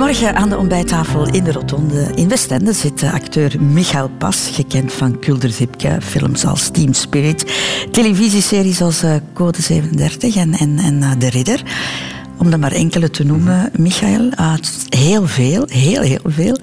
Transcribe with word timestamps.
Goedemorgen 0.00 0.36
aan 0.36 0.48
de 0.48 0.56
ontbijttafel 0.56 1.28
in 1.28 1.44
de 1.44 1.52
Rotonde. 1.52 2.06
In 2.14 2.28
Westende 2.28 2.72
zit 2.72 3.02
acteur 3.02 3.62
Michael 3.62 4.08
Pas, 4.08 4.50
gekend 4.52 4.92
van 4.92 5.18
Kulder 5.18 5.50
Zipke, 5.50 5.98
films 6.02 6.44
als 6.44 6.70
Team 6.70 6.92
Spirit, 6.92 7.52
televisieseries 7.90 8.82
als 8.82 9.02
eh, 9.02 9.14
Code 9.32 9.62
37 9.62 10.36
en, 10.36 10.52
en, 10.52 10.78
en 10.78 11.02
eh, 11.02 11.10
De 11.18 11.30
Ridder. 11.30 11.62
Om 12.38 12.52
er 12.52 12.58
maar 12.58 12.72
enkele 12.72 13.10
te 13.10 13.24
noemen, 13.24 13.70
Michael. 13.76 14.30
Uh, 14.40 14.54
heel 14.88 15.26
veel, 15.26 15.64
heel, 15.68 16.02
heel 16.02 16.24
veel. 16.24 16.56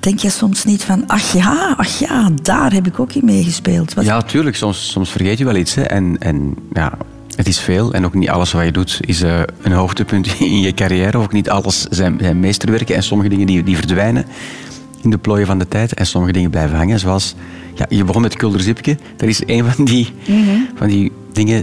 Denk 0.00 0.18
je 0.18 0.30
soms 0.30 0.64
niet 0.64 0.84
van, 0.84 1.04
ach 1.06 1.32
ja, 1.32 1.74
ach 1.76 1.98
ja, 1.98 2.30
daar 2.42 2.72
heb 2.72 2.86
ik 2.86 3.00
ook 3.00 3.12
in 3.12 3.24
meegespeeld. 3.24 3.94
Wat... 3.94 4.04
Ja, 4.04 4.22
tuurlijk. 4.22 4.56
Soms, 4.56 4.90
soms 4.90 5.10
vergeet 5.10 5.38
je 5.38 5.44
wel 5.44 5.56
iets. 5.56 5.74
Hè. 5.74 5.82
En, 5.82 6.18
en 6.18 6.54
ja, 6.72 6.92
het 7.36 7.48
is 7.48 7.58
veel 7.58 7.92
en 7.92 8.04
ook 8.04 8.14
niet 8.14 8.28
alles 8.28 8.52
wat 8.52 8.64
je 8.64 8.72
doet 8.72 8.98
is 9.00 9.22
uh, 9.22 9.40
een 9.62 9.72
hoogtepunt 9.72 10.26
in 10.40 10.60
je 10.60 10.74
carrière. 10.74 11.18
Ook 11.18 11.32
niet 11.32 11.50
alles 11.50 11.82
zijn, 11.82 12.18
zijn 12.20 12.40
meesterwerken 12.40 12.94
en 12.94 13.02
sommige 13.02 13.30
dingen 13.30 13.46
die, 13.46 13.62
die 13.62 13.76
verdwijnen 13.76 14.24
in 15.02 15.10
de 15.10 15.18
plooien 15.18 15.46
van 15.46 15.58
de 15.58 15.68
tijd 15.68 15.94
en 15.94 16.06
sommige 16.06 16.32
dingen 16.32 16.50
blijven 16.50 16.76
hangen. 16.76 16.98
Zoals, 16.98 17.34
ja, 17.74 17.86
je 17.88 18.04
begon 18.04 18.22
met 18.22 18.36
Kulderzipke. 18.36 18.96
Dat 19.16 19.28
is 19.28 19.42
een 19.46 19.64
van 19.70 19.84
die, 19.84 20.12
mm 20.26 20.44
-hmm. 20.44 20.68
van 20.74 20.86
die 20.88 21.12
dingen 21.32 21.62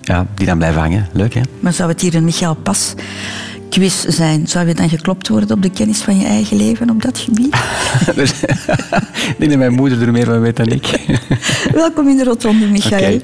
ja, 0.00 0.26
die 0.34 0.46
dan 0.46 0.58
blijven 0.58 0.80
hangen. 0.80 1.08
Leuk, 1.12 1.34
hè? 1.34 1.40
Maar 1.60 1.72
zou 1.72 1.90
het 1.90 2.00
hier 2.00 2.14
een 2.14 2.24
Michael 2.24 2.54
Pas 2.54 2.94
quiz 3.74 4.04
zijn, 4.04 4.46
zou 4.46 4.68
je 4.68 4.74
dan 4.74 4.88
geklopt 4.88 5.28
worden 5.28 5.50
op 5.50 5.62
de 5.62 5.70
kennis 5.70 5.98
van 5.98 6.18
je 6.18 6.26
eigen 6.26 6.56
leven 6.56 6.90
op 6.90 7.02
dat 7.02 7.18
gebied? 7.18 7.54
ik 9.30 9.34
denk 9.38 9.50
dat 9.50 9.58
mijn 9.58 9.72
moeder 9.72 10.02
er 10.02 10.12
meer 10.12 10.24
van 10.24 10.40
weet 10.40 10.56
dan 10.56 10.66
ik. 10.66 11.00
Welkom 11.74 12.08
in 12.08 12.16
de 12.16 12.24
Rotonde, 12.24 12.66
Michael. 12.66 13.14
Okay. 13.14 13.20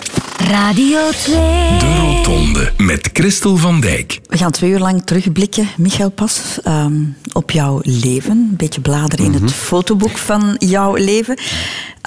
Radio 0.48 0.98
2. 1.10 1.34
De 1.78 1.96
Rotonde 2.00 2.72
met 2.76 3.10
Christel 3.12 3.56
van 3.56 3.80
Dijk. 3.80 4.20
We 4.26 4.36
gaan 4.36 4.50
twee 4.50 4.70
uur 4.70 4.78
lang 4.78 5.02
terugblikken, 5.04 5.68
Michael 5.76 6.10
Pas, 6.10 6.58
um, 6.66 7.16
op 7.32 7.50
jouw 7.50 7.80
leven. 7.82 8.30
Een 8.30 8.56
beetje 8.56 8.80
bladeren 8.80 9.24
in 9.24 9.30
mm 9.30 9.36
-hmm. 9.36 9.46
het 9.46 9.54
fotoboek 9.54 10.18
van 10.18 10.56
jouw 10.58 10.94
leven. 10.94 11.36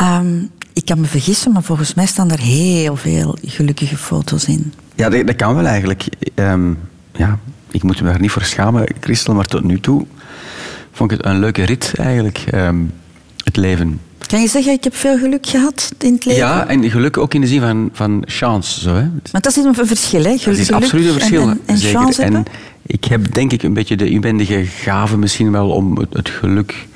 Um, 0.01 0.49
ik 0.73 0.85
kan 0.85 0.99
me 0.99 1.07
vergissen, 1.07 1.51
maar 1.51 1.63
volgens 1.63 1.93
mij 1.93 2.05
staan 2.05 2.31
er 2.31 2.39
heel 2.39 2.95
veel 2.95 3.37
gelukkige 3.45 3.97
foto's 3.97 4.45
in. 4.45 4.73
Ja, 4.95 5.09
dat, 5.09 5.27
dat 5.27 5.35
kan 5.35 5.55
wel 5.55 5.65
eigenlijk. 5.65 6.05
Um, 6.35 6.77
ja, 7.11 7.39
ik 7.73 7.83
moet 7.83 8.01
me 8.01 8.09
er 8.09 8.19
niet 8.19 8.31
voor 8.31 8.43
schamen, 8.43 8.85
Christel, 8.99 9.33
maar 9.33 9.45
tot 9.45 9.63
nu 9.63 9.79
toe 9.79 10.05
vond 10.91 11.11
ik 11.11 11.17
het 11.17 11.25
een 11.25 11.39
leuke 11.39 11.63
rit 11.63 11.93
eigenlijk, 11.95 12.45
um, 12.53 12.93
het 13.43 13.55
leven. 13.55 13.99
Kan 14.27 14.41
je 14.41 14.47
zeggen, 14.47 14.73
ik 14.73 14.83
heb 14.83 14.95
veel 14.95 15.17
geluk 15.17 15.47
gehad 15.47 15.93
in 15.99 16.13
het 16.13 16.25
leven? 16.25 16.41
Ja, 16.41 16.67
en 16.67 16.89
geluk 16.89 17.17
ook 17.17 17.33
in 17.33 17.41
de 17.41 17.47
zin 17.47 17.59
van, 17.59 17.89
van 17.93 18.23
chance. 18.25 18.79
Zo, 18.79 18.93
hè. 18.93 19.07
Maar 19.31 19.41
dat 19.41 19.57
is 19.57 19.63
een 19.63 19.75
verschil, 19.75 20.23
hè? 20.23 20.35
Dat 20.45 20.57
is 20.57 20.71
absoluut 20.71 21.07
een 21.07 21.13
verschil. 21.13 21.41
En, 21.41 21.49
en, 21.49 21.59
en 21.65 21.77
zeker. 21.77 21.99
chance 21.99 22.21
en 22.23 22.45
ik 22.85 23.05
heb 23.05 23.33
denk 23.33 23.51
ik 23.51 23.63
een 23.63 23.73
beetje 23.73 23.95
de 23.95 24.09
inwendige 24.09 24.65
gave 24.65 25.17
misschien 25.17 25.51
wel 25.51 25.69
om 25.69 25.97
het, 25.97 26.13
het 26.13 26.29
geluk 26.29 26.87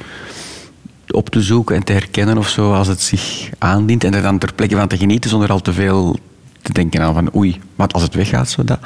op 1.08 1.30
te 1.30 1.42
zoeken 1.42 1.76
en 1.76 1.84
te 1.84 1.94
herkennen 1.94 2.38
of 2.38 2.50
zo 2.50 2.74
als 2.74 2.88
het 2.88 3.02
zich 3.02 3.50
aandient. 3.58 4.04
En 4.04 4.14
er 4.14 4.22
dan 4.22 4.38
ter 4.38 4.54
plekke 4.54 4.76
van 4.76 4.88
te 4.88 4.98
genieten 4.98 5.30
zonder 5.30 5.50
al 5.50 5.62
te 5.62 5.74
veel 5.74 6.20
te 6.62 6.74
denken 6.74 7.02
aan 7.02 7.14
van 7.14 7.36
oei, 7.36 7.60
wat 7.76 7.94
als 7.94 8.04
het 8.04 8.16
weggaat. 8.16 8.50
Zo 8.50 8.64
dat. 8.64 8.80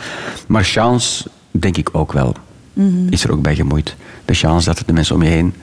Maar 0.48 0.64
chance 0.64 1.30
denk 1.52 1.78
ik 1.78 1.90
ook 1.92 2.14
wel. 2.14 2.36
Mm 2.74 2.96
-hmm. 2.96 3.08
Is 3.10 3.24
er 3.24 3.32
ook 3.32 3.42
bij 3.42 3.56
gemoeid. 3.56 3.96
De 4.26 4.34
chance 4.34 4.66
dat 4.66 4.84
de 4.86 4.94
mensen 4.94 5.16
om 5.16 5.24
je 5.24 5.30
heen 5.30 5.54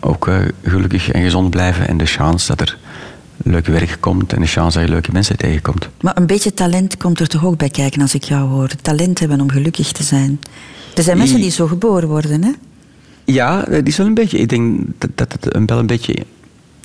ook 0.00 0.26
uh, 0.26 0.38
gelukkig 0.62 1.10
en 1.10 1.22
gezond 1.22 1.50
blijven. 1.50 1.88
En 1.88 1.96
de 1.96 2.06
chance 2.06 2.46
dat 2.46 2.60
er 2.60 2.78
leuk 3.36 3.66
werk 3.66 3.96
komt 4.00 4.32
en 4.32 4.40
de 4.40 4.46
chance 4.46 4.78
dat 4.78 4.86
je 4.86 4.92
leuke 4.92 5.12
mensen 5.12 5.36
tegenkomt. 5.36 5.88
Maar 6.00 6.16
een 6.16 6.26
beetje 6.26 6.54
talent 6.54 6.96
komt 6.96 7.20
er 7.20 7.28
toch 7.28 7.44
ook 7.44 7.56
bij 7.56 7.68
kijken 7.68 8.00
als 8.00 8.14
ik 8.14 8.24
jou 8.24 8.48
hoor. 8.48 8.68
Talent 8.82 9.18
hebben 9.18 9.40
om 9.40 9.50
gelukkig 9.50 9.92
te 9.92 10.02
zijn. 10.02 10.40
Er 10.94 11.02
zijn 11.02 11.18
mensen 11.18 11.40
die 11.40 11.50
zo 11.50 11.66
geboren 11.66 12.08
worden, 12.08 12.44
hè? 12.44 12.52
Ja, 13.24 13.62
die 13.62 13.82
is 13.82 13.96
wel 13.96 14.06
een 14.06 14.14
beetje. 14.14 14.38
Ik 14.38 14.48
denk 14.48 14.80
dat, 14.98 15.10
dat 15.14 15.32
het 15.32 15.66
wel 15.66 15.78
een 15.78 15.86
beetje 15.86 16.16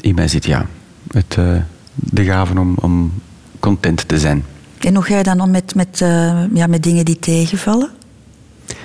in 0.01 0.15
mij 0.15 0.27
zit, 0.27 0.45
ja. 0.45 0.65
Het, 1.11 1.35
uh, 1.39 1.55
de 1.93 2.23
gave 2.23 2.59
om, 2.59 2.75
om 2.81 3.13
content 3.59 4.07
te 4.07 4.19
zijn. 4.19 4.43
En 4.79 4.95
hoe 4.95 5.03
ga 5.03 5.17
je 5.17 5.23
dan 5.23 5.41
om 5.41 5.51
met, 5.51 5.75
met, 5.75 5.99
uh, 6.03 6.43
ja, 6.53 6.67
met 6.67 6.83
dingen 6.83 7.05
die 7.05 7.19
tegenvallen? 7.19 7.89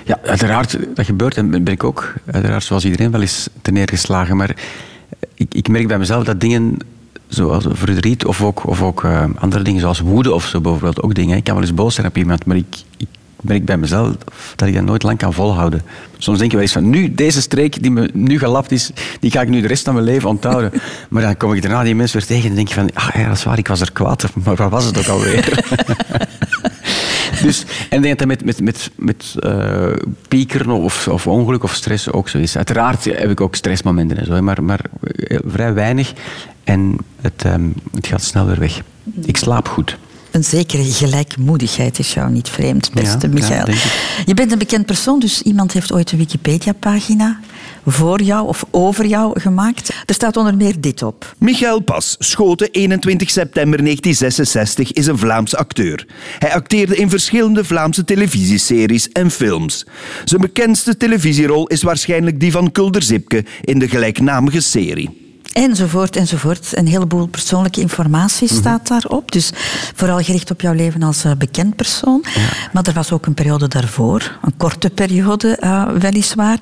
Ja, 0.09 0.19
uiteraard, 0.23 0.77
dat 0.95 1.05
gebeurt 1.05 1.37
en 1.37 1.49
ben 1.49 1.67
ik 1.67 1.83
ook, 1.83 2.13
uiteraard, 2.31 2.63
zoals 2.63 2.85
iedereen, 2.85 3.11
wel 3.11 3.21
eens 3.21 3.49
te 3.61 3.71
neergeslagen. 3.71 4.37
Maar 4.37 4.55
ik, 5.33 5.53
ik 5.53 5.67
merk 5.67 5.87
bij 5.87 5.97
mezelf 5.97 6.23
dat 6.23 6.41
dingen 6.41 6.77
zoals 7.27 7.65
verdriet 7.69 8.25
of 8.25 8.41
ook, 8.41 8.67
of 8.67 8.81
ook 8.81 9.03
uh, 9.03 9.23
andere 9.35 9.63
dingen, 9.63 9.81
zoals 9.81 9.99
woede 9.99 10.33
of 10.33 10.45
zo 10.45 10.61
bijvoorbeeld, 10.61 11.01
ook 11.01 11.13
dingen. 11.13 11.37
Ik 11.37 11.43
kan 11.43 11.53
wel 11.53 11.63
eens 11.63 11.73
boos 11.73 11.95
zijn 11.95 12.07
op 12.07 12.17
iemand, 12.17 12.45
maar 12.45 12.55
ik, 12.55 12.75
ik 12.97 13.07
merk 13.41 13.65
bij 13.65 13.77
mezelf 13.77 14.15
dat 14.55 14.67
ik 14.67 14.73
dat 14.73 14.83
nooit 14.83 15.03
lang 15.03 15.17
kan 15.17 15.33
volhouden. 15.33 15.81
Soms 16.17 16.37
denk 16.37 16.49
je 16.51 16.57
wel 16.57 16.65
eens 16.65 16.75
van, 16.75 16.89
nu, 16.89 17.13
deze 17.13 17.41
streek 17.41 17.81
die 17.81 17.91
me 17.91 18.09
nu 18.13 18.39
gelapt 18.39 18.71
is, 18.71 18.91
die 19.19 19.31
ga 19.31 19.41
ik 19.41 19.49
nu 19.49 19.61
de 19.61 19.67
rest 19.67 19.83
van 19.83 19.93
mijn 19.93 20.05
leven 20.05 20.29
onthouden. 20.29 20.71
Maar 21.09 21.21
dan 21.21 21.37
kom 21.37 21.53
ik 21.53 21.61
daarna 21.61 21.83
die 21.83 21.95
mensen 21.95 22.17
weer 22.17 22.27
tegen 22.27 22.49
en 22.49 22.55
denk 22.55 22.67
je 22.67 22.73
van, 22.73 22.89
ah 22.93 23.09
ja, 23.13 23.27
dat 23.27 23.37
is 23.37 23.43
waar, 23.43 23.57
ik 23.57 23.67
was 23.67 23.81
er 23.81 23.91
kwaad 23.91 24.25
maar 24.43 24.55
waar 24.55 24.69
was 24.69 24.85
het 24.85 24.97
ook 24.97 25.07
alweer? 25.07 25.63
dus, 27.47 27.63
en 27.89 27.97
ik 27.97 28.03
denk 28.03 28.19
dat 28.19 28.27
met, 28.27 28.45
met, 28.45 28.61
met, 28.61 28.91
met 28.95 29.35
uh, 29.39 29.87
piekeren 30.27 30.71
of, 30.71 31.07
of 31.07 31.27
ongeluk 31.27 31.63
of 31.63 31.73
stress 31.73 32.11
ook 32.11 32.29
zo 32.29 32.37
is. 32.37 32.57
Uiteraard 32.57 33.03
heb 33.05 33.29
ik 33.29 33.41
ook 33.41 33.55
stressmomenten 33.55 34.17
en 34.17 34.25
zo, 34.25 34.41
maar, 34.41 34.63
maar 34.63 34.81
vrij 35.45 35.73
weinig. 35.73 36.13
En 36.63 36.97
het, 37.21 37.43
um, 37.45 37.73
het 37.95 38.07
gaat 38.07 38.23
snel 38.23 38.45
weer 38.45 38.59
weg. 38.59 38.81
Ik 39.25 39.37
slaap 39.37 39.67
goed. 39.67 39.97
Een 40.31 40.43
zekere 40.43 40.83
gelijkmoedigheid 40.83 41.99
is 41.99 42.13
jou 42.13 42.31
niet 42.31 42.49
vreemd, 42.49 42.91
beste 42.93 43.27
ja, 43.27 43.33
Michael. 43.33 43.67
Ja, 43.67 43.75
je 44.25 44.33
bent 44.33 44.51
een 44.51 44.57
bekend 44.57 44.85
persoon, 44.85 45.19
dus 45.19 45.41
iemand 45.41 45.73
heeft 45.73 45.91
ooit 45.91 46.11
een 46.11 46.17
Wikipedia-pagina 46.17 47.39
voor 47.85 48.21
jou 48.21 48.47
of 48.47 48.65
over 48.71 49.05
jou 49.05 49.39
gemaakt. 49.39 49.89
Er 50.05 50.13
staat 50.13 50.37
onder 50.37 50.55
meer 50.55 50.81
dit 50.81 51.03
op. 51.03 51.35
Michael 51.37 51.79
Pas, 51.79 52.15
Schoten, 52.19 52.71
21 52.71 53.29
september 53.29 53.83
1966, 53.83 54.91
is 54.91 55.07
een 55.07 55.17
Vlaams 55.17 55.55
acteur. 55.55 56.05
Hij 56.39 56.53
acteerde 56.53 56.95
in 56.95 57.09
verschillende 57.09 57.63
Vlaamse 57.63 58.03
televisieseries 58.03 59.11
en 59.11 59.31
films. 59.31 59.85
Zijn 60.23 60.41
bekendste 60.41 60.97
televisierol 60.97 61.67
is 61.67 61.81
waarschijnlijk 61.81 62.39
die 62.39 62.51
van 62.51 62.71
Kulder 62.71 63.03
Zipke 63.03 63.45
in 63.61 63.79
de 63.79 63.87
gelijknamige 63.87 64.61
serie. 64.61 65.18
Enzovoort, 65.53 66.15
enzovoort. 66.15 66.77
Een 66.77 66.87
heleboel 66.87 67.27
persoonlijke 67.27 67.81
informatie 67.81 68.47
mm 68.47 68.53
-hmm. 68.53 68.59
staat 68.59 68.87
daarop. 68.87 69.31
Dus 69.31 69.51
vooral 69.95 70.19
gericht 70.19 70.51
op 70.51 70.61
jouw 70.61 70.73
leven 70.73 71.03
als 71.03 71.25
uh, 71.25 71.31
bekend 71.37 71.75
persoon. 71.75 72.23
Ja. 72.35 72.41
Maar 72.73 72.83
er 72.83 72.93
was 72.93 73.11
ook 73.11 73.25
een 73.25 73.33
periode 73.33 73.67
daarvoor, 73.67 74.37
een 74.41 74.57
korte 74.57 74.89
periode 74.89 75.57
uh, 75.63 75.87
weliswaar, 75.99 76.57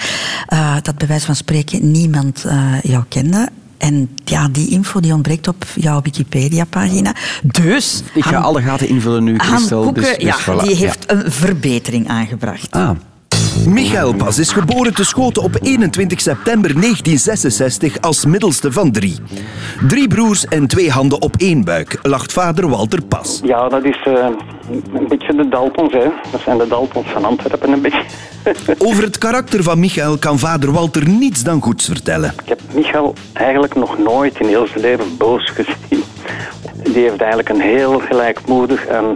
uh, 0.54 0.76
dat 0.82 0.98
bij 0.98 1.08
wijze 1.08 1.26
van 1.26 1.36
spreken 1.36 1.92
niemand 1.92 2.46
jou 2.82 3.04
kende. 3.10 3.50
En 3.78 4.10
ja, 4.24 4.48
die 4.48 4.70
info 4.70 5.00
die 5.00 5.14
ontbreekt 5.14 5.48
op 5.48 5.66
jouw 5.76 6.02
Wikipedia-pagina. 6.02 7.16
Dus... 7.44 8.04
Ik 8.14 8.24
ga 8.24 8.34
Han, 8.34 8.44
alle 8.44 8.62
gaten 8.62 8.88
invullen 8.88 9.24
nu, 9.24 9.38
Christel. 9.38 9.84
Koeken, 9.84 10.04
dus, 10.04 10.18
dus 10.18 10.24
ja, 10.24 10.40
voilà. 10.40 10.64
die 10.64 10.76
heeft 10.76 11.06
ja. 11.08 11.16
een 11.16 11.32
verbetering 11.32 12.08
aangebracht. 12.08 12.72
Ah. 12.72 12.90
Michael 13.68 14.14
Pas 14.14 14.40
is 14.40 14.52
geboren 14.52 14.94
te 14.94 15.06
Schoten 15.06 15.44
op 15.44 15.58
21 15.62 16.22
september 16.22 16.74
1966 16.74 18.02
als 18.02 18.26
middelste 18.26 18.72
van 18.72 18.92
drie. 18.92 19.16
Drie 19.88 20.08
broers 20.08 20.46
en 20.46 20.68
twee 20.68 20.92
handen 20.92 21.22
op 21.22 21.36
één 21.38 21.64
buik, 21.64 22.00
lacht 22.02 22.34
vader 22.34 22.70
Walter 22.70 23.04
Pas. 23.04 23.42
Ja, 23.44 23.70
dat 23.70 23.84
is 23.84 24.06
uh, 24.08 24.28
een 24.94 25.08
beetje 25.08 25.36
de 25.36 25.50
Daltons, 25.50 25.94
hè. 25.94 26.08
Dat 26.32 26.42
zijn 26.42 26.58
de 26.58 26.68
Daltons 26.68 27.08
van 27.08 27.26
Antwerpen 27.26 27.72
een 27.72 27.82
beetje. 27.82 28.04
Over 28.88 29.04
het 29.04 29.18
karakter 29.18 29.64
van 29.64 29.80
Michael 29.80 30.18
kan 30.18 30.40
vader 30.40 30.72
Walter 30.72 31.10
niets 31.10 31.44
dan 31.44 31.62
goeds 31.62 31.86
vertellen. 31.86 32.34
Ik 32.44 32.50
heb 32.50 32.62
Michael 32.74 33.14
eigenlijk 33.34 33.76
nog 33.76 33.98
nooit 33.98 34.40
in 34.40 34.48
heel 34.48 34.68
zijn 34.68 34.80
leven 34.80 35.18
boos 35.18 35.50
gezien. 35.50 36.04
Die 36.84 37.04
heeft 37.04 37.20
eigenlijk 37.20 37.50
een 37.50 37.62
heel 37.62 38.00
gelijkmoedig 38.00 38.86
en 38.86 39.16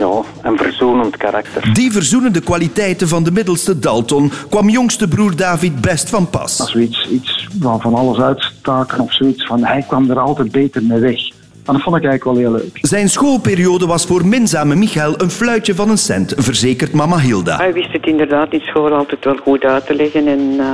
ja, 0.00 0.22
een 0.42 0.58
verzoenend 0.58 1.16
karakter. 1.16 1.74
Die 1.74 1.92
verzoenende 1.92 2.40
kwaliteiten 2.40 3.08
van 3.08 3.24
de 3.24 3.30
middelste 3.30 3.78
Dalton 3.78 4.32
kwam 4.48 4.68
jongste 4.68 5.08
broer 5.08 5.36
David 5.36 5.80
best 5.80 6.10
van 6.10 6.30
pas. 6.30 6.60
Als 6.60 6.72
we 6.72 6.82
iets, 6.82 7.08
iets 7.08 7.48
van, 7.60 7.80
van 7.80 7.94
alles 7.94 8.18
uitstaken 8.18 9.00
of 9.00 9.12
zoiets, 9.12 9.46
van, 9.46 9.64
hij 9.64 9.84
kwam 9.86 10.10
er 10.10 10.18
altijd 10.18 10.52
beter 10.52 10.82
mee 10.82 10.98
weg. 10.98 11.28
En 11.64 11.72
dat 11.72 11.82
vond 11.82 11.96
ik 11.96 12.04
eigenlijk 12.04 12.24
wel 12.24 12.36
heel 12.36 12.52
leuk. 12.52 12.78
Zijn 12.80 13.08
schoolperiode 13.08 13.86
was 13.86 14.06
voor 14.06 14.26
minzame 14.26 14.74
Michael 14.74 15.20
een 15.20 15.30
fluitje 15.30 15.74
van 15.74 15.90
een 15.90 15.98
cent, 15.98 16.34
verzekert 16.36 16.92
mama 16.92 17.18
Hilda. 17.18 17.56
Hij 17.56 17.72
wist 17.72 17.92
het 17.92 18.06
inderdaad 18.06 18.52
in 18.52 18.60
school 18.60 18.92
altijd 18.92 19.24
wel 19.24 19.36
goed 19.36 19.64
uit 19.64 19.86
te 19.86 19.94
leggen 19.94 20.26
en 20.26 20.40
uh, 20.40 20.64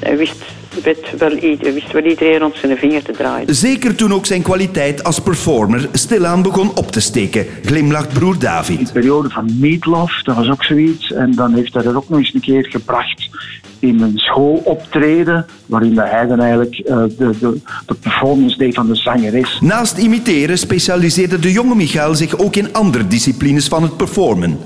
hij 0.00 0.16
wist 0.16 0.44
weet 0.82 1.18
wel, 1.18 1.30
wist 1.72 1.92
wel 1.92 2.02
iedereen 2.02 2.38
rond 2.38 2.56
zijn 2.56 2.76
vinger 2.76 3.02
te 3.02 3.12
draaien. 3.12 3.54
Zeker 3.54 3.94
toen 3.94 4.12
ook 4.12 4.26
zijn 4.26 4.42
kwaliteit 4.42 5.04
als 5.04 5.20
performer 5.20 5.88
stilaan 5.92 6.42
begon 6.42 6.76
op 6.76 6.90
te 6.90 7.00
steken, 7.00 7.46
glimlacht 7.64 8.12
broer 8.12 8.38
David. 8.38 8.78
Die 8.78 8.92
periode 8.92 9.30
van 9.30 9.50
Meatloaf, 9.60 10.22
dat 10.22 10.36
was 10.36 10.50
ook 10.50 10.64
zoiets. 10.64 11.12
En 11.12 11.32
dan 11.34 11.54
heeft 11.54 11.74
hij 11.74 11.82
dat 11.82 11.94
ook 11.94 12.08
nog 12.08 12.18
eens 12.18 12.34
een 12.34 12.40
keer 12.40 12.66
gebracht 12.70 13.30
in 13.78 14.00
een 14.00 14.18
schooloptreden, 14.18 15.46
waarin 15.66 15.98
hij 15.98 16.26
dan 16.26 16.40
eigenlijk 16.40 16.78
eh, 16.78 16.96
de, 16.96 17.30
de, 17.40 17.60
de 17.86 17.94
performance 17.94 18.58
deed 18.58 18.74
van 18.74 18.86
de 18.86 18.94
zangeres. 18.94 19.58
Naast 19.60 19.98
imiteren 19.98 20.58
specialiseerde 20.58 21.38
de 21.38 21.52
jonge 21.52 21.74
Michael 21.74 22.14
zich 22.14 22.38
ook 22.38 22.56
in 22.56 22.72
andere 22.72 23.06
disciplines 23.06 23.68
van 23.68 23.82
het 23.82 23.96
performen. 23.96 24.58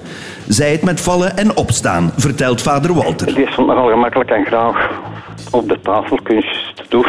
Zij 0.48 0.72
het 0.72 0.82
met 0.82 1.00
vallen 1.00 1.36
en 1.36 1.56
opstaan, 1.56 2.12
vertelt 2.16 2.62
vader 2.62 2.94
Walter. 2.94 3.34
Die 3.34 3.50
stond 3.50 3.68
nogal 3.68 3.88
gemakkelijk 3.88 4.30
en 4.30 4.44
graag 4.44 4.90
op 5.50 5.68
de 5.68 5.80
tafelkunstjes 5.82 6.72
te 6.74 6.82
doen. 6.88 7.06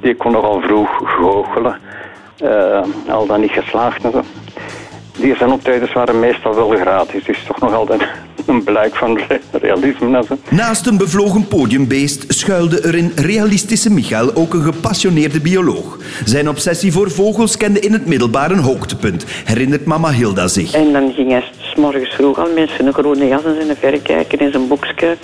Die 0.00 0.14
kon 0.16 0.32
nogal 0.32 0.60
vroeg 0.60 0.88
goochelen. 1.04 1.78
eh, 2.38 2.80
al 3.08 3.26
dan 3.26 3.40
niet 3.40 3.50
geslaagd. 3.50 4.02
Die 5.18 5.36
zijn 5.36 5.50
optredens 5.50 5.92
waren 5.92 6.20
meestal 6.20 6.54
wel 6.54 6.68
gratis. 6.68 7.24
Dus 7.24 7.44
toch 7.46 7.60
nog 7.60 7.74
altijd 7.74 8.02
een 8.46 8.64
blijk 8.64 8.96
van 8.96 9.18
re- 9.28 9.40
realisme. 9.52 10.24
Naast 10.48 10.86
een 10.86 10.96
bevlogen 10.98 11.48
podiumbeest 11.48 12.24
schuilde 12.28 12.80
er 12.80 12.94
in 12.94 13.12
realistische 13.16 13.90
Michael 13.92 14.34
ook 14.34 14.54
een 14.54 14.62
gepassioneerde 14.62 15.40
bioloog. 15.40 15.96
Zijn 16.24 16.48
obsessie 16.48 16.92
voor 16.92 17.10
vogels 17.10 17.56
kende 17.56 17.80
in 17.80 17.92
het 17.92 18.06
middelbaar 18.06 18.50
een 18.50 18.58
hoogtepunt, 18.58 19.24
herinnert 19.44 19.84
mama 19.84 20.10
Hilda 20.12 20.48
zich. 20.48 20.72
En 20.72 20.92
dan 20.92 21.12
ging 21.14 21.30
hij 21.30 21.44
s 21.60 21.74
morgens 21.74 22.14
vroeg 22.14 22.38
al 22.38 22.52
mensen 22.54 22.86
een 22.86 22.92
groene 22.92 23.26
jas 23.28 23.44
en 23.44 23.54
zijn 23.64 23.76
verrekijker 23.76 24.40
in 24.40 24.50
zijn 24.50 24.68
boekje 24.68 25.16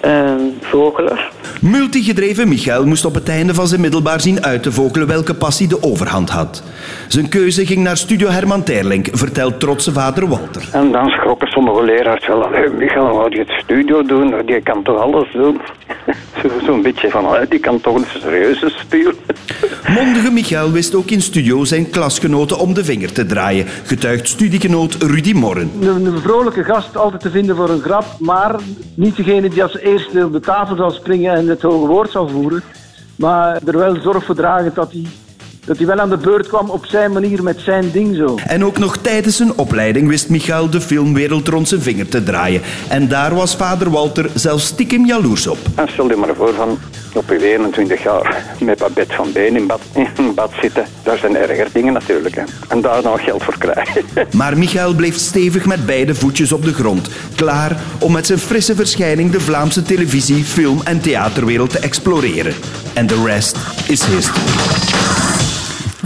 eh, 0.00 0.34
vogelen. 0.60 1.18
Multigedreven 1.60 2.48
Michael 2.48 2.86
moest 2.86 3.04
op 3.04 3.14
het 3.14 3.28
einde 3.28 3.54
van 3.54 3.66
zijn 3.66 3.80
middelbaar 3.80 4.20
zien 4.20 4.44
uit 4.44 4.62
te 4.62 4.72
vogelen 4.72 5.06
welke 5.06 5.34
passie 5.34 5.68
de 5.68 5.82
overhand 5.82 6.30
had. 6.30 6.62
Zijn 7.08 7.28
keuze 7.28 7.66
ging 7.66 7.82
naar 7.82 7.96
Studio 7.96 8.28
Herman 8.28 8.62
Terlink, 8.62 9.08
vertelt 9.12 9.60
trotse 9.60 9.92
vader 9.92 10.28
Walter. 10.28 10.68
En 10.72 10.92
dan 10.92 11.08
schrokken 11.08 11.48
sommige 11.48 11.84
leraars 11.84 12.26
wel. 12.26 12.44
Allee, 12.44 12.68
Michael, 12.68 13.16
wou 13.16 13.30
je 13.30 13.38
het 13.38 13.50
studio 13.50 14.02
doen? 14.02 14.34
Die 14.46 14.62
kan 14.62 14.82
toch 14.82 15.00
alles 15.00 15.32
doen? 15.32 15.60
Zo- 16.42 16.64
Zo'n 16.66 16.82
beetje 16.82 17.10
van, 17.10 17.24
allee, 17.26 17.46
die 17.48 17.58
kan 17.58 17.80
toch 17.80 17.94
een 17.96 18.04
serieuze 18.20 18.68
spelen? 18.78 19.14
Mondige 19.88 20.30
Michael 20.30 20.70
wist 20.72 20.94
ook 20.94 21.10
in 21.10 21.22
studio 21.22 21.64
zijn 21.64 21.90
klasgenoten 21.90 22.58
om 22.58 22.74
de 22.74 22.84
vinger 22.84 23.12
te 23.12 23.26
draaien, 23.26 23.66
getuigt 23.84 24.28
studiegenoot 24.28 24.94
Rudy 25.02 25.32
Morren. 25.32 25.70
Een, 25.80 26.06
een 26.06 26.18
vrolijke 26.20 26.64
gast 26.64 26.96
altijd 26.96 27.22
te 27.22 27.30
vinden 27.30 27.56
voor 27.56 27.68
een 27.70 27.80
grap, 27.80 28.04
maar 28.18 28.60
niet 28.94 29.16
degene 29.16 29.48
die 29.48 29.62
als 29.62 29.78
eerste 29.78 30.24
op 30.24 30.32
de 30.32 30.40
tafel 30.40 30.76
zal 30.76 30.90
springen 30.90 31.34
en 31.34 31.48
het 31.48 31.62
hoge 31.62 31.86
woord 31.86 32.10
zal 32.10 32.28
voeren. 32.28 32.62
Maar 33.16 33.60
er 33.66 33.78
wel 33.78 34.00
zorg 34.00 34.24
voor 34.24 34.34
dragen 34.34 34.70
dat 34.74 34.92
hij, 34.92 35.06
dat 35.64 35.76
hij 35.76 35.86
wel 35.86 36.00
aan 36.00 36.10
de 36.10 36.16
beurt 36.16 36.46
kwam 36.46 36.70
op 36.70 36.86
zijn 36.86 37.12
manier 37.12 37.42
met 37.42 37.60
zijn 37.60 37.90
ding 37.90 38.16
zo. 38.16 38.38
En 38.46 38.64
ook 38.64 38.78
nog 38.78 38.96
tijdens 38.96 39.36
zijn 39.36 39.58
opleiding 39.58 40.08
wist 40.08 40.28
Michael 40.28 40.70
de 40.70 40.80
filmwereld 40.80 41.48
rond 41.48 41.68
zijn 41.68 41.82
vinger 41.82 42.08
te 42.08 42.22
draaien. 42.22 42.62
En 42.88 43.08
daar 43.08 43.34
was 43.34 43.56
vader 43.56 43.90
Walter 43.90 44.30
zelfs 44.34 44.66
stiekem 44.66 45.06
jaloers 45.06 45.46
op. 45.46 45.58
En 45.74 45.88
stel 45.88 46.08
je 46.08 46.16
maar 46.16 46.34
voor 46.34 46.54
van 46.54 46.78
op 47.14 47.28
je 47.28 47.52
21 47.52 48.02
jaar 48.02 48.44
met 48.60 48.78
Babette 48.78 49.14
van 49.14 49.32
Been 49.32 49.56
in 49.56 49.66
bad, 49.66 49.80
in 49.94 50.34
bad 50.34 50.50
zitten. 50.60 50.84
Daar 51.02 51.18
zijn 51.18 51.36
erger 51.36 51.68
dingen 51.72 51.92
natuurlijk. 51.92 52.34
Hè. 52.34 52.42
En 52.68 52.80
daar 52.80 53.02
nou 53.02 53.20
geld 53.20 53.42
voor 53.42 53.58
krijgen. 53.58 54.04
Maar 54.32 54.58
Michael 54.58 54.94
bleef 54.94 55.16
stevig 55.16 55.66
met 55.66 55.86
beide 55.86 56.14
voetjes 56.14 56.52
op 56.52 56.64
de 56.64 56.72
grond. 56.72 57.08
Klaar 57.34 57.76
om 58.00 58.12
met 58.12 58.26
zijn 58.26 58.38
frisse 58.38 58.74
verschijning 58.74 59.30
de 59.30 59.40
Vlaamse 59.40 59.82
televisie, 59.82 60.44
film 60.44 60.80
en 60.84 61.00
theaterwereld 61.00 61.70
te 61.70 61.78
exploreren. 61.78 62.54
En 62.92 63.06
de 63.06 63.22
rest 63.24 63.56
is 63.88 64.04
history. 64.04 65.01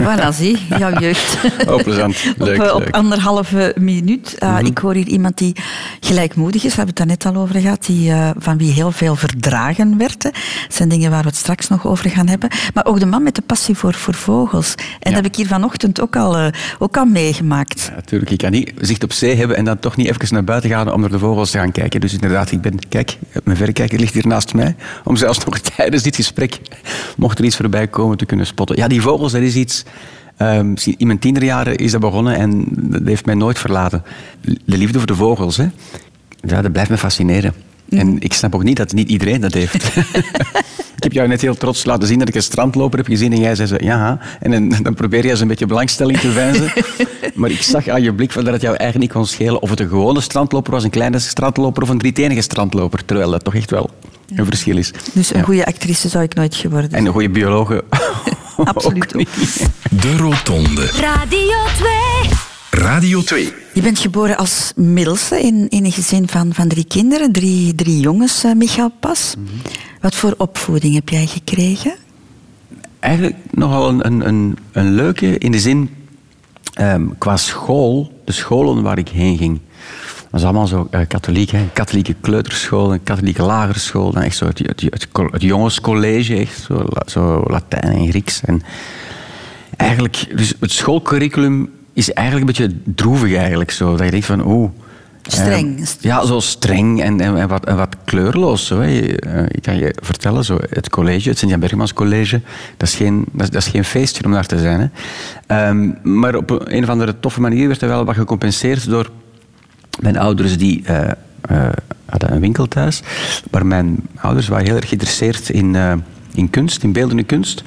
Voilà, 0.01 0.33
zie, 0.33 0.57
jouw 0.77 0.99
jeugd. 0.99 1.37
Oh, 1.67 1.83
plezant. 1.83 2.15
Leuk, 2.37 2.59
op, 2.61 2.65
eh, 2.67 2.73
op 2.75 2.79
leuk. 2.79 2.95
anderhalve 2.95 3.73
minuut. 3.79 4.35
Uh, 4.43 4.57
Ik 4.63 4.77
hoor 4.77 4.93
hier 4.93 5.07
iemand 5.07 5.37
die 5.37 5.55
gelijkmoedig 5.99 6.63
is, 6.63 6.69
we 6.69 6.75
hebben 6.77 6.95
het 6.95 6.97
daar 6.97 7.31
net 7.31 7.35
al 7.35 7.41
over 7.41 7.59
gehad, 7.61 7.85
die, 7.85 8.09
uh, 8.09 8.29
van 8.37 8.57
wie 8.57 8.71
heel 8.71 8.91
veel 8.91 9.15
verdragen 9.15 9.97
werd. 9.97 10.21
Dat 10.21 10.33
zijn 10.69 10.89
dingen 10.89 11.11
waar 11.11 11.21
we 11.21 11.27
het 11.27 11.35
straks 11.37 11.67
nog 11.67 11.87
over 11.87 12.09
gaan 12.09 12.27
hebben. 12.27 12.49
Maar 12.73 12.85
ook 12.85 12.99
de 12.99 13.05
man 13.05 13.23
met 13.23 13.35
de 13.35 13.41
passie 13.41 13.75
voor, 13.75 13.93
voor 13.93 14.13
vogels. 14.13 14.75
En 14.75 14.83
Ja. 14.85 14.97
dat 14.99 15.13
heb 15.13 15.25
ik 15.25 15.35
hier 15.35 15.47
vanochtend 15.47 16.01
ook 16.01 16.15
al, 16.15 16.39
uh, 16.39 16.47
ook 16.79 16.97
al 16.97 17.05
meegemaakt. 17.05 17.91
Natuurlijk, 17.95 18.31
ik 18.31 18.37
kan 18.37 18.51
niet 18.51 18.73
zicht 18.81 19.03
op 19.03 19.11
zee 19.13 19.35
hebben 19.35 19.57
en 19.57 19.65
dan 19.65 19.79
toch 19.79 19.95
niet 19.95 20.07
even 20.07 20.27
naar 20.33 20.43
buiten 20.43 20.69
gaan 20.69 20.93
om 20.93 20.99
naar 21.01 21.09
de 21.11 21.19
vogels 21.19 21.51
te 21.51 21.57
gaan 21.57 21.71
kijken. 21.71 21.99
Dus 22.01 22.13
inderdaad, 22.13 22.51
ik 22.51 22.61
ben, 22.61 22.79
kijk, 22.89 23.17
mijn 23.43 23.57
verrekijker 23.57 23.99
ligt 23.99 24.13
hier 24.13 24.27
naast 24.27 24.53
mij. 24.53 24.75
Om 25.03 25.15
zelfs 25.15 25.45
nog 25.45 25.59
tijdens 25.75 26.03
dit 26.03 26.15
gesprek, 26.15 26.59
mocht 27.17 27.39
er 27.39 27.45
iets 27.45 27.55
voorbij 27.55 27.87
komen, 27.87 28.17
te 28.17 28.25
kunnen 28.25 28.45
spotten. 28.45 28.75
Ja, 28.75 28.87
die 28.87 29.01
vogels, 29.01 29.31
dat 29.31 29.41
is 29.41 29.55
iets... 29.55 29.83
ehm, 30.37 30.75
in 30.97 31.07
mijn 31.07 31.19
tienerjaren 31.19 31.75
is 31.75 31.91
dat 31.91 32.01
begonnen 32.01 32.35
en 32.35 32.65
dat 32.71 33.01
heeft 33.05 33.25
mij 33.25 33.35
nooit 33.35 33.59
verlaten. 33.59 34.03
De 34.41 34.77
liefde 34.77 34.97
voor 34.97 35.07
de 35.07 35.15
vogels, 35.15 35.57
hè. 35.57 35.67
Ja, 36.41 36.61
dat 36.61 36.71
blijft 36.71 36.89
me 36.89 36.97
fascineren. 36.97 37.53
En 37.89 38.19
ik 38.19 38.33
snap 38.33 38.55
ook 38.55 38.63
niet 38.63 38.77
dat 38.77 38.93
niet 38.93 39.09
iedereen 39.09 39.41
dat 39.41 39.53
heeft. 39.53 39.73
ik 40.97 41.03
heb 41.03 41.11
jou 41.11 41.27
net 41.27 41.41
heel 41.41 41.55
trots 41.55 41.85
laten 41.85 42.07
zien 42.07 42.19
dat 42.19 42.27
ik 42.27 42.35
een 42.35 42.41
strandloper 42.41 42.97
heb 42.97 43.07
gezien 43.07 43.31
en 43.33 43.39
jij 43.39 43.55
zei 43.55 43.67
zo, 43.67 43.75
ja. 43.79 44.19
En 44.39 44.51
dan, 44.51 44.83
dan 44.83 44.93
probeer 44.93 45.23
je 45.23 45.29
eens 45.29 45.39
een 45.39 45.47
beetje 45.47 45.65
belangstelling 45.65 46.19
te 46.19 46.31
wijzen. 46.31 46.71
maar 47.35 47.49
ik 47.49 47.61
zag 47.61 47.87
aan 47.87 48.01
je 48.01 48.13
blik 48.13 48.31
van 48.31 48.43
dat 48.43 48.53
het 48.53 48.61
jou 48.61 48.75
eigenlijk 48.75 49.09
niet 49.11 49.19
kon 49.21 49.27
schelen 49.27 49.61
of 49.61 49.69
het 49.69 49.79
een 49.79 49.87
gewone 49.87 50.21
strandloper 50.21 50.71
was, 50.71 50.83
een 50.83 50.89
kleine 50.89 51.19
strandloper 51.19 51.83
of 51.83 51.89
een 51.89 51.97
drietenige 51.97 52.41
strandloper. 52.41 53.05
Terwijl 53.05 53.31
dat 53.31 53.43
toch 53.43 53.55
echt 53.55 53.71
wel 53.71 53.89
een 54.35 54.45
verschil 54.45 54.77
is. 54.77 54.91
Dus 55.13 55.33
een 55.33 55.37
Ja. 55.39 55.43
goede 55.45 55.65
actrice 55.65 56.09
zou 56.09 56.23
ik 56.23 56.33
nooit 56.35 56.55
geworden 56.55 56.91
En 56.91 57.05
een 57.05 57.11
goede 57.11 57.29
biologe. 57.29 57.83
Absoluut. 58.73 59.11
De 59.89 60.17
Rotonde. 60.17 60.85
Radio 60.85 61.57
2. 61.77 61.91
Radio 62.71 63.21
2. 63.21 63.53
Je 63.73 63.81
bent 63.81 63.99
geboren 63.99 64.37
als 64.37 64.71
middelste 64.75 65.41
in, 65.41 65.69
in 65.69 65.85
een 65.85 65.91
gezin 65.91 66.27
van, 66.27 66.53
van 66.53 66.67
drie 66.67 66.85
kinderen, 66.85 67.31
drie, 67.31 67.75
drie 67.75 67.99
jongens, 67.99 68.43
eh, 68.43 68.53
Michael 68.53 68.91
Pas. 68.99 69.35
Wat 70.01 70.15
voor 70.15 70.33
opvoeding 70.37 70.93
heb 70.93 71.09
jij 71.09 71.25
gekregen? 71.25 71.95
Eigenlijk 72.99 73.35
nogal 73.51 73.89
een, 73.89 74.05
een, 74.05 74.27
een, 74.27 74.57
een 74.71 74.93
leuke 74.93 75.37
in 75.37 75.51
de 75.51 75.59
zin 75.59 75.89
ehm, 76.73 77.05
qua 77.17 77.37
school, 77.37 78.21
de 78.25 78.31
scholen 78.31 78.81
waar 78.81 78.97
ik 78.97 79.09
heen 79.09 79.37
ging. 79.37 79.59
Dat 80.37 80.45
was 80.45 80.55
allemaal 80.55 80.67
zo 80.67 80.87
eh, 80.91 81.07
katholiek, 81.07 81.49
hè. 81.49 81.59
katholieke 81.73 82.15
kleuterschool, 82.21 82.93
een 82.93 83.03
katholieke 83.03 83.41
lagere 83.43 83.79
school, 83.79 84.11
dan 84.11 84.21
echt 84.21 84.37
zo 84.37 84.45
het, 84.45 84.59
het, 84.59 84.81
het, 84.81 85.07
co- 85.11 85.29
het 85.31 85.41
jongenscollege, 85.41 86.35
echt 86.35 86.59
zo, 86.61 86.73
la- 86.73 87.03
zo 87.05 87.43
Latijn 87.47 87.93
en 87.93 88.07
Grieks. 88.09 88.41
En 88.45 88.61
eigenlijk, 89.77 90.25
dus 90.35 90.53
het 90.59 90.71
schoolcurriculum 90.71 91.69
is 91.93 92.13
eigenlijk 92.13 92.47
een 92.49 92.53
beetje 92.67 92.79
droevig 92.95 93.35
eigenlijk 93.35 93.71
zo, 93.71 93.95
dat 93.95 94.05
je 94.05 94.11
denkt 94.11 94.25
van 94.25 94.45
oeh. 94.47 94.69
Streng. 95.21 95.79
eh, 95.79 95.85
ja, 95.99 96.25
zo 96.25 96.39
streng 96.39 97.01
en, 97.01 97.19
en, 97.21 97.37
en 97.37 97.47
wat, 97.47 97.65
en 97.65 97.75
wat 97.77 97.95
kleurloos. 98.05 98.65
Zo, 98.67 98.79
hè. 98.79 98.99
Eh, 99.15 99.43
Ik 99.47 99.61
kan 99.61 99.77
je 99.77 99.95
vertellen, 100.03 100.45
zo, 100.45 100.57
het 100.69 100.89
college, 100.89 101.29
het 101.29 101.37
Sint-Jan 101.37 101.59
Bergmans 101.59 101.93
College, 101.93 102.41
dat 102.77 102.87
is, 102.87 102.95
geen, 102.95 103.25
dat, 103.31 103.41
is, 103.43 103.49
dat 103.49 103.61
is 103.61 103.67
geen 103.67 103.83
feestje 103.83 104.23
om 104.25 104.31
daar 104.31 104.45
te 104.45 104.59
zijn. 104.59 104.79
Hè. 104.79 104.87
Ehm, 105.67 105.91
maar 106.03 106.35
op 106.35 106.49
een, 106.49 106.75
een 106.75 106.83
of 106.83 106.89
andere 106.89 107.19
toffe 107.19 107.41
manier 107.41 107.67
werd 107.67 107.81
er 107.81 107.87
wel 107.87 108.05
wat 108.05 108.15
gecompenseerd 108.15 108.89
door 108.89 109.09
mijn 109.99 110.17
ouders 110.17 110.57
die 110.57 110.83
eh, 110.85 111.09
eh, 111.41 111.69
hadden 112.05 112.33
een 112.33 112.39
winkel 112.39 112.67
thuis. 112.67 113.01
Maar 113.51 113.65
mijn 113.65 113.99
ouders 114.15 114.47
waren 114.47 114.65
heel 114.65 114.75
erg 114.75 114.87
geïnteresseerd 114.87 115.49
in, 115.49 115.75
eh, 115.75 115.93
in 116.33 116.49
kunst, 116.49 116.83
in 116.83 116.91
beeldende 116.91 117.23
kunst. 117.23 117.63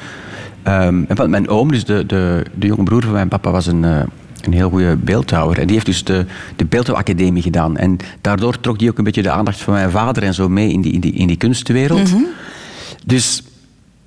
Ehm, 0.62 1.02
en 1.08 1.30
mijn 1.30 1.48
oom, 1.48 1.70
dus 1.70 1.84
de, 1.84 2.06
de, 2.06 2.44
de 2.54 2.66
jonge 2.66 2.82
broer 2.82 3.02
van 3.02 3.12
mijn 3.12 3.28
papa, 3.28 3.50
was 3.50 3.66
een, 3.66 3.82
een 3.82 4.52
heel 4.52 4.70
goede 4.70 4.96
beeldhouwer. 4.96 5.58
En 5.58 5.66
die 5.66 5.74
heeft 5.74 5.86
dus 5.86 6.04
de, 6.04 6.26
de 6.56 6.64
beeldhouwacademie 6.64 7.42
gedaan. 7.42 7.76
En 7.76 7.96
daardoor 8.20 8.60
trok 8.60 8.78
die 8.78 8.90
ook 8.90 8.98
een 8.98 9.04
beetje 9.04 9.22
de 9.22 9.30
aandacht 9.30 9.60
van 9.60 9.74
mijn 9.74 9.90
vader 9.90 10.22
en 10.22 10.34
zo 10.34 10.48
mee 10.48 10.72
in 10.72 10.80
die, 10.80 10.92
in 10.92 11.00
die, 11.00 11.12
in 11.12 11.26
die 11.26 11.36
kunstwereld. 11.36 12.10
Dus 13.04 13.42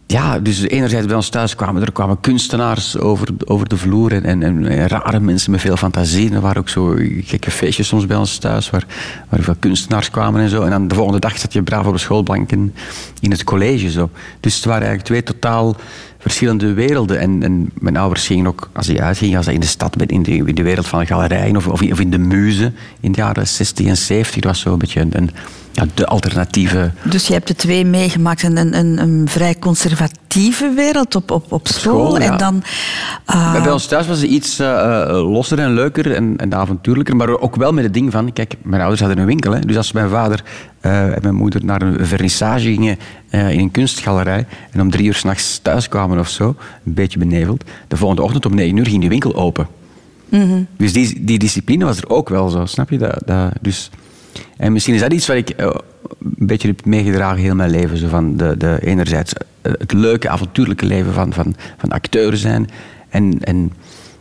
ja, 0.08 0.40
dus 0.40 0.62
enerzijds 0.62 1.08
bij 1.08 1.16
ons 1.16 1.30
thuis 1.30 1.56
kwamen 1.56 1.82
er 1.82 1.92
kwamen 1.92 2.20
kunstenaars 2.20 2.98
over, 2.98 3.28
over 3.46 3.70
de 3.70 3.78
vloer 3.78 4.24
en, 4.24 4.44
en, 4.44 4.88
rare 4.88 5.20
mensen 5.20 5.52
met 5.52 5.62
veel 5.62 5.78
fantasie. 5.78 6.34
Er 6.34 6.42
waren 6.42 6.62
ook 6.62 6.70
zo 6.70 6.96
gekke 7.22 7.52
feestjes 7.52 7.88
soms 7.88 8.06
bij 8.06 8.18
ons 8.18 8.38
thuis 8.38 8.70
waar, 8.70 8.86
waar 9.30 9.42
veel 9.42 9.56
kunstenaars 9.60 10.10
kwamen 10.10 10.42
en 10.42 10.50
zo. 10.50 10.62
En 10.62 10.70
dan 10.70 10.88
de 10.88 10.96
volgende 10.96 11.20
dag 11.20 11.38
zat 11.38 11.54
je 11.54 11.64
braaf 11.64 11.86
op 11.86 11.94
de 11.94 12.00
schoolbanken 12.00 12.74
in 13.20 13.32
het 13.32 13.44
college. 13.44 13.92
Zo. 13.92 14.10
Dus 14.40 14.56
het 14.56 14.66
waren 14.66 14.88
eigenlijk 14.88 15.08
twee 15.08 15.24
totaal 15.24 15.76
verschillende 16.18 16.74
werelden. 16.74 17.20
En, 17.20 17.44
en 17.44 17.72
mijn 17.74 17.98
ouders 17.98 18.28
gingen 18.28 18.48
ook, 18.48 18.70
als 18.74 18.88
die 18.88 19.02
uitgingen, 19.02 19.38
als 19.38 19.46
ze 19.46 19.54
in 19.54 19.60
de 19.60 19.66
stad 19.66 20.02
in 20.02 20.24
de, 20.24 20.32
in 20.32 20.56
de 20.56 20.64
wereld 20.64 20.88
van 20.88 21.08
galerijen 21.08 21.56
of, 21.56 21.68
of, 21.68 21.82
in, 21.82 22.00
in 22.00 22.12
de 22.12 22.18
muzen 22.18 22.76
in 23.00 23.12
de 23.12 23.18
jaren 23.18 23.48
60 23.48 23.86
en 23.86 23.98
70. 23.98 24.42
Dat 24.42 24.52
was 24.52 24.60
zo 24.60 24.72
een 24.74 24.80
beetje 24.80 25.08
een, 25.10 25.30
ja, 25.74 25.86
de 25.94 26.06
alternatieve 26.06 26.92
Dus 27.04 27.28
je 27.28 27.34
hebt 27.34 27.48
de 27.48 27.56
twee 27.56 27.86
meegemaakt. 27.86 28.44
Een, 28.44 28.58
een, 28.58 29.02
een, 29.02 29.28
vrij 29.28 29.60
conservatieve 29.60 30.74
wereld 30.76 31.16
op, 31.16 31.32
op, 31.32 31.52
op 31.52 31.68
school. 31.68 32.06
school, 32.06 32.22
ja. 32.22 32.32
En 32.32 32.38
dan... 32.38 32.64
ah, 33.26 33.64
Bij 33.64 33.72
ons 33.72 33.86
thuis 33.86 34.08
was 34.08 34.22
het 34.22 34.30
iets 34.30 34.60
eh, 34.60 35.02
eh, 35.02 35.32
losser 35.32 35.60
en 35.60 35.74
leuker 35.74 36.16
en, 36.16 36.38
en 36.38 36.56
avontuurlijker, 36.56 37.16
maar 37.16 37.40
ook 37.40 37.56
wel 37.56 37.74
met 37.74 37.84
het 37.84 37.94
ding 37.94 38.12
van, 38.12 38.34
kijk, 38.34 38.56
mijn 38.62 38.82
ouders 38.82 39.02
hadden 39.02 39.20
een 39.20 39.26
winkel, 39.26 39.54
hè, 39.54 39.60
dus 39.60 39.78
als 39.78 39.92
mijn 39.92 40.10
vader 40.10 40.44
eh, 40.80 41.16
en 41.16 41.20
mijn 41.22 41.36
moeder 41.36 41.66
naar 41.66 41.82
een 41.82 42.06
vernissage 42.06 42.64
gingen 42.64 42.98
in 43.30 43.60
een 43.60 43.72
kunstgalerij 43.72 44.46
en 44.72 44.82
om 44.82 44.92
drie 44.92 45.06
uur 45.06 45.14
s'nachts 45.14 45.60
thuis 45.62 45.90
kwamen 45.90 46.20
of 46.20 46.30
zo, 46.30 46.56
een 46.86 46.94
beetje 46.94 47.20
beneveld, 47.20 47.64
de 47.88 47.98
volgende 47.98 48.24
ochtend 48.24 48.46
om 48.46 48.56
negen 48.56 48.78
uur 48.78 48.86
ging 48.86 49.00
die 49.00 49.10
winkel 49.10 49.36
open. 49.36 49.68
Dus 50.78 50.94
die, 50.94 51.24
die 51.26 51.40
discipline 51.40 51.86
was 51.86 51.98
er 51.98 52.10
ook 52.10 52.30
wel 52.30 52.50
zo, 52.50 52.66
snap 52.66 52.90
je? 52.90 52.98
Dat, 52.98 53.22
dat, 53.26 53.52
dus, 53.62 53.90
en 54.58 54.74
misschien 54.74 54.94
is 54.94 55.02
dat 55.02 55.14
iets 55.14 55.28
wat 55.28 55.38
ik 55.38 55.50
eh, 55.50 55.66
een 56.20 56.48
beetje 56.48 56.68
heb 56.68 56.86
meegedragen 56.86 57.42
heel 57.42 57.56
mijn 57.56 57.70
leven. 57.70 57.98
Zo 57.98 58.08
van 58.08 58.38
de, 58.38 58.58
de, 58.58 58.80
enerzijds 58.82 59.34
eh, 59.34 59.72
het 59.78 59.94
leuke, 59.94 60.30
avontuurlijke 60.30 60.86
leven 60.86 61.14
van, 61.14 61.34
van, 61.34 61.56
van 61.78 61.90
acteur 61.90 62.38
zijn. 62.38 62.70
En, 63.10 63.38
en 63.42 63.72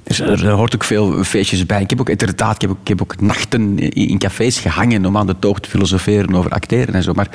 er, 0.04 0.47
er 0.47 0.50
hoort 0.50 0.75
ook 0.75 0.85
veel 0.85 1.25
feestjes 1.25 1.66
bij. 1.66 1.81
Ik 1.81 1.90
heb 1.90 2.00
ook 2.00 2.09
inderdaad, 2.09 2.54
ik 2.54 2.61
heb 2.61 2.71
ook, 2.71 2.78
ik 2.81 2.88
heb 2.88 3.02
ook 3.02 3.21
nachten 3.21 3.78
in, 3.78 4.09
in 4.09 4.19
cafés 4.19 4.59
gehangen 4.59 5.07
om 5.07 5.16
aan 5.16 5.26
de 5.26 5.38
toog 5.38 5.61
te 5.61 5.69
filosoferen 5.69 6.35
over 6.35 6.50
acteren 6.50 6.95
en 6.95 7.02
zo. 7.02 7.12
Maar 7.12 7.28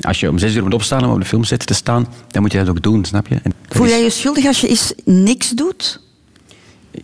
als 0.00 0.20
je 0.20 0.28
om 0.28 0.38
zes 0.38 0.54
uur 0.54 0.62
moet 0.62 0.74
opstaan 0.74 1.04
om 1.04 1.12
op 1.12 1.20
de 1.20 1.26
filmset 1.26 1.66
te 1.66 1.74
staan, 1.74 2.06
dan 2.28 2.42
moet 2.42 2.52
je 2.52 2.58
dat 2.58 2.68
ook 2.68 2.82
doen, 2.82 3.04
snap 3.04 3.26
je? 3.26 3.40
Voel 3.68 3.86
jij 3.86 4.02
je 4.02 4.10
schuldig 4.10 4.46
als 4.46 4.60
je 4.60 4.68
eens 4.68 4.92
niks 5.04 5.50
doet? 5.50 6.00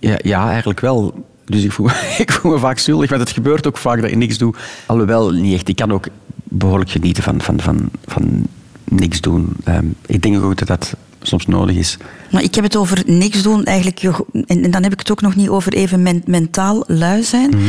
ja, 0.00 0.18
ja, 0.22 0.48
eigenlijk 0.48 0.80
wel. 0.80 1.24
Dus 1.46 1.64
ik 1.64 1.72
voel, 1.72 1.88
ik 2.18 2.32
voel 2.32 2.52
me 2.52 2.58
vaak 2.58 2.78
schuldig, 2.78 3.10
want 3.10 3.20
het 3.22 3.30
gebeurt 3.30 3.66
ook 3.66 3.76
vaak 3.76 4.00
dat 4.00 4.10
je 4.10 4.16
niks 4.16 4.38
doet. 4.38 4.56
Alhoewel, 4.86 5.30
niet 5.30 5.54
echt. 5.54 5.68
Ik 5.68 5.76
kan 5.76 5.92
ook 5.92 6.06
behoorlijk 6.44 6.90
genieten 6.90 7.22
van, 7.22 7.40
van, 7.40 7.60
van, 7.60 7.90
van 8.06 8.46
niks 8.84 9.20
doen. 9.20 9.48
Ehm, 9.64 9.86
ik 10.06 10.22
denk 10.22 10.42
ook 10.42 10.58
dat 10.58 10.68
dat 10.68 10.94
soms 11.22 11.46
nodig 11.46 11.76
is. 11.76 11.96
Maar 12.30 12.42
ik 12.42 12.54
heb 12.54 12.64
het 12.64 12.76
over 12.76 13.02
niks 13.06 13.42
doen, 13.42 13.64
eigenlijk. 13.64 14.02
En, 14.46 14.62
en 14.62 14.70
dan 14.70 14.82
heb 14.82 14.92
ik 14.92 14.98
het 14.98 15.10
ook 15.10 15.20
nog 15.20 15.36
niet 15.36 15.48
over 15.48 15.72
even 15.72 16.02
men- 16.02 16.22
mentaal 16.26 16.84
lui 16.86 17.22
zijn. 17.22 17.50
Mhm. 17.50 17.64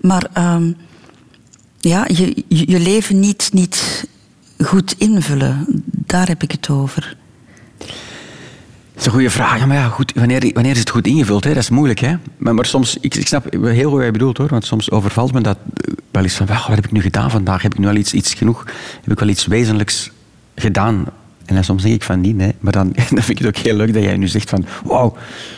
Maar 0.00 0.26
ehm, 0.32 0.72
ja, 1.80 2.04
je, 2.08 2.44
je, 2.48 2.70
je 2.70 2.78
leven 2.80 3.20
niet, 3.20 3.50
niet 3.52 4.06
goed 4.58 4.94
invullen. 4.98 5.66
Daar 6.06 6.28
heb 6.28 6.42
ik 6.42 6.50
het 6.52 6.68
over. 6.68 7.16
Dat 9.00 9.08
is 9.08 9.14
een 9.14 9.20
goede 9.20 9.36
vraag. 9.44 9.58
Ja, 9.58 9.66
maar 9.66 9.90
goed, 9.90 10.12
wanneer, 10.14 10.50
wanneer 10.52 10.72
is 10.72 10.78
het 10.78 10.90
goed 10.90 11.06
ingevuld? 11.06 11.44
Hè? 11.44 11.54
Dat 11.54 11.62
is 11.62 11.70
moeilijk. 11.70 11.98
Hè? 11.98 12.14
Maar, 12.36 12.66
soms, 12.66 12.96
ik, 13.00 13.14
ik 13.14 13.26
snap 13.26 13.52
heel 13.52 13.88
goed 13.88 13.96
wat 13.96 14.04
je 14.04 14.10
bedoelt 14.10 14.36
hoor. 14.36 14.48
Want 14.48 14.64
soms 14.64 14.90
overvalt 14.90 15.32
me 15.32 15.40
dat 15.40 15.58
eh, 15.74 15.94
wel 16.10 16.22
eens 16.22 16.34
van, 16.34 16.46
"Wauw, 16.46 16.66
wat 16.66 16.76
heb 16.76 16.84
ik 16.84 16.92
nu 16.92 17.00
gedaan 17.00 17.30
vandaag? 17.30 17.62
Heb 17.62 17.72
ik 17.72 17.78
nu 17.78 17.86
al 17.86 17.94
iets, 17.94 18.12
iets 18.12 18.34
genoeg? 18.34 18.64
Heb 19.02 19.12
ik 19.12 19.18
wel 19.18 19.28
iets 19.28 19.46
wezenlijks 19.46 20.10
gedaan? 20.54 21.04
En 21.50 21.56
dan 21.56 21.64
soms 21.64 21.82
denk 21.82 21.94
ik 21.94 22.02
van 22.02 22.20
niet, 22.20 22.36
nee. 22.36 22.54
Maar 22.60 22.72
dan, 22.72 22.92
dan 23.16 23.22
vind 23.22 23.28
ik 23.28 23.38
het 23.38 23.46
ook 23.46 23.56
heel 23.56 23.74
leuk 23.76 23.94
dat 23.94 24.02
jij 24.02 24.16
nu 24.16 24.28
zegt 24.28 24.50
van, 24.50 24.64
wauw, 24.84 25.16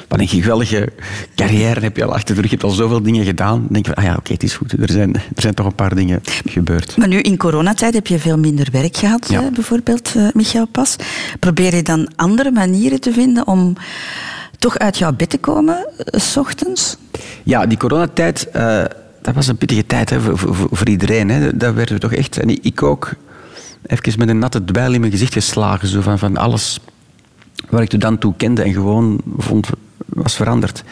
wat 0.09 0.21
een 0.21 0.29
geweldige 0.29 0.89
carrière 1.37 1.81
heb 1.81 1.97
je 1.97 2.05
al 2.05 2.15
achter 2.15 2.35
de 2.35 2.41
rug. 2.41 2.51
Je 2.51 2.57
hebt 2.57 2.69
al 2.69 2.77
zoveel 2.77 3.03
dingen 3.03 3.25
gedaan. 3.25 3.59
Dan 3.59 3.69
denk 3.71 3.87
ik 3.87 3.95
van, 3.95 4.05
ah 4.05 4.11
ja, 4.11 4.17
oké, 4.19 4.33
het 4.33 4.43
is 4.43 4.55
goed. 4.55 4.73
Er 4.73 4.91
zijn, 4.91 5.15
er 5.15 5.23
zijn 5.43 5.55
toch 5.55 5.67
een 5.67 5.75
paar 5.75 5.95
dingen 5.95 6.21
gebeurd. 6.47 6.97
Maar 6.97 7.09
nu 7.09 7.21
in 7.21 7.37
coronatijd 7.37 7.95
heb 7.95 8.07
je 8.07 8.19
veel 8.19 8.39
minder 8.39 8.69
werk 8.73 8.97
gehad, 8.97 9.29
Ja. 9.29 9.43
hè, 9.43 9.51
bijvoorbeeld, 9.51 10.13
eh, 10.17 10.27
Michael 10.35 10.67
Pas. 10.67 10.97
Probeer 11.39 11.75
je 11.75 11.83
dan 11.83 12.11
andere 12.17 12.51
manieren 12.51 13.01
te 13.01 13.13
vinden 13.13 13.47
om 13.47 13.77
toch 14.59 14.79
uit 14.79 14.99
jouw 14.99 15.13
bed 15.13 15.31
te 15.31 15.39
komen, 15.39 15.87
eh, 15.97 16.21
s 16.21 16.37
ochtends? 16.37 16.97
Ja, 17.43 17.67
die 17.67 17.79
coronatijd, 17.79 18.49
eh, 18.51 18.85
dat 19.23 19.35
was 19.35 19.47
een 19.47 19.57
pittige 19.57 19.87
tijd 19.87 20.11
hè, 20.11 20.21
voor, 20.21 20.39
voor, 20.39 20.69
voor 20.71 20.89
iedereen. 20.89 21.29
Hè. 21.31 21.57
Daar 21.57 21.75
werden 21.75 21.95
we 21.95 22.01
toch 22.01 22.13
echt, 22.13 22.39
en 22.39 22.65
ik 22.65 22.83
ook, 22.83 23.11
even 23.87 24.19
met 24.19 24.29
een 24.29 24.39
natte 24.39 24.65
dweil 24.65 24.93
in 24.93 25.01
mijn 25.01 25.13
gezicht 25.13 25.33
geslagen. 25.33 25.89
Zo 25.89 26.01
van, 26.01 26.19
van 26.19 26.37
alles 26.37 26.81
wat 27.69 27.81
ik 27.81 27.89
tot 27.89 28.01
dan 28.01 28.19
toe 28.19 28.35
kende 28.37 28.63
en 28.63 28.73
gewoon 28.73 29.21
vond, 29.37 29.69
was 30.07 30.37
veranderd. 30.37 30.85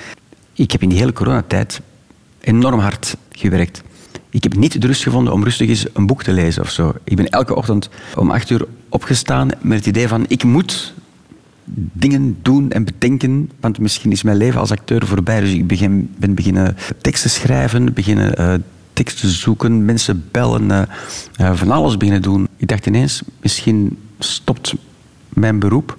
Ik 0.52 0.72
heb 0.72 0.82
in 0.82 0.88
die 0.88 0.98
hele 0.98 1.12
coronatijd 1.12 1.80
enorm 2.40 2.78
hard 2.78 3.16
gewerkt. 3.32 3.82
Ik 4.30 4.42
heb 4.42 4.54
niet 4.54 4.80
de 4.80 4.86
rust 4.86 5.02
gevonden 5.02 5.32
om 5.32 5.44
rustig 5.44 5.68
eens 5.68 5.86
een 5.92 6.06
boek 6.06 6.22
te 6.22 6.32
lezen 6.32 6.62
of 6.62 6.70
zo. 6.70 6.94
Ik 7.04 7.16
ben 7.16 7.28
elke 7.28 7.54
ochtend 7.54 7.88
om 8.16 8.30
acht 8.30 8.50
uur 8.50 8.66
opgestaan 8.88 9.48
met 9.60 9.78
het 9.78 9.86
idee 9.86 10.08
van 10.08 10.24
ik 10.28 10.44
moet 10.44 10.94
dingen 11.74 12.38
doen 12.42 12.70
en 12.70 12.84
bedenken, 12.84 13.50
want 13.60 13.78
misschien 13.78 14.12
is 14.12 14.22
mijn 14.22 14.36
leven 14.36 14.60
als 14.60 14.70
acteur 14.70 15.06
voorbij. 15.06 15.40
Dus 15.40 15.52
ik 15.52 15.66
begin, 15.66 16.14
ben 16.18 16.34
beginnen 16.34 16.76
teksten 17.00 17.30
schrijven, 17.30 17.92
beginnen 17.94 18.36
eh, 18.36 18.54
teksten 18.92 19.28
zoeken, 19.28 19.84
mensen 19.84 20.24
bellen, 20.30 20.70
eh, 20.70 20.82
eh, 21.36 21.54
van 21.54 21.70
alles 21.70 21.96
beginnen 21.96 22.22
doen. 22.22 22.48
Ik 22.60 22.68
dacht 22.68 22.86
ineens, 22.86 23.22
misschien 23.40 23.98
stopt 24.18 24.74
mijn 25.28 25.58
beroep 25.58 25.96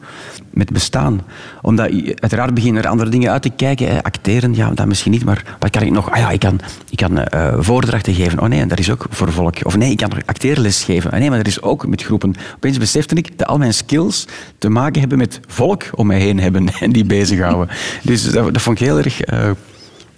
met 0.50 0.72
bestaan. 0.72 1.22
Omdat 1.62 1.90
uiteraard 2.16 2.54
beginnen 2.54 2.84
er 2.84 2.90
andere 2.90 3.10
dingen 3.10 3.32
uit 3.32 3.42
te 3.42 3.50
kijken. 3.50 4.02
Acteren, 4.02 4.56
ja, 4.56 4.72
dat 4.72 4.88
misschien 4.88 5.12
niet, 5.12 5.26
maar 5.26 5.56
wat 5.60 5.70
kan 5.70 5.82
ik 5.82 5.92
nog? 5.92 6.12
Ah 6.12 6.18
ja, 6.18 6.30
ik 6.30 6.40
kan, 6.40 6.60
ik 6.90 6.98
kan 6.98 7.18
eh, 7.18 7.56
voordrachten 7.60 8.14
geven. 8.14 8.40
Oh 8.40 8.48
nee, 8.48 8.66
dat 8.66 8.80
is 8.80 8.92
ook 8.92 9.06
voor 9.10 9.32
volk. 9.32 9.56
Of 9.64 9.78
nee, 9.78 9.92
ik 9.92 9.98
kan 9.98 10.12
acteerles 10.26 10.84
geven. 10.84 11.12
Ah 11.12 11.20
nee, 11.20 11.30
maar 11.30 11.38
dat 11.38 11.48
is 11.48 11.62
ook 11.62 11.88
met 11.88 12.04
groepen. 12.04 12.36
Opeens 12.56 12.78
besefte 12.78 13.16
ik 13.16 13.38
dat 13.38 13.48
al 13.48 13.58
mijn 13.58 13.74
skills 13.74 14.28
te 14.58 14.70
maken 14.70 15.00
hebben 15.00 15.18
met 15.18 15.40
volk 15.48 15.84
om 15.96 16.08
mij 16.08 16.20
heen 16.20 16.40
hebben 16.40 16.70
en 16.80 16.92
die 16.92 17.06
bezighouden. 17.06 17.76
Dus 18.04 18.32
dat, 18.32 18.54
dat 18.54 18.62
vond 18.62 18.80
ik 18.80 18.86
heel 18.86 18.98
erg 18.98 19.22
eh, 19.22 19.50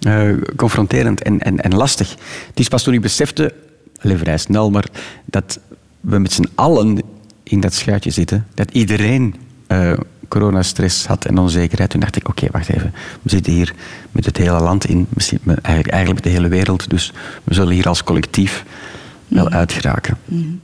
eh, 0.00 0.36
confronterend 0.56 1.22
en, 1.22 1.40
en, 1.40 1.60
en 1.60 1.74
lastig. 1.74 2.10
Het 2.48 2.60
is 2.60 2.68
pas 2.68 2.82
toen 2.82 2.94
ik 2.94 3.00
besefte, 3.00 3.54
vrij 3.98 4.38
snel, 4.38 4.70
maar 4.70 4.86
dat 5.24 5.58
we 6.04 6.18
met 6.18 6.32
z'n 6.32 6.48
allen 6.54 7.02
in 7.42 7.60
dat 7.60 7.74
schuitje 7.74 8.10
zitten. 8.10 8.46
Dat 8.54 8.70
iedereen 8.70 9.34
eh, 9.66 9.92
coronastress 10.28 11.06
had 11.06 11.24
en 11.24 11.38
onzekerheid. 11.38 11.90
Toen 11.90 12.00
dacht 12.00 12.16
ik, 12.16 12.28
oké, 12.28 12.46
wacht 12.50 12.68
even. 12.68 12.94
We 13.22 13.30
zitten 13.30 13.52
hier 13.52 13.74
met 14.12 14.26
het 14.26 14.36
hele 14.36 14.60
land 14.60 14.84
in, 14.84 15.06
misschien 15.08 15.40
eigenlijk, 15.44 15.88
eigenlijk 15.88 16.24
met 16.24 16.32
de 16.32 16.38
hele 16.38 16.48
wereld. 16.48 16.90
Dus 16.90 17.12
we 17.44 17.54
zullen 17.54 17.74
hier 17.74 17.88
als 17.88 18.04
collectief 18.04 18.64
wel 19.28 19.48
uitgeraken. 19.48 20.18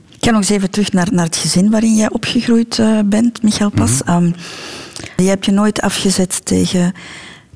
Ik 0.08 0.26
ga 0.26 0.30
nog 0.30 0.40
eens 0.40 0.50
even 0.50 0.70
terug 0.70 0.92
naar, 0.92 1.08
naar 1.12 1.24
het 1.24 1.36
gezin 1.36 1.70
waarin 1.70 1.96
jij 1.96 2.10
opgegroeid 2.10 2.78
eh, 2.78 2.98
bent, 3.04 3.42
Michael 3.42 3.70
Pas. 3.70 4.02
Ehm, 4.04 4.30
je 5.16 5.28
hebt 5.28 5.44
je 5.44 5.52
nooit 5.52 5.80
afgezet 5.80 6.44
tegen, 6.44 6.94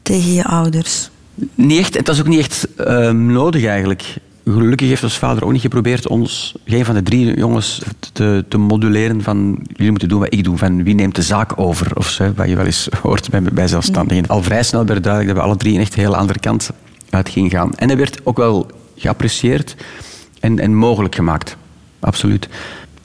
tegen 0.02 0.32
je 0.32 0.44
ouders. 0.44 1.10
Niet 1.54 1.78
echt, 1.78 1.94
het 1.94 2.06
was 2.06 2.20
ook 2.20 2.26
niet 2.26 2.38
echt 2.38 2.74
eh, 2.76 3.10
nodig 3.10 3.64
eigenlijk. 3.64 4.14
Gelukkig 4.44 4.88
heeft 4.88 5.02
ons 5.02 5.18
vader 5.18 5.44
ook 5.44 5.52
niet 5.52 5.60
geprobeerd 5.60 6.08
ons, 6.08 6.54
geen 6.64 6.84
van 6.84 6.94
de 6.94 7.02
drie 7.02 7.36
jongens, 7.36 7.82
te, 8.12 8.44
te 8.48 8.58
moduleren 8.58 9.22
van 9.22 9.64
jullie 9.72 9.90
moeten 9.90 10.08
doen 10.08 10.20
wat 10.20 10.32
ik 10.32 10.44
doe, 10.44 10.58
van 10.58 10.82
wie 10.82 10.94
neemt 10.94 11.14
de 11.14 11.22
zaak 11.22 11.58
over, 11.58 11.96
of 11.96 12.08
zo, 12.08 12.32
wat 12.36 12.48
je 12.48 12.56
wel 12.56 12.64
eens 12.64 12.88
hoort 13.02 13.52
bij, 13.52 13.68
zelfstandigen. 13.68 14.26
Al 14.26 14.42
vrij 14.42 14.62
snel 14.62 14.84
werd 14.86 15.02
duidelijk 15.02 15.34
dat 15.34 15.42
we 15.42 15.50
alle 15.50 15.58
drie 15.58 15.74
een 15.74 15.80
echt 15.80 15.94
hele 15.94 16.16
andere 16.16 16.38
kant 16.38 16.70
uit 17.10 17.28
gingen 17.28 17.50
gaan. 17.50 17.74
En 17.74 17.88
dat 17.88 17.96
werd 17.96 18.20
ook 18.26 18.36
wel 18.36 18.70
geapprecieerd 18.96 19.76
en, 20.40 20.58
en 20.58 20.74
mogelijk 20.74 21.14
gemaakt. 21.14 21.56
Absoluut. 22.00 22.48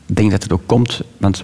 Ik 0.05 0.15
denk 0.15 0.31
dat 0.31 0.43
het 0.43 0.51
ook 0.51 0.63
komt, 0.65 1.01
want 1.17 1.43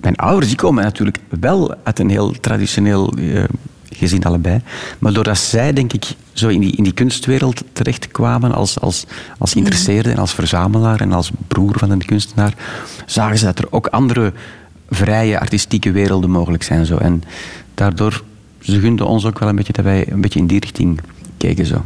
mijn 0.00 0.16
ouders 0.16 0.46
die 0.46 0.56
komen 0.56 0.84
natuurlijk 0.84 1.18
wel 1.40 1.74
uit 1.82 1.98
een 1.98 2.10
heel 2.10 2.30
traditioneel 2.40 3.12
eh, 3.18 3.44
gezin 3.90 4.24
allebei. 4.24 4.60
Maar 4.98 5.12
doordat 5.12 5.38
zij, 5.38 5.72
denk 5.72 5.92
ik, 5.92 6.04
zo 6.32 6.48
in 6.48 6.60
die, 6.60 6.76
in 6.76 6.84
die 6.84 6.92
kunstwereld 6.92 7.62
terechtkwamen 7.72 8.52
als, 8.54 8.80
als, 8.80 9.04
als 9.38 9.52
geïnteresseerde 9.52 10.10
en 10.10 10.18
als 10.18 10.34
verzamelaar 10.34 11.00
en 11.00 11.12
als 11.12 11.30
broer 11.48 11.78
van 11.78 11.90
een 11.90 12.04
kunstenaar, 12.04 12.54
zagen 13.06 13.38
ze 13.38 13.44
dat 13.44 13.58
er 13.58 13.66
ook 13.72 13.86
andere 13.86 14.32
vrije 14.90 15.40
artistieke 15.40 15.90
werelden 15.92 16.30
mogelijk 16.30 16.62
zijn. 16.62 16.86
Zo. 16.86 16.96
En 16.96 17.22
daardoor, 17.74 18.22
ze 18.60 18.80
gunden 18.80 19.06
ons 19.06 19.24
ook 19.24 19.38
wel 19.38 19.48
een 19.48 19.56
beetje 19.56 19.72
dat 19.72 19.84
wij 19.84 20.10
een 20.10 20.20
beetje 20.20 20.38
in 20.38 20.46
die 20.46 20.60
richting 20.60 21.00
keken. 21.36 21.66
Zo. 21.66 21.84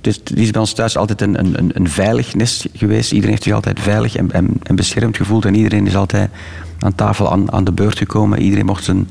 Dus 0.00 0.16
het 0.16 0.36
is 0.38 0.50
bij 0.50 0.60
ons 0.60 0.72
thuis 0.72 0.96
altijd 0.96 1.20
een, 1.20 1.38
een, 1.38 1.58
een- 1.58 1.70
een 1.74 1.88
veilig 1.90 2.34
nest 2.34 2.66
geweest. 2.74 3.10
Iedereen 3.10 3.30
heeft 3.30 3.42
zich 3.42 3.52
altijd 3.54 3.80
veilig 3.80 4.16
en, 4.16 4.32
en, 4.32 4.48
en 4.62 4.76
beschermd 4.76 5.16
gevoeld. 5.16 5.44
En 5.44 5.54
iedereen 5.54 5.86
is 5.86 5.96
altijd 5.96 6.30
aan 6.78 6.94
tafel 6.94 7.32
aan, 7.32 7.52
aan 7.52 7.64
de 7.64 7.72
beurt 7.72 7.98
gekomen. 7.98 8.42
Iedereen 8.42 8.66
mocht 8.66 8.84
zijn, 8.84 9.08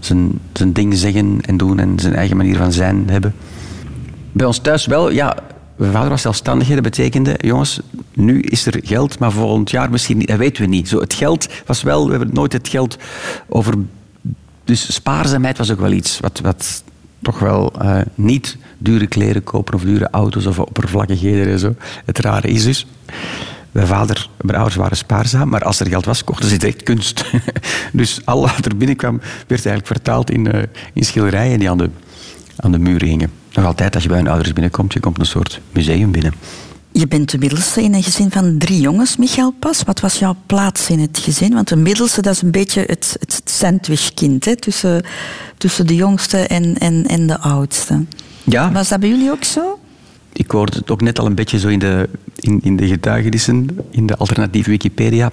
zijn, 0.00 0.38
zijn 0.52 0.72
ding 0.72 0.96
zeggen 0.96 1.40
en 1.40 1.56
doen 1.56 1.78
en 1.78 1.98
zijn 1.98 2.14
eigen 2.14 2.36
manier 2.36 2.56
van 2.56 2.72
zijn 2.72 3.10
hebben. 3.10 3.34
Bij 4.32 4.46
ons 4.46 4.58
thuis 4.58 4.86
wel, 4.86 5.10
ja. 5.10 5.36
Mijn 5.76 5.92
vader 5.92 6.08
was 6.08 6.22
zelfstandig. 6.22 6.68
Dat 6.68 6.82
betekende, 6.82 7.34
jongens, 7.40 7.80
nu 8.14 8.40
is 8.40 8.66
er 8.66 8.80
geld, 8.84 9.18
maar 9.18 9.32
volgend 9.32 9.70
jaar 9.70 9.90
misschien 9.90 10.18
niet. 10.18 10.28
Dat 10.28 10.38
weten 10.38 10.62
we 10.62 10.68
niet. 10.68 10.88
Zo, 10.88 11.00
het 11.00 11.14
geld 11.14 11.48
was 11.66 11.82
wel, 11.82 12.04
we 12.04 12.10
hebben 12.10 12.34
nooit 12.34 12.52
het 12.52 12.68
geld 12.68 12.96
over 13.48 13.74
dus 14.68 14.94
spaarzaamheid 14.94 15.58
was 15.58 15.70
ook 15.70 15.80
wel 15.80 15.92
iets 15.92 16.20
wat, 16.20 16.40
wat 16.40 16.82
toch 17.22 17.38
wel 17.38 17.72
eh, 17.80 18.00
niet 18.14 18.56
dure 18.78 19.06
kleren 19.06 19.44
kopen 19.44 19.74
of 19.74 19.82
dure 19.82 20.08
auto's 20.10 20.46
of 20.46 20.58
oppervlakkigheden 20.58 21.52
en 21.52 21.58
zo. 21.58 21.74
Het 22.04 22.18
rare 22.18 22.48
is 22.48 22.64
dus, 22.64 22.86
mijn 23.78 23.90
vader, 23.90 24.28
mijn 24.40 24.56
ouders 24.56 24.76
waren 24.76 24.96
spaarzaam, 24.96 25.48
maar 25.48 25.64
als 25.64 25.80
er 25.80 25.88
geld 25.88 26.04
was, 26.04 26.24
kochten 26.24 26.48
ze 26.48 26.56
direct 26.56 26.82
kunst. 26.82 27.24
dus 27.92 28.20
al 28.24 28.40
wat 28.40 28.64
er 28.64 28.76
binnenkwam, 28.76 29.20
werd 29.20 29.66
eigenlijk 29.66 29.86
vertaald 29.86 30.30
in, 30.30 30.52
eh, 30.52 30.62
in 30.92 31.04
schilderijen 31.04 31.58
die 31.58 31.70
aan 31.70 31.78
de, 31.78 31.90
aan 32.56 32.72
de 32.72 32.78
muren 32.78 33.08
hingen. 33.08 33.30
Nog 33.52 33.64
altijd, 33.64 33.94
als 33.94 34.02
je 34.02 34.08
bij 34.08 34.18
hun 34.18 34.28
ouders 34.28 34.52
binnenkomt, 34.52 34.92
je 34.92 35.00
komt 35.00 35.18
een 35.18 35.26
soort 35.26 35.60
museum 35.72 36.10
binnen. 36.10 36.32
Je 36.92 37.08
bent 37.08 37.30
de 37.30 37.38
middelste 37.38 37.82
in 37.82 37.94
een 37.94 38.02
gezin 38.02 38.30
van 38.30 38.58
drie 38.58 38.80
jongens, 38.80 39.16
Michael 39.16 39.54
Pas. 39.58 39.82
Wat 39.82 40.00
was 40.00 40.18
jouw 40.18 40.36
plaats 40.46 40.90
in 40.90 40.98
het 40.98 41.18
gezin? 41.18 41.54
Want 41.54 41.68
de 41.68 41.76
middelste, 41.76 42.22
dat 42.22 42.34
is 42.34 42.42
een 42.42 42.50
beetje 42.50 42.80
het, 42.86 43.16
het 43.20 43.42
sandwichkind 43.44 44.44
hè? 44.44 44.56
Tussen, 44.56 45.04
tussen 45.56 45.86
de 45.86 45.94
jongste 45.94 46.38
en, 46.38 46.78
en, 46.78 47.06
en 47.06 47.26
de 47.26 47.38
oudste. 47.38 48.04
Ja. 48.44 48.72
Was 48.72 48.88
dat 48.88 49.00
bij 49.00 49.08
jullie 49.08 49.30
ook 49.30 49.44
zo? 49.44 49.78
Ik 50.32 50.50
hoorde 50.50 50.78
het 50.78 50.90
ook 50.90 51.00
net 51.00 51.18
al 51.18 51.26
een 51.26 51.34
beetje 51.34 51.58
zo 51.58 51.68
in 51.68 51.78
de, 51.78 52.08
in, 52.40 52.60
in 52.62 52.76
de 52.76 52.86
getuigenissen, 52.86 53.68
in 53.90 54.06
de 54.06 54.16
alternatieve 54.16 54.70
Wikipedia. 54.70 55.32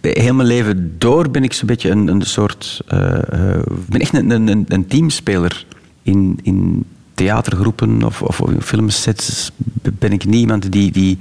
Heel 0.00 0.34
mijn 0.34 0.48
leven 0.48 0.94
door 0.98 1.30
ben 1.30 1.44
ik 1.44 1.52
zo'n 1.52 1.66
beetje 1.66 1.90
een, 1.90 2.08
een 2.08 2.22
soort... 2.22 2.80
eh, 2.86 3.32
eh, 3.52 3.58
ik 3.58 3.88
ben 3.88 4.00
echt 4.00 4.14
een, 4.14 4.30
een, 4.30 4.64
een 4.68 4.86
teamspeler. 4.86 5.66
In, 6.02 6.38
in 6.42 6.84
theatergroepen 7.14 8.02
of, 8.02 8.22
of 8.22 8.40
filmsets 8.60 9.50
ben 9.98 10.12
ik 10.12 10.24
niet 10.24 10.40
iemand 10.40 10.72
die, 10.72 10.90
die 10.92 11.18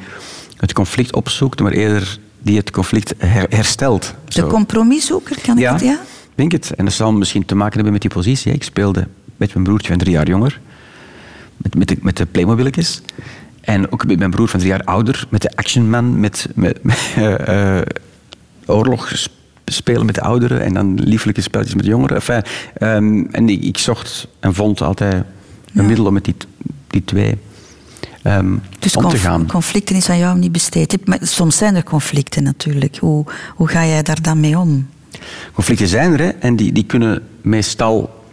het 0.57 0.73
conflict 0.73 1.15
opzoekt, 1.15 1.59
maar 1.59 1.71
eerder 1.71 2.19
die 2.41 2.57
het 2.57 2.71
conflict 2.71 3.13
her- 3.17 3.49
herstelt. 3.49 4.13
De 4.25 4.33
Zo. 4.33 4.47
compromiszoeker, 4.47 5.37
kan 5.41 5.55
ik 5.55 5.61
Ja, 5.61 5.73
het? 5.73 5.81
Ja? 5.81 5.93
ik 5.93 6.35
denk 6.35 6.51
het. 6.51 6.73
En 6.75 6.85
dat 6.85 6.93
zal 6.93 7.11
misschien 7.13 7.45
te 7.45 7.55
maken 7.55 7.73
hebben 7.73 7.91
met 7.93 8.01
die 8.01 8.11
positie. 8.11 8.53
Ik 8.53 8.63
speelde 8.63 9.07
met 9.37 9.53
mijn 9.53 9.65
broertje 9.65 9.87
van 9.89 9.97
drie 9.97 10.11
jaar 10.13 10.27
jonger, 10.27 10.59
met, 11.57 11.75
met, 11.75 11.87
de, 11.87 11.97
met 12.01 12.17
de 12.17 12.25
Playmobiletjes. 12.25 13.01
En 13.61 13.91
ook 13.91 14.05
met 14.05 14.19
mijn 14.19 14.31
broer 14.31 14.47
van 14.47 14.59
drie 14.59 14.71
jaar 14.71 14.83
ouder, 14.83 15.25
met 15.29 15.41
de 15.41 15.51
actionman, 15.55 16.19
met, 16.19 16.47
met, 16.55 16.83
met, 16.83 17.13
eh, 17.15 17.77
eh, 17.77 17.85
oorlog 18.65 19.11
sp- 19.13 19.31
spelen 19.65 20.05
met 20.05 20.15
de 20.15 20.21
ouderen 20.21 20.61
en 20.61 20.73
dan 20.73 20.99
lieflijke 20.99 21.41
spelletjes 21.41 21.75
met 21.75 21.83
de 21.83 21.89
jongeren. 21.89 22.15
Enfin, 22.15 22.41
ehm, 22.73 23.25
en 23.31 23.49
ik, 23.49 23.63
ik 23.63 23.77
zocht 23.77 24.27
en 24.39 24.53
vond 24.53 24.81
altijd 24.81 25.13
een 25.13 25.23
Ja. 25.71 25.83
middel 25.83 26.05
om 26.05 26.13
met 26.13 26.25
die, 26.25 26.35
die 26.87 27.03
twee 27.05 27.37
ehm, 28.23 28.55
Dus 28.79 28.95
om 28.95 29.09
te 29.09 29.17
gaan. 29.17 29.47
conflicten 29.47 29.95
is 29.95 30.09
aan 30.09 30.17
jou 30.17 30.37
niet 30.37 30.51
besteed. 30.51 31.05
Maar 31.07 31.17
soms 31.21 31.57
zijn 31.57 31.75
er 31.75 31.83
conflicten 31.83 32.43
natuurlijk. 32.43 32.97
Hoe, 32.97 33.25
hoe 33.55 33.67
ga 33.67 33.85
jij 33.85 34.03
daar 34.03 34.21
dan 34.21 34.39
mee 34.39 34.57
om? 34.59 34.87
Conflicten 35.53 35.87
zijn 35.87 36.11
er 36.13 36.19
hè, 36.19 36.27
en 36.29 36.55
die, 36.55 36.71
die 36.71 36.83
kunnen 36.85 37.21
meestal 37.41 38.23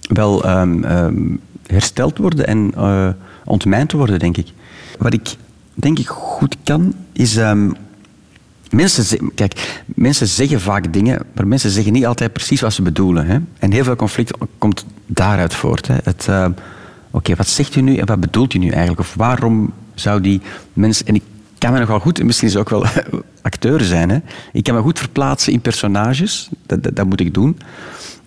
wel 0.00 0.44
ehm, 0.44 1.36
hersteld 1.66 2.18
worden 2.18 2.46
en 2.46 2.72
eh 2.76 3.08
ontmijnd 3.44 3.92
worden, 3.92 4.18
denk 4.18 4.36
ik. 4.36 4.52
Wat 4.98 5.12
ik 5.12 5.36
denk 5.74 5.98
ik 5.98 6.08
goed 6.08 6.56
kan, 6.64 6.94
is... 7.12 7.36
ehm, 7.36 7.70
mensen, 8.70 9.32
kijk, 9.34 9.82
mensen 9.86 10.26
zeggen 10.26 10.60
vaak 10.60 10.92
dingen, 10.92 11.22
maar 11.34 11.46
mensen 11.46 11.70
zeggen 11.70 11.92
niet 11.92 12.06
altijd 12.06 12.32
precies 12.32 12.60
wat 12.60 12.72
ze 12.72 12.82
bedoelen. 12.82 13.26
Hè? 13.26 13.38
En 13.58 13.72
heel 13.72 13.84
veel 13.84 13.96
conflict 13.96 14.36
komt 14.58 14.84
daaruit 15.06 15.54
voort. 15.54 15.86
Het, 15.86 16.26
ehm, 16.28 16.52
Oké, 17.14 17.34
wat 17.34 17.48
zegt 17.48 17.76
u 17.76 17.80
nu 17.80 17.96
en 17.96 18.06
wat 18.06 18.20
bedoelt 18.20 18.54
u 18.54 18.58
nu 18.58 18.68
eigenlijk? 18.68 19.00
Of 19.00 19.14
waarom 19.14 19.72
zou 19.94 20.20
die 20.20 20.40
mens... 20.72 21.04
En 21.04 21.14
ik 21.14 21.22
kan 21.58 21.72
me 21.72 21.78
nogal 21.78 22.00
goed, 22.00 22.18
en 22.18 22.26
misschien 22.26 22.48
is 22.48 22.56
ook 22.56 22.70
wel 22.70 22.84
acteur 23.42 23.80
zijn, 23.80 24.10
hè? 24.10 24.18
ik 24.52 24.62
kan 24.62 24.74
me 24.74 24.80
goed 24.80 24.98
verplaatsen 24.98 25.52
in 25.52 25.60
personages, 25.60 26.50
dat, 26.66 26.96
dat 26.96 27.06
moet 27.06 27.20
ik 27.20 27.34
doen. 27.34 27.58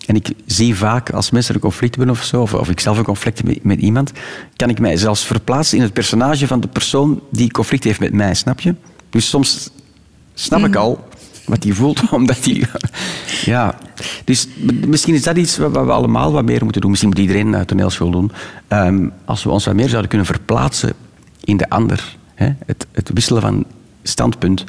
En 0.08 0.14
ik 0.14 0.30
zie 0.46 0.74
vaak, 0.74 1.10
als 1.10 1.30
mensen 1.30 1.54
een 1.54 1.60
conflict 1.60 1.96
hebben 1.96 2.14
of 2.14 2.24
zo, 2.24 2.42
of, 2.42 2.54
of 2.54 2.68
ik 2.68 2.80
zelf 2.80 2.98
een 2.98 3.04
conflict 3.04 3.38
heb 3.38 3.46
met, 3.46 3.64
met 3.64 3.80
iemand, 3.80 4.12
kan 4.56 4.68
ik 4.68 4.80
mij 4.80 4.96
zelfs 4.96 5.24
verplaatsen 5.24 5.76
in 5.76 5.82
het 5.82 5.92
personage 5.92 6.46
van 6.46 6.60
de 6.60 6.68
persoon 6.68 7.20
die 7.30 7.50
conflict 7.50 7.84
heeft 7.84 8.00
met 8.00 8.12
mij, 8.12 8.34
snap 8.34 8.60
je? 8.60 8.74
Dus 9.10 9.28
soms 9.28 9.70
snap 10.34 10.64
ik 10.64 10.76
al 10.76 11.08
wat 11.46 11.64
hij 11.64 11.72
voelt, 11.72 12.02
omdat 12.10 12.44
hij... 12.44 12.64
ja, 13.44 13.78
dus 14.24 14.48
misschien 14.86 15.14
is 15.14 15.22
dat 15.22 15.36
iets 15.36 15.56
wat 15.56 15.70
we 15.70 15.78
allemaal 15.78 16.32
wat 16.32 16.44
meer 16.44 16.62
moeten 16.62 16.80
doen. 16.80 16.90
Misschien 16.90 17.10
moet 17.10 17.20
iedereen 17.20 17.52
een 17.52 17.66
toneelschool 17.66 18.10
doen. 18.10 18.32
Ehm, 18.68 19.08
als 19.24 19.44
we 19.44 19.50
ons 19.50 19.64
wat 19.64 19.74
meer 19.74 19.88
zouden 19.88 20.08
kunnen 20.08 20.26
verplaatsen 20.26 20.92
in 21.44 21.56
de 21.56 21.70
ander, 21.70 22.16
hè, 22.34 22.52
het, 22.66 22.86
het 22.92 23.10
wisselen 23.14 23.42
van 23.42 23.64
standpunt, 24.02 24.64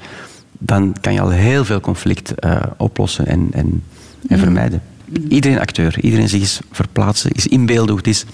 dan 0.51 0.95
kan 1.01 1.13
je 1.13 1.21
al 1.21 1.29
heel 1.29 1.65
veel 1.65 1.79
conflict 1.79 2.31
eh, 2.31 2.61
oplossen 2.77 3.25
en, 3.25 3.47
en, 3.51 3.83
en 4.27 4.39
vermijden. 4.39 4.81
Iedereen 5.27 5.59
acteur, 5.59 5.99
iedereen 6.01 6.29
zich 6.29 6.41
eens 6.41 6.59
verplaatsen, 6.71 7.31
is 7.31 7.47
inbeelden 7.47 7.89
hoe 7.89 7.97
het 7.97 8.07
is 8.07 8.25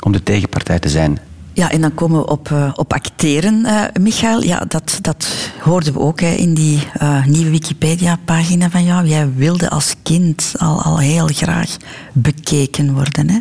om 0.00 0.12
de 0.12 0.22
tegenpartij 0.22 0.78
te 0.78 0.88
zijn. 0.88 1.18
Ja, 1.52 1.70
en 1.70 1.80
dan 1.80 1.94
komen 1.94 2.20
we 2.20 2.26
op, 2.26 2.50
eh, 2.50 2.72
op 2.74 2.92
acteren, 2.92 3.64
eh 3.64 3.82
Michael. 4.00 4.42
Ja, 4.42 4.64
dat, 4.68 4.98
dat 5.00 5.50
hoorden 5.60 5.92
we 5.92 5.98
ook 5.98 6.20
hè, 6.20 6.32
in 6.32 6.54
die 6.54 6.82
eh, 6.92 7.26
nieuwe 7.26 7.50
Wikipedia-pagina 7.50 8.70
van 8.70 8.84
jou. 8.84 9.06
Jij 9.06 9.32
wilde 9.34 9.70
als 9.70 9.94
kind 10.02 10.54
al, 10.58 10.82
al 10.82 10.98
heel 10.98 11.26
graag 11.26 11.76
bekeken 12.12 12.94
worden. 12.94 13.30
Hè? 13.30 13.38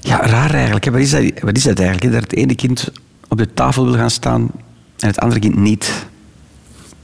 Ja, 0.00 0.26
raar 0.26 0.54
eigenlijk. 0.54 0.84
hè. 0.84 0.90
Wat 0.90 1.00
is 1.00 1.10
dat, 1.10 1.22
wat 1.40 1.56
is 1.56 1.62
dat 1.62 1.78
eigenlijk? 1.78 2.06
hè? 2.06 2.10
Dat 2.20 2.22
het 2.30 2.34
ene 2.34 2.54
kind 2.54 2.88
op 3.28 3.38
de 3.38 3.54
tafel 3.54 3.84
wil 3.84 3.94
gaan 3.94 4.10
staan 4.10 4.50
en 4.98 5.08
het 5.08 5.18
andere 5.18 5.40
kind 5.40 5.56
niet. 5.56 6.06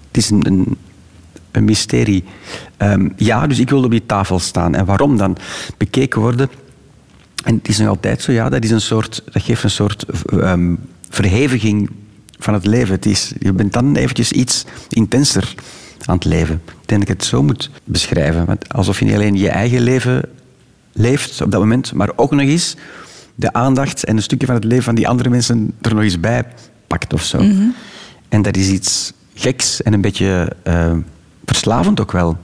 Het 0.06 0.16
is 0.16 0.30
een, 0.30 0.46
een, 0.46 0.76
een 1.56 1.64
mysterie. 1.64 2.24
Ehm, 2.76 3.08
ja, 3.16 3.46
dus 3.46 3.58
ik 3.58 3.70
wilde 3.70 3.84
op 3.84 3.90
die 3.90 4.06
tafel 4.06 4.38
staan. 4.38 4.74
En 4.74 4.84
waarom 4.84 5.16
dan? 5.16 5.36
Bekeken 5.76 6.20
worden. 6.20 6.48
En 7.44 7.54
het 7.54 7.68
is 7.68 7.78
nog 7.78 7.88
altijd 7.88 8.22
zo, 8.22 8.32
ja, 8.32 8.48
dat, 8.48 8.64
is 8.64 8.70
een 8.70 8.80
soort, 8.80 9.22
dat 9.32 9.42
geeft 9.42 9.62
een 9.62 9.70
soort 9.70 10.04
ehm, 10.26 10.74
verheviging 11.08 11.90
van 12.38 12.54
het 12.54 12.66
leven. 12.66 12.94
Het 12.94 13.06
is, 13.06 13.32
je 13.38 13.52
bent 13.52 13.72
dan 13.72 13.96
eventjes 13.96 14.32
iets 14.32 14.64
intenser 14.88 15.54
aan 16.04 16.14
het 16.14 16.24
leven. 16.24 16.54
Ik 16.64 16.88
denk 16.88 17.00
dat 17.00 17.10
ik 17.10 17.16
het 17.18 17.24
zo 17.24 17.42
moet 17.42 17.70
beschrijven. 17.84 18.46
Want 18.46 18.72
alsof 18.72 18.98
je 18.98 19.04
niet 19.04 19.14
alleen 19.14 19.36
je 19.36 19.48
eigen 19.48 19.80
leven 19.80 20.22
leeft 20.92 21.40
op 21.40 21.50
dat 21.50 21.60
moment, 21.60 21.92
maar 21.92 22.10
ook 22.16 22.30
nog 22.30 22.40
eens 22.40 22.76
de 23.34 23.52
aandacht 23.52 24.04
en 24.04 24.16
een 24.16 24.22
stukje 24.22 24.46
van 24.46 24.54
het 24.54 24.64
leven 24.64 24.84
van 24.84 24.94
die 24.94 25.08
andere 25.08 25.28
mensen 25.28 25.72
er 25.80 25.94
nog 25.94 26.02
eens 26.02 26.20
bij 26.20 26.44
pakt 26.86 27.12
of 27.12 27.22
zo. 27.22 27.38
En 28.28 28.42
dat 28.42 28.56
is 28.56 28.68
iets 28.68 29.12
geks 29.34 29.82
en 29.82 29.92
een 29.92 30.00
beetje 30.00 30.52
eh, 30.62 30.92
verslavend 31.46 32.00
ook 32.00 32.12
wel. 32.12 32.36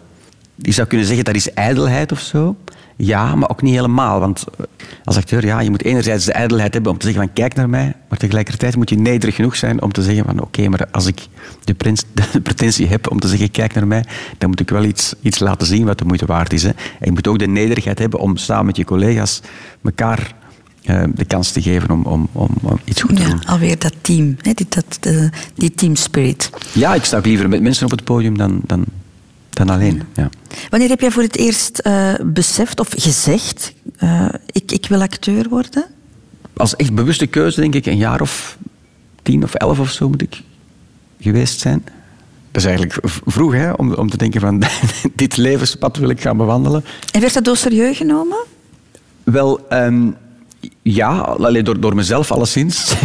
Je 0.56 0.72
zou 0.72 0.88
kunnen 0.88 1.06
zeggen 1.06 1.24
dat 1.24 1.34
is 1.34 1.52
ijdelheid 1.52 2.12
of 2.12 2.20
zo. 2.20 2.56
Ja, 2.96 3.34
maar 3.34 3.50
ook 3.50 3.62
niet 3.62 3.74
helemaal. 3.74 4.20
Want 4.20 4.44
eh, 4.58 4.64
als 5.04 5.16
acteur, 5.16 5.44
ja, 5.44 5.60
je 5.60 5.70
moet 5.70 5.84
enerzijds 5.84 6.24
de 6.24 6.32
ijdelheid 6.32 6.74
hebben 6.74 6.92
om 6.92 6.98
te 6.98 7.06
zeggen 7.06 7.24
van 7.24 7.32
kijk 7.32 7.54
naar 7.54 7.68
mij, 7.68 7.94
maar 8.08 8.18
tegelijkertijd 8.18 8.76
moet 8.76 8.90
je 8.90 8.98
nederig 8.98 9.34
genoeg 9.34 9.56
zijn 9.56 9.82
om 9.82 9.92
te 9.92 10.02
zeggen 10.02 10.24
van 10.24 10.40
oké, 10.40 10.68
maar 10.68 10.86
als 10.90 11.06
ik 11.06 11.26
de, 11.64 11.74
prins, 11.74 12.02
de 12.32 12.40
pretentie 12.40 12.86
heb 12.86 13.10
om 13.10 13.20
te 13.20 13.28
zeggen 13.28 13.50
kijk 13.50 13.74
naar 13.74 13.86
mij, 13.86 14.04
dan 14.38 14.48
moet 14.48 14.60
ik 14.60 14.70
wel 14.70 14.84
iets, 14.84 15.14
iets 15.20 15.38
laten 15.38 15.66
zien 15.66 15.84
wat 15.84 15.98
de 15.98 16.04
moeite 16.04 16.26
waard 16.26 16.52
is. 16.52 16.62
Hè. 16.62 16.68
En 16.68 16.74
je 17.00 17.10
moet 17.10 17.26
ook 17.26 17.38
de 17.38 17.46
nederigheid 17.46 17.98
hebben 17.98 18.20
om 18.20 18.36
samen 18.36 18.66
met 18.66 18.76
je 18.76 18.84
collega's 18.84 19.40
elkaar 19.84 20.34
de 21.14 21.24
kans 21.26 21.50
te 21.50 21.62
geven 21.62 21.90
om, 21.90 22.04
om, 22.04 22.28
om, 22.32 22.48
om 22.62 22.78
iets 22.84 23.02
goed 23.02 23.16
te 23.16 23.22
doen. 23.22 23.40
Ja, 23.40 23.52
alweer 23.52 23.78
dat 23.78 23.94
team, 24.00 24.36
hè, 24.40 24.52
die, 24.52 24.66
dat, 24.68 24.98
die 25.54 25.74
team 25.74 25.96
spirit. 25.96 26.50
Ja, 26.72 26.94
ik 26.94 27.04
sta 27.04 27.18
liever 27.18 27.48
met 27.48 27.62
mensen 27.62 27.84
op 27.84 27.90
het 27.90 28.04
podium 28.04 28.38
dan, 28.38 28.60
dan, 28.66 28.84
dan 29.50 29.70
alleen. 29.70 30.02
Ja. 30.14 30.30
Wanneer 30.70 30.88
heb 30.88 31.00
jij 31.00 31.10
voor 31.10 31.22
het 31.22 31.36
eerst 31.36 31.78
eh, 31.78 32.14
beseft 32.24 32.80
of 32.80 32.88
gezegd, 32.96 33.72
eh, 33.96 34.28
ik, 34.46 34.72
ik 34.72 34.86
wil 34.88 35.00
acteur 35.00 35.48
worden? 35.48 35.84
Als 36.56 36.76
echt 36.76 36.94
bewuste 36.94 37.26
keuze, 37.26 37.60
denk 37.60 37.74
ik, 37.74 37.86
een 37.86 37.96
jaar 37.96 38.20
of 38.20 38.58
tien 39.22 39.42
of 39.42 39.54
elf 39.54 39.78
of 39.78 39.90
zo 39.90 40.08
moet 40.08 40.22
ik 40.22 40.42
geweest 41.20 41.60
zijn. 41.60 41.84
Dat 42.50 42.62
is 42.62 42.68
eigenlijk 42.68 42.98
vroeg, 43.26 43.52
hè, 43.52 43.70
om, 43.70 43.94
om 43.94 44.10
te 44.10 44.16
denken 44.16 44.40
van 44.40 44.62
dit 45.14 45.36
levenspad 45.36 45.96
wil 45.96 46.08
ik 46.08 46.20
gaan 46.20 46.36
bewandelen. 46.36 46.84
En 47.12 47.20
werd 47.20 47.34
dat 47.34 47.44
door 47.44 47.56
serieus 47.56 47.96
genomen? 47.96 48.38
Wel, 49.24 49.68
ehm, 49.68 50.10
ja, 50.82 51.18
alleen 51.18 51.64
door, 51.64 51.80
door 51.80 51.94
mezelf 51.94 52.30
alleszins. 52.30 52.92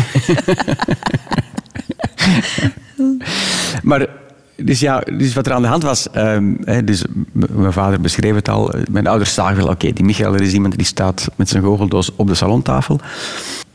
maar, 3.84 4.08
dus 4.56 4.80
ja, 4.80 5.00
dus 5.00 5.34
wat 5.34 5.46
er 5.46 5.54
aan 5.54 5.62
de 5.62 5.68
hand 5.68 5.84
was, 5.84 6.10
ehm, 6.10 6.54
dus 6.86 7.04
mijn 7.32 7.74
vader 7.74 8.02
beschreef 8.02 8.36
het 8.36 8.50
al, 8.50 8.74
mijn 8.92 9.08
ouders 9.08 9.34
zagen 9.34 9.58
wel, 9.58 9.68
oké, 9.68 9.92
die 9.92 10.06
Michael 10.06 10.34
er 10.34 10.42
is 10.42 10.54
iemand 10.54 10.78
die 10.78 10.86
staat 10.86 11.28
met 11.36 11.50
zijn 11.50 11.64
goocheldoos 11.64 12.12
op 12.16 12.28
de 12.28 12.36
salontafel. 12.36 13.00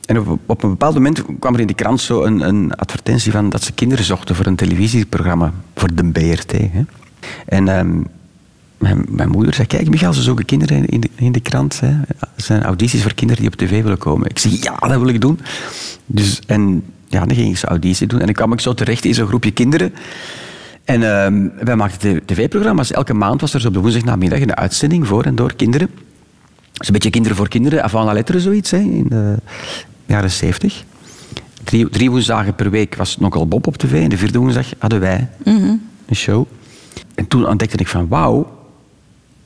En 0.06 0.18
op, 0.18 0.38
op 0.46 0.62
een 0.62 0.70
bepaald 0.70 0.94
moment 0.94 1.22
kwam 1.38 1.54
er 1.54 1.60
in 1.60 1.66
de 1.66 1.74
krant 1.74 2.00
zo 2.00 2.22
een, 2.22 2.40
een 2.40 2.74
advertentie 2.74 3.32
van 3.32 3.50
dat 3.50 3.62
ze 3.62 3.72
kinderen 3.72 4.04
zochten 4.04 4.34
voor 4.34 4.46
een 4.46 4.56
televisieprogramma, 4.56 5.52
voor 5.74 5.94
de 5.94 6.04
BRT. 6.04 6.52
Hè. 6.52 6.84
En 7.46 7.68
ehm, 7.68 8.02
mijn, 8.82 9.04
mijn 9.08 9.28
moeder 9.28 9.54
zei, 9.54 9.66
kijk 9.66 9.88
Michael, 9.88 10.12
ze 10.12 10.22
zoeken 10.22 10.44
kinderen 10.44 10.86
in 10.86 11.00
de, 11.00 11.08
in 11.14 11.32
de 11.32 11.40
krant. 11.40 11.80
Hè. 11.80 11.88
Er 12.18 12.28
zijn 12.36 12.62
audities 12.62 13.02
voor 13.02 13.14
kinderen 13.14 13.42
die 13.42 13.52
op 13.52 13.58
tv 13.58 13.82
willen 13.82 13.98
komen. 13.98 14.28
Ik 14.28 14.38
zeg, 14.38 14.62
ja, 14.62 14.76
dat 14.76 14.98
wil 14.98 15.08
ik 15.08 15.20
doen. 15.20 15.40
Dus, 16.06 16.40
en 16.46 16.84
ja, 17.08 17.26
dan 17.26 17.36
ging 17.36 17.50
ik 17.50 17.56
zo'n 17.56 17.68
auditie 17.68 18.06
doen. 18.06 18.20
En 18.20 18.24
dan 18.24 18.34
kwam 18.34 18.52
ik 18.52 18.60
zo 18.60 18.74
terecht 18.74 19.04
in 19.04 19.14
zo'n 19.14 19.26
groepje 19.26 19.50
kinderen. 19.50 19.94
En 20.84 21.02
ehm, 21.02 21.48
wij 21.64 21.76
maakten 21.76 22.24
tv-programma's. 22.24 22.92
Elke 22.92 23.14
maand 23.14 23.40
was 23.40 23.54
er 23.54 23.60
zo 23.60 23.68
op 23.68 23.74
de 23.74 23.80
woensdagnamiddag 23.80 24.40
een 24.40 24.56
uitzending 24.56 25.06
voor 25.06 25.24
en 25.24 25.34
door 25.34 25.54
kinderen. 25.54 25.90
Dus 26.72 26.86
een 26.86 26.92
beetje 26.92 27.10
kinderen 27.10 27.36
voor 27.36 27.48
kinderen, 27.48 27.82
avant 27.82 28.06
la 28.06 28.12
lettre 28.12 28.40
zoiets, 28.40 28.70
hè, 28.70 28.78
in 28.78 29.06
de 29.08 29.36
jaren 30.06 30.30
zeventig. 30.30 30.84
Drie, 31.64 31.88
drie 31.88 32.10
woensdagen 32.10 32.54
per 32.54 32.70
week 32.70 32.94
was 32.94 33.16
nogal 33.18 33.48
Bob 33.48 33.66
op 33.66 33.76
tv. 33.76 34.02
En 34.02 34.08
de 34.08 34.16
vierde 34.16 34.38
woensdag 34.38 34.66
hadden 34.78 35.00
wij 35.00 35.28
een 35.44 35.80
show. 36.14 36.46
En 37.14 37.28
toen 37.28 37.46
ontdekte 37.46 37.76
ik 37.76 37.88
van, 37.88 38.08
wauw, 38.08 38.62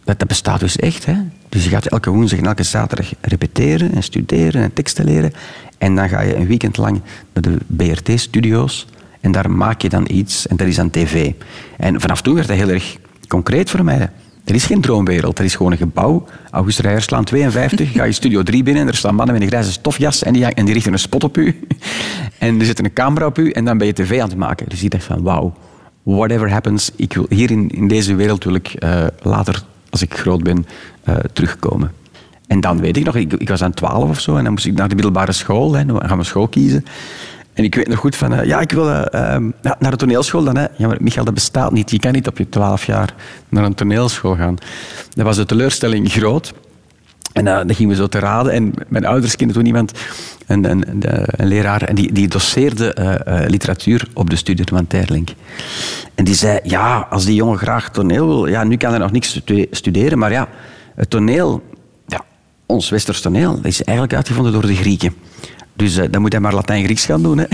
dat, 0.06 0.18
dat 0.18 0.28
bestaat 0.28 0.60
dus 0.60 0.76
echt. 0.76 1.06
Hè? 1.06 1.14
Dus 1.48 1.64
je 1.64 1.70
gaat 1.70 1.86
elke 1.86 2.10
woensdag 2.10 2.38
en 2.38 2.46
elke 2.46 2.62
zaterdag 2.62 3.12
repeteren 3.20 3.94
en 3.94 4.02
studeren 4.02 4.62
en 4.62 4.72
teksten 4.72 5.04
leren. 5.04 5.32
En 5.78 5.94
dan 5.94 6.08
ga 6.08 6.20
je 6.20 6.36
een 6.36 6.46
weekend 6.46 6.76
lang 6.76 7.00
naar 7.32 7.42
de 7.42 7.56
BRT-studio's. 7.66 8.86
En 9.20 9.32
daar 9.32 9.50
maak 9.50 9.82
je 9.82 9.88
dan 9.88 10.06
iets 10.10 10.46
en 10.46 10.56
dat 10.56 10.66
is 10.66 10.76
dan 10.76 10.90
tv. 10.90 11.32
En 11.76 12.00
vanaf 12.00 12.22
toen 12.22 12.34
werd 12.34 12.48
dat 12.48 12.56
heel 12.56 12.68
erg 12.68 12.96
concreet 13.28 13.70
voor 13.70 13.84
mij. 13.84 14.10
Er 14.44 14.54
is 14.54 14.64
geen 14.64 14.80
droomwereld, 14.80 15.38
er 15.38 15.44
is 15.44 15.54
gewoon 15.54 15.72
een 15.72 15.78
gebouw. 15.78 16.26
August 16.50 16.78
Rijerslaan 16.78 17.24
52, 17.24 17.92
ga 17.92 18.04
je 18.04 18.12
studio 18.12 18.42
3 18.42 18.62
binnen 18.62 18.82
en 18.82 18.88
er 18.88 18.96
staan 18.96 19.14
mannen 19.14 19.34
met 19.34 19.42
een 19.42 19.48
grijze 19.48 19.72
stofjas 19.72 20.22
en 20.22 20.32
die, 20.32 20.44
en 20.44 20.64
die 20.64 20.74
richten 20.74 20.92
een 20.92 20.98
spot 20.98 21.24
op 21.24 21.36
u. 21.36 21.54
En 22.38 22.60
er 22.60 22.66
zit 22.66 22.78
een 22.78 22.92
camera 22.92 23.26
op 23.26 23.38
u 23.38 23.50
en 23.50 23.64
dan 23.64 23.78
ben 23.78 23.86
je 23.86 23.92
tv 23.92 24.20
aan 24.20 24.28
het 24.28 24.38
maken. 24.38 24.68
Dus 24.68 24.80
je 24.80 24.88
dacht 24.88 25.04
van, 25.04 25.22
wauw, 25.22 25.54
whatever 26.02 26.50
happens, 26.50 26.90
ik 26.96 27.12
wil, 27.12 27.26
hier 27.28 27.50
in, 27.50 27.68
in 27.68 27.88
deze 27.88 28.14
wereld 28.14 28.44
wil 28.44 28.54
ik 28.54 28.68
eh, 28.68 29.06
later, 29.22 29.64
als 29.90 30.02
ik 30.02 30.14
groot 30.14 30.42
ben, 30.42 30.66
eh, 31.04 31.16
terugkomen. 31.32 31.92
En 32.46 32.60
dan 32.60 32.80
weet 32.80 32.96
ik 32.96 33.04
nog, 33.04 33.16
ik, 33.16 33.32
ik 33.32 33.48
was 33.48 33.62
aan 33.62 33.74
12 33.74 34.08
of 34.08 34.20
zo 34.20 34.36
en 34.36 34.42
dan 34.42 34.52
moest 34.52 34.66
ik 34.66 34.74
naar 34.74 34.88
de 34.88 34.94
middelbare 34.94 35.32
school, 35.32 35.74
hè, 35.74 35.84
dan 35.84 36.08
gaan 36.08 36.18
we 36.18 36.24
school 36.24 36.48
kiezen. 36.48 36.84
En 37.56 37.64
ik 37.64 37.74
weet 37.74 37.88
nog 37.88 37.98
goed 37.98 38.16
van, 38.16 38.34
eh, 38.34 38.46
ja, 38.46 38.60
ik 38.60 38.72
wil 38.72 38.90
eh, 38.90 39.34
ehm, 39.34 39.50
naar 39.78 39.90
de 39.90 39.96
toneelschool 39.96 40.44
dan. 40.44 40.56
Hè. 40.56 40.66
Ja, 40.76 40.86
maar 40.86 40.96
Michael, 41.00 41.24
dat 41.24 41.34
bestaat 41.34 41.72
niet. 41.72 41.90
Je 41.90 41.98
kan 41.98 42.12
niet 42.12 42.26
op 42.26 42.38
je 42.38 42.48
12 42.48 42.86
jaar 42.86 43.14
naar 43.48 43.64
een 43.64 43.74
toneelschool 43.74 44.36
gaan. 44.36 44.56
Dat 45.14 45.24
was 45.24 45.36
de 45.36 45.44
teleurstelling 45.44 46.12
groot. 46.12 46.52
En 47.36 47.46
uh, 47.46 47.56
dan 47.56 47.74
gingen 47.74 47.90
we 47.90 47.96
zo 47.96 48.06
te 48.06 48.18
raden. 48.18 48.52
En 48.52 48.72
mijn 48.88 49.06
ouders 49.06 49.36
kenden 49.36 49.56
toen 49.56 49.66
iemand, 49.66 49.92
een, 50.46 50.70
een, 50.70 50.84
een 51.26 51.46
leraar, 51.46 51.82
en 51.82 51.94
die, 51.94 52.12
die 52.12 52.28
doseerde 52.28 53.20
literatuur 53.48 54.08
op 54.14 54.30
de 54.30 54.36
studie 54.36 54.64
van 54.68 54.86
Terlink. 54.86 55.28
En 56.14 56.24
die 56.24 56.34
zei, 56.34 56.58
ja, 56.62 57.06
als 57.10 57.24
die 57.24 57.34
jongen 57.34 57.58
graag 57.58 57.90
toneel 57.90 58.26
wil, 58.26 58.46
ja, 58.46 58.64
nu 58.64 58.76
kan 58.76 58.90
hij 58.90 58.98
nog 58.98 59.12
niks 59.12 59.40
studeren, 59.70 60.18
maar 60.18 60.32
ja, 60.32 60.48
het 60.94 61.10
toneel, 61.10 61.62
ja, 62.06 62.24
ons 62.66 62.88
westers 62.88 63.20
toneel, 63.20 63.58
is 63.62 63.82
eigenlijk 63.82 64.16
uitgevonden 64.16 64.52
door 64.52 64.66
de 64.66 64.74
Grieken. 64.74 65.14
Dus 65.76 65.94
dan 66.10 66.20
moet 66.20 66.32
hij 66.32 66.40
maar 66.40 66.54
Latijn-Grieks 66.54 67.04
gaan 67.04 67.22
doen. 67.22 67.38
Hè. 67.38 67.44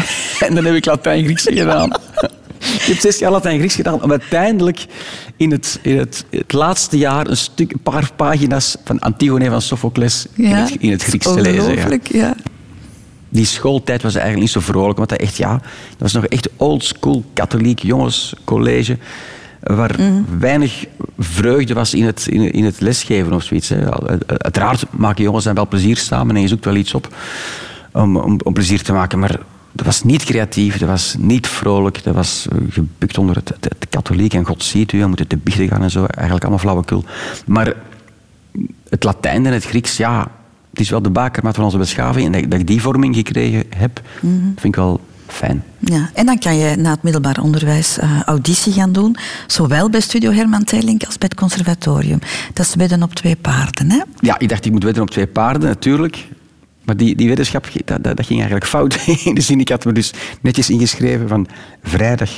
en 0.46 0.54
dan 0.54 0.64
heb 0.64 0.74
ik 0.74 0.84
Latijn-Grieks 0.84 1.42
gedaan. 1.42 1.90
Ik 2.82 2.88
heb 2.88 2.98
zes 2.98 3.18
jaar 3.18 3.30
Latijn-Grieks 3.30 3.74
gedaan 3.74 4.02
om 4.02 4.10
uiteindelijk 4.10 4.86
in 5.36 5.50
het, 5.50 5.78
in 5.82 5.98
het, 5.98 6.24
het, 6.30 6.52
laatste 6.52 6.98
jaar 6.98 7.26
een, 7.26 7.36
stuk, 7.36 7.72
een 7.72 7.82
paar 7.82 8.10
pagina's 8.16 8.76
van 8.84 8.98
Antigone 8.98 9.50
van 9.50 9.62
Sophocles 9.62 10.26
in, 10.34 10.44
het, 10.44 10.76
in 10.78 10.90
het 10.90 11.02
Grieks 11.02 11.32
te 11.32 11.40
lezen. 11.40 11.76
Ja. 11.76 11.98
ja. 12.02 12.36
Die 13.28 13.46
schooltijd 13.46 14.02
was 14.02 14.14
eigenlijk 14.14 14.44
niet 14.44 14.52
zo 14.52 14.72
vrolijk, 14.72 14.98
want 14.98 15.10
dat, 15.10 15.18
echt, 15.18 15.36
ja, 15.36 15.52
dat 15.52 15.62
was 15.98 16.12
nog 16.12 16.26
echt 16.26 16.48
oldschool 16.56 17.24
katholiek 17.34 17.78
jongenscollege 17.82 18.98
waar 19.62 19.94
mm. 19.98 20.26
weinig 20.38 20.84
vreugde 21.18 21.74
was 21.74 21.94
in 21.94 22.04
het, 22.04 22.26
in, 22.26 22.52
in 22.52 22.64
het 22.64 22.80
lesgeven 22.80 23.32
of 23.32 23.42
zoiets. 23.42 23.68
Hè. 23.68 24.06
Uiteraard 24.26 24.84
maken 24.90 25.24
jongens 25.24 25.44
dan 25.44 25.54
wel 25.54 25.68
plezier 25.68 25.96
samen 25.96 26.36
en 26.36 26.42
je 26.42 26.48
zoekt 26.48 26.64
wel 26.64 26.74
iets 26.74 26.94
op 26.94 27.14
om, 27.92 28.16
om, 28.16 28.40
om 28.42 28.52
plezier 28.52 28.82
te 28.82 28.92
maken. 28.92 29.18
Maar 29.18 29.38
dat 29.72 29.86
was 29.86 30.02
niet 30.02 30.24
creatief, 30.24 30.78
dat 30.78 30.88
was 30.88 31.14
niet 31.18 31.46
vrolijk, 31.46 32.04
dat 32.04 32.14
was 32.14 32.46
eh, 32.50 32.58
gebukt 32.70 33.18
onder 33.18 33.36
het, 33.36 33.48
het, 33.48 33.86
katholiek 33.88 34.34
en 34.34 34.44
God 34.44 34.62
ziet 34.62 34.92
u, 34.92 34.98
je 34.98 35.06
moet 35.06 35.18
het 35.18 35.28
te 35.28 35.36
biechten 35.36 35.68
gaan 35.68 35.82
en 35.82 35.90
zo. 35.90 36.04
Eigenlijk 36.04 36.42
allemaal 36.42 36.58
flauwekul. 36.58 37.04
Maar 37.46 37.74
het 38.88 39.04
Latijn 39.04 39.46
en 39.46 39.52
het 39.52 39.64
Grieks, 39.64 39.96
ja, 39.96 40.30
het 40.70 40.80
is 40.80 40.90
wel 40.90 41.02
de 41.02 41.10
bakermat 41.10 41.54
van 41.54 41.64
onze 41.64 41.78
beschaving. 41.78 42.26
En 42.26 42.32
dat, 42.32 42.50
dat 42.50 42.60
ik 42.60 42.66
die 42.66 42.80
vorming 42.80 43.14
gekregen 43.14 43.64
heb, 43.76 44.00
mm 44.20 44.30
-hmm. 44.30 44.42
vind 44.44 44.64
ik 44.64 44.76
wel 44.76 45.00
fijn. 45.26 45.64
Ja, 45.78 46.10
en 46.14 46.26
dan 46.26 46.38
kan 46.38 46.56
je 46.56 46.76
na 46.76 46.90
het 46.90 47.02
middelbaar 47.02 47.38
onderwijs 47.42 47.98
uh, 47.98 48.22
auditie 48.22 48.72
gaan 48.72 48.92
doen, 48.92 49.16
zowel 49.46 49.90
bij 49.90 50.00
Studio 50.00 50.30
Herman 50.30 50.64
Teylink 50.64 51.04
als 51.04 51.18
bij 51.18 51.28
het 51.28 51.38
conservatorium. 51.38 52.18
Dat 52.52 52.66
is 52.66 52.74
wedden 52.74 53.02
op 53.02 53.14
twee 53.14 53.36
paarden, 53.36 53.90
hè? 53.90 54.02
Ja, 54.20 54.38
ik 54.38 54.48
dacht 54.48 54.64
ik 54.64 54.72
moet 54.72 54.84
wedden 54.84 55.02
op 55.02 55.10
twee 55.10 55.26
paarden, 55.26 55.68
natuurlijk. 55.68 56.28
Maar 56.84 56.96
die, 56.96 57.16
die 57.16 57.28
wetenschap, 57.28 57.68
dat, 57.84 58.04
dat, 58.04 58.26
ging 58.26 58.38
eigenlijk 58.38 58.66
fout. 58.66 59.06
In 59.24 59.34
de 59.34 59.40
zin, 59.40 59.60
ik 59.60 59.68
had 59.68 59.84
me 59.84 59.92
dus 59.92 60.12
netjes 60.40 60.70
ingeschreven 60.70 61.28
van 61.28 61.46
vrijdag 61.82 62.30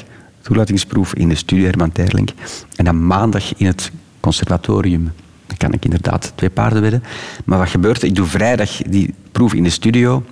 toelatingsproef 0.44 1.14
in 1.14 1.28
de 1.28 1.34
studie 1.34 1.64
Herman 1.64 1.92
Terlink 1.92 2.30
en 2.76 2.84
dan 2.84 3.06
maandag 3.06 3.54
in 3.56 3.66
het 3.66 3.90
conservatorium. 4.20 5.12
Dan 5.46 5.56
kan 5.56 5.72
ik 5.72 5.84
inderdaad 5.84 6.32
twee 6.34 6.50
paarden 6.50 6.82
wedden. 6.82 7.02
Maar 7.44 7.58
wat 7.58 7.68
gebeurt? 7.68 8.02
Ik 8.02 8.14
doe 8.14 8.26
vrijdag 8.26 8.70
die 8.82 9.14
proef 9.32 9.54
in 9.54 9.62
de 9.62 9.70
studio 9.70 10.24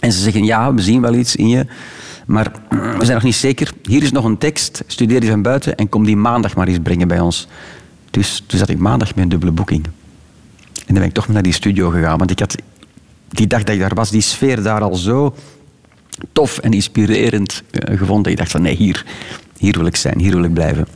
en 0.00 0.12
ze 0.12 0.20
zeggen, 0.20 0.44
ja, 0.44 0.74
we 0.74 0.82
zien 0.82 1.00
wel 1.00 1.14
iets 1.14 1.36
in 1.36 1.48
je, 1.48 1.66
maar 2.26 2.52
we 2.70 3.04
zijn 3.04 3.14
nog 3.14 3.22
niet 3.22 3.34
zeker. 3.34 3.72
Hier 3.82 4.02
is 4.02 4.12
nog 4.12 4.24
een 4.24 4.38
tekst, 4.38 4.82
studeer 4.86 5.20
die 5.20 5.30
van 5.30 5.42
buiten 5.42 5.76
en 5.76 5.88
kom 5.88 6.04
die 6.04 6.16
maandag 6.16 6.56
maar 6.56 6.68
eens 6.68 6.78
brengen 6.82 7.08
bij 7.08 7.20
ons. 7.20 7.48
Dus 8.10 8.44
toen 8.46 8.58
zat 8.58 8.68
ik 8.68 8.78
maandag 8.78 9.14
met 9.14 9.24
een 9.24 9.28
dubbele 9.28 9.52
boeking. 9.52 9.84
En 9.84 10.94
dan 10.94 10.94
ben 10.94 11.04
ik 11.04 11.12
toch 11.12 11.28
naar 11.28 11.42
die 11.42 11.52
studio 11.52 11.90
gegaan, 11.90 12.18
want 12.18 12.30
ik 12.30 12.38
had 12.38 12.56
die 13.28 13.46
dag 13.46 13.62
dat 13.62 13.74
ik 13.74 13.80
daar 13.80 13.94
was, 13.94 14.10
die 14.10 14.20
sfeer 14.20 14.62
daar 14.62 14.82
al 14.82 14.94
zo 14.96 15.34
tof 16.32 16.58
en 16.58 16.72
inspirerend 16.72 17.62
uh, 17.70 17.98
gevonden. 17.98 18.32
Ik 18.32 18.38
dacht 18.38 18.50
van 18.50 18.62
nee, 18.62 18.76
hier, 18.76 19.04
hier 19.58 19.76
wil 19.76 19.86
ik 19.86 19.96
zijn, 19.96 20.18
hier 20.18 20.34
wil 20.34 20.44
ik 20.44 20.54
blijven. 20.54 20.86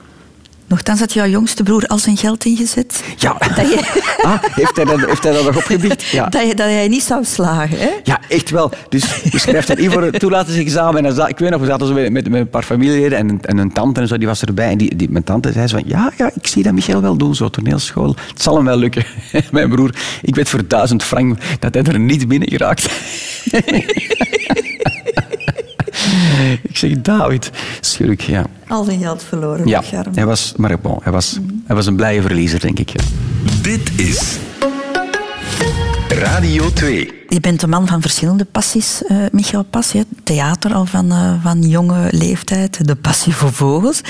Nochtans 0.73 1.01
had 1.01 1.13
jouw 1.13 1.27
jongste 1.27 1.63
broer 1.63 1.87
al 1.87 1.99
zijn 1.99 2.17
geld 2.17 2.45
ingezet. 2.45 3.03
Ja. 3.17 3.37
Dat 3.39 3.57
je... 3.57 4.03
ah, 4.23 4.43
heeft, 4.43 4.77
hij 4.77 4.85
dat, 4.85 5.01
heeft 5.01 5.23
hij 5.23 5.33
dat 5.33 5.45
nog 5.45 5.57
opgebied? 5.57 6.03
Ja. 6.13 6.27
Dat, 6.29 6.47
je, 6.47 6.55
dat 6.55 6.67
hij 6.67 6.89
niet 6.89 7.03
zou 7.03 7.25
slagen, 7.25 7.79
hè? 7.79 7.89
Ja, 8.03 8.21
echt 8.29 8.51
wel. 8.51 8.73
Dus 8.89 9.23
je 9.23 9.39
schrijft 9.39 9.69
hij 9.69 9.77
in 9.77 9.91
voor 9.91 10.03
het 10.03 10.19
toelatingsexamen. 10.21 11.05
En 11.05 11.29
ik 11.29 11.39
weet 11.39 11.51
nog, 11.51 11.61
we 11.61 11.67
zaten 11.67 11.87
zo 11.87 11.93
met, 11.93 12.13
met, 12.13 12.29
met 12.29 12.41
een 12.41 12.49
paar 12.49 12.63
familieleden 12.63 13.19
en, 13.19 13.41
en 13.41 13.59
een 13.59 13.73
tante 13.73 14.01
en 14.01 14.09
zo, 14.09 14.19
die 14.19 14.27
was 14.27 14.43
erbij. 14.43 14.71
En 14.71 14.79
die, 14.79 14.97
die, 14.97 15.11
mijn 15.11 15.25
tante 15.25 15.53
zei 15.53 15.67
zo 15.67 15.77
van, 15.79 15.89
ja, 15.89 16.13
ja, 16.17 16.31
ik 16.35 16.47
zie 16.47 16.63
dat 16.63 16.73
Michael 16.73 17.03
wel 17.03 17.17
doen, 17.17 17.35
zo 17.35 17.49
toneelschool. 17.49 18.17
Het 18.29 18.43
zal 18.43 18.57
hem 18.57 18.65
wel 18.65 18.77
lukken. 18.77 19.05
mijn 19.51 19.69
broer, 19.69 19.95
ik 20.23 20.35
weet 20.35 20.49
voor 20.49 20.67
duizend 20.67 21.03
frank 21.03 21.39
dat 21.59 21.75
hij 21.75 21.83
er 21.83 21.99
niet 21.99 22.29
binnen 22.29 22.49
geraakt. 22.49 22.89
ik 26.70 26.77
zeg, 26.77 27.01
David, 27.01 27.51
schurk, 27.81 28.20
ja. 28.20 28.46
Al 28.68 28.85
zijn 28.85 29.01
geld 29.01 29.22
verloren. 29.22 29.66
Ja, 29.66 29.83
hij 30.14 30.27
was, 30.27 30.53
maar 30.57 30.79
bon, 30.79 30.98
hij 31.03 31.12
was, 31.12 31.38
mm. 31.38 31.62
hij 31.66 31.77
was 31.77 31.87
een 31.87 31.96
blije 31.96 32.22
verliezer, 32.22 32.61
denk 32.61 32.79
ik. 32.79 32.92
Dit 33.62 34.01
is 34.01 34.38
Radio 36.09 36.72
2. 36.72 37.12
Je 37.29 37.40
bent 37.40 37.62
een 37.62 37.68
man 37.68 37.87
van 37.87 38.01
verschillende 38.01 38.44
passies, 38.44 39.03
uh, 39.09 39.25
Michael 39.33 39.62
Pas. 39.62 39.92
Theater 40.22 40.75
al 40.75 40.87
van, 40.87 41.12
uh, 41.12 41.42
van 41.42 41.62
jonge 41.62 42.09
leeftijd, 42.11 42.87
de 42.87 42.96
passie 42.96 43.35
voor 43.35 43.53
vogels. 43.53 44.01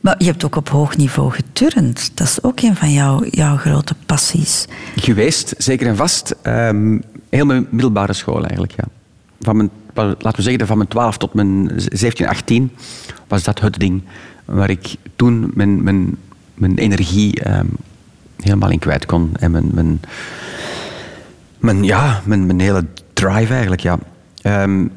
Maar 0.00 0.14
je 0.18 0.24
hebt 0.24 0.44
ook 0.44 0.56
op 0.56 0.68
hoog 0.68 0.96
niveau 0.96 1.32
geturnd. 1.32 2.10
Dat 2.14 2.26
is 2.26 2.42
ook 2.42 2.60
een 2.60 2.76
van 2.76 2.92
jouw, 2.92 3.24
jouw 3.30 3.56
grote 3.56 3.94
passies. 4.06 4.64
Geweest, 4.96 5.54
zeker 5.58 5.86
en 5.86 5.96
vast. 5.96 6.34
Um, 6.42 7.02
heel 7.28 7.44
mijn 7.44 7.66
middelbare 7.70 8.12
school 8.12 8.40
eigenlijk, 8.40 8.72
ja. 8.76 8.84
Van 9.40 9.56
mijn 9.56 9.70
laten 9.94 10.36
we 10.36 10.42
zeggen, 10.42 10.66
van 10.66 10.76
mijn 10.76 10.88
12 10.88 11.16
tot 11.16 11.34
mijn 11.34 11.70
17, 11.76 12.26
18 12.26 12.70
was 13.28 13.42
dat 13.42 13.60
het 13.60 13.78
ding 13.78 14.02
waar 14.44 14.70
ik 14.70 14.94
toen 15.16 15.50
mijn, 15.54 15.82
mijn, 15.82 16.16
mijn 16.54 16.78
energie 16.78 17.58
um, 17.58 17.68
helemaal 18.40 18.70
in 18.70 18.78
kwijt 18.78 19.06
kon. 19.06 19.30
En 19.40 19.50
mijn, 19.50 19.70
mijn, 19.72 20.00
mijn, 21.58 21.84
ja, 21.84 22.22
mijn, 22.24 22.46
mijn 22.46 22.60
hele 22.60 22.84
drive 23.12 23.52
eigenlijk, 23.52 23.82
ja. 23.82 23.98
Um, 24.42 24.90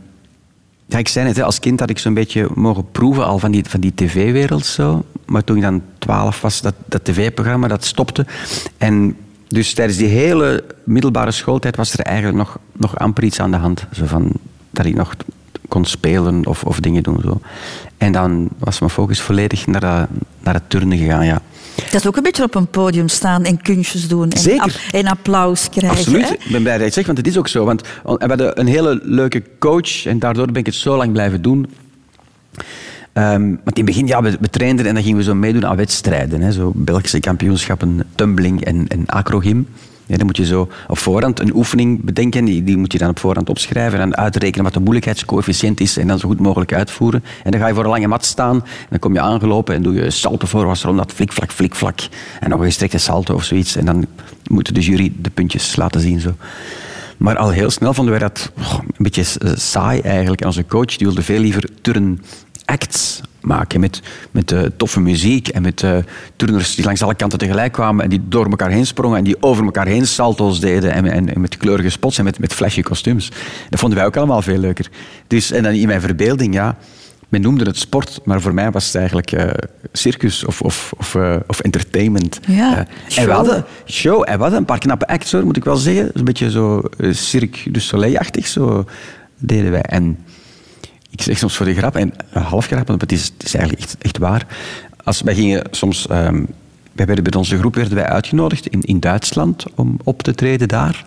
ja, 0.86 0.98
ik 0.98 1.08
zei 1.08 1.26
net, 1.26 1.42
als 1.42 1.60
kind 1.60 1.80
had 1.80 1.90
ik 1.90 2.00
zo'n 2.00 2.14
beetje 2.14 2.48
mogen 2.54 2.92
proeven 2.92 3.26
al 3.26 3.40
van 3.40 3.52
die, 3.52 3.64
van 3.68 3.80
die 3.80 3.92
tv-wereld 3.96 4.66
zo. 4.66 5.06
Maar 5.26 5.44
toen 5.44 5.56
ik 5.56 5.62
dan 5.62 5.82
12 5.98 6.42
was, 6.42 6.62
dat, 6.62 6.74
dat 6.86 7.06
tv-programma, 7.06 7.68
dat 7.68 7.86
stopte. 7.86 8.26
En 8.78 9.16
dus 9.48 9.74
tijdens 9.74 9.98
die 9.98 10.08
hele 10.08 10.64
middelbare 10.84 11.32
schooltijd 11.32 11.76
was 11.76 11.94
er 11.94 12.00
eigenlijk 12.00 12.38
nog, 12.38 12.60
nog 12.72 13.00
amper 13.00 13.24
iets 13.24 13.40
aan 13.40 13.52
de 13.52 13.58
hand. 13.58 13.86
Zo 13.92 14.06
van, 14.06 14.32
dat 14.78 14.86
ik 14.86 14.96
nog 14.96 15.16
kon 15.68 15.86
spelen 15.86 16.46
of, 16.46 16.64
of 16.64 16.80
dingen 16.80 17.04
doen. 17.04 17.20
Zo. 17.24 17.40
En 17.98 18.12
dan 18.12 18.50
was 18.58 18.80
mijn 18.80 18.92
focus 18.92 19.22
volledig 19.22 19.68
naar, 19.68 20.08
naar 20.40 20.54
het 20.54 20.70
turnen 20.70 20.98
gegaan, 20.98 21.26
ja. 21.26 21.42
Dat 21.76 21.94
is 21.94 22.08
ook 22.08 22.18
een 22.18 22.24
beetje 22.24 22.44
op 22.44 22.56
een 22.56 22.68
podium 22.68 23.08
staan 23.08 23.44
en 23.44 23.62
kunstjes 23.62 24.08
doen. 24.08 24.30
En, 24.30 24.40
Zeker. 24.40 24.82
en 24.92 25.08
applaus 25.08 25.70
krijgen. 25.70 25.98
Absoluut. 25.98 26.30
Ik 26.30 26.52
ben 26.52 26.62
blij 26.62 26.72
dat 26.72 26.80
je 26.80 26.86
het 26.86 26.94
zegt, 26.94 27.06
want 27.06 27.18
het 27.18 27.28
is 27.28 27.38
ook 27.38 27.48
zo. 27.48 27.66
Want 27.66 27.82
we 28.04 28.26
hadden 28.28 28.60
een 28.60 28.68
hele 28.68 29.00
leuke 29.04 29.44
coach 29.60 30.06
en 30.06 30.20
daardoor 30.20 30.46
ben 30.46 30.56
ik 30.56 30.66
het 30.66 30.76
zo 30.76 30.98
lang 30.98 31.12
blijven 31.12 31.42
doen. 31.42 31.68
Um, 33.14 33.60
want 33.64 33.78
in 33.78 33.86
het 33.86 33.86
begin, 33.86 34.08
ja, 34.08 34.22
we, 34.22 34.38
we 34.40 34.50
trainden 34.50 34.86
en 34.86 34.94
dan 34.94 35.04
gingen 35.04 35.18
we 35.18 35.24
zo 35.24 35.36
meedoen 35.36 35.66
aan 35.66 35.76
wedstrijden. 35.76 36.42
Hè, 36.42 36.52
zo 36.52 36.72
Belgische 36.76 37.20
kampioenschappen, 37.20 38.04
tumbling 38.16 38.66
en, 38.66 38.88
en 38.88 39.06
acrogym. 39.06 39.68
Ja, 40.08 40.18
dan 40.18 40.26
moet 40.26 40.38
je 40.38 40.46
zo 40.46 40.70
op 40.88 40.98
voorhand 40.98 41.40
een 41.40 41.56
oefening 41.56 42.04
bedenken. 42.04 42.46
Die, 42.46 42.64
die 42.64 42.78
moet 42.78 42.92
je 42.92 42.98
dan 42.98 43.10
op 43.10 43.20
voorhand 43.20 43.50
opschrijven 43.50 44.00
en 44.00 44.16
uitrekenen 44.16 44.64
wat 44.64 44.74
de 44.74 44.80
moeilijkheidscoëfficiënt 44.80 45.80
is 45.80 45.98
en 45.98 46.08
dan 46.08 46.20
zo 46.20 46.28
goed 46.28 46.40
mogelijk 46.40 46.74
uitvoeren. 46.74 47.24
En 47.44 47.52
dan 47.52 47.60
ga 47.60 47.68
je 47.68 47.74
voor 47.74 47.84
een 47.84 47.90
lange 47.90 48.08
mat 48.08 48.26
staan 48.26 48.64
dan 48.90 49.00
kom 49.00 49.14
je 49.14 49.20
aangelopen 49.20 49.76
en 49.76 49.82
doe 49.82 49.94
je 49.94 50.10
salto 50.10 50.48
voor 50.48 50.66
was 50.66 50.84
rond 50.84 50.98
dat 50.98 51.12
flikvlak, 51.12 51.52
flikvlak. 51.52 52.00
En 52.40 52.50
nog 52.50 52.60
een 52.60 52.66
gestrekte 52.66 52.98
salto 52.98 53.34
of 53.34 53.44
zoiets. 53.44 53.76
En 53.76 53.86
dan 53.86 54.06
moet 54.48 54.76
de 54.76 54.82
jury 54.82 55.14
de 55.22 55.30
puntjes 55.30 55.76
laten 55.76 56.02
zien. 56.02 56.20
Zo. 56.20 56.36
Maar 57.18 57.38
al 57.38 57.50
heel 57.50 57.70
snel 57.70 57.94
vonden 57.94 58.14
wij 58.14 58.28
dat 58.28 58.52
een 58.56 58.94
beetje 58.98 59.26
eh, 59.40 59.52
saai 59.56 60.00
eigenlijk. 60.00 60.42
En 60.42 60.48
onze 60.48 60.66
coach 60.66 60.96
die 60.96 61.08
wilde 61.08 61.22
veel 61.22 61.40
liever 61.40 61.70
turn 61.82 62.22
acts 62.66 63.22
maken 63.48 63.80
met, 63.80 64.02
met 64.32 64.52
uh, 64.52 64.62
toffe 64.78 65.00
muziek 65.00 65.48
en 65.48 65.62
met 65.62 65.82
uh, 65.82 65.98
turners 66.36 66.76
die 66.76 66.86
langs 66.86 67.02
alle 67.02 67.16
kanten 67.16 67.40
tegelijk 67.40 67.72
kwamen 67.72 68.04
en 68.04 68.10
die 68.10 68.22
door 68.28 68.46
elkaar 68.46 68.70
heen 68.70 68.86
sprongen 68.86 69.18
en 69.18 69.24
die 69.24 69.38
over 69.40 69.66
elkaar 69.66 69.88
heen 69.88 70.08
salto's 70.08 70.60
deden 70.60 70.92
en, 70.92 71.12
en, 71.12 71.34
en 71.34 71.42
met 71.42 71.58
kleurige 71.58 71.90
spots 71.90 72.18
en 72.18 72.24
met, 72.24 72.40
met 72.40 72.54
flashy 72.54 72.82
kostuums. 72.82 73.32
Dat 73.70 73.80
vonden 73.80 73.98
wij 73.98 74.08
ook 74.08 74.18
allemaal 74.18 74.42
veel 74.42 74.58
leuker. 74.58 74.90
Dus, 75.28 75.52
en 75.52 75.64
dan 75.64 75.74
in 75.74 75.88
mijn 75.88 76.02
verbeelding, 76.02 76.54
ja, 76.54 76.78
Men 77.30 77.42
noemde 77.42 77.66
het 77.66 77.78
sport, 77.78 78.20
maar 78.24 78.42
voor 78.42 78.54
mij 78.54 78.72
was 78.72 78.86
het 78.86 78.96
eigenlijk 78.96 79.32
eh, 79.32 79.50
circus 79.92 80.46
of, 80.46 80.62
of, 80.62 80.94
of, 80.98 81.16
of 81.48 81.60
entertainment. 81.60 82.40
Ja, 82.48 82.78
en 82.78 82.88
show. 83.08 83.26
we 83.26 83.32
hadden 83.32 83.66
show, 83.86 84.24
en 84.26 84.36
we 84.36 84.42
hadden 84.42 84.60
een 84.60 84.66
paar 84.66 84.80
knappe 84.80 85.08
acts, 85.08 85.32
hoor, 85.32 85.46
moet 85.46 85.58
ik 85.58 85.64
wel 85.64 85.76
zeggen. 85.76 86.10
Een 86.14 86.24
beetje 86.24 86.52
zo 86.52 86.82
Cirque 87.12 87.72
du 87.72 87.80
Soleil-achtig, 87.80 88.48
zo 88.48 88.86
deden 89.38 89.72
wij. 89.72 89.82
En 89.82 90.18
ik 91.10 91.22
zeg 91.22 91.38
soms 91.38 91.56
voor 91.56 91.66
de 91.66 91.76
grap, 91.76 91.96
en 91.96 92.14
een 92.32 92.42
half 92.42 92.66
grap, 92.66 92.88
want 92.88 93.02
het 93.02 93.12
is, 93.12 93.24
het 93.38 93.44
is 93.44 93.54
eigenlijk 93.54 93.84
echt, 93.86 93.98
echt 94.00 94.18
waar. 94.18 94.46
Als 95.04 95.22
wij 95.22 95.36
gingen 95.36 95.68
soms, 95.72 96.08
ehm, 96.08 96.44
wij 96.92 97.06
werden 97.06 97.24
bij 97.24 97.34
onze 97.34 97.58
groep 97.58 97.76
werden 97.76 97.96
wij 97.96 98.06
uitgenodigd 98.06 98.68
in, 98.68 98.82
in 98.82 99.00
Duitsland 99.00 99.66
om 99.76 100.00
op 100.04 100.22
te 100.22 100.36
treden 100.36 100.68
daar. 100.68 101.06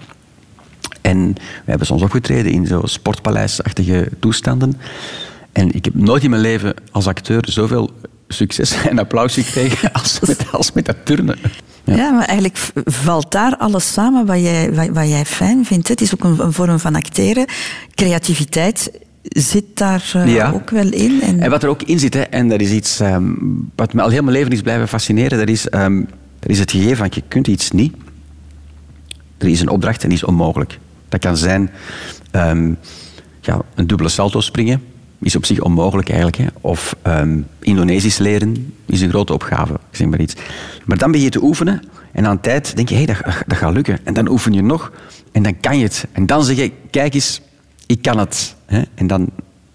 En 1.00 1.34
we 1.34 1.70
hebben 1.70 1.86
soms 1.86 2.02
opgetreden 2.02 2.52
in 2.52 2.66
zo 2.66 2.80
sportpaleisachtige 2.84 4.08
toestanden. 4.18 4.80
En 5.52 5.74
ik 5.74 5.84
heb 5.84 5.94
nooit 5.94 6.22
in 6.22 6.30
mijn 6.30 6.42
leven 6.42 6.74
als 6.90 7.06
acteur 7.06 7.44
zoveel 7.48 7.90
succes 8.28 8.86
en 8.86 8.98
applaus 8.98 9.34
gekregen 9.34 9.92
als 10.00 10.20
met, 10.20 10.52
als 10.52 10.72
met 10.72 10.84
dat 10.84 10.96
turnen. 11.04 11.38
Ja. 11.84 12.10
maar 12.10 12.24
eigenlijk 12.24 12.58
valt 12.84 13.32
daar 13.32 13.56
alles 13.56 13.92
samen 13.92 14.26
wat 14.26 14.40
jij, 14.40 14.90
wat, 14.92 15.08
jij 15.08 15.24
fijn 15.24 15.64
vindt. 15.64 15.88
Het 15.88 16.00
is 16.00 16.14
ook 16.14 16.24
een 16.24 16.52
vorm 16.52 16.78
van 16.78 16.94
acteren. 16.94 17.46
Creativiteit 17.94 18.90
zit 19.22 19.64
daar 19.74 20.10
eh, 20.14 20.34
Ja. 20.34 20.50
ook 20.50 20.70
wel 20.70 20.92
in. 20.92 21.20
En, 21.22 21.40
En 21.40 21.50
wat 21.50 21.62
er 21.62 21.68
ook 21.68 21.82
in 21.82 21.98
zit, 21.98 22.14
hè, 22.14 22.20
en 22.20 22.48
dat 22.48 22.60
is 22.60 22.70
iets 22.70 23.00
ehm, 23.00 23.24
wat 23.74 23.92
me 23.92 24.02
al 24.02 24.08
heel 24.08 24.22
mijn 24.22 24.36
leven 24.36 24.52
is 24.52 24.60
blijven 24.62 24.88
fascineren, 24.88 25.38
dat 25.38 25.48
is, 25.48 25.68
ehm, 25.68 26.02
dat 26.38 26.50
is 26.50 26.58
het 26.58 26.70
gegeven 26.70 26.96
van 26.96 27.08
je 27.10 27.22
kunt 27.28 27.46
iets 27.46 27.70
niet. 27.70 27.94
Er 29.38 29.48
is 29.48 29.60
een 29.60 29.68
opdracht 29.68 30.02
en 30.02 30.08
die 30.08 30.18
is 30.18 30.24
onmogelijk. 30.24 30.78
Dat 31.08 31.20
kan 31.20 31.36
zijn 31.36 31.70
ehm, 32.30 32.72
ja, 33.40 33.60
een 33.74 33.86
dubbele 33.86 34.08
salto 34.08 34.40
springen, 34.40 34.82
is 35.20 35.36
op 35.36 35.44
zich 35.46 35.60
onmogelijk 35.60 36.08
eigenlijk. 36.08 36.36
Hè. 36.36 36.46
Of 36.60 36.96
ehm, 37.02 37.38
Indonesisch 37.60 38.18
leren 38.18 38.72
is 38.86 39.00
een 39.00 39.08
grote 39.08 39.32
opgave, 39.32 39.72
ik 39.72 39.96
zeg 39.96 40.06
maar 40.08 40.20
iets. 40.20 40.34
Maar 40.84 40.98
dan 40.98 41.10
ben 41.10 41.20
je 41.20 41.28
te 41.28 41.42
oefenen 41.42 41.82
en 42.12 42.26
aan 42.26 42.40
tijd 42.40 42.76
denk 42.76 42.88
je, 42.88 42.94
hé, 42.94 43.04
dat, 43.04 43.16
dat 43.46 43.58
gaat 43.58 43.72
lukken. 43.72 43.98
En 44.04 44.14
dan 44.14 44.28
oefen 44.28 44.52
je 44.52 44.62
nog 44.62 44.92
en 45.32 45.42
dan 45.42 45.60
kan 45.60 45.78
je 45.78 45.84
het. 45.84 46.06
En 46.12 46.26
dan 46.26 46.44
zeg 46.44 46.56
je, 46.56 46.72
kijk 46.90 47.14
eens, 47.14 47.40
ik 47.90 48.02
kan 48.02 48.18
het. 48.18 48.54
Hè. 48.66 48.82
En 48.94 49.06
dan 49.06 49.28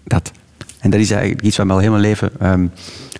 dat. 0.04 0.32
En 0.80 0.90
dat 0.90 1.00
is 1.00 1.10
eigenlijk 1.10 1.42
iets 1.42 1.56
wat 1.56 1.66
me 1.66 1.72
al 1.72 1.78
heel 1.78 1.90
mijn 1.90 2.02
leven 2.02 2.30
ehm, 2.40 2.66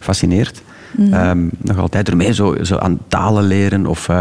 fascineert. 0.01 0.63
Ehm, 1.11 1.49
nog 1.59 1.79
altijd 1.79 2.09
ermee 2.09 2.35
zo, 2.35 2.57
zo 2.63 2.77
aan 2.77 2.99
talen 3.09 3.45
leren 3.45 3.87
of, 3.87 4.09
eh, 4.09 4.21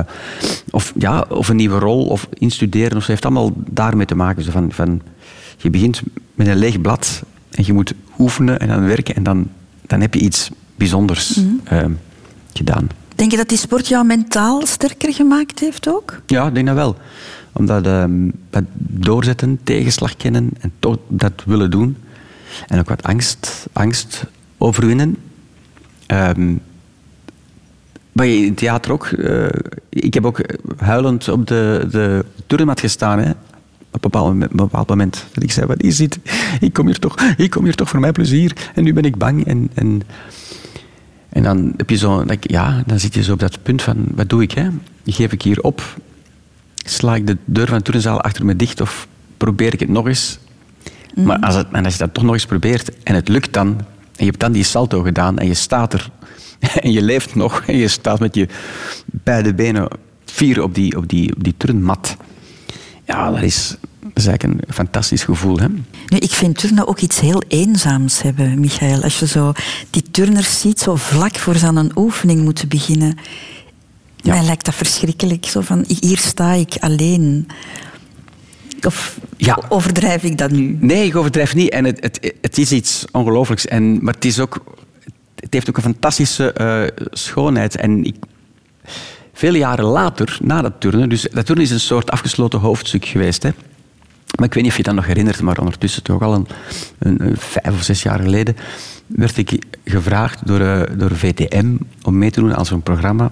of, 0.71 0.93
ja, 0.97 1.25
of 1.29 1.49
een 1.49 1.55
nieuwe 1.55 1.79
rol 1.79 2.05
of 2.05 2.27
instuderen. 2.33 2.97
Of 2.97 3.03
zo. 3.03 3.11
heeft 3.11 3.25
allemaal 3.25 3.51
daarmee 3.55 4.05
te 4.05 4.15
maken. 4.15 4.43
Zo 4.43 4.51
van, 4.51 4.71
van, 4.71 5.01
je 5.57 5.69
begint 5.69 6.01
met 6.33 6.47
een 6.47 6.57
leeg 6.57 6.81
blad 6.81 7.23
en 7.51 7.63
je 7.65 7.73
moet 7.73 7.93
oefenen 8.19 8.59
en 8.59 8.67
dan 8.67 8.85
werken 8.85 9.15
en 9.15 9.23
dan, 9.23 9.47
dan 9.81 10.01
heb 10.01 10.13
je 10.13 10.19
iets 10.19 10.49
bijzonders 10.75 11.39
ehm, 11.63 11.91
gedaan. 12.53 12.87
Denk 13.15 13.31
je 13.31 13.37
dat 13.37 13.49
die 13.49 13.57
sport 13.57 13.87
jou 13.87 14.05
mentaal 14.05 14.65
sterker 14.65 15.13
gemaakt 15.13 15.59
heeft 15.59 15.87
ook? 15.87 16.21
Ja, 16.25 16.47
ik 16.47 16.53
denk 16.53 16.67
dat 16.67 16.75
wel. 16.75 16.95
Omdat 17.57 17.85
ehm, 17.85 18.29
dat 18.49 18.63
doorzetten, 18.77 19.59
tegenslag 19.63 20.17
kennen 20.17 20.49
en 20.59 20.71
toch 20.79 20.97
dat 21.07 21.43
willen 21.45 21.71
doen. 21.71 21.97
En 22.67 22.79
ook 22.79 22.89
wat 22.89 23.03
angst, 23.03 23.67
angst 23.73 24.25
overwinnen. 24.57 25.17
Ehm 26.05 26.53
maar 28.15 28.27
in 28.27 28.53
theater 28.53 28.91
ook. 28.91 29.05
eh, 29.05 29.47
ik 29.89 30.13
heb 30.13 30.25
ook 30.25 30.41
huilend 30.77 31.27
op 31.29 31.47
de, 31.47 31.87
de 31.91 32.25
turnmat 32.47 32.79
gestaan. 32.79 33.19
Hè. 33.19 33.29
Op 33.29 33.35
een 33.91 34.11
bepaald 34.11 34.27
moment, 34.27 34.51
een 34.51 34.57
bepaald 34.57 34.89
moment 34.89 35.25
dat 35.33 35.43
ik 35.43 35.51
zei, 35.51 35.65
wat 35.65 35.81
is 35.81 35.97
dit? 35.97 36.19
Ik 36.59 36.73
kom 36.73 36.85
hier 36.85 36.99
toch, 36.99 37.15
ik 37.37 37.49
kom 37.49 37.63
hier 37.63 37.75
toch 37.75 37.89
voor 37.89 37.99
mijn 37.99 38.13
plezier. 38.13 38.71
En 38.75 38.83
nu 38.83 38.93
ben 38.93 39.03
ik 39.03 39.17
bang. 39.17 39.45
En, 39.45 39.69
en, 39.73 40.01
en 41.29 41.43
dan, 41.43 41.73
heb 41.77 41.89
je 41.89 41.95
zo, 41.95 42.25
ja, 42.39 42.83
dan 42.85 42.99
zit 42.99 43.13
je 43.13 43.23
zo 43.23 43.33
op 43.33 43.39
dat 43.39 43.63
punt 43.63 43.81
van, 43.81 44.05
wat 44.15 44.29
doe 44.29 44.41
ik? 44.41 44.51
Hè? 44.51 44.67
Geef 45.05 45.31
ik 45.31 45.41
hier 45.41 45.61
op? 45.61 45.97
Sla 46.85 47.15
ik 47.15 47.27
de 47.27 47.37
deur 47.45 47.67
van 47.67 47.77
de 47.77 47.83
turnzaal 47.83 48.21
achter 48.21 48.45
me 48.45 48.55
dicht 48.55 48.81
of 48.81 49.07
probeer 49.37 49.73
ik 49.73 49.79
het 49.79 49.89
nog 49.89 50.07
eens? 50.07 50.39
Maar 51.15 51.39
als, 51.39 51.55
het, 51.55 51.67
en 51.71 51.83
als 51.83 51.93
je 51.93 51.99
dat 51.99 52.13
toch 52.13 52.23
nog 52.23 52.33
eens 52.33 52.45
probeert 52.45 53.03
en 53.03 53.15
het 53.15 53.27
lukt 53.27 53.53
dan, 53.53 53.67
en 53.67 53.85
je 54.15 54.25
hebt 54.25 54.39
dan 54.39 54.51
die 54.51 54.63
salto 54.63 55.01
gedaan 55.01 55.37
en 55.37 55.47
je 55.47 55.53
staat 55.53 55.93
er 55.93 56.09
en 56.81 56.91
je 56.91 57.01
leeft 57.01 57.35
nog 57.35 57.63
en 57.67 57.77
je 57.77 57.87
staat 57.87 58.19
met 58.19 58.35
je 58.35 58.47
beide 59.05 59.53
benen 59.53 59.87
vier 60.25 60.63
op 60.63 60.75
die, 60.75 60.97
op 60.97 61.09
die, 61.09 61.35
op 61.35 61.43
die 61.43 61.53
turnmat. 61.57 62.17
Ja, 63.05 63.31
dat 63.31 63.41
is, 63.41 63.75
dat 64.01 64.11
is 64.13 64.25
eigenlijk 64.25 64.67
een 64.67 64.73
fantastisch 64.73 65.23
gevoel. 65.23 65.57
Hè? 65.57 65.67
Nu, 66.07 66.17
ik 66.17 66.31
vind 66.31 66.57
turnen 66.57 66.87
ook 66.87 66.99
iets 66.99 67.19
heel 67.19 67.43
eenzaams 67.47 68.21
hebben, 68.21 68.59
Michael. 68.59 69.03
Als 69.03 69.19
je 69.19 69.27
zo 69.27 69.53
die 69.89 70.03
turners 70.11 70.59
ziet, 70.59 70.79
zo 70.79 70.95
vlak 70.95 71.35
voor 71.35 71.55
ze 71.55 71.65
aan 71.65 71.75
een 71.75 71.97
oefening 71.97 72.41
moeten 72.41 72.67
beginnen. 72.67 73.17
Ja. 74.25 74.33
Mij 74.33 74.43
lijkt 74.43 74.65
dat 74.65 74.75
verschrikkelijk. 74.75 75.45
Zo 75.45 75.61
van, 75.61 75.85
hier 76.01 76.17
sta 76.17 76.51
ik 76.51 76.75
alleen. 76.79 77.47
Of 78.81 79.19
Ja. 79.37 79.59
overdrijf 79.69 80.23
ik 80.23 80.37
dat 80.37 80.51
nu? 80.51 80.77
Nee, 80.79 81.05
ik 81.05 81.15
overdrijf 81.15 81.55
niet. 81.55 81.69
En 81.69 81.85
het, 81.85 82.03
het, 82.03 82.33
het 82.41 82.57
is 82.57 82.71
iets 82.71 83.05
ongelooflijks. 83.11 83.65
En, 83.67 84.03
maar 84.03 84.13
het, 84.13 84.25
is 84.25 84.39
ook, 84.39 84.63
het 85.35 85.53
heeft 85.53 85.69
ook 85.69 85.77
een 85.77 85.83
fantastische 85.83 86.53
eh, 86.53 87.05
schoonheid. 87.11 87.75
En 87.75 88.03
ik, 88.03 88.15
vele 89.33 89.57
jaren 89.57 89.85
later, 89.85 90.37
na 90.41 90.61
dat 90.61 90.73
turnen... 90.79 91.09
Dus 91.09 91.27
dat 91.31 91.45
turnen 91.45 91.63
is 91.63 91.71
een 91.71 91.79
soort 91.79 92.11
afgesloten 92.11 92.59
hoofdstuk 92.59 93.05
geweest. 93.05 93.43
Hè. 93.43 93.49
Maar 94.37 94.47
ik 94.47 94.53
weet 94.53 94.63
niet 94.63 94.71
of 94.71 94.77
je 94.77 94.83
dat 94.83 94.95
nog 94.95 95.05
herinnert, 95.05 95.41
maar 95.41 95.59
ondertussen 95.59 96.03
toch 96.03 96.21
al 96.21 96.33
een, 96.33 96.47
een, 96.99 97.25
een 97.27 97.37
vijf 97.37 97.75
of 97.75 97.83
zes 97.83 98.03
jaar 98.03 98.19
geleden 98.19 98.55
werd 99.05 99.37
ik 99.37 99.59
gevraagd 99.85 100.47
door, 100.47 100.59
eh, 100.59 100.97
door 100.97 101.15
VTM 101.15 101.75
om 102.03 102.17
mee 102.17 102.31
te 102.31 102.39
doen 102.39 102.55
aan 102.55 102.65
zo'n 102.65 102.81
programma, 102.81 103.31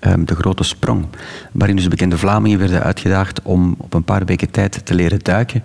ehm, 0.00 0.24
De 0.24 0.34
Grote 0.34 0.62
Sprong, 0.62 1.06
waarin 1.52 1.76
dus 1.76 1.88
bekende 1.88 2.18
Vlamingen 2.18 2.58
werden 2.58 2.82
uitgedaagd 2.82 3.42
om 3.42 3.74
op 3.78 3.94
een 3.94 4.04
paar 4.04 4.24
weken 4.24 4.50
tijd 4.50 4.80
te 4.86 4.94
leren 4.94 5.18
duiken 5.22 5.62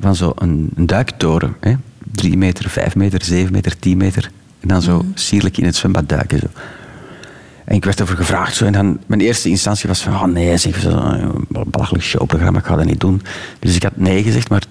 van 0.00 0.14
zo'n 0.16 0.32
een, 0.36 0.70
een 0.74 0.86
duiktoren. 0.86 1.56
Hè? 1.60 1.74
Drie 2.12 2.36
meter, 2.36 2.68
vijf 2.70 2.94
meter, 2.96 3.24
zeven 3.24 3.52
meter, 3.52 3.78
tien 3.78 3.96
meter. 3.96 4.30
En 4.60 4.68
dan 4.68 4.82
zo 4.82 5.04
sierlijk 5.14 5.58
in 5.58 5.64
het 5.64 5.76
zwembad 5.76 6.08
duiken. 6.08 6.38
Zo. 6.38 6.46
En 7.64 7.74
ik 7.76 7.84
werd 7.84 8.00
ervoor 8.00 8.16
gevraagd. 8.16 8.54
Zo, 8.56 8.64
en 8.64 8.72
dan, 8.72 8.98
mijn 9.06 9.20
eerste 9.20 9.48
instantie 9.48 9.88
was 9.88 10.02
van, 10.02 10.12
oh 10.14 10.24
nee, 10.24 10.56
zeg, 10.56 10.80
zo'n 10.80 11.46
belachelijk 11.66 12.04
showprogramma, 12.04 12.58
ik 12.58 12.64
ga 12.64 12.76
dat 12.76 12.84
niet 12.84 13.00
doen. 13.00 13.22
Dus 13.58 13.76
ik 13.76 13.82
had 13.82 13.96
nee 13.96 14.22
gezegd, 14.22 14.48
maar, 14.48 14.62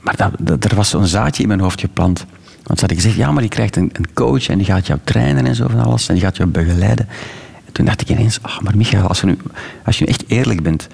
maar 0.00 0.16
dat, 0.16 0.30
dat- 0.38 0.64
er 0.64 0.76
was 0.76 0.88
zo'n 0.90 1.06
zaadje 1.06 1.42
in 1.42 1.48
mijn 1.48 1.60
hoofd 1.60 1.80
geplant. 1.80 2.18
Want 2.62 2.78
ze 2.78 2.86
hadden 2.86 2.96
gezegd, 2.96 3.16
ja, 3.16 3.32
maar 3.32 3.42
je 3.42 3.48
krijgt 3.48 3.76
een, 3.76 3.90
een 3.92 4.12
coach 4.14 4.48
en 4.48 4.58
die 4.58 4.66
gaat 4.66 4.86
jou 4.86 4.98
trainen 5.04 5.46
en 5.46 5.54
zo 5.54 5.66
van 5.68 5.80
alles. 5.80 6.08
En 6.08 6.14
die 6.14 6.22
gaat 6.24 6.36
jou 6.36 6.48
begeleiden. 6.48 7.08
En 7.80 7.86
toen 7.86 7.94
dacht 7.94 8.10
ik 8.10 8.16
ineens, 8.16 8.38
ach, 8.42 8.62
maar 8.62 8.76
Michael, 8.76 9.06
als 9.06 9.20
je, 9.20 9.26
nu, 9.26 9.36
als 9.84 9.98
je 9.98 10.06
echt 10.06 10.24
eerlijk 10.26 10.62
bent, 10.62 10.86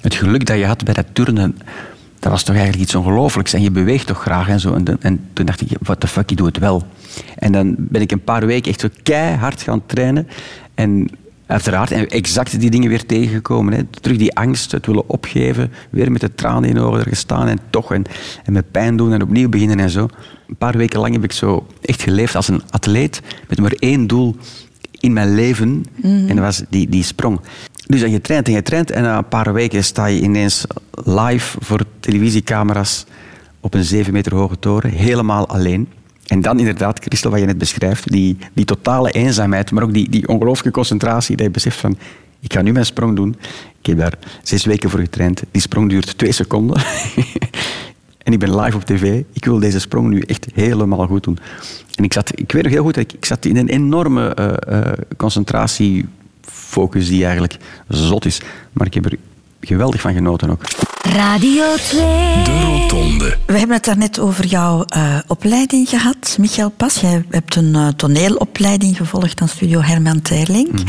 het 0.00 0.14
geluk 0.14 0.46
dat 0.46 0.58
je 0.58 0.66
had 0.66 0.84
bij 0.84 0.94
dat 0.94 1.06
turnen, 1.12 1.58
dat 2.18 2.32
was 2.32 2.42
toch 2.42 2.54
eigenlijk 2.54 2.84
iets 2.84 2.94
ongelooflijks. 2.94 3.52
En 3.52 3.62
je 3.62 3.70
beweegt 3.70 4.06
toch 4.06 4.20
graag 4.20 4.48
en 4.48 4.60
zo. 4.60 4.74
En, 4.74 4.84
en 5.00 5.28
toen 5.32 5.46
dacht 5.46 5.60
ik, 5.60 5.68
what 5.80 6.00
the 6.00 6.06
fuck, 6.06 6.30
ik 6.30 6.36
doe 6.36 6.46
het 6.46 6.58
wel. 6.58 6.82
En 7.36 7.52
dan 7.52 7.74
ben 7.78 8.00
ik 8.00 8.12
een 8.12 8.24
paar 8.24 8.46
weken 8.46 8.70
echt 8.70 8.80
zo 8.80 8.88
keihard 9.02 9.62
gaan 9.62 9.86
trainen. 9.86 10.28
En 10.74 11.10
uiteraard, 11.46 11.90
en 11.90 12.08
exact 12.08 12.60
die 12.60 12.70
dingen 12.70 12.88
weer 12.88 13.06
tegengekomen. 13.06 13.72
Hè. 13.72 13.82
Terug 14.00 14.16
die 14.16 14.36
angst, 14.36 14.72
het 14.72 14.86
willen 14.86 15.08
opgeven. 15.08 15.72
Weer 15.90 16.12
met 16.12 16.20
de 16.20 16.34
tranen 16.34 16.68
in 16.68 16.74
de 16.74 16.80
ogen 16.80 17.02
gestaan 17.02 17.48
en 17.48 17.58
toch. 17.70 17.92
En, 17.92 18.04
en 18.44 18.52
met 18.52 18.70
pijn 18.70 18.96
doen 18.96 19.12
en 19.12 19.22
opnieuw 19.22 19.48
beginnen 19.48 19.80
en 19.80 19.90
zo. 19.90 20.08
Een 20.48 20.56
paar 20.56 20.76
weken 20.76 21.00
lang 21.00 21.12
heb 21.12 21.24
ik 21.24 21.32
zo 21.32 21.66
echt 21.82 22.02
geleefd 22.02 22.34
als 22.34 22.48
een 22.48 22.62
atleet. 22.70 23.22
Met 23.48 23.60
maar 23.60 23.74
één 23.78 24.06
doel 24.06 24.36
in 25.00 25.12
mijn 25.12 25.34
leven. 25.34 25.84
En 26.02 26.26
dat 26.26 26.38
was 26.38 26.62
die, 26.68 26.88
die 26.88 27.02
sprong. 27.02 27.40
Dus 27.86 28.02
en 28.02 28.10
je 28.10 28.20
traint 28.20 28.46
en 28.46 28.52
je 28.52 28.62
traint 28.62 28.90
en 28.90 29.02
na 29.02 29.18
een 29.18 29.28
paar 29.28 29.52
weken 29.52 29.84
sta 29.84 30.06
je 30.06 30.20
ineens 30.20 30.64
live 31.04 31.58
voor 31.60 31.84
televisiecamera's 32.00 33.04
op 33.60 33.74
een 33.74 33.84
zeven 33.84 34.12
meter 34.12 34.34
hoge 34.34 34.58
toren, 34.58 34.90
helemaal 34.90 35.48
alleen. 35.48 35.88
En 36.26 36.40
dan 36.42 36.58
inderdaad, 36.58 36.98
Christel, 36.98 37.30
wat 37.30 37.40
je 37.40 37.46
net 37.46 37.58
beschrijft, 37.58 38.10
die, 38.10 38.36
die 38.52 38.64
totale 38.64 39.10
eenzaamheid, 39.10 39.70
maar 39.70 39.82
ook 39.82 39.92
die, 39.92 40.10
die 40.10 40.28
ongelooflijke 40.28 40.70
concentratie, 40.70 41.36
dat 41.36 41.46
je 41.46 41.52
beseft 41.52 41.78
van, 41.78 41.98
ik 42.40 42.52
ga 42.52 42.62
nu 42.62 42.72
mijn 42.72 42.86
sprong 42.86 43.16
doen. 43.16 43.36
Ik 43.80 43.86
heb 43.86 43.98
daar 43.98 44.18
zes 44.42 44.64
weken 44.64 44.90
voor 44.90 45.00
getraind. 45.00 45.42
Die 45.50 45.62
sprong 45.62 45.88
duurt 45.88 46.18
twee 46.18 46.32
seconden. 46.32 46.82
en 48.28 48.34
ik 48.34 48.40
ben 48.40 48.60
live 48.60 48.76
op 48.76 48.84
tv. 48.84 49.22
Ik 49.32 49.44
wil 49.44 49.58
deze 49.58 49.80
sprong 49.80 50.08
nu 50.08 50.20
echt 50.20 50.46
helemaal 50.54 51.06
goed 51.06 51.24
doen. 51.24 51.38
En 51.94 52.04
ik, 52.04 52.12
zat, 52.12 52.30
ik 52.34 52.52
weet 52.52 52.62
nog 52.62 52.72
heel 52.72 52.82
goed, 52.82 52.94
dat 52.94 53.04
ik, 53.04 53.12
ik 53.12 53.24
zat 53.24 53.44
in 53.44 53.56
een 53.56 53.68
enorme 53.68 54.34
eh, 54.34 54.78
eh, 54.78 54.92
concentratiefocus 55.16 57.08
die 57.08 57.24
eigenlijk 57.24 57.56
zot 57.88 58.24
is. 58.24 58.40
Maar 58.72 58.86
ik 58.86 58.94
heb 58.94 59.04
er 59.04 59.16
geweldig 59.60 60.00
van 60.00 60.14
genoten 60.14 60.50
ook. 60.50 60.62
Radio 61.02 61.74
2. 61.74 62.00
De 62.44 62.60
Rotonde. 62.64 63.36
We 63.46 63.58
hebben 63.58 63.76
het 63.76 63.84
daarnet 63.84 64.18
over 64.18 64.46
jouw 64.46 64.84
eh, 64.84 65.18
opleiding 65.26 65.88
gehad, 65.88 66.36
Michael 66.40 66.70
Pas. 66.70 67.00
Jij 67.00 67.24
hebt 67.28 67.56
een 67.56 67.96
toneelopleiding 67.96 68.96
gevolgd 68.96 69.40
aan 69.40 69.48
studio 69.48 69.80
Herman 69.80 70.22
Terling. 70.22 70.72
Mhm. 70.72 70.86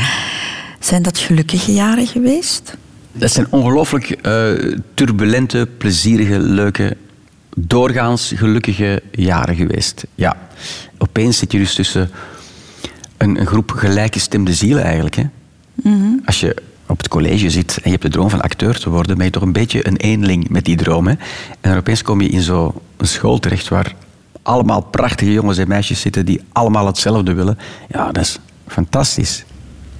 Zijn 0.78 1.02
dat 1.02 1.18
gelukkige 1.18 1.72
jaren 1.72 2.06
geweest? 2.06 2.76
Dat 3.12 3.32
zijn 3.32 3.46
ongelooflijk 3.50 4.10
eh, 4.10 4.50
turbulente, 4.94 5.68
plezierige, 5.78 6.38
leuke, 6.38 6.96
doorgaans 7.66 8.32
gelukkige 8.36 9.02
jaren 9.10 9.56
geweest. 9.56 10.06
Ja. 10.14 10.36
Opeens 10.98 11.38
zit 11.38 11.52
je 11.52 11.58
dus 11.58 11.74
tussen 11.74 12.10
een, 13.16 13.40
een 13.40 13.46
groep 13.46 13.70
gelijkgestemde 13.70 14.54
zielen 14.54 14.82
eigenlijk. 14.82 15.16
Hè? 15.16 15.24
Als 16.24 16.40
je 16.40 16.56
op 16.86 16.98
het 16.98 17.08
college 17.08 17.50
zit 17.50 17.74
en 17.74 17.82
je 17.84 17.90
hebt 17.90 18.02
de 18.02 18.08
droom 18.08 18.30
van 18.30 18.40
acteur 18.40 18.78
te 18.78 18.90
worden, 18.90 19.16
ben 19.16 19.26
je 19.26 19.32
toch 19.32 19.42
een 19.42 19.52
beetje 19.52 19.86
een 19.86 19.96
eenling 19.96 20.48
met 20.48 20.64
die 20.64 20.76
droom. 20.76 21.06
Hè? 21.06 21.12
En 21.60 21.70
dan 21.70 21.76
opeens 21.76 22.02
kom 22.02 22.20
je 22.20 22.28
in 22.28 22.42
zo'n 22.42 22.72
school 22.98 23.38
terecht 23.38 23.68
waar 23.68 23.94
allemaal 24.42 24.80
prachtige 24.80 25.32
jongens 25.32 25.58
en 25.58 25.68
meisjes 25.68 26.00
zitten 26.00 26.24
die 26.26 26.40
allemaal 26.52 26.86
hetzelfde 26.86 27.32
willen. 27.32 27.58
Ja, 27.88 28.12
dat 28.12 28.22
is 28.22 28.38
fantastisch. 28.66 29.44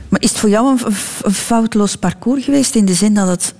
Maar 0.09 0.21
is 0.21 0.29
het 0.29 0.39
voor 0.39 0.49
jou 0.49 0.71
een, 0.71 0.95
een 1.23 1.33
foutloos 1.33 1.97
parcours 1.97 2.45
geweest 2.45 2.75
in 2.75 2.85
de 2.85 2.95
zin 2.95 3.15
dat 3.15 3.29
het 3.29 3.55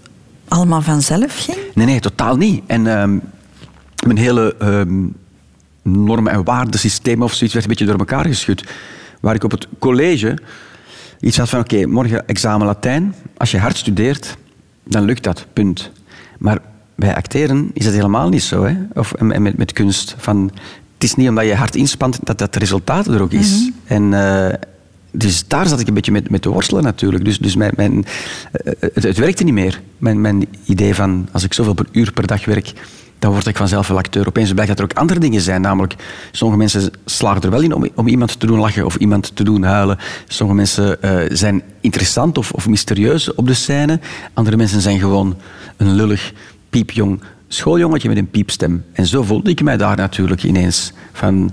allemaal 0.49 0.83
vanzelf 0.83 1.37
ging? 1.37 1.59
Nee, 1.75 1.87
nee, 1.87 2.01
totaal 2.01 2.37
niet. 2.37 2.63
En 2.67 2.87
ehm, 2.87 3.19
mijn 4.07 4.19
hele 4.19 4.55
ehm, 4.59 5.07
normen- 5.83 6.33
en 6.33 6.45
waardesysteem 6.45 7.23
of 7.23 7.35
zoiets 7.35 7.55
werd 7.55 7.65
een 7.65 7.71
beetje 7.71 7.87
door 7.87 7.99
elkaar 7.99 8.25
geschud. 8.25 8.65
Waar 9.21 9.35
ik 9.35 9.45
op 9.45 9.51
het 9.51 9.67
college 9.79 10.39
iets 11.21 11.37
had 11.37 11.49
van, 11.49 11.61
oké, 11.61 11.87
morgen 11.87 12.27
examen 12.29 12.67
Latijn. 12.67 13.15
Als 13.37 13.51
je 13.51 13.59
hard 13.59 13.77
studeert, 13.77 14.37
dan 14.85 15.05
lukt 15.05 15.23
dat, 15.23 15.47
punt. 15.53 15.91
Maar 16.39 16.59
bij 16.95 17.15
acteren 17.17 17.71
is 17.73 17.85
dat 17.85 17.95
helemaal 17.95 18.29
niet 18.29 18.43
zo. 18.43 18.65
Hè? 18.65 18.77
Of 18.95 19.13
en- 19.13 19.43
met, 19.43 19.57
met 19.57 19.73
kunst. 19.73 20.15
Van, 20.19 20.51
het 20.95 21.05
is 21.05 21.15
niet 21.15 21.29
omdat 21.29 21.45
je 21.45 21.55
hard 21.55 21.75
inspant 21.77 22.19
dat 22.23 22.39
dat 22.39 22.57
resultaat 22.57 23.07
er 23.07 23.23
ook 23.23 23.33
is. 23.33 23.71
En... 23.85 24.15
eh, 24.15 24.55
dus 25.13 25.49
daar 25.49 25.67
zat 25.67 25.81
ik 25.81 25.89
een 25.89 25.95
beetje 25.95 26.13
met, 26.13 26.31
met 26.31 26.43
te 26.43 26.49
worstelen 26.51 26.83
natuurlijk. 26.83 27.25
Dus, 27.25 27.39
dus 27.39 27.57
mijn, 27.57 27.73
mijn, 27.77 28.05
eh, 28.53 28.73
het, 28.81 29.03
het 29.03 29.17
werkte 29.19 29.45
niet 29.45 29.55
meer. 29.55 29.81
Mijn, 29.99 30.21
mijn 30.21 30.47
idee 30.65 30.95
van 30.95 31.29
als 31.33 31.45
ik 31.45 31.53
zoveel 31.55 31.75
per 31.75 31.87
uur 31.93 32.13
per 32.13 32.27
dag 32.27 32.45
werk, 32.45 32.73
dan 33.21 33.33
word 33.33 33.47
ik 33.47 33.57
vanzelf 33.57 33.89
wel 33.89 33.99
acteur. 33.99 34.27
Opeens 34.27 34.53
blijkt 34.53 34.69
dat 34.69 34.79
er 34.79 34.85
ook 34.85 34.99
andere 34.99 35.21
dingen 35.21 35.41
zijn. 35.41 35.61
Namelijk, 35.61 35.95
sommige 36.33 36.59
mensen 36.59 36.93
slagen 37.05 37.43
er 37.43 37.51
wel 37.51 37.61
in 37.61 37.75
om, 37.75 37.89
om 37.95 38.09
iemand 38.09 38.41
te 38.41 38.47
doen 38.47 38.59
lachen 38.59 38.85
of 38.85 38.97
iemand 38.97 39.37
te 39.37 39.45
doen 39.45 39.63
huilen. 39.63 39.99
Sommige 40.29 40.59
mensen 40.59 41.03
eh, 41.03 41.37
zijn 41.37 41.63
interessant 41.81 42.39
of, 42.39 42.53
of 42.53 42.69
mysterieus 42.69 43.35
op 43.35 43.47
de 43.47 43.55
scène. 43.55 44.01
Andere 44.33 44.57
mensen 44.57 44.81
zijn 44.81 44.99
gewoon 44.99 45.37
een 45.77 45.95
lullig, 45.95 46.33
piepjong 46.71 47.21
schooljongetje 47.49 48.09
met 48.09 48.17
een 48.17 48.31
piepstem. 48.31 48.85
En 48.93 49.07
zo 49.07 49.23
voelde 49.23 49.51
ik 49.51 49.63
mij 49.63 49.77
daar 49.77 49.97
natuurlijk 49.97 50.43
ineens. 50.43 50.93
Van, 51.13 51.51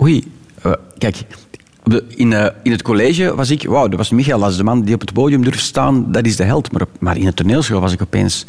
oei, 0.00 0.32
eh, 0.62 0.72
kijk, 0.98 1.24
in, 2.08 2.32
eh, 2.32 2.46
in 2.62 2.70
het 2.70 2.82
college 2.82 3.34
was 3.34 3.50
ik, 3.50 3.62
wauw, 3.62 3.88
dat 3.88 3.98
was 3.98 4.10
Michael, 4.10 4.48
is 4.48 4.56
de 4.56 4.64
man 4.64 4.82
die 4.82 4.94
op 4.94 5.00
het 5.00 5.12
podium 5.12 5.42
durft 5.42 5.64
staan, 5.64 6.12
dat 6.12 6.26
is 6.26 6.36
de 6.36 6.44
held. 6.44 6.72
Maar, 6.72 6.82
maar 6.98 7.16
in 7.16 7.26
het 7.26 7.36
toneelschool 7.36 7.80
was 7.80 7.92
ik 7.92 8.02
opeens 8.02 8.44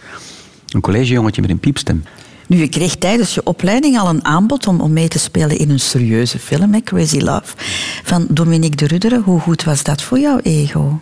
een 0.73 0.81
collegejongetje 0.81 1.41
met 1.41 1.49
een 1.49 1.59
piepstem. 1.59 2.03
Nu, 2.49 2.57
je 2.57 2.67
kreeg 2.67 2.95
tijdens 2.95 3.33
je 3.33 3.43
opleiding 3.43 3.99
al 3.99 4.09
een 4.09 4.25
aanbod 4.25 4.67
om, 4.67 4.81
om 4.81 4.93
mee 4.93 5.07
te 5.07 5.19
spelen 5.19 5.57
in 5.57 5.69
een 5.69 5.79
serieuze 5.79 6.39
film, 6.39 6.73
hè, 6.73 6.81
Crazy 6.81 7.19
Love, 7.19 7.55
van 8.03 8.27
Dominique 8.29 8.75
de 8.75 8.87
Rudderen. 8.87 9.21
Hoe 9.21 9.39
goed 9.39 9.63
was 9.63 9.83
dat 9.83 10.01
voor 10.01 10.19
jouw 10.19 10.39
ego? 10.39 10.99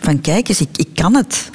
Van 0.00 0.20
kijk 0.20 0.48
eens, 0.48 0.60
ik, 0.60 0.68
ik 0.76 0.88
kan 0.94 1.14
het. 1.14 1.50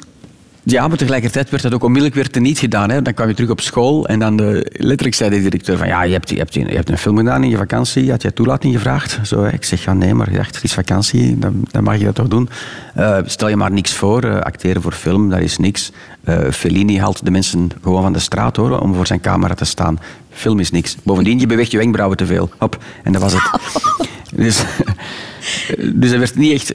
Ja, 0.62 0.88
maar 0.88 0.96
tegelijkertijd 0.96 1.50
werd 1.50 1.62
dat 1.62 1.74
ook 1.74 1.82
onmiddellijk 1.82 2.14
weer 2.14 2.30
teniet 2.30 2.58
gedaan. 2.58 2.90
Hè. 2.90 3.02
Dan 3.02 3.14
kwam 3.14 3.28
je 3.28 3.34
terug 3.34 3.50
op 3.50 3.60
school 3.60 4.06
en 4.06 4.18
dan 4.18 4.36
de, 4.36 4.70
letterlijk 4.72 5.16
zei 5.16 5.30
de 5.30 5.42
directeur 5.42 5.76
van 5.76 5.86
ja, 5.86 6.02
je 6.02 6.12
hebt, 6.12 6.30
je, 6.30 6.36
hebt, 6.36 6.54
je 6.54 6.64
hebt 6.64 6.90
een 6.90 6.98
film 6.98 7.16
gedaan 7.16 7.42
in 7.42 7.50
je 7.50 7.56
vakantie, 7.56 8.10
had 8.10 8.22
jij 8.22 8.30
toelating 8.30 8.74
gevraagd? 8.74 9.18
Zo, 9.22 9.42
hè. 9.42 9.52
Ik 9.52 9.64
zeg 9.64 9.84
ja, 9.84 9.92
nee, 9.92 10.14
maar 10.14 10.28
ik 10.28 10.34
dacht, 10.34 10.54
het 10.54 10.64
is 10.64 10.72
vakantie, 10.72 11.38
dan, 11.38 11.64
dan 11.70 11.82
mag 11.82 11.98
je 11.98 12.04
dat 12.04 12.14
toch 12.14 12.28
doen. 12.28 12.48
Eh, 12.94 13.18
stel 13.24 13.48
je 13.48 13.56
maar 13.56 13.72
niks 13.72 13.92
voor, 13.92 14.22
eh, 14.24 14.38
acteren 14.38 14.82
voor 14.82 14.92
film, 14.92 15.30
dat 15.30 15.40
is 15.40 15.58
niks. 15.58 15.92
Eh, 16.24 16.50
Fellini 16.50 16.98
haalt 16.98 17.24
de 17.24 17.30
mensen 17.30 17.70
gewoon 17.82 18.02
van 18.02 18.12
de 18.12 18.18
straat 18.18 18.56
hoor, 18.56 18.80
om 18.80 18.94
voor 18.94 19.06
zijn 19.06 19.20
camera 19.20 19.54
te 19.54 19.64
staan. 19.64 19.98
Film 20.30 20.58
is 20.58 20.70
niks. 20.70 20.96
Bovendien, 21.02 21.38
je 21.38 21.46
beweegt 21.46 21.70
je 21.70 21.78
wenkbrauwen 21.78 22.16
te 22.16 22.26
veel. 22.26 22.50
Hop, 22.58 22.82
en 23.02 23.12
dat 23.12 23.22
was 23.22 23.32
het. 23.32 23.50
dus, 24.42 24.64
dus 26.00 26.10
er 26.10 26.18
werd 26.18 26.36
niet 26.36 26.52
echt... 26.52 26.74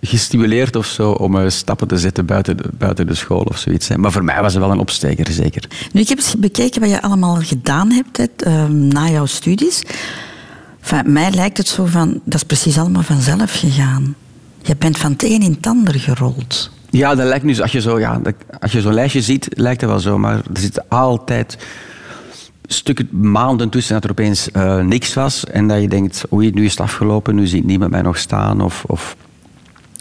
gestimuleerd 0.00 0.76
of 0.76 0.86
zo 0.86 1.10
om 1.10 1.38
eh, 1.38 1.48
stappen 1.48 1.88
te 1.88 1.98
zetten 1.98 2.26
buiten 2.26 2.56
de, 2.56 2.64
buiten 2.78 3.06
de 3.06 3.14
school 3.14 3.42
of 3.42 3.58
zoiets. 3.58 3.88
Maar 3.96 4.12
voor 4.12 4.24
mij 4.24 4.42
was 4.42 4.52
het 4.52 4.62
wel 4.62 4.72
een 4.72 4.78
opsteker, 4.78 5.32
zeker. 5.32 5.64
Nu, 5.92 6.00
ik 6.00 6.08
heb 6.08 6.18
eens 6.18 6.34
bekeken 6.38 6.80
wat 6.80 6.90
je 6.90 7.02
allemaal 7.02 7.36
gedaan 7.36 7.90
hebt 7.90 8.16
hè, 8.16 8.24
ehm, 8.36 8.88
na 8.88 9.08
jouw 9.08 9.26
studies. 9.26 9.82
Enfin, 10.80 11.12
mij 11.12 11.30
lijkt 11.30 11.56
het 11.56 11.68
zo 11.68 11.84
van, 11.84 12.20
dat 12.24 12.34
is 12.34 12.42
precies 12.42 12.78
allemaal 12.78 13.02
vanzelf 13.02 13.52
gegaan. 13.52 14.14
Je 14.62 14.76
bent 14.76 14.98
van 14.98 15.12
het 15.12 15.22
een 15.22 15.42
in 15.42 15.52
het 15.52 15.66
ander 15.66 15.94
gerold. 15.94 16.70
Ja, 16.90 17.14
dat 17.14 17.26
lijkt 17.26 17.44
nu, 17.44 17.60
als 17.60 17.72
je 17.72 17.80
zo, 17.80 17.98
ja, 17.98 18.20
als 18.60 18.72
je 18.72 18.80
zo'n 18.80 18.94
lijstje 18.94 19.22
ziet, 19.22 19.48
lijkt 19.50 19.80
dat 19.80 19.90
wel 19.90 19.98
zo. 19.98 20.18
Maar 20.18 20.34
er 20.34 20.60
zitten 20.60 20.84
altijd 20.88 21.58
stukken 22.66 23.08
maanden 23.10 23.68
tussen 23.68 23.94
dat 23.94 24.04
er 24.04 24.10
opeens 24.10 24.50
eh, 24.50 24.80
niks 24.80 25.14
was. 25.14 25.44
En 25.44 25.68
dat 25.68 25.80
je 25.80 25.88
denkt, 25.88 26.24
oei, 26.32 26.50
nu 26.50 26.64
is 26.64 26.70
het 26.70 26.80
afgelopen, 26.80 27.34
nu 27.34 27.46
ziet 27.46 27.64
niemand 27.64 27.90
mij 27.90 28.02
nog 28.02 28.18
staan. 28.18 28.60
Of, 28.60 28.84
of, 28.86 29.16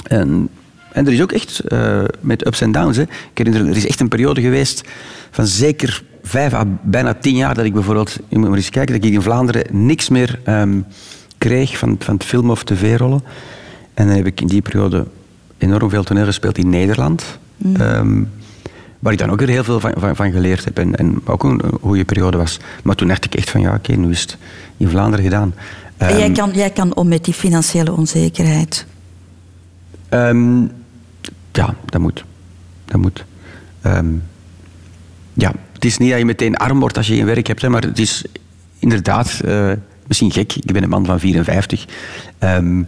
en, 0.07 0.49
en 0.91 1.05
er 1.07 1.13
is 1.13 1.21
ook 1.21 1.31
echt, 1.31 1.59
eh, 1.59 2.03
met 2.19 2.47
ups 2.47 2.61
en 2.61 2.71
downs, 2.71 2.97
hè. 2.97 3.03
ik 3.03 3.09
herinner, 3.33 3.67
er 3.67 3.75
is 3.77 3.87
echt 3.87 3.99
een 3.99 4.07
periode 4.07 4.41
geweest 4.41 4.83
van 5.31 5.47
zeker 5.47 6.03
vijf 6.23 6.53
à 6.53 6.63
bijna 6.81 7.13
tien 7.13 7.35
jaar 7.35 7.53
dat 7.55 7.65
ik 7.65 7.73
bijvoorbeeld, 7.73 8.17
je 8.27 8.37
moet 8.37 8.47
maar 8.47 8.57
eens 8.57 8.69
kijken, 8.69 8.95
dat 8.95 9.03
ik 9.05 9.13
in 9.13 9.21
Vlaanderen 9.21 9.85
niks 9.85 10.09
meer 10.09 10.39
ehm, 10.43 10.79
kreeg 11.37 11.77
van, 11.77 11.95
van 11.99 12.13
het 12.13 12.23
film- 12.23 12.49
of 12.51 12.63
tv-rollen. 12.63 13.21
En 13.93 14.07
dan 14.07 14.15
heb 14.15 14.25
ik 14.25 14.41
in 14.41 14.47
die 14.47 14.61
periode 14.61 15.05
enorm 15.57 15.89
veel 15.89 16.03
toneel 16.03 16.25
gespeeld 16.25 16.57
in 16.57 16.69
Nederland. 16.69 17.23
Ehm, 17.73 18.23
waar 18.99 19.13
ik 19.13 19.19
dan 19.19 19.29
ook 19.31 19.39
weer 19.39 19.47
heel 19.49 19.63
veel 19.63 19.79
van, 19.79 19.93
van, 19.97 20.15
van 20.15 20.31
geleerd 20.31 20.65
heb. 20.65 20.77
En, 20.77 20.95
en 20.95 21.21
ook 21.25 21.43
een, 21.43 21.59
een 21.63 21.77
goede 21.81 22.05
periode 22.05 22.37
was. 22.37 22.59
Maar 22.83 22.95
toen 22.95 23.07
dacht 23.07 23.25
ik 23.25 23.35
echt 23.35 23.49
van 23.49 23.61
ja, 23.61 23.73
oké, 23.73 23.93
nu 23.95 24.09
is 24.09 24.21
het 24.21 24.37
in 24.77 24.89
Vlaanderen 24.89 25.25
gedaan. 25.25 25.53
en 25.97 26.17
jij 26.17 26.23
Ehm, 26.25 26.33
kan, 26.33 26.51
jij 26.53 26.69
kan 26.69 26.95
om 26.95 27.07
met 27.07 27.25
die 27.25 27.33
financiële 27.33 27.91
onzekerheid. 27.91 28.85
Ehm, 30.09 30.61
ja, 31.51 31.75
dat 31.85 32.01
moet. 32.01 32.25
Dat 32.85 33.01
moet. 33.01 33.25
Ehm, 33.81 34.13
ja, 35.33 35.53
het 35.73 35.85
is 35.85 35.97
niet 35.97 36.09
dat 36.09 36.19
je 36.19 36.25
meteen 36.25 36.55
arm 36.55 36.79
wordt 36.79 36.97
als 36.97 37.07
je 37.07 37.15
geen 37.15 37.25
werk 37.25 37.47
hebt, 37.47 37.61
hè, 37.61 37.69
maar 37.69 37.81
het 37.81 37.99
is 37.99 38.25
inderdaad 38.79 39.41
eh, 39.45 39.71
misschien 40.07 40.31
gek. 40.31 40.55
Ik 40.55 40.73
ben 40.73 40.83
een 40.83 40.89
man 40.89 41.05
van 41.05 41.19
54. 41.19 41.85
Ehm, 42.37 42.83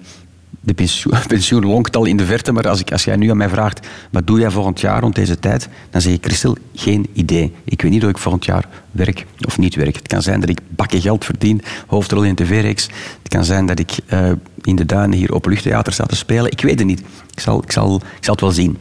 de 0.69 0.75
pensioen, 0.75 1.13
pensioen 1.27 1.65
lonkt 1.65 1.95
al 1.95 2.05
in 2.05 2.17
de 2.17 2.25
verte, 2.25 2.51
maar 2.51 2.69
als, 2.69 2.79
ik, 2.79 2.91
als 2.91 3.03
jij 3.03 3.15
nu 3.15 3.29
aan 3.29 3.37
mij 3.37 3.49
vraagt 3.49 3.87
wat 4.11 4.27
doe 4.27 4.39
jij 4.39 4.51
volgend 4.51 4.79
jaar 4.81 5.01
rond 5.01 5.15
deze 5.15 5.39
tijd, 5.39 5.69
dan 5.89 6.01
zeg 6.01 6.13
ik, 6.13 6.23
Christel, 6.23 6.57
geen 6.75 7.07
idee. 7.13 7.53
Ik 7.63 7.81
weet 7.81 7.91
niet 7.91 8.03
of 8.03 8.09
ik 8.09 8.17
volgend 8.17 8.45
jaar 8.45 8.67
werk 8.91 9.25
of 9.47 9.57
niet 9.57 9.75
werk. 9.75 9.95
Het 9.95 10.07
kan 10.07 10.21
zijn 10.21 10.39
dat 10.39 10.49
ik 10.49 10.59
bakken 10.69 11.01
geld 11.01 11.25
verdien, 11.25 11.61
hoofdrol 11.87 12.23
in 12.23 12.29
een 12.29 12.35
tv-reeks. 12.35 12.89
Het 13.23 13.27
kan 13.27 13.43
zijn 13.43 13.65
dat 13.65 13.79
ik 13.79 13.91
eh, 14.05 14.31
in 14.61 14.75
de 14.75 14.85
duinen 14.85 15.17
hier 15.17 15.33
op 15.33 15.45
luchttheater 15.45 15.93
sta 15.93 16.05
te 16.05 16.15
spelen. 16.15 16.51
Ik 16.51 16.61
weet 16.61 16.79
het 16.79 16.87
niet. 16.87 16.99
Ik 17.31 17.39
zal, 17.39 17.63
ik 17.63 17.71
zal, 17.71 17.95
ik 17.95 18.23
zal 18.23 18.33
het 18.33 18.41
wel 18.41 18.51
zien. 18.51 18.77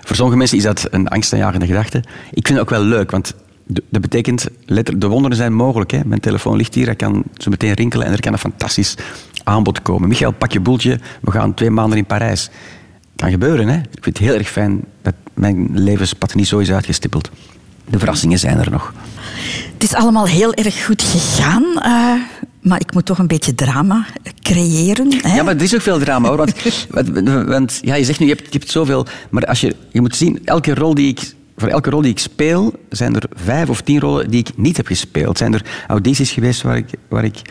Voor 0.00 0.16
sommige 0.16 0.38
mensen 0.38 0.56
is 0.56 0.62
dat 0.62 0.86
een 0.90 1.08
angstaanjagende 1.08 1.66
gedachte. 1.66 1.98
Ik 2.30 2.46
vind 2.46 2.48
het 2.48 2.58
ook 2.58 2.70
wel 2.70 2.82
leuk, 2.82 3.10
want 3.10 3.34
dat 3.66 4.00
betekent, 4.00 4.46
letter, 4.64 4.98
de 4.98 5.06
wonderen 5.06 5.36
zijn 5.36 5.54
mogelijk. 5.54 5.90
Hè. 5.90 6.00
Mijn 6.04 6.20
telefoon 6.20 6.56
ligt 6.56 6.74
hier, 6.74 6.86
hij 6.86 6.96
kan 6.96 7.22
zo 7.34 7.50
meteen 7.50 7.72
rinkelen 7.72 8.06
en 8.06 8.12
er 8.12 8.20
kan 8.20 8.32
een 8.32 8.38
fantastisch 8.38 8.96
aanbod 9.46 9.82
komen. 9.82 10.08
Michael, 10.08 10.32
pak 10.32 10.52
je 10.52 10.60
boeltje, 10.60 11.00
we 11.20 11.30
gaan 11.30 11.54
twee 11.54 11.70
maanden 11.70 11.98
in 11.98 12.04
Parijs. 12.04 12.50
Kan 13.16 13.30
gebeuren, 13.30 13.68
hè. 13.68 13.76
Ik 13.76 14.02
vind 14.02 14.18
het 14.18 14.26
heel 14.26 14.34
erg 14.34 14.48
fijn 14.48 14.84
dat 15.02 15.14
mijn 15.34 15.68
levenspad 15.72 16.34
niet 16.34 16.46
zo 16.46 16.58
is 16.58 16.72
uitgestippeld. 16.72 17.30
De 17.90 17.98
verrassingen 17.98 18.38
zijn 18.38 18.58
er 18.58 18.70
nog. 18.70 18.92
Het 19.72 19.82
is 19.82 19.94
allemaal 19.94 20.26
heel 20.26 20.54
erg 20.54 20.84
goed 20.84 21.02
gegaan, 21.02 21.64
eh, 21.82 22.12
maar 22.60 22.80
ik 22.80 22.94
moet 22.94 23.04
toch 23.04 23.18
een 23.18 23.26
beetje 23.26 23.54
drama 23.54 24.06
creëren. 24.42 25.12
Hè? 25.22 25.34
Ja, 25.34 25.42
maar 25.42 25.56
er 25.56 25.62
is 25.62 25.74
ook 25.74 25.80
veel 25.80 25.98
drama 25.98 26.28
hoor. 26.28 26.36
Want, 26.36 26.52
want, 26.90 27.28
want, 27.46 27.78
ja, 27.82 27.94
je 27.94 28.04
zegt 28.04 28.18
nu, 28.18 28.26
je 28.26 28.34
hebt, 28.34 28.52
je 28.52 28.58
hebt 28.58 28.70
zoveel. 28.70 29.06
Maar 29.30 29.46
als 29.46 29.60
je, 29.60 29.76
je 29.92 30.00
moet 30.00 30.16
zien, 30.16 30.40
elke 30.44 30.74
rol 30.74 30.94
die 30.94 31.08
ik, 31.08 31.34
voor 31.56 31.68
elke 31.68 31.90
rol 31.90 32.00
die 32.00 32.10
ik 32.10 32.18
speel, 32.18 32.72
zijn 32.90 33.14
er 33.14 33.28
vijf 33.34 33.68
of 33.68 33.80
tien 33.80 34.00
rollen 34.00 34.30
die 34.30 34.40
ik 34.40 34.56
niet 34.56 34.76
heb 34.76 34.86
gespeeld. 34.86 35.38
Zijn 35.38 35.54
er 35.54 35.64
audities 35.88 36.30
geweest 36.30 36.62
waar 36.62 36.76
ik, 36.76 36.88
waar 37.08 37.24
ik 37.24 37.42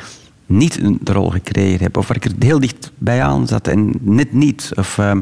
niet 0.45 0.79
een- 0.81 0.99
rol 1.03 1.29
gekregen 1.29 1.83
heb. 1.83 1.97
Of 1.97 2.07
waar 2.07 2.17
ik 2.17 2.25
er 2.25 2.31
heel 2.39 2.59
dicht 2.59 2.91
bij 2.97 3.23
aan 3.23 3.47
zat 3.47 3.67
en 3.67 3.93
net 4.01 4.33
niet. 4.33 4.71
Of, 4.75 4.97
ehm, 4.97 5.17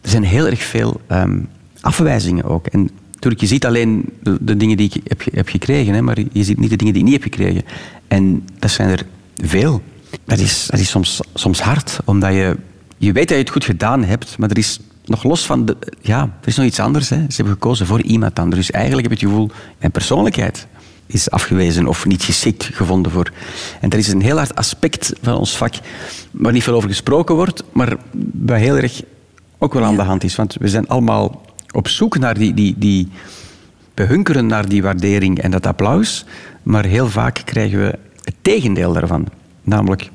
er 0.00 0.10
zijn 0.10 0.24
heel 0.24 0.46
erg 0.46 0.62
veel 0.62 1.00
ehm, 1.06 1.38
afwijzingen 1.80 2.44
ook. 2.44 2.66
En 2.66 2.90
natuurlijk, 3.12 3.40
je 3.40 3.46
ziet 3.46 3.66
alleen 3.66 4.04
de, 4.40 4.56
dingen 4.56 4.76
die 4.76 4.90
ik 4.92 5.02
heb, 5.08 5.22
heb 5.32 5.48
gekregen, 5.48 5.94
hè, 5.94 6.02
maar 6.02 6.18
je 6.32 6.44
ziet 6.44 6.58
niet 6.58 6.70
de 6.70 6.76
dingen 6.76 6.92
die 6.92 7.02
ik 7.02 7.08
niet 7.08 7.22
heb 7.22 7.32
gekregen. 7.32 7.62
En 8.08 8.44
dat 8.58 8.70
zijn 8.70 8.88
er 8.88 9.06
veel. 9.36 9.82
Dat 10.24 10.38
is, 10.38 10.66
dat 10.70 10.80
is 10.80 10.90
soms, 10.90 11.20
soms 11.34 11.60
hard, 11.60 11.98
omdat 12.04 12.32
je, 12.32 12.56
je 12.96 13.12
weet 13.12 13.28
dat 13.28 13.36
je 13.36 13.42
het 13.42 13.52
goed 13.52 13.64
gedaan 13.64 14.04
hebt, 14.04 14.38
maar 14.38 14.50
er 14.50 14.58
is 14.58 14.80
nog 15.04 15.22
los 15.22 15.46
van 15.46 15.64
de... 15.66 15.76
Ja, 16.00 16.20
er 16.40 16.48
is 16.48 16.56
nog 16.56 16.66
iets 16.66 16.80
anders. 16.80 17.08
Hè. 17.08 17.16
Ze 17.16 17.36
hebben 17.36 17.52
gekozen 17.52 17.86
voor 17.86 18.02
iemand 18.02 18.38
anders. 18.38 18.66
Dus 18.66 18.70
eigenlijk 18.70 19.08
heb 19.08 19.18
je 19.18 19.24
het 19.24 19.34
gevoel, 19.34 19.50
mijn 19.78 19.92
persoonlijkheid 19.92 20.66
is 21.06 21.30
afgewezen 21.30 21.86
of 21.86 22.06
niet 22.06 22.22
geschikt 22.22 22.64
gevonden 22.72 23.12
voor. 23.12 23.32
En 23.80 23.88
dat 23.88 23.98
is 23.98 24.08
een 24.08 24.22
heel 24.22 24.36
hard 24.36 24.54
aspect 24.54 25.12
van 25.22 25.36
ons 25.36 25.56
vak 25.56 25.74
waar 26.30 26.52
niet 26.52 26.62
veel 26.62 26.74
over 26.74 26.88
gesproken 26.88 27.34
wordt, 27.34 27.64
maar 27.72 27.96
wat 28.32 28.58
heel 28.58 28.76
erg 28.76 29.02
ook 29.58 29.74
wel 29.74 29.84
aan 29.84 29.96
de 29.96 30.02
hand 30.02 30.24
is. 30.24 30.36
Want 30.36 30.56
we 30.60 30.68
zijn 30.68 30.88
allemaal 30.88 31.44
op 31.72 31.88
zoek 31.88 32.18
naar 32.18 32.38
die, 32.38 32.54
die, 32.54 32.74
die, 32.78 33.08
we 33.94 34.02
hunkeren 34.02 34.46
naar 34.46 34.68
die 34.68 34.82
waardering 34.82 35.38
en 35.38 35.50
dat 35.50 35.66
applaus, 35.66 36.24
maar 36.62 36.84
heel 36.84 37.08
vaak 37.08 37.42
krijgen 37.44 37.78
we 37.78 37.98
het 38.24 38.34
tegendeel 38.42 38.92
daarvan. 38.92 39.26
Namelijk 39.62 40.10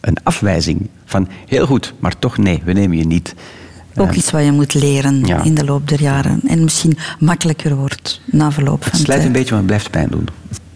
een 0.00 0.16
afwijzing 0.22 0.88
van 1.04 1.28
heel 1.46 1.66
goed, 1.66 1.94
maar 1.98 2.18
toch 2.18 2.38
nee, 2.38 2.62
we 2.64 2.72
nemen 2.72 2.96
je 2.96 3.06
niet. 3.06 3.34
Ook 3.96 4.12
iets 4.12 4.30
wat 4.30 4.44
je 4.44 4.52
moet 4.52 4.74
leren 4.74 5.24
Ja. 5.26 5.42
in 5.42 5.54
de 5.54 5.64
loop 5.64 5.88
der 5.88 6.00
jaren. 6.00 6.40
En 6.46 6.64
misschien 6.64 6.98
makkelijker 7.18 7.74
wordt 7.76 8.20
na 8.24 8.52
verloop 8.52 8.82
van 8.82 8.92
het 8.92 9.00
slijt 9.00 9.18
tijd. 9.20 9.24
een 9.26 9.32
beetje, 9.32 9.48
maar 9.50 9.58
het 9.58 9.66
blijft 9.66 9.90
pijn 9.90 10.08
doen. 10.10 10.28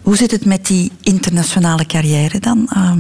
Hoe 0.03 0.17
zit 0.17 0.31
het 0.31 0.45
met 0.45 0.67
die 0.67 0.93
internationale 1.03 1.87
carrière 1.87 2.39
dan? 2.41 2.69
Ehm, 2.73 2.99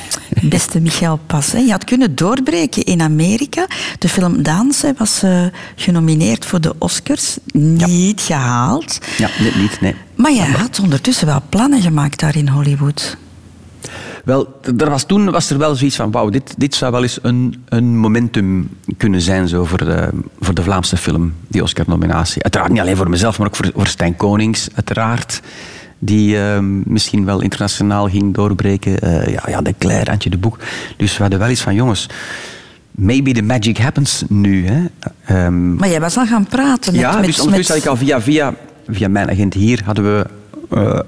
beste 0.48 0.80
Michael 0.80 1.20
Pas. 1.26 1.52
Hè? 1.52 1.58
Je 1.58 1.70
had 1.70 1.84
kunnen 1.84 2.14
doorbreken 2.14 2.82
in 2.84 3.00
Amerika. 3.00 3.66
De 3.98 4.08
film 4.08 4.42
Dans 4.42 4.82
hè, 4.82 4.90
was 4.98 5.22
eh, 5.22 5.42
genomineerd 5.76 6.44
voor 6.44 6.60
de 6.60 6.74
Oscars. 6.78 7.36
Niet 7.52 8.20
gehaald. 8.20 8.98
Ja, 9.18 9.28
net 9.40 9.56
niet, 9.56 9.80
nee. 9.80 9.94
Maar 10.14 10.32
je 10.32 10.42
had 10.42 10.80
ondertussen 10.80 11.26
wel 11.26 11.42
plannen 11.48 11.82
gemaakt 11.82 12.20
daar 12.20 12.36
in 12.36 12.48
Hollywood. 12.48 13.16
Wel, 14.24 14.60
er 14.78 14.90
was, 14.90 15.04
toen 15.04 15.30
was 15.30 15.50
er 15.50 15.58
wel 15.58 15.74
zoiets 15.74 15.96
van, 15.96 16.10
wauw, 16.10 16.28
dit, 16.28 16.54
dit 16.56 16.74
zou 16.74 16.92
wel 16.92 17.02
eens 17.02 17.18
een, 17.22 17.64
een 17.68 17.98
momentum 17.98 18.68
kunnen 18.96 19.20
zijn 19.20 19.48
zo 19.48 19.64
voor, 19.64 19.78
de, 19.78 20.08
voor 20.40 20.54
de 20.54 20.62
Vlaamse 20.62 20.96
film, 20.96 21.34
die 21.48 21.62
Oscar-nominatie. 21.62 22.42
Uiteraard 22.42 22.70
niet 22.72 22.80
alleen 22.80 22.96
voor 22.96 23.10
mezelf, 23.10 23.38
maar 23.38 23.46
ook 23.46 23.56
voor, 23.56 23.70
voor 23.74 23.86
Stijn 23.86 24.16
Konings, 24.16 24.68
uiteraard. 24.74 25.40
Die 25.98 26.38
ehm, 26.38 26.92
misschien 26.92 27.24
wel 27.24 27.40
internationaal 27.40 28.08
ging 28.08 28.34
doorbreken. 28.34 29.00
Eh, 29.00 29.32
ja, 29.32 29.42
ja, 29.46 29.62
de 29.62 29.74
Claire, 29.78 30.10
Antje 30.10 30.30
de 30.30 30.38
Boek. 30.38 30.58
Dus 30.96 31.16
we 31.16 31.22
hadden 31.22 31.38
wel 31.38 31.48
iets 31.48 31.60
van, 31.60 31.74
jongens, 31.74 32.08
maybe 32.90 33.32
the 33.32 33.42
magic 33.42 33.78
happens 33.78 34.22
nu. 34.28 34.66
Hè. 34.66 34.84
Ehm, 35.24 35.74
Maar 35.74 35.88
jij 35.88 36.00
was 36.00 36.16
al 36.16 36.26
gaan 36.26 36.46
praten 36.46 36.92
met... 36.92 37.00
ja, 37.00 37.16
met, 37.16 37.24
dus 37.24 37.40
ondertussen 37.40 37.74
had 37.74 37.84
ik 37.84 37.90
al 37.90 37.96
via, 37.96 38.20
via, 38.20 38.54
via 38.88 39.08
mijn 39.08 39.30
agent 39.30 39.54
hier 39.54 39.82
hadden 39.84 40.04
we 40.04 40.26
eh, 40.70 41.00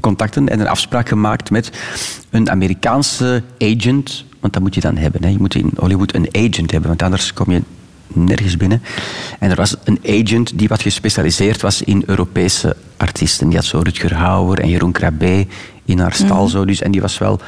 contacten 0.00 0.48
en 0.48 0.60
een 0.60 0.68
afspraak 0.68 1.08
gemaakt 1.08 1.50
met 1.50 1.70
een 2.30 2.50
Amerikaanse 2.50 3.42
agent. 3.58 4.24
Want 4.40 4.52
dat 4.52 4.62
moet 4.62 4.74
je 4.74 4.80
dan 4.80 4.96
hebben. 4.96 5.22
Hè. 5.22 5.28
Je 5.28 5.38
moet 5.38 5.54
in 5.54 5.70
Hollywood 5.76 6.14
een 6.14 6.28
agent 6.32 6.70
hebben, 6.70 6.88
want 6.88 7.02
anders 7.02 7.32
kom 7.32 7.52
je 7.52 7.62
nergens 8.06 8.56
binnen. 8.56 8.82
En 9.38 9.50
er 9.50 9.56
was 9.56 9.76
een 9.84 9.98
agent 10.06 10.58
die 10.58 10.68
wat 10.68 10.82
gespecialiseerd 10.82 11.60
was 11.60 11.82
in 11.82 12.02
Europese 12.06 12.76
artiesten. 12.96 13.48
Die 13.48 13.56
had 13.56 13.66
zo 13.66 13.78
Rutger 13.78 14.14
Hauer 14.14 14.58
en 14.58 14.68
Jeroen 14.68 14.92
Krabbe 14.92 15.46
in 15.84 15.98
haar 15.98 16.14
stal. 16.14 16.42
Mhm. 16.42 16.50
zo. 16.50 16.64
Dus, 16.64 16.82
en 16.82 16.90
die 16.90 17.00
was 17.00 17.18
wel 17.18 17.40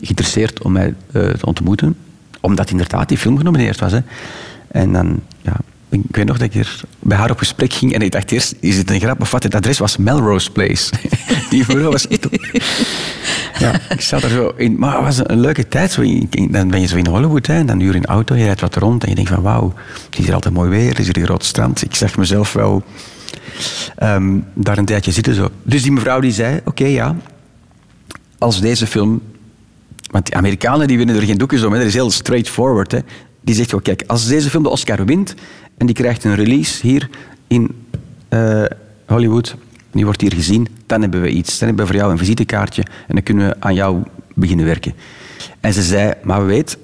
geïnteresseerd 0.00 0.62
om 0.62 0.72
mij 0.72 0.94
eh, 1.12 1.28
te 1.28 1.46
ontmoeten. 1.46 1.96
Omdat 2.40 2.70
inderdaad 2.70 3.08
die 3.08 3.18
film 3.18 3.36
genomineerd 3.36 3.80
was. 3.80 3.92
Hè. 3.92 3.98
En 4.68 4.92
dan, 4.92 5.20
ja, 5.42 5.56
ik 5.94 6.16
weet 6.16 6.26
nog 6.26 6.38
dat 6.38 6.54
ik 6.54 6.66
bij 6.98 7.16
haar 7.16 7.30
op 7.30 7.38
gesprek 7.38 7.72
ging 7.72 7.92
en 7.92 8.00
ik 8.00 8.12
dacht 8.12 8.30
eerst, 8.30 8.54
is 8.60 8.76
het 8.76 8.90
een 8.90 9.00
grap 9.00 9.20
of 9.20 9.30
wat? 9.30 9.42
Het 9.42 9.54
adres 9.54 9.78
was 9.78 9.96
Melrose 9.96 10.50
Place. 10.50 10.92
Die 11.50 11.64
vrouw 11.64 11.90
was. 11.90 12.06
Ja, 13.58 13.80
ik 13.88 14.00
zat 14.00 14.22
er 14.22 14.30
zo 14.30 14.52
in. 14.56 14.78
Maar 14.78 14.94
het 14.94 15.04
was 15.04 15.18
een, 15.18 15.32
een 15.32 15.40
leuke 15.40 15.68
tijd. 15.68 15.94
Dan 16.50 16.68
ben 16.68 16.80
je 16.80 16.86
zo 16.86 16.96
in 16.96 17.06
Hollywood 17.06 17.46
hè, 17.46 17.54
en 17.54 17.66
dan 17.66 17.80
huur 17.80 17.92
je 17.92 17.98
een 17.98 18.04
auto, 18.04 18.34
je 18.34 18.44
rijdt 18.44 18.60
wat 18.60 18.76
rond 18.76 19.02
en 19.02 19.08
je 19.08 19.14
denkt 19.14 19.30
van 19.30 19.42
wauw, 19.42 19.72
het 20.04 20.18
is 20.18 20.24
hier 20.24 20.34
altijd 20.34 20.54
mooi 20.54 20.70
weer, 20.70 20.88
het 20.88 20.98
is 20.98 21.06
hier 21.06 21.16
een 21.18 21.24
groot 21.24 21.44
strand. 21.44 21.82
Ik 21.82 21.94
zag 21.94 22.16
mezelf 22.16 22.52
wel 22.52 22.82
ehm, 23.96 24.38
daar 24.54 24.78
een 24.78 24.84
tijdje 24.84 25.12
zitten. 25.12 25.34
Zo. 25.34 25.48
Dus 25.62 25.82
die 25.82 25.92
mevrouw 25.92 26.20
die 26.20 26.32
zei, 26.32 26.60
oké 26.64 26.86
ja, 26.86 27.16
als 28.38 28.60
deze 28.60 28.86
film... 28.86 29.22
Want 30.10 30.26
die 30.26 30.36
Amerikanen 30.36 30.86
die 30.86 30.96
winnen 30.96 31.16
er 31.16 31.22
geen 31.22 31.38
doekjes 31.38 31.62
om, 31.62 31.72
hè, 31.72 31.78
dat 31.78 31.86
is 31.86 31.94
heel 31.94 32.10
straightforward. 32.10 32.92
Hè. 32.92 32.98
Die 33.40 33.54
zegt, 33.54 33.82
kijk, 33.82 34.04
als 34.06 34.26
deze 34.26 34.50
film 34.50 34.62
de 34.62 34.68
Oscar 34.68 35.04
wint 35.04 35.34
en 35.76 35.86
die 35.86 35.94
krijgt 35.94 36.24
een 36.24 36.34
release 36.34 36.86
hier 36.86 37.08
in 37.46 37.86
eh, 38.28 38.64
Hollywood, 39.06 39.56
die 39.92 40.04
wordt 40.04 40.20
hier 40.20 40.34
gezien, 40.34 40.68
dan 40.86 41.00
hebben 41.00 41.20
we 41.20 41.30
iets. 41.30 41.58
Dan 41.58 41.68
hebben 41.68 41.86
we 41.86 41.90
voor 41.92 42.00
jou 42.00 42.12
een 42.12 42.18
visitekaartje 42.18 42.82
en 42.82 43.14
dan 43.14 43.22
kunnen 43.22 43.48
we 43.48 43.56
aan 43.58 43.74
jou 43.74 44.02
beginnen 44.34 44.66
werken. 44.66 44.94
En 45.60 45.72
ze 45.72 45.82
zei, 45.82 46.12
maar 46.22 46.46
weet, 46.46 46.78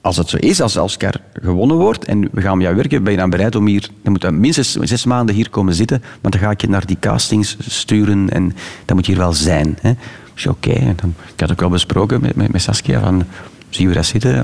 als 0.00 0.16
het 0.16 0.28
zo 0.28 0.36
is, 0.36 0.60
als 0.60 0.76
Oscar 0.76 1.14
gewonnen 1.42 1.76
wordt 1.76 2.04
en 2.04 2.28
we 2.32 2.40
gaan 2.40 2.56
met 2.56 2.66
jou 2.66 2.76
werken, 2.76 3.02
ben 3.02 3.12
je 3.12 3.18
dan 3.18 3.30
bereid 3.30 3.54
om 3.54 3.66
hier, 3.66 3.88
dan 4.02 4.12
moet 4.12 4.22
je 4.22 4.30
minstens 4.30 4.72
zes 4.72 5.04
maanden 5.04 5.34
hier 5.34 5.50
komen 5.50 5.74
zitten, 5.74 6.02
want 6.20 6.34
dan 6.34 6.42
ga 6.42 6.50
ik 6.50 6.60
je 6.60 6.68
naar 6.68 6.86
die 6.86 6.96
castings 7.00 7.56
sturen 7.68 8.30
en 8.30 8.56
dan 8.84 8.96
moet 8.96 9.06
je 9.06 9.12
hier 9.12 9.20
wel 9.20 9.32
zijn. 9.32 9.78
Hè. 9.80 9.92
Dus 10.34 10.46
oké, 10.46 10.94
dan- 10.96 11.14
ik 11.34 11.40
had 11.40 11.50
ook 11.50 11.60
wel 11.60 11.68
besproken 11.70 12.20
met, 12.20 12.36
met, 12.36 12.52
met 12.52 12.62
Saskia 12.62 13.00
van, 13.00 13.24
zien 13.68 13.88
we 13.88 13.94
dat 13.94 14.06
zitten? 14.06 14.42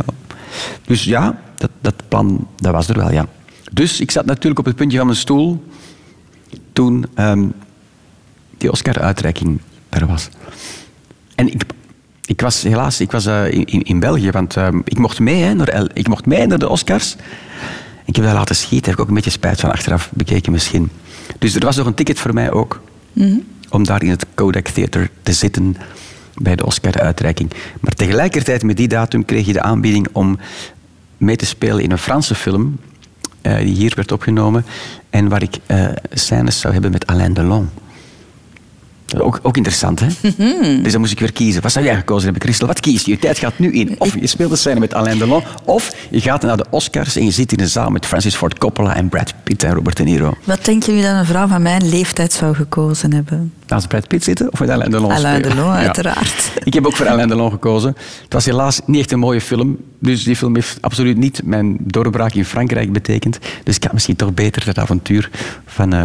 Dus 0.86 1.04
ja, 1.04 1.40
dat, 1.56 1.70
dat 1.80 1.94
plan, 2.08 2.48
dat 2.56 2.72
was 2.72 2.88
er 2.88 2.96
wel, 2.96 3.12
ja. 3.12 3.26
Dus 3.72 4.00
ik 4.00 4.10
zat 4.10 4.24
natuurlijk 4.24 4.58
op 4.58 4.64
het 4.64 4.76
puntje 4.76 4.96
van 4.96 5.06
mijn 5.06 5.18
stoel 5.18 5.64
toen 6.72 7.06
ehm, 7.14 7.46
die 8.58 8.70
Oscar-uitreiking 8.70 9.60
er 9.88 10.06
was. 10.06 10.28
En 11.34 11.52
ik, 11.52 11.62
ik 12.24 12.40
was 12.40 12.62
helaas 12.62 13.00
ik 13.00 13.10
was, 13.10 13.26
eh, 13.26 13.52
in, 13.52 13.82
in 13.82 14.00
België, 14.00 14.30
want 14.30 14.56
ehm, 14.56 14.80
ik, 14.84 14.98
mocht 14.98 15.18
mee, 15.18 15.42
hè, 15.42 15.54
naar, 15.54 15.90
ik 15.94 16.08
mocht 16.08 16.26
mee 16.26 16.46
naar 16.46 16.58
de 16.58 16.68
Oscars. 16.68 17.16
Ik 18.04 18.16
heb 18.16 18.24
dat 18.24 18.34
laten 18.34 18.56
schieten, 18.56 18.84
heb 18.84 18.94
ik 18.94 19.00
ook 19.00 19.08
een 19.08 19.14
beetje 19.14 19.30
spijt 19.30 19.60
van 19.60 19.72
achteraf 19.72 20.10
bekeken 20.12 20.52
misschien. 20.52 20.90
Dus 21.38 21.54
er 21.54 21.64
was 21.64 21.76
nog 21.76 21.86
een 21.86 21.94
ticket 21.94 22.18
voor 22.18 22.34
mij 22.34 22.50
ook, 22.50 22.80
om 23.68 23.84
daar 23.84 24.02
in 24.02 24.10
het 24.10 24.26
Kodak 24.34 24.68
Theater 24.68 25.10
te 25.22 25.32
zitten 25.32 25.76
bij 26.34 26.56
de 26.56 26.66
Oscar-uitreiking. 26.66 27.50
Maar 27.80 27.92
tegelijkertijd 27.92 28.62
met 28.62 28.76
die 28.76 28.88
datum 28.88 29.24
kreeg 29.24 29.46
je 29.46 29.52
de 29.52 29.62
aanbieding 29.62 30.08
om 30.12 30.38
mee 31.16 31.36
te 31.36 31.46
spelen 31.46 31.82
in 31.82 31.90
een 31.90 31.98
Franse 31.98 32.34
film, 32.34 32.78
die 33.42 33.74
hier 33.74 33.92
werd 33.94 34.12
opgenomen, 34.12 34.64
en 35.10 35.28
waar 35.28 35.42
ik 35.42 35.56
eh, 35.66 35.88
scènes 36.10 36.60
zou 36.60 36.72
hebben 36.72 36.90
met 36.90 37.06
Alain 37.06 37.34
Delon. 37.34 37.70
Ook, 39.20 39.38
ook 39.42 39.56
interessant, 39.56 40.00
hè? 40.00 40.06
Dus 40.82 40.92
dan 40.92 41.00
moest 41.00 41.12
ik 41.12 41.20
weer 41.20 41.32
kiezen. 41.32 41.62
Wat 41.62 41.72
zou 41.72 41.84
jij 41.84 41.94
gekozen 41.96 42.24
hebben, 42.24 42.42
Christel? 42.42 42.66
Wat 42.66 42.80
kies 42.80 43.04
je? 43.04 43.10
Je 43.10 43.18
tijd 43.18 43.38
gaat 43.38 43.58
nu 43.58 43.72
in. 43.72 43.94
Of 43.98 44.14
je 44.20 44.26
speelt 44.26 44.50
een 44.50 44.56
scène 44.56 44.80
met 44.80 44.94
Alain 44.94 45.18
Delon, 45.18 45.42
of 45.64 45.92
je 46.10 46.20
gaat 46.20 46.42
naar 46.42 46.56
de 46.56 46.64
Oscars 46.70 47.16
en 47.16 47.24
je 47.24 47.30
zit 47.30 47.52
in 47.52 47.60
een 47.60 47.68
zaal 47.68 47.90
met 47.90 48.06
Francis 48.06 48.34
Ford 48.34 48.58
Coppola 48.58 48.96
en 48.96 49.08
Brad 49.08 49.34
Pitt 49.42 49.62
en 49.62 49.74
Robert 49.74 49.96
De 49.96 50.02
Niro. 50.02 50.34
Wat 50.44 50.64
denk 50.64 50.82
je 50.82 50.92
dat 51.02 51.04
een 51.10 51.24
vrouw 51.24 51.46
van 51.46 51.62
mijn 51.62 51.88
leeftijd 51.88 52.32
zou 52.32 52.54
gekozen 52.54 53.12
hebben? 53.12 53.52
Naast 53.66 53.88
Brad 53.88 54.08
Pitt 54.08 54.24
zitten 54.24 54.52
of 54.52 54.60
met 54.60 54.70
Alain 54.70 54.90
Delon 54.90 55.10
Alain 55.10 55.38
spelen? 55.38 55.56
Delon, 55.56 55.72
Ja. 55.72 55.78
uiteraard. 55.78 56.50
Ik 56.64 56.74
heb 56.74 56.86
ook 56.86 56.96
voor 56.96 57.08
Alain 57.08 57.28
Delon 57.28 57.50
gekozen. 57.50 57.96
Het 58.22 58.32
was 58.32 58.44
helaas 58.44 58.80
niet 58.86 59.00
echt 59.00 59.12
een 59.12 59.18
mooie 59.18 59.40
film. 59.40 59.76
Dus 59.98 60.24
die 60.24 60.36
film 60.36 60.54
heeft 60.54 60.78
absoluut 60.80 61.16
niet 61.16 61.40
mijn 61.44 61.76
doorbraak 61.80 62.34
in 62.34 62.44
Frankrijk 62.44 62.92
betekend. 62.92 63.38
Dus 63.64 63.76
ik 63.76 63.82
had 63.82 63.92
misschien 63.92 64.16
toch 64.16 64.34
beter 64.34 64.64
dat 64.64 64.78
avontuur 64.78 65.30
van, 65.66 65.92
eh, 65.92 66.04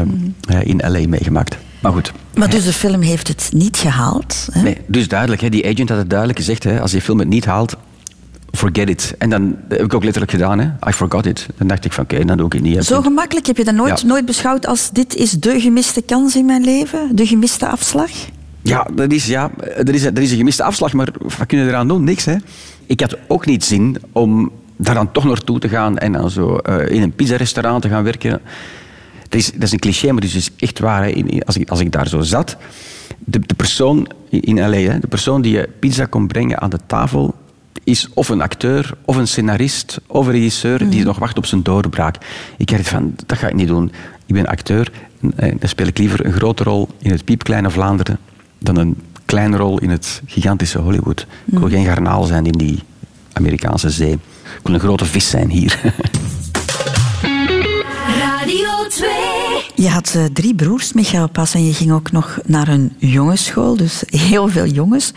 eh, 0.60 0.68
in 0.68 0.78
L.A. 0.78 1.08
meegemaakt. 1.08 1.58
Maar 1.80 1.92
goed. 1.92 2.12
Maar 2.36 2.50
dus 2.50 2.66
de 2.66 2.74
film 2.74 3.02
heeft 3.02 3.28
het 3.28 3.50
niet 3.54 3.78
gehaald. 3.78 4.48
Hè? 4.52 4.62
Nee, 4.62 4.78
dus 4.88 5.08
duidelijk. 5.08 5.42
Hè, 5.42 5.50
die 5.50 5.66
agent 5.68 5.90
had 5.90 5.98
het 5.98 6.10
duidelijk 6.10 6.40
gezegd. 6.40 6.64
Hè, 6.64 6.82
als 6.82 6.92
die 6.92 7.02
film 7.02 7.20
het 7.20 7.28
niet 7.28 7.46
haalt, 7.46 7.76
forget 8.52 8.90
it. 8.90 9.16
En 9.18 9.30
dan 9.30 9.50
dat 9.68 9.78
heb 9.78 9.86
ik 9.88 9.94
ook 9.94 10.04
letterlijk 10.04 10.32
gedaan. 10.32 10.60
Hè. 10.60 10.66
I 10.90 10.92
forgot 10.94 11.26
it. 11.26 11.48
Dan 11.58 11.68
dacht 11.68 11.86
ik 11.86 11.94
van, 11.94 12.04
oké, 12.04 12.26
dan 12.26 12.38
doe 12.38 12.46
ik 12.46 12.54
het 12.54 12.62
niet. 12.62 12.84
Zo 12.86 13.02
gemakkelijk 13.02 13.46
heb 13.48 13.58
je 13.58 13.64
dat 13.64 13.74
nooit, 13.74 14.02
Ja. 14.02 14.08
nooit 14.08 14.26
beschouwd 14.26 14.68
als 14.68 14.90
dit 14.92 15.16
is 15.16 15.32
de 15.32 15.60
gemiste 15.60 16.02
kans 16.02 16.36
in 16.36 16.46
mijn 16.46 16.64
leven? 16.64 17.10
De 17.16 17.28
gemiste 17.28 17.68
afslag? 17.68 18.10
Ja, 18.62 18.88
dat 18.96 19.12
is, 19.12 19.26
ja 19.26 19.52
er, 19.76 19.94
is, 19.94 20.04
er 20.04 20.22
is 20.22 20.32
een 20.32 20.38
gemiste 20.38 20.64
afslag, 20.64 20.94
maar 20.94 21.08
wat 21.38 21.48
kun 21.48 21.58
je 21.60 21.68
eraan 21.68 21.88
doen? 21.88 22.04
Niks, 22.04 22.26
hè. 22.26 22.36
Ik 22.86 23.00
had 23.00 23.18
ook 23.28 23.46
niet 23.46 23.66
zin 23.66 23.98
om 24.12 24.52
daar 24.78 24.96
dan 24.96 25.12
toch 25.12 25.24
naartoe 25.24 25.60
te 25.60 25.70
gaan 25.70 25.98
en 25.98 26.12
dan 26.12 26.30
zo 26.30 26.58
eh, 26.58 26.96
in 26.96 27.02
een 27.02 27.12
pizzarestaurant 27.12 27.82
te 27.82 27.90
gaan 27.90 28.04
werken. 28.04 28.42
Dat 29.30 29.40
is, 29.40 29.52
dat 29.52 29.64
is 29.64 29.72
een 29.72 29.80
cliché, 29.80 30.08
maar 30.08 30.16
het 30.16 30.24
is 30.24 30.34
dus 30.34 30.50
echt 30.58 30.80
waar. 30.80 31.04
Hè. 31.04 31.40
Als, 31.46 31.58
ik, 31.58 31.70
als 31.70 31.80
ik 31.80 31.92
daar 31.92 32.08
zo 32.08 32.22
zat, 32.22 32.58
de, 33.20 33.40
de 33.40 33.54
persoon 33.54 34.08
in 34.30 34.70
L.A., 34.70 34.78
hè, 34.78 35.00
de 35.00 35.08
persoon 35.08 35.42
die 35.42 35.52
je 35.52 35.70
pizza 35.80 36.06
kon 36.06 36.28
brengen 36.28 36.62
aan 36.62 36.70
de 36.70 36.80
tafel, 36.86 37.36
is 37.84 38.10
of 38.14 38.30
een 38.30 38.42
acteur, 38.42 38.94
of 39.06 39.16
een 39.16 39.28
scenarist, 39.28 40.00
of 40.08 40.26
een 40.26 40.32
regisseur 40.32 40.90
die 40.90 41.04
nog 41.04 41.20
wacht 41.20 41.38
op 41.38 41.46
zijn 41.46 41.64
doorbraak. 41.64 42.16
Ik 42.58 42.68
dacht 42.68 42.90
van, 42.90 43.16
dat 43.26 43.38
ga 43.38 43.48
ik 43.48 43.56
niet 43.56 43.68
doen. 43.68 43.92
Ik 44.26 44.34
ben 44.34 44.46
acteur 44.46 44.92
en 45.22 45.34
eh, 45.36 45.56
dan 45.60 45.70
speel 45.70 45.88
ik 45.88 45.98
liever 45.98 46.26
een 46.26 46.34
grote 46.34 46.64
rol 46.64 46.88
in 46.98 47.12
het 47.12 47.26
piepkleine 47.26 47.70
Vlaanderen 47.70 48.20
dan 48.60 48.78
een 48.78 48.96
kleine 49.26 49.58
rol 49.58 49.80
in 49.80 49.90
het 49.90 50.22
gigantische 50.26 50.80
Hollywood. 50.80 51.28
Ik 51.46 51.60
wil 51.60 51.70
geen 51.70 51.86
garnaal 51.86 52.24
zijn 52.24 52.46
in 52.46 52.58
die 52.58 52.80
Amerikaanse 53.34 53.90
zee. 53.90 54.12
Ik 54.12 54.60
wil 54.64 54.74
een 54.74 54.80
grote 54.80 55.06
vis 55.06 55.30
zijn 55.30 55.50
hier. 55.50 55.80
Je 59.80 59.90
had 59.90 60.14
eh, 60.16 60.24
drie 60.34 60.56
broers, 60.56 60.94
Michael 60.94 61.30
Pas, 61.30 61.54
en 61.54 61.66
je 61.66 61.74
ging 61.74 61.92
ook 61.92 62.12
nog 62.12 62.40
naar 62.46 62.68
een 62.68 62.94
jongensschool, 62.98 63.76
dus 63.78 64.04
heel 64.08 64.48
veel 64.48 64.66
jongens. 64.66 65.14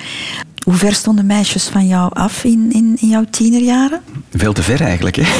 Hoe 0.65 0.75
ver 0.75 0.95
stonden 0.95 1.27
meisjes 1.27 1.65
van 1.65 1.87
jou 1.87 2.11
af 2.15 2.45
in, 2.45 2.73
in, 2.73 2.97
in 3.01 3.09
jouw 3.09 3.25
tienerjaren? 3.31 4.01
Veel 4.35 4.53
te 4.53 4.63
ver 4.63 4.81
eigenlijk, 4.81 5.17
hè? 5.17 5.23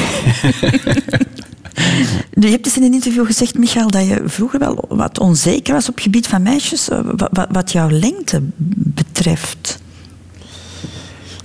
Je 2.33 2.47
hebt 2.49 2.65
eens 2.65 2.77
in 2.77 2.83
een 2.83 2.93
interview 2.93 3.25
gezegd, 3.25 3.57
Michael, 3.57 3.87
dat 3.91 4.07
je 4.07 4.21
vroeger 4.25 4.59
wel 4.59 4.85
wat 4.89 5.19
onzeker 5.19 5.73
was 5.73 5.89
op 5.89 5.93
het 5.95 6.03
gebied 6.03 6.27
van 6.27 6.41
meisjes, 6.41 6.89
eh, 6.89 6.99
wa- 7.15 7.29
wa- 7.31 7.47
wat, 7.51 7.71
jouw 7.71 7.89
lengte 7.89 8.41
betreft. 8.75 9.79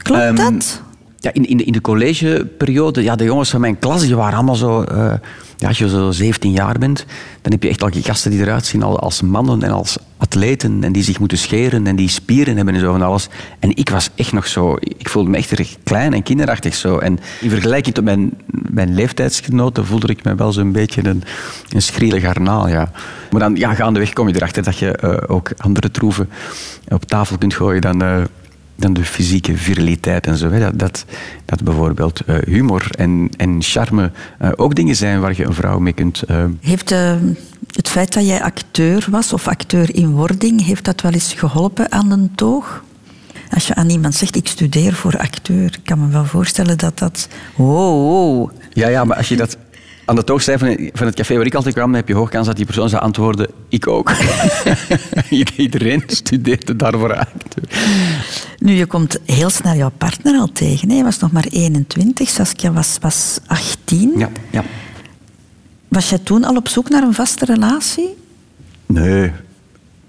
Klopt 0.03 0.20
Ehm, 0.22 0.35
dat? 0.35 0.83
Ja, 1.18 1.33
in, 1.33 1.47
in, 1.49 1.57
de, 1.57 1.64
in 1.64 1.72
de 1.72 1.81
collegeperiode, 1.81 3.03
ja, 3.03 3.16
de 3.16 3.24
jongens 3.24 3.51
van 3.51 3.61
mijn 3.61 3.79
klas 3.79 4.01
die 4.01 4.16
waren 4.16 4.35
allemaal 4.37 4.55
zo 4.55 4.83
eh, 4.83 5.12
ja, 5.57 5.68
als 5.68 5.78
je 5.78 5.88
zo 5.88 6.11
17 6.11 6.52
jaar 6.52 6.78
bent, 6.78 7.04
dan 7.42 7.52
heb 7.52 7.62
je 7.62 7.68
echt 7.68 7.82
al 7.82 7.90
gasten 7.92 8.30
die 8.30 8.40
eruit 8.40 8.66
zien 8.66 8.82
al 8.82 8.98
als 8.98 9.22
mannen 9.22 9.62
en 9.62 9.70
als 9.70 9.98
atleten 10.16 10.84
en 10.84 10.92
die 10.92 11.02
zich 11.02 11.18
moeten 11.18 11.38
scheren 11.38 11.86
en 11.86 11.96
die 11.96 12.09
spieren 12.09 12.57
hebben 12.57 12.74
en 12.74 12.80
zo 12.80 12.92
van 12.92 13.02
alles. 13.02 13.28
En 13.59 13.76
ik 13.76 13.88
was 13.88 14.11
echt 14.14 14.32
nog 14.32 14.46
zo, 14.46 14.76
ik 14.80 15.09
voelde 15.09 15.30
me 15.30 15.36
echt 15.36 15.50
erg 15.50 15.76
klein 15.82 16.14
en 16.14 16.22
kinderachtig 16.22 16.74
zo. 16.74 16.98
En 16.98 17.18
in 17.40 17.50
vergelijking 17.50 17.94
tot 17.94 18.04
mijn, 18.04 18.32
mijn 18.70 18.94
leeftijdsgenoten 18.94 19.86
voelde 19.86 20.07
ik 20.07 20.24
me 20.24 20.34
wel 20.34 20.52
zo'n 20.52 20.72
beetje 20.72 21.09
een, 21.09 21.22
een 21.68 21.82
schriele 21.82 22.20
garnaal, 22.20 22.68
ja. 22.68 22.90
Maar 23.30 23.40
dan, 23.40 23.57
ja, 23.57 23.74
gaandeweg 23.74 24.12
kom 24.12 24.28
je 24.28 24.34
erachter 24.34 24.62
dat 24.62 24.78
je 24.78 24.90
eh, 24.96 25.34
ook 25.34 25.50
andere 25.57 25.90
troeven 25.90 26.28
op 26.88 27.04
tafel 27.04 27.38
kunt 27.38 27.54
gooien 27.54 27.80
dan... 27.80 28.02
eh, 28.02 28.22
dan 28.77 28.93
de 28.93 29.05
fysieke 29.05 29.57
viriliteit 29.57 30.27
en 30.27 30.37
zo. 30.37 30.51
Hè. 30.51 30.59
Dat, 30.61 30.79
dat, 30.79 31.05
dat 31.45 31.62
bijvoorbeeld 31.62 32.20
eh, 32.20 32.37
humor 32.45 32.87
en, 32.91 33.31
en 33.37 33.57
charme 33.62 34.11
eh, 34.39 34.51
ook 34.57 34.74
dingen 34.74 34.97
zijn 34.97 35.20
waar 35.20 35.37
je 35.37 35.45
een 35.45 35.55
vrouw 35.55 35.79
mee 35.79 35.93
kunt... 35.93 36.22
eh, 36.22 36.45
Heeft 36.61 36.91
het 37.77 37.89
feit 37.89 38.12
dat 38.12 38.27
jij 38.27 38.43
acteur 38.43 39.07
was, 39.11 39.33
of 39.33 39.49
acteur 39.49 39.95
in 39.95 40.11
wording, 40.11 40.64
heeft 40.64 40.85
dat 40.85 41.01
wel 41.01 41.12
eens 41.12 41.33
geholpen 41.33 41.93
aan 41.93 42.11
een 42.11 42.31
toog? 42.35 42.85
Als 43.51 43.66
je 43.66 43.74
aan 43.74 43.91
iemand 43.91 44.14
zegt, 44.14 44.37
ik 44.37 44.49
studeer 44.49 44.93
voor 44.95 45.18
acteur, 45.18 45.64
ik 45.64 45.81
kan 45.85 46.01
me 46.01 46.09
wel 46.09 46.24
voorstellen 46.24 46.79
dat 46.79 46.99
dat... 46.99 47.29
Wow, 47.57 48.09
wow. 48.09 48.51
Ja, 48.72 48.89
ja, 48.89 49.05
maar 49.05 49.16
als 49.16 49.29
je 49.29 49.37
dat 49.37 49.57
aan 50.07 50.14
de 50.14 50.24
toog 50.24 50.42
zei 50.42 50.59
van, 50.92 51.07
het 51.07 51.14
café 51.14 51.36
waar 51.36 51.46
ik 51.46 51.54
altijd 51.54 51.74
kwam, 51.74 51.86
dan 51.86 51.96
heb 51.96 52.09
je 52.09 52.14
hoog 52.14 52.30
kans 52.30 52.46
dat 52.46 52.57
die 52.57 52.64
persoon 52.64 52.88
zou 52.88 53.02
antwoorden, 53.02 53.50
ik 53.68 53.86
ook. 53.86 54.12
Iedereen 55.57 56.02
studeerde 56.07 56.76
daarvoor 56.76 57.16
acteur. 57.16 57.64
Nu, 58.59 58.72
je 58.72 58.86
komt 58.86 59.18
heel 59.24 59.50
snel 59.50 59.74
jouw 59.74 59.90
partner 59.98 60.38
al 60.38 60.52
tegen. 60.52 60.90
Hè? 60.90 60.96
Je 60.96 61.02
was 61.02 61.18
nog 61.18 61.32
maar 61.32 61.46
21, 61.50 62.28
Saskia 62.28 62.72
was, 62.72 62.96
was 63.00 63.38
18. 63.46 64.12
Ja, 64.16 64.30
ja. 64.50 64.64
Was 65.88 66.09
jij 66.09 66.18
toen 66.18 66.44
al 66.44 66.57
op 66.57 66.68
zoek 66.68 66.88
naar 66.88 67.02
een 67.02 67.14
vaste 67.14 67.44
relatie? 67.44 68.16
Nee, 68.86 69.32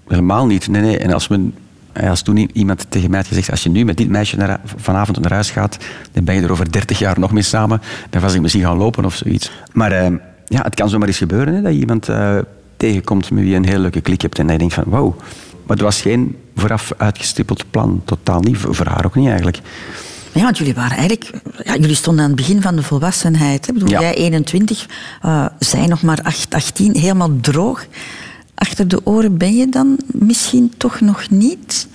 helemaal 0.06 0.46
niet. 0.46 0.68
Nee, 0.68 0.82
nee. 0.82 0.98
En 0.98 1.12
als, 1.12 1.28
men, 1.28 1.54
als 2.02 2.22
toen 2.22 2.50
iemand 2.52 2.86
tegen 2.88 3.10
mij 3.10 3.18
had 3.18 3.28
gezegd, 3.28 3.50
als 3.50 3.62
je 3.62 3.68
nu 3.70 3.84
met 3.84 3.96
dit 3.96 4.08
meisje 4.08 4.36
naar, 4.36 4.60
vanavond 4.76 5.20
naar 5.20 5.32
huis 5.32 5.50
gaat, 5.50 5.76
dan 6.12 6.24
ben 6.24 6.34
je 6.34 6.42
er 6.42 6.50
over 6.50 6.72
30 6.72 6.98
jaar 6.98 7.18
nog 7.18 7.32
mee 7.32 7.42
samen, 7.42 7.80
dan 8.10 8.20
was 8.22 8.34
ik 8.34 8.40
misschien 8.40 8.62
gaan 8.62 8.76
lopen 8.76 9.04
of 9.04 9.14
zoiets. 9.14 9.50
Maar 9.72 9.92
eh, 9.92 10.12
ja, 10.46 10.62
het 10.62 10.74
kan 10.74 10.88
zomaar 10.88 11.08
eens 11.08 11.18
gebeuren 11.18 11.54
hè, 11.54 11.62
dat 11.62 11.72
je 11.72 11.78
iemand 11.78 12.08
eh, 12.08 12.38
tegenkomt 12.76 13.30
met 13.30 13.42
wie 13.42 13.50
je 13.50 13.56
een 13.56 13.68
heel 13.68 13.78
leuke 13.78 14.00
klik 14.00 14.22
hebt 14.22 14.38
en 14.38 14.42
dat 14.44 14.52
je 14.52 14.58
denkt 14.58 14.74
van 14.74 14.84
wauw. 14.86 15.16
Maar 15.66 15.76
het 15.76 15.80
was 15.86 16.00
geen 16.00 16.36
vooraf 16.56 16.92
uitgestippeld 16.96 17.70
plan, 17.70 18.02
totaal 18.04 18.40
niet. 18.40 18.56
Voor 18.58 18.86
haar 18.86 19.04
ook 19.04 19.14
niet 19.14 19.26
eigenlijk. 19.26 19.60
Ja, 20.32 20.42
want 20.42 20.58
jullie 20.58 20.74
waren 20.74 20.96
eigenlijk... 20.96 21.30
Ja, 21.64 21.76
jullie 21.76 21.94
stonden 21.94 22.22
aan 22.24 22.30
het 22.30 22.38
begin 22.38 22.62
van 22.62 22.76
de 22.76 22.82
volwassenheid. 22.82 23.66
Hè? 23.66 23.72
Ik 23.72 23.78
bedoel, 23.78 23.90
Ja. 23.90 24.00
jij 24.00 24.14
21, 24.14 24.86
eh, 25.22 25.46
zij 25.58 25.86
nog 25.86 26.02
maar 26.02 26.18
8, 26.22 26.54
18, 26.54 26.96
helemaal 26.96 27.30
droog. 27.40 27.86
Achter 28.58 28.88
de 28.88 29.06
oren 29.06 29.36
ben 29.36 29.56
je 29.56 29.68
dan 29.68 29.98
misschien 30.06 30.72
toch 30.76 31.00
nog 31.00 31.30
niet? 31.30 31.88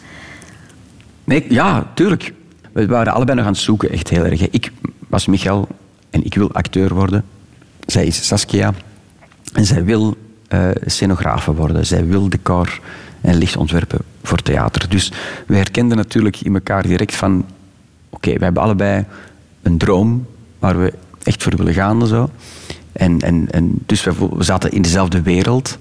Nee, 1.24 1.46
ja, 1.50 1.92
tuurlijk. 1.94 2.34
We 2.72 2.86
waren 2.86 3.14
allebei 3.14 3.38
nog 3.38 3.46
aan 3.46 3.52
het 3.52 3.62
zoeken, 3.62 3.90
echt 3.90 4.10
heel 4.10 4.26
erg. 4.26 4.50
Ik 4.50 4.72
was 5.08 5.26
Michael 5.26 5.68
en 6.10 6.26
ik 6.26 6.36
wil 6.36 6.52
acteur 6.52 6.94
worden. 6.94 7.26
Zij 7.86 8.06
is 8.06 8.28
Saskia 8.28 8.74
en 9.54 9.66
zij 9.66 9.84
wil 9.84 10.18
eh 10.48 10.70
scenografe 10.86 11.54
worden. 11.54 11.86
Zij 11.86 12.08
wil 12.08 12.30
decor 12.30 12.80
en 13.22 13.36
licht 13.36 13.58
ontwerpen 13.58 14.00
voor 14.24 14.42
theater. 14.42 14.90
Dus 14.90 15.12
we 15.48 15.56
herkenden 15.56 15.98
natuurlijk 15.98 16.42
in 16.42 16.54
elkaar 16.54 16.84
direct 16.88 17.16
van... 17.16 17.46
Oké, 18.10 18.34
we 18.34 18.44
hebben 18.44 18.64
allebei 18.64 19.06
een 19.62 19.78
droom 19.78 20.26
waar 20.60 20.80
we 20.80 20.94
echt 21.24 21.44
voor 21.44 21.56
willen 21.56 21.74
gaan 21.74 22.08
zo. 22.08 22.30
En, 22.92 23.20
en, 23.20 23.48
en 23.52 23.74
dus 23.86 24.04
we 24.04 24.14
zaten 24.40 24.72
in 24.72 24.82
dezelfde 24.82 25.22
wereld. 25.22 25.78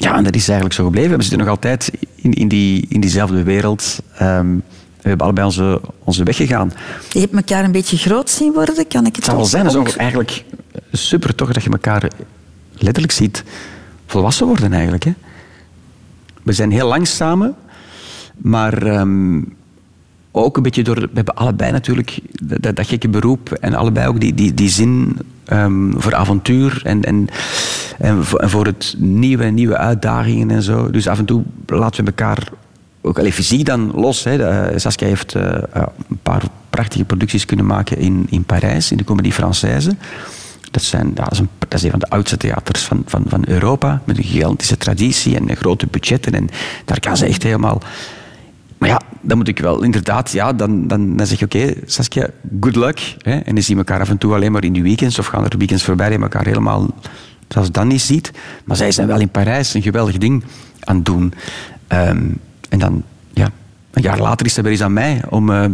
Ja, 0.00 0.16
en 0.16 0.24
dat 0.24 0.34
is 0.34 0.44
eigenlijk 0.48 0.74
zo 0.74 0.84
gebleven. 0.84 1.16
We 1.16 1.22
zitten 1.22 1.38
nog 1.38 1.48
altijd 1.48 1.90
in, 2.14 2.32
in, 2.32 2.48
die, 2.48 2.86
in 2.88 3.00
diezelfde 3.00 3.42
wereld. 3.42 3.98
Ehm, 4.16 4.54
we 5.00 5.08
hebben 5.08 5.26
allebei 5.26 5.46
onze, 5.46 5.80
onze 6.04 6.22
weg 6.24 6.36
gegaan. 6.36 6.72
Je 7.10 7.20
hebt 7.20 7.34
elkaar 7.34 7.64
een 7.64 7.72
beetje 7.72 7.96
groot 7.96 8.30
zien 8.30 8.52
worden, 8.52 8.86
kan 8.88 9.06
ik 9.06 9.06
het 9.06 9.16
Het 9.16 9.24
zou 9.24 9.36
wel 9.36 9.46
zijn, 9.46 9.64
dat 9.64 9.72
is 9.72 9.78
ook- 9.78 9.88
eigenlijk 9.88 10.44
super 10.92 11.34
toch 11.34 11.52
dat 11.52 11.62
je 11.62 11.70
elkaar 11.70 12.10
letterlijk 12.72 13.12
ziet 13.12 13.44
volwassen 14.06 14.46
worden 14.46 14.72
eigenlijk. 14.72 15.04
Hè? 15.04 15.12
We 16.42 16.52
zijn 16.52 16.70
heel 16.70 16.88
lang 16.88 17.06
samen, 17.06 17.54
maar 18.36 18.82
ehm, 18.82 19.40
ook 20.32 20.56
een 20.56 20.62
beetje 20.62 20.82
door... 20.82 20.94
We 20.94 21.08
hebben 21.14 21.34
allebei 21.34 21.72
natuurlijk 21.72 22.18
dat, 22.42 22.62
dat, 22.62 22.76
dat 22.76 22.86
gekke 22.86 23.08
beroep 23.08 23.52
en 23.52 23.74
allebei 23.74 24.08
ook 24.08 24.20
die, 24.20 24.34
die, 24.34 24.54
die 24.54 24.68
zin 24.68 25.16
ehm, 25.44 25.92
voor 25.96 26.14
avontuur 26.14 26.80
en, 26.84 27.02
en, 27.02 27.28
en, 27.98 28.24
voor, 28.24 28.40
en 28.40 28.72
het 28.72 28.94
nieuwe, 28.98 29.44
nieuwe 29.44 29.76
uitdagingen 29.76 30.50
en 30.50 30.62
zo. 30.62 30.90
Dus 30.90 31.08
af 31.08 31.18
en 31.18 31.24
toe 31.24 31.42
laten 31.66 32.04
we 32.04 32.10
elkaar 32.10 32.48
ook 33.00 33.18
alleen 33.18 33.32
fysiek 33.32 33.64
dan 33.64 33.92
los. 33.94 34.24
Hè. 34.24 34.48
Eh, 34.48 34.78
Saskia 34.78 35.06
heeft 35.06 35.34
eh, 35.34 35.42
ja, 35.74 35.92
een 36.08 36.18
paar 36.22 36.42
prachtige 36.70 37.04
producties 37.04 37.44
kunnen 37.44 37.66
maken 37.66 37.98
in, 37.98 38.26
in 38.30 38.44
Parijs, 38.44 38.90
in 38.90 38.96
de 38.96 39.04
Comédie 39.04 39.32
Française. 39.32 39.88
Dat, 40.70 40.82
zijn, 40.82 41.14
dat, 41.14 41.32
is 41.32 41.38
een, 41.38 41.48
dat 41.58 41.74
is 41.74 41.82
een 41.82 41.90
van 41.90 41.98
de 41.98 42.08
oudste 42.08 42.36
theaters 42.36 42.82
van, 42.82 43.02
van, 43.06 43.24
van 43.26 43.44
Europa, 43.46 44.02
met 44.04 44.18
een 44.18 44.24
gigantische 44.24 44.76
traditie 44.76 45.36
en 45.36 45.56
grote 45.56 45.86
budgetten. 45.90 46.32
En 46.32 46.48
daar 46.84 47.00
kan 47.00 47.16
ze 47.16 47.26
echt 47.26 47.42
helemaal... 47.42 47.82
Maar 48.78 48.88
ja, 48.88 49.00
dan 49.20 49.36
moet 49.36 49.48
ik 49.48 49.58
wel 49.58 49.82
inderdaad, 49.82 50.32
ja, 50.32 50.52
dan, 50.52 50.86
dan, 50.86 51.16
dan 51.16 51.26
zeg 51.26 51.38
je 51.38 51.44
oké, 51.44 51.72
Saskia, 51.86 52.28
good 52.60 52.76
luck. 52.76 53.16
Hè? 53.18 53.38
En 53.38 53.54
dan 53.54 53.62
zien 53.62 53.76
we 53.76 53.84
elkaar 53.84 54.00
af 54.00 54.08
en 54.08 54.18
toe 54.18 54.34
alleen 54.34 54.52
maar 54.52 54.64
in 54.64 54.72
de 54.72 54.82
weekends 54.82 55.18
of 55.18 55.26
gaan 55.26 55.44
er 55.44 55.58
weekends 55.58 55.84
voorbij 55.84 56.10
en 56.10 56.22
elkaar 56.22 56.44
helemaal 56.44 56.90
zelfs 57.48 57.70
dan 57.70 57.88
niet 57.88 58.00
ziet. 58.00 58.30
Maar 58.64 58.76
zij 58.76 58.92
zijn 58.92 59.06
wel 59.06 59.20
in 59.20 59.28
Parijs 59.28 59.74
een 59.74 59.82
geweldig 59.82 60.18
ding 60.18 60.44
aan 60.80 60.96
het 60.96 61.04
doen. 61.04 61.34
Ehm, 61.86 62.22
en 62.68 62.78
dan, 62.78 63.02
ja, 63.32 63.50
een 63.90 64.02
jaar 64.02 64.20
later 64.20 64.46
is 64.46 64.56
het 64.56 64.64
weer 64.64 64.72
eens 64.72 64.82
aan 64.82 64.92
mij 64.92 65.22
om 65.28 65.50
eh, 65.50 65.64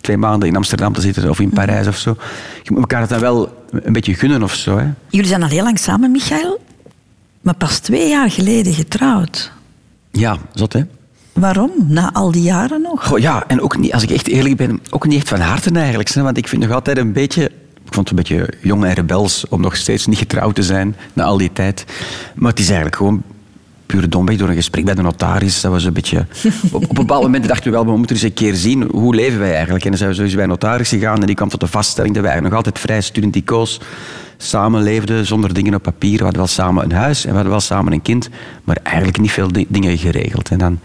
twee 0.00 0.16
maanden 0.16 0.48
in 0.48 0.56
Amsterdam 0.56 0.92
te 0.92 1.00
zitten 1.00 1.30
of 1.30 1.40
in 1.40 1.50
Parijs 1.50 1.86
of 1.86 1.96
zo. 1.96 2.16
Je 2.62 2.70
moet 2.70 2.80
elkaar 2.80 3.00
het 3.00 3.10
dan 3.10 3.20
wel 3.20 3.64
een 3.70 3.92
beetje 3.92 4.14
gunnen 4.14 4.42
of 4.42 4.54
zo. 4.54 4.78
Hè? 4.78 4.86
Jullie 5.08 5.28
zijn 5.28 5.42
al 5.42 5.48
heel 5.48 5.64
lang 5.64 5.78
samen, 5.78 6.10
Michael. 6.10 6.60
Maar 7.40 7.54
pas 7.54 7.78
twee 7.78 8.08
jaar 8.08 8.30
geleden 8.30 8.74
getrouwd. 8.74 9.52
Ja, 10.10 10.36
zot 10.54 10.72
hè. 10.72 10.82
Waarom? 11.32 11.70
Na 11.86 12.12
al 12.12 12.30
die 12.30 12.42
jaren 12.42 12.82
nog? 12.82 13.06
Goh, 13.06 13.18
ja, 13.18 13.44
en 13.46 13.60
ook 13.60 13.78
niet, 13.78 13.92
als 13.92 14.02
ik 14.02 14.10
echt 14.10 14.28
eerlijk 14.28 14.56
ben, 14.56 14.80
ook 14.90 15.06
niet 15.06 15.18
echt 15.18 15.28
van 15.28 15.40
harte 15.40 15.70
eigenlijk. 15.70 16.08
hè, 16.08 16.22
Want 16.22 16.36
ik 16.36 16.48
vind 16.48 16.62
nog 16.62 16.72
altijd 16.72 16.98
een 16.98 17.12
beetje... 17.12 17.50
Ik 17.90 17.96
vond 17.96 18.08
het 18.08 18.18
een 18.18 18.24
beetje 18.24 18.52
jong 18.60 18.84
en 18.84 18.92
rebels 18.92 19.44
om 19.48 19.60
nog 19.60 19.76
steeds 19.76 20.06
niet 20.06 20.18
getrouwd 20.18 20.54
te 20.54 20.62
zijn 20.62 20.96
na 21.12 21.24
al 21.24 21.36
die 21.36 21.52
tijd. 21.52 21.84
Maar 22.34 22.50
het 22.50 22.58
is 22.58 22.66
eigenlijk 22.66 22.96
gewoon 22.96 23.22
pure 23.86 24.08
domweg 24.08 24.36
door 24.36 24.48
een 24.48 24.54
gesprek 24.54 24.84
bij 24.84 24.94
de 24.94 25.02
notaris. 25.02 25.60
Dat 25.60 25.72
was 25.72 25.84
een 25.84 25.92
beetje... 25.92 26.18
Op, 26.72 26.74
op 26.74 26.88
een 26.88 26.94
bepaald 26.94 27.22
moment 27.22 27.48
dachten 27.48 27.64
we 27.64 27.70
wel, 27.70 27.84
we 27.86 27.96
moeten 27.96 28.16
eens 28.16 28.24
een 28.24 28.34
keer 28.34 28.54
zien 28.54 28.82
hoe 28.82 29.14
leven 29.14 29.38
wij 29.38 29.54
eigenlijk. 29.54 29.84
En 29.84 29.90
dan 29.90 29.98
zijn 29.98 30.10
we 30.10 30.16
sowieso 30.16 30.36
bij 30.36 30.44
de 30.46 30.50
notaris 30.50 30.88
gegaan 30.88 31.20
en 31.20 31.26
die 31.26 31.34
kwam 31.34 31.48
tot 31.48 31.60
de 31.60 31.66
vaststelling 31.66 32.14
dat 32.14 32.22
wij 32.22 32.40
nog 32.40 32.52
altijd 32.52 32.78
vrij 32.78 33.00
studenticoos 33.00 33.80
samenleefden 34.36 35.26
zonder 35.26 35.54
dingen 35.54 35.74
op 35.74 35.82
papier. 35.82 36.16
We 36.16 36.22
hadden 36.22 36.40
wel 36.40 36.50
samen 36.50 36.84
een 36.84 36.92
huis 36.92 37.22
en 37.22 37.28
we 37.28 37.34
hadden 37.34 37.52
wel 37.52 37.60
samen 37.60 37.92
een 37.92 38.02
kind, 38.02 38.28
maar 38.64 38.78
eigenlijk 38.82 39.20
niet 39.20 39.32
veel 39.32 39.52
di- 39.52 39.66
dingen 39.68 39.98
geregeld. 39.98 40.48
En 40.48 40.58
dan... 40.58 40.78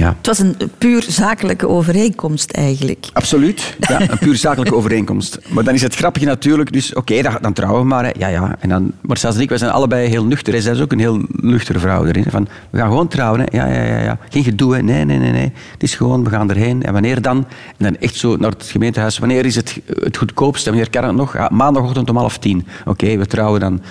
Ja. 0.00 0.14
Het 0.16 0.26
was 0.26 0.38
een 0.38 0.56
puur 0.78 1.04
zakelijke 1.08 1.68
overeenkomst 1.68 2.50
eigenlijk. 2.50 3.06
Absoluut. 3.12 3.76
Ja, 3.80 4.00
een 4.00 4.18
puur 4.18 4.36
zakelijke 4.36 4.74
overeenkomst. 4.74 5.38
Maar 5.48 5.64
dan 5.64 5.74
is 5.74 5.82
het 5.82 5.94
grappige 5.94 6.24
natuurlijk, 6.24 6.72
dus 6.72 6.94
oké, 6.94 7.22
dan, 7.22 7.38
dan 7.40 7.52
trouwen 7.52 7.80
we 7.82 7.88
maar. 7.88 8.04
Hè. 8.04 8.10
Ja, 8.18 8.28
ja. 8.28 8.56
En 8.58 8.68
dan, 8.68 8.92
maar 9.00 9.18
zelfs 9.18 9.36
en 9.36 9.42
ik, 9.42 9.48
wij 9.48 9.58
zijn 9.58 9.70
allebei 9.70 10.08
heel 10.08 10.24
nuchter. 10.24 10.52
hè. 10.52 10.60
Zij 10.60 10.72
is 10.72 10.80
ook 10.80 10.92
een 10.92 10.98
heel 10.98 11.22
nuchtere 11.28 11.78
vrouw 11.78 12.04
erin. 12.04 12.24
Van, 12.28 12.48
we 12.70 12.78
gaan 12.78 12.88
gewoon 12.88 13.08
trouwen. 13.08 13.40
Hè. 13.40 13.46
Ja, 13.56 13.66
ja, 13.66 13.82
ja, 13.82 14.02
ja. 14.02 14.18
Geen 14.30 14.44
gedoe. 14.44 14.74
Hè. 14.74 14.82
Nee, 14.82 15.04
nee, 15.04 15.18
nee, 15.18 15.32
nee. 15.32 15.52
Het 15.72 15.82
is 15.82 15.94
gewoon, 15.94 16.24
we 16.24 16.30
gaan 16.30 16.50
erheen. 16.50 16.82
En 16.82 16.92
wanneer 16.92 17.22
dan? 17.22 17.36
En 17.76 17.84
dan 17.84 17.96
echt 17.96 18.16
zo 18.16 18.36
naar 18.36 18.50
het 18.50 18.64
gemeentehuis. 18.70 19.18
Wanneer 19.18 19.46
is 19.46 19.56
het 19.56 19.80
het 19.86 20.16
goedkoopst? 20.16 20.66
En 20.66 20.72
wanneer 20.72 20.90
kan 20.90 21.04
het 21.04 21.14
nog? 21.16 21.32
Ja, 21.32 21.48
maandagochtend 21.52 22.10
om 22.10 22.16
half 22.16 22.38
tien. 22.38 22.66
Oké, 22.84 23.16
we 23.16 23.26
trouwen 23.26 23.60
dan 23.60 23.82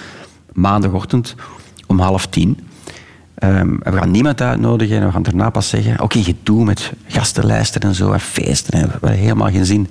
maandagochtend 0.54 1.36
om 1.88 2.00
half 2.00 2.28
tien. 2.28 2.58
Ehm, 3.40 3.76
we 3.80 3.98
gaan 3.98 4.12
niemand 4.12 4.42
uitnodigen 4.42 4.98
en 4.98 5.06
we 5.06 5.12
gaan 5.12 5.24
daarna 5.24 5.50
pas 5.50 5.70
zeggen... 5.70 6.00
Ook 6.00 6.14
in 6.14 6.24
gedoe 6.24 6.66
met 6.66 6.92
gastenlijsten 7.08 7.82
en 7.82 7.96
zo 7.96 8.12
en 8.12 8.20
feesten. 8.20 8.74
En 8.74 8.86
we 8.86 8.92
hebben 8.92 9.12
helemaal 9.12 9.50
geen 9.50 9.66
zin. 9.66 9.88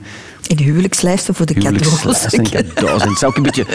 In 0.47 0.59
huwelijkslijsten 0.59 1.35
voor 1.35 1.47
de 1.47 1.55
cadeaus. 1.55 1.81
Huwelijkslijsten 1.81 2.39
en 2.39 2.51
cadeaus. 2.51 3.03
En 3.03 3.09
het 3.09 3.19
zou 3.19 3.31
ook 3.31 3.37
een 3.37 3.43
beetje 3.43 3.67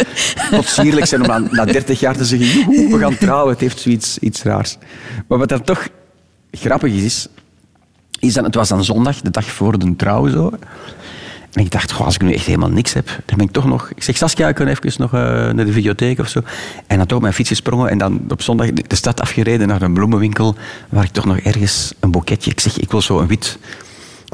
potsierlijk 0.52 1.06
zijn 1.06 1.32
om 1.32 1.48
na 1.52 1.66
30 1.66 2.00
jaar 2.00 2.18
te 2.18 2.26
zeggen... 2.26 2.48
"Joehoe, 2.48 2.92
we 2.92 3.00
gaan 3.00 3.18
trouwen. 3.18 3.52
Het 3.52 3.62
heeft 3.62 3.80
zoiets 3.80 4.18
iets 4.18 4.44
raars. 4.44 4.78
Maar 5.28 5.38
wat 5.38 5.50
dan 5.50 5.64
toch 5.64 5.88
grappig 6.52 6.94
is... 6.94 7.28
is 8.20 8.34
dat, 8.34 8.46
het 8.46 8.56
was 8.56 8.70
dan 8.70 8.84
zondag, 8.84 9.22
de 9.22 9.32
dag 9.32 9.46
voor 9.46 9.80
de 9.80 9.96
trouw 9.96 10.28
zo... 10.28 10.52
En 11.54 11.64
ik 11.64 11.72
dacht, 11.72 11.99
als 11.99 12.16
ik 12.16 12.22
nu 12.22 12.34
echt 12.34 12.45
helemaal 12.45 12.70
niks 12.70 12.93
heb, 12.93 13.08
dan 13.26 13.38
ben 13.38 13.45
ik 13.45 13.51
toch 13.51 13.66
nog... 13.66 13.91
Ik 13.95 14.04
zeg, 14.04 14.18
Saskia, 14.18 14.47
ik 14.47 14.56
kan 14.56 14.68
even 14.68 14.93
nog 14.97 15.14
eh, 15.14 15.20
naar 15.22 15.66
de 15.66 15.72
videotheek 15.72 16.20
of 16.20 16.28
zo. 16.28 16.41
En 16.88 16.97
dan 16.97 17.06
toch 17.06 17.22
mijn 17.22 17.34
fiets 17.34 17.49
gesprongen 17.49 17.89
en 17.89 17.97
dan 17.97 18.22
op 18.30 18.41
zondag 18.41 18.72
de 18.72 18.95
stad 18.95 19.22
afgereden 19.22 19.68
naar 19.68 19.82
een 19.82 19.93
bloemenwinkel 19.93 20.56
waar 20.89 21.04
ik 21.04 21.12
toch 21.12 21.26
nog 21.26 21.38
ergens 21.38 21.93
een 21.99 22.12
boeketje... 22.12 22.51
Ik 22.51 22.60
zeg, 22.60 22.80
ik 22.80 22.91
wil 22.91 23.01
zo 23.01 23.20
een 23.20 23.28
wit, 23.28 23.58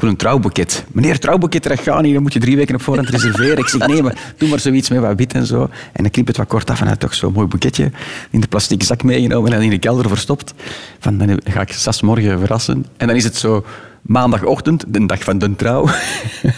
wil 0.00 0.14
een 0.14 0.16
trouwboeket. 0.16 0.84
Meneer, 0.92 1.18
trouwboeket, 1.18 1.62
dat 1.62 1.80
gaat 1.80 2.02
niet. 2.02 2.12
Dan 2.14 2.22
moet 2.22 2.32
je 2.32 2.40
drie 2.40 2.56
weken 2.56 2.74
op 2.74 2.82
voorhand 2.82 3.08
reserveren. 3.08 3.58
Ik 3.58 3.68
zeg, 3.68 3.86
nee, 3.86 4.02
maar 4.02 4.32
doe 4.36 4.48
maar 4.48 4.60
zoiets 4.60 4.88
met 4.88 5.00
wat 5.00 5.16
wit 5.16 5.32
en 5.32 5.46
zo. 5.46 5.62
En 5.92 6.02
dan 6.02 6.10
knip 6.10 6.26
het 6.26 6.36
wat 6.36 6.46
kort 6.46 6.70
af 6.70 6.80
en 6.80 6.86
hij 6.86 6.96
toch 6.96 7.14
zo'n 7.14 7.32
mooi 7.32 7.46
boeketje 7.46 7.90
in 8.30 8.40
de 8.40 8.46
plastic 8.46 8.82
zak 8.82 9.02
meegenomen 9.02 9.52
en 9.52 9.62
in 9.62 9.70
de 9.70 9.78
kelder 9.78 10.08
verstopt. 10.08 10.54
Van, 10.98 11.18
dan 11.18 11.40
ga 11.44 11.60
ik 11.60 11.72
Sas 11.72 12.02
morgen 12.02 12.38
verrassen. 12.38 12.86
En 12.96 13.06
dan 13.06 13.16
is 13.16 13.24
het 13.24 13.36
zo 13.36 13.64
maandagochtend, 14.02 14.84
de 14.88 15.06
dag 15.06 15.22
van 15.22 15.38
de 15.38 15.56
trouw. 15.56 15.86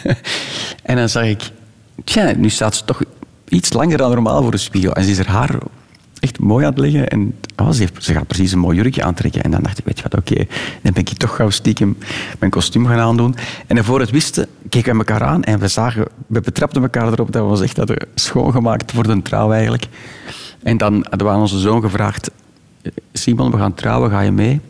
en 0.83 0.97
dan 0.97 1.09
zag 1.09 1.25
ik, 1.25 1.51
tja, 2.05 2.33
nu 2.37 2.51
staat 2.51 2.75
ze 2.75 2.85
toch 2.85 3.03
iets 3.49 3.73
langer 3.73 3.99
dan 3.99 4.11
normaal 4.11 4.43
voor 4.43 4.51
de 4.51 4.57
spiegel. 4.57 4.95
En 4.95 5.05
ze 5.05 5.11
is 5.11 5.25
haar 5.25 5.59
echt 6.23 6.39
mooi 6.39 6.65
aan 6.65 6.71
het 6.71 6.81
leggen. 6.81 7.09
En 7.09 7.35
oh, 7.57 7.71
ze, 7.71 7.89
gaat 7.99 8.27
precies 8.27 8.53
een 8.53 8.59
mooi 8.59 8.77
jurkje 8.77 9.03
aantrekken. 9.03 9.43
En 9.43 9.51
dan 9.51 9.63
dacht 9.63 9.79
ik, 9.79 9.85
weet 9.85 9.97
je 9.97 10.03
wat, 10.03 10.15
oké. 10.15 10.37
Dan 10.83 10.93
ben 10.93 11.03
ik 11.03 11.09
toch 11.09 11.37
gauw 11.37 11.51
stiekem 11.51 11.97
mijn 12.39 12.51
kostuum 12.51 12.87
gaan 12.87 12.99
aandoen. 12.99 13.35
En 13.67 13.85
voor 13.85 14.01
het 14.01 14.11
wisten, 14.11 14.47
keken 14.69 14.93
we 14.93 14.99
elkaar 14.99 15.23
aan 15.23 15.43
en 15.43 15.59
we 15.59 15.69
zagen, 15.69 16.05
we 16.27 16.41
betrapten 16.41 16.83
elkaar 16.83 17.13
erop 17.13 17.33
dat 17.33 17.43
we 17.43 17.51
ons 17.51 17.61
echt 17.61 17.77
hadden 17.77 18.07
schoongemaakt 18.15 18.93
voor 18.93 19.07
de 19.07 19.23
trouw 19.23 19.53
eigenlijk. 19.53 19.87
En 20.63 20.77
dan 20.77 21.07
hadden 21.09 21.27
we 21.27 21.33
aan 21.33 21.41
onze 21.41 21.59
zoon 21.59 21.83
gevraagd, 21.83 22.31
Simon, 23.13 23.51
we 23.51 23.59
gaan 23.59 23.75
trouwen, 23.75 24.11
ga 24.11 24.21
je 24.21 24.31
mee? 24.31 24.61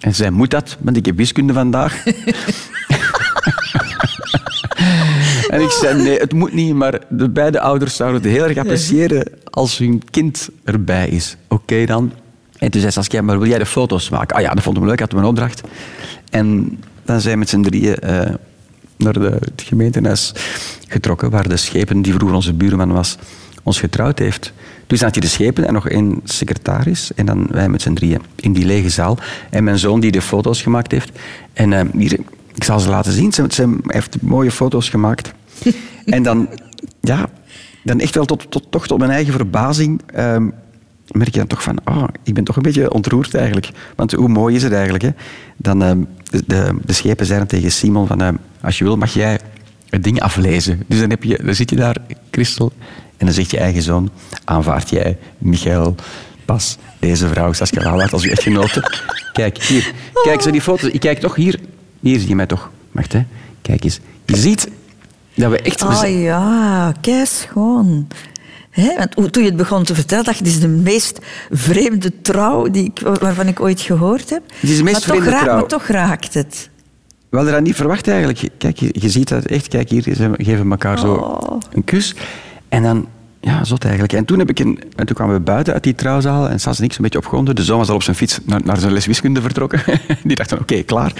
En 0.00 0.14
zij 0.14 0.30
moet 0.30 0.50
dat, 0.50 0.76
want 0.80 0.96
ik 0.96 1.06
heb 1.06 1.16
wiskunde 1.16 1.52
vandaag. 1.52 2.04
en 5.52 5.60
ik 5.60 5.70
zei, 5.70 6.02
nee, 6.02 6.18
het 6.18 6.32
moet 6.32 6.52
niet, 6.52 6.74
maar 6.74 7.00
de 7.08 7.28
beide 7.28 7.60
ouders 7.60 7.96
zouden 7.96 8.22
het 8.22 8.30
heel 8.30 8.44
erg 8.44 8.56
appreciëren 8.56 9.24
als 9.50 9.78
hun 9.78 10.02
kind 10.10 10.48
erbij 10.64 11.08
is. 11.08 11.36
Oké 11.48 11.84
dan. 11.84 12.12
En 12.58 12.70
toen 12.70 12.80
zei 12.80 12.92
Saskia, 12.92 13.22
maar 13.22 13.38
wil 13.38 13.48
jij 13.48 13.58
de 13.58 13.66
foto's 13.66 14.08
maken? 14.08 14.36
Ah 14.36 14.42
ja, 14.42 14.54
dat 14.54 14.62
vonden 14.62 14.82
we 14.82 14.88
leuk, 14.88 14.98
hadden 14.98 15.18
we 15.18 15.24
een 15.24 15.30
opdracht. 15.30 15.60
En 16.30 16.78
dan 17.04 17.20
zijn 17.20 17.32
we 17.32 17.38
met 17.38 17.48
z'n 17.48 17.62
drieën 17.62 17.96
eh, 17.96 18.34
naar 18.96 19.12
de, 19.12 19.36
het 19.40 19.62
gemeentehuis 19.66 20.32
getrokken, 20.88 21.30
waar 21.30 21.48
de 21.48 21.56
schepen 21.56 22.02
die 22.02 22.12
vroeger 22.12 22.36
onze 22.36 22.54
buurman 22.54 22.92
was, 22.92 23.16
ons 23.62 23.80
getrouwd 23.80 24.18
heeft. 24.18 24.52
Dus 24.88 24.98
dan 24.98 25.06
had 25.08 25.14
je 25.14 25.20
de 25.20 25.26
schepen 25.26 25.66
en 25.66 25.72
nog 25.72 25.88
één 25.88 26.20
secretaris. 26.24 27.10
En 27.14 27.26
dan 27.26 27.46
wij 27.50 27.68
met 27.68 27.82
z'n 27.82 27.92
drieën 27.92 28.20
in 28.36 28.52
die 28.52 28.64
lege 28.64 28.88
zaal. 28.88 29.18
En 29.50 29.64
mijn 29.64 29.78
zoon 29.78 30.00
die 30.00 30.10
de 30.10 30.22
foto's 30.22 30.62
gemaakt 30.62 30.92
heeft. 30.92 31.10
En 31.52 31.72
eh, 31.72 31.84
hier, 31.92 32.12
ik 32.54 32.64
zal 32.64 32.80
ze 32.80 32.88
laten 32.88 33.12
zien. 33.12 33.32
Ze, 33.32 33.76
heeft 33.86 34.22
mooie 34.22 34.50
foto's 34.50 34.88
gemaakt. 34.88 35.32
en 36.04 36.22
dan, 36.22 36.48
ja, 37.00 37.28
dan 37.84 38.00
echt 38.00 38.14
wel 38.14 38.24
tot, 38.24 38.50
tot, 38.50 38.66
toch 38.70 38.86
tot 38.86 38.98
mijn 38.98 39.10
eigen 39.10 39.32
verbazing... 39.32 40.00
ehm, 40.06 40.48
merk 41.08 41.32
je 41.32 41.38
dan 41.38 41.46
toch 41.46 41.62
van, 41.62 41.78
oh, 41.84 42.04
ik 42.22 42.34
ben 42.34 42.44
toch 42.44 42.56
een 42.56 42.62
beetje 42.62 42.92
ontroerd 42.92 43.34
eigenlijk. 43.34 43.70
Want 43.96 44.12
hoe 44.12 44.28
mooi 44.28 44.54
is 44.54 44.62
het 44.62 44.72
eigenlijk? 44.72 45.04
Hè? 45.04 45.10
Dan, 45.56 45.82
ehm, 45.82 45.98
de, 46.46 46.70
de, 46.84 46.92
schepen 46.92 47.26
zeiden 47.26 47.48
tegen 47.48 47.72
Simon 47.72 48.06
van, 48.06 48.20
ehm, 48.20 48.34
als 48.60 48.78
je 48.78 48.84
wil 48.84 48.96
mag 48.96 49.14
jij 49.14 49.38
het 49.90 50.04
ding 50.04 50.20
aflezen. 50.20 50.82
Dus 50.86 51.00
dan, 51.00 51.10
heb 51.10 51.22
je, 51.22 51.40
dan 51.44 51.54
zit 51.54 51.70
je 51.70 51.76
daar, 51.76 51.96
Christel, 52.30 52.72
en 53.18 53.26
dan 53.26 53.34
zegt 53.34 53.50
je 53.50 53.58
eigen 53.58 53.82
zoon, 53.82 54.10
aanvaard 54.44 54.90
jij 54.90 55.18
Michael 55.38 55.94
Pas, 56.44 56.76
deze 56.98 57.28
vrouw, 57.28 57.52
Saskia 57.52 57.82
Lalaert, 57.82 58.12
als 58.12 58.22
uw 58.24 58.30
echtgenote. 58.30 58.90
Kijk, 59.32 59.62
hier. 59.62 59.92
Kijk, 60.22 60.40
zo 60.40 60.50
die 60.50 60.60
foto's. 60.60 60.90
Ik 60.90 61.00
kijk 61.00 61.20
toch 61.20 61.34
hier. 61.34 61.58
Hier 62.00 62.18
zie 62.18 62.28
je 62.28 62.34
mij 62.34 62.46
toch. 62.46 62.70
Wacht, 62.92 63.12
hè. 63.12 63.24
Kijk 63.62 63.84
eens. 63.84 64.00
Je 64.26 64.36
ziet 64.36 64.68
dat 65.34 65.50
we 65.50 65.60
echt... 65.60 65.82
Ah 65.82 65.98
zijn- 65.98 66.18
ja, 66.18 66.92
kei 67.00 67.26
schoon. 67.26 68.08
Want 69.14 69.32
toen 69.32 69.42
je 69.42 69.48
het 69.48 69.56
begon 69.58 69.84
te 69.84 69.94
vertellen, 69.94 70.24
dacht 70.24 70.38
ik, 70.38 70.44
dit 70.44 70.54
is 70.54 70.60
de 70.60 70.68
meest 70.68 71.18
vreemde 71.50 72.20
trouw 72.22 72.70
die 72.70 72.84
ik, 72.84 73.00
waarvan 73.20 73.46
ik 73.46 73.60
ooit 73.60 73.80
gehoord 73.80 74.30
heb. 74.30 74.42
Het 74.60 74.70
is 74.70 74.76
de 74.76 74.82
meest 74.82 74.94
maar 75.06 75.16
vreemde 75.16 75.30
raakt- 75.30 75.44
trouw. 75.44 75.56
Maar 75.58 75.66
toch 75.68 75.86
raakt 75.86 76.34
het. 76.34 76.70
We 77.28 77.36
hadden 77.36 77.54
dat 77.54 77.62
niet 77.62 77.74
verwacht 77.76 78.08
eigenlijk. 78.08 78.48
Kijk, 78.58 78.78
je, 78.78 78.88
je 78.92 79.08
ziet 79.08 79.28
dat 79.28 79.44
echt. 79.44 79.68
Kijk, 79.68 79.90
hier, 79.90 80.02
ze 80.02 80.30
geven 80.36 80.70
elkaar 80.70 80.98
zo 80.98 81.14
Oh. 81.14 81.60
een 81.72 81.84
kus. 81.84 82.14
En 82.68 82.82
dan, 82.82 83.06
ja, 83.40 83.64
zot 83.64 83.82
eigenlijk. 83.84 84.12
En 84.12 84.24
toen, 84.24 84.38
heb 84.38 84.50
ik 84.50 84.58
een, 84.58 84.82
en 84.96 85.06
toen 85.06 85.16
kwamen 85.16 85.34
we 85.34 85.40
buiten 85.40 85.72
uit 85.74 85.82
die 85.82 85.94
trouwzaal 85.94 86.48
en 86.48 86.60
Sas 86.60 86.78
en 86.78 86.84
ik 86.84 86.92
zo'n 86.92 87.02
beetje 87.02 87.18
opgewonden. 87.18 87.54
De 87.56 87.62
zoon 87.64 87.78
was 87.78 87.88
al 87.88 87.94
op 87.94 88.02
zijn 88.02 88.16
fiets 88.16 88.38
naar, 88.44 88.60
naar 88.64 88.76
zijn 88.78 88.92
les 88.92 89.06
wiskunde 89.06 89.40
vertrokken. 89.40 89.80
die 90.24 90.36
dachten, 90.36 90.58
oké, 90.60 90.82
klaar. 90.82 91.12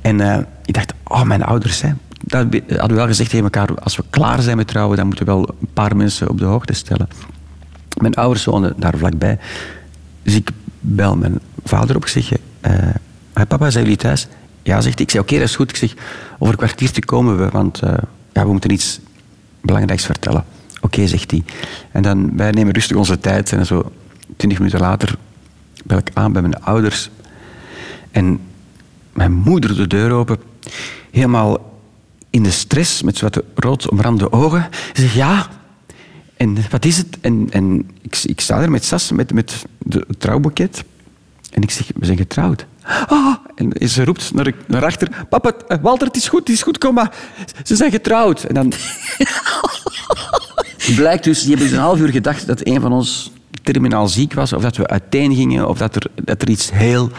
En 0.00 0.20
eh, 0.20 0.38
ik 0.64 0.74
dacht, 0.74 0.92
oh, 1.06 1.22
mijn 1.22 1.42
ouders, 1.44 1.80
hè. 1.82 1.90
Dat 2.24 2.46
we- 2.50 2.62
hadden 2.68 2.88
we 2.88 2.94
wel 2.94 3.06
gezegd 3.06 3.30
tegen 3.30 3.44
elkaar, 3.44 3.74
als 3.74 3.96
we 3.96 4.04
klaar 4.10 4.42
zijn 4.42 4.56
met 4.56 4.66
trouwen, 4.68 4.96
dan 4.96 5.06
moeten 5.06 5.24
we 5.26 5.30
wel 5.32 5.48
een 5.60 5.68
paar 5.74 5.96
mensen 5.96 6.28
op 6.28 6.38
de 6.38 6.44
hoogte 6.44 6.72
stellen. 6.72 7.08
Mijn 8.00 8.14
ouders 8.14 8.44
woonden 8.44 8.74
daar 8.76 8.94
vlakbij. 8.96 9.38
Dus 10.22 10.34
ik 10.34 10.50
bel 10.80 11.16
mijn 11.16 11.38
vader 11.64 11.96
op. 11.96 12.02
Ik 12.02 12.08
zeg, 12.08 12.32
eh, 12.60 12.72
"Hey, 13.32 13.46
papa, 13.46 13.70
zijn 13.70 13.84
jullie 13.84 13.98
thuis? 13.98 14.28
Ja, 14.62 14.80
zegt 14.80 14.94
hij. 14.94 15.04
Ik 15.04 15.10
zeg, 15.10 15.20
oké, 15.20 15.34
dat 15.34 15.48
is 15.48 15.56
goed. 15.56 15.70
Ik 15.70 15.76
zeg, 15.76 15.94
over 16.38 16.54
een 16.54 16.58
kwartiertje 16.66 17.04
komen 17.04 17.38
we, 17.38 17.48
want 17.48 17.80
eh, 17.82 17.92
ja, 18.32 18.44
we 18.44 18.50
moeten 18.50 18.70
iets 18.70 19.00
belangrijks 19.60 20.04
vertellen. 20.04 20.44
Oké, 20.80 21.06
zegt 21.06 21.30
hij. 21.30 21.44
En 21.92 22.02
dan, 22.02 22.36
wij 22.36 22.50
nemen 22.50 22.72
rustig 22.72 22.96
onze 22.96 23.18
tijd. 23.18 23.52
En 23.52 23.66
zo 23.66 23.92
twintig 24.36 24.58
minuten 24.58 24.80
later 24.80 25.16
bel 25.84 25.98
ik 25.98 26.10
aan 26.14 26.32
bij 26.32 26.42
mijn 26.42 26.62
ouders. 26.62 27.10
En 28.10 28.40
mijn 29.12 29.32
moeder 29.32 29.76
de 29.76 29.86
deur 29.86 30.10
open. 30.10 30.38
Helemaal 31.10 31.78
in 32.30 32.42
de 32.42 32.50
stress, 32.50 33.02
met 33.02 33.20
wat 33.20 33.42
rood 33.54 33.90
omrande 33.90 34.32
ogen. 34.32 34.68
Ze 34.92 35.00
zegt, 35.00 35.14
ja, 35.14 35.48
en 36.36 36.56
wat 36.70 36.84
is 36.84 36.96
het? 36.96 37.18
En, 37.20 37.46
en 37.50 37.90
ik, 38.02 38.22
ik 38.24 38.40
sta 38.40 38.60
er 38.60 38.70
met 38.70 38.84
Sas, 38.84 39.12
met, 39.12 39.32
met 39.32 39.64
de, 39.78 40.04
het 40.08 40.20
trouwboeket. 40.20 40.84
En 41.50 41.62
ik 41.62 41.70
zeg, 41.70 41.90
we 41.94 42.04
zijn 42.04 42.16
getrouwd. 42.16 42.66
Ah, 43.06 43.34
en 43.54 43.88
ze 43.88 44.04
roept 44.04 44.34
naar, 44.34 44.52
naar 44.66 44.84
achter, 44.84 45.26
papa, 45.28 45.52
eh, 45.68 45.78
Walter, 45.82 46.06
het 46.06 46.16
is 46.16 46.28
goed, 46.28 46.40
het 46.40 46.48
is 46.48 46.62
goed, 46.62 46.78
kom 46.78 46.94
maar. 46.94 47.14
Ze 47.64 47.76
zijn 47.76 47.90
getrouwd. 47.90 48.44
En 48.44 48.54
dan... 48.54 48.72
Blijkt 50.96 51.24
dus, 51.24 51.40
die 51.40 51.48
hebben 51.48 51.66
dus 51.66 51.76
een 51.76 51.82
half 51.82 51.98
uur 51.98 52.08
gedacht 52.08 52.46
dat 52.46 52.66
een 52.66 52.80
van 52.80 52.92
ons 52.92 53.32
terminaal 53.62 54.08
ziek 54.08 54.34
was, 54.34 54.52
of 54.52 54.62
dat 54.62 54.76
we 54.76 54.86
uiteen 54.86 55.34
gingen, 55.34 55.68
of 55.68 55.78
dat 55.78 55.96
er, 55.96 56.06
dat 56.14 56.42
er 56.42 56.48
iets 56.48 56.70
heel 56.72 57.10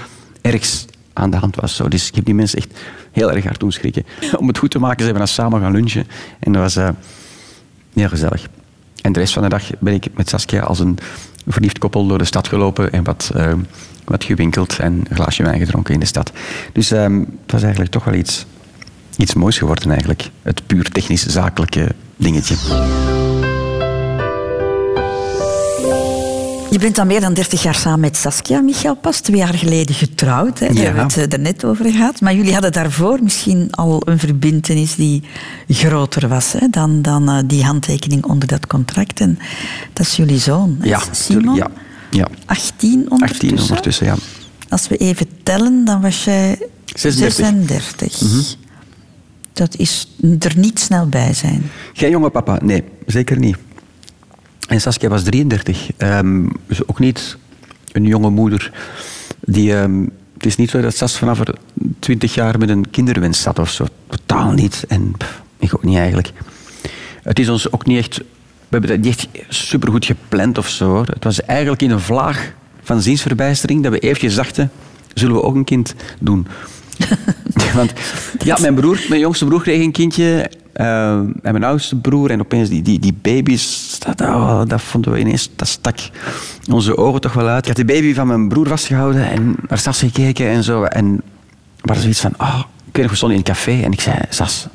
ergs 0.42 0.86
aan 1.14 1.30
de 1.30 1.38
hand 1.38 1.56
was. 1.56 1.76
Zo. 1.76 1.88
Dus 1.88 2.08
ik 2.08 2.16
heb 2.16 2.26
die 2.26 2.36
mensen 2.36 2.58
echt 2.58 2.80
heel 3.12 3.32
erg 3.32 3.44
hard 3.44 3.60
doen 3.60 3.72
schrikken. 3.72 4.06
Om 4.38 4.48
het 4.48 4.58
goed 4.58 4.72
te 4.72 4.80
maken, 4.80 5.00
zijn 5.00 5.14
we 5.14 5.18
dan 5.18 5.28
samen 5.28 5.62
gaan 5.62 5.72
lunchen. 5.72 6.08
En 6.40 6.52
dat 6.52 6.62
was 6.62 6.76
eh, 6.76 6.90
heel 7.94 8.10
gezellig. 8.10 8.48
En 9.02 9.12
de 9.12 9.20
rest 9.20 9.34
van 9.34 9.44
de 9.44 9.50
dag 9.50 9.64
ben 9.80 9.94
ik 9.94 10.08
met 10.14 10.30
Saskia 10.30 10.62
als 10.62 10.80
een 10.80 10.98
verliefd 11.48 11.78
koppel 11.78 12.08
door 12.08 12.18
de 12.18 12.26
stad 12.26 12.48
gelopen 12.48 12.92
en 12.92 13.04
wat, 13.04 13.32
eh, 13.36 13.54
wat 14.06 14.24
gewinkeld 14.24 14.80
en 14.80 15.04
een 15.10 15.16
glaasje 15.16 15.44
wijn 15.44 15.60
gedronken 15.60 15.94
in 15.94 16.00
de 16.00 16.06
stad. 16.06 16.32
Dus 16.74 16.92
eh, 16.92 17.04
het 17.04 17.52
was 17.52 17.62
eigenlijk 17.62 17.92
toch 17.92 18.04
wel 18.04 18.14
iets, 18.14 18.46
iets 19.18 19.34
moois 19.34 19.58
geworden 19.58 19.90
eigenlijk. 19.90 20.30
Het 20.42 20.68
puur 20.68 20.92
technisch 20.92 21.26
zakelijke 21.26 21.96
dingetje. 22.16 23.21
Je 26.72 26.80
bent 26.80 26.98
al 27.00 27.06
meer 27.06 27.22
dan 27.22 27.34
30 27.34 27.64
jaar 27.64 27.76
samen 27.76 28.00
met 28.00 28.18
Saskia, 28.18 28.60
Michael 28.62 28.96
Pas. 28.96 29.20
Twee 29.20 29.38
jaar 29.38 29.54
geleden 29.54 29.96
getrouwd, 29.96 30.60
hè. 30.60 30.68
daar 30.68 30.76
Ja. 30.76 30.82
hebben 30.82 31.08
we 31.16 31.22
het 31.22 31.34
er 31.34 31.40
net 31.40 31.66
over 31.66 31.92
gehad. 31.92 32.22
Maar 32.22 32.36
jullie 32.36 32.54
hadden 32.54 32.72
daarvoor 32.72 33.20
misschien 33.24 33.68
al 33.72 34.02
een 34.06 34.20
verbintenis 34.20 34.96
die 34.96 35.24
groter 35.68 36.28
was 36.28 36.52
hè, 36.52 36.68
dan, 36.70 37.02
dan 37.02 37.30
eh, 37.30 37.38
die 37.46 37.64
handtekening 37.64 38.26
onder 38.26 38.48
dat 38.48 38.68
contract. 38.68 39.20
En 39.20 39.40
dat 39.94 40.06
is 40.06 40.16
jullie 40.16 40.40
zoon, 40.40 40.78
Ja, 40.82 41.02
Simon. 41.12 41.56
Ja, 41.56 41.68
ja. 42.12 42.28
18 42.46 43.12
ondertussen. 43.12 43.50
18 43.50 43.62
ondertussen, 43.62 44.06
ja. 44.06 44.16
Als 44.70 44.88
we 44.88 44.98
even 44.98 45.28
tellen, 45.44 45.86
dan 45.86 46.02
was 46.02 46.24
jij 46.24 46.68
36. 46.86 47.36
36. 47.36 48.22
Mhm. 48.22 48.42
Dat 49.54 49.76
is 49.76 50.08
er 50.40 50.54
niet 50.58 50.80
snel 50.80 51.08
bij 51.08 51.34
zijn. 51.34 51.64
Geen 51.94 52.10
jonge 52.10 52.30
papa, 52.30 52.60
nee, 52.64 52.84
zeker 53.06 53.38
niet. 53.40 53.58
En 54.72 54.82
Saskia 54.82 55.10
was 55.10 55.24
33, 55.24 55.90
ehm, 55.98 56.46
dus 56.68 56.88
ook 56.88 57.00
niet 57.00 57.38
een 57.92 58.06
jonge 58.06 58.30
moeder. 58.30 58.72
Die, 59.40 59.76
ehm, 59.76 60.04
het 60.34 60.46
is 60.46 60.56
niet 60.56 60.70
zo 60.70 60.82
dat 60.82 60.96
Sas 60.96 61.18
vanaf 61.18 61.40
er 61.40 61.56
20 62.00 62.34
jaar 62.34 62.60
met 62.60 62.70
een 62.70 62.90
kinderwens 62.90 63.42
zat 63.42 63.60
of 63.60 63.70
zo. 63.70 63.86
Totaal 64.08 64.52
niet. 64.52 64.86
En 64.88 65.14
pff, 65.18 65.42
ik 65.60 65.76
ook 65.76 65.84
niet 65.84 65.98
eigenlijk. 65.98 66.32
Het 67.24 67.40
is 67.40 67.50
ons 67.50 67.72
ook 67.72 67.86
niet 67.86 67.98
echt... 67.98 68.18
We 68.18 68.78
hebben 68.78 68.90
dat 68.90 69.00
niet 69.00 69.28
echt 69.32 69.46
supergoed 69.50 70.06
gepland 70.06 70.58
of 70.58 70.70
zo. 70.70 70.86
Hoor. 70.86 71.06
Het 71.06 71.24
was 71.24 71.42
eigenlijk 71.42 71.82
in 71.82 71.92
een 71.92 72.00
vlaag 72.00 72.54
van 72.84 73.02
ziensverbijstering 73.02 73.84
dat 73.84 73.92
we 73.92 74.00
eventjes 74.00 74.36
dachten, 74.36 74.72
zullen 75.14 75.36
we 75.36 75.44
ook 75.44 75.56
een 75.56 75.64
kind 75.64 75.96
doen? 76.20 76.48
Want 77.74 77.94
ja, 78.44 78.58
mijn 78.62 78.76
broer, 78.76 79.06
mijn 79.10 79.22
jongste 79.22 79.46
broer 79.46 79.62
kreeg 79.62 79.84
een 79.84 79.92
kindje. 79.92 80.52
Eh, 80.74 81.14
en 81.18 81.40
mijn 81.42 81.64
oudste 81.64 81.96
broer. 81.96 82.32
En 82.32 82.40
opeens 82.40 82.70
die, 82.70 82.82
die, 82.82 83.00
die 83.00 83.18
baby's, 83.22 84.00
dat, 84.00 84.22
oh, 84.22 84.62
dat 84.68 84.82
vonden 84.82 85.12
we 85.12 85.20
ineens, 85.20 85.50
dat 85.56 85.68
stak 85.68 85.98
onze 86.72 86.98
ogen 86.98 87.22
toch 87.22 87.34
wel 87.34 87.48
uit. 87.48 87.62
Ik 87.62 87.78
had 87.78 87.88
die 87.88 87.96
baby 87.96 88.14
van 88.14 88.28
mijn 88.28 88.48
broer 88.48 88.68
vastgehouden 88.68 89.30
en 89.30 89.56
naar 89.68 89.78
Sas 89.78 90.00
gekeken 90.00 90.48
en 90.48 90.64
zo. 90.64 90.84
En 90.84 91.22
zoiets 91.94 92.22
van, 92.22 92.34
oh, 92.38 92.62
ik 92.88 92.96
weet 92.96 93.10
we 93.10 93.16
stonden 93.16 93.38
in 93.38 93.44
een 93.46 93.54
café 93.54 93.82
en 93.82 93.92
ik 93.92 94.02
zei, 94.02 94.18
Sas, 94.30 94.68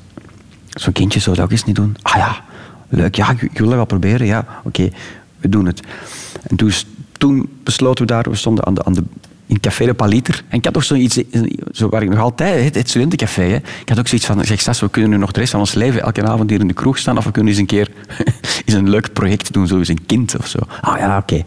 zo'n 0.69 0.93
kindje 0.93 1.21
zou 1.21 1.37
dat 1.37 1.45
ook 1.45 1.51
eens 1.51 1.65
niet 1.65 1.77
doen. 1.77 1.97
Ah 2.03 2.17
ja, 2.17 2.41
leuk, 2.89 3.15
ja, 3.15 3.31
ik, 3.31 3.43
ik 3.43 3.59
wil 3.59 3.67
dat 3.67 3.77
wel 3.77 3.85
proberen. 3.85 4.27
Ja, 4.27 4.45
oké, 4.65 4.91
we 5.39 5.49
doen 5.49 5.67
het. 5.67 5.81
En 6.43 6.57
toen, 6.57 6.73
toen 7.13 7.49
besloten 7.63 8.07
we 8.07 8.13
daar, 8.13 8.23
we 8.23 8.37
stonden 8.37 8.67
aan 8.67 8.75
de, 8.75 8.85
aan 8.85 8.93
de 8.93 9.03
in 9.47 9.61
Café 9.61 9.85
de 9.85 9.95
Paliter. 9.95 10.43
En 10.49 10.59
ik 10.59 10.65
had 10.65 10.75
toch 10.75 10.85
zoiets, 10.85 11.21
zo 11.71 11.89
waar 11.89 12.03
ik 12.03 12.09
nog 12.09 12.19
altijd, 12.19 12.75
het, 12.75 12.89
studentencafé, 12.89 13.43
hè. 13.43 13.57
ik 13.57 13.89
had 13.89 13.99
ook 13.99 14.09
zoiets 14.09 14.27
van, 14.27 14.45
zeg 14.45 14.61
Sas, 14.61 14.81
we 14.81 14.91
kunnen 14.91 15.11
nu 15.11 15.17
nog 15.17 15.33
de 15.33 15.41
rest 15.41 15.51
van 15.51 15.61
ons 15.61 15.75
leven 15.75 16.03
elke 16.03 16.23
avond 16.23 16.51
hier 16.51 16.61
in 16.61 16.69
de 16.69 16.75
kroeg 16.75 16.99
staan, 16.99 17.17
of 17.17 17.25
we 17.25 17.31
kunnen 17.31 17.53
eens 17.53 17.61
een 17.61 17.67
keer 17.67 17.89
eens 18.65 18.75
een 18.75 18.91
leuk 18.91 19.13
project 19.13 19.53
doen, 19.53 19.67
zoals 19.67 19.89
een 19.89 20.07
kind 20.07 20.37
of 20.39 20.47
zo. 20.47 20.59
Ah 20.81 20.99
ja, 20.99 21.19
oké. 21.19 21.45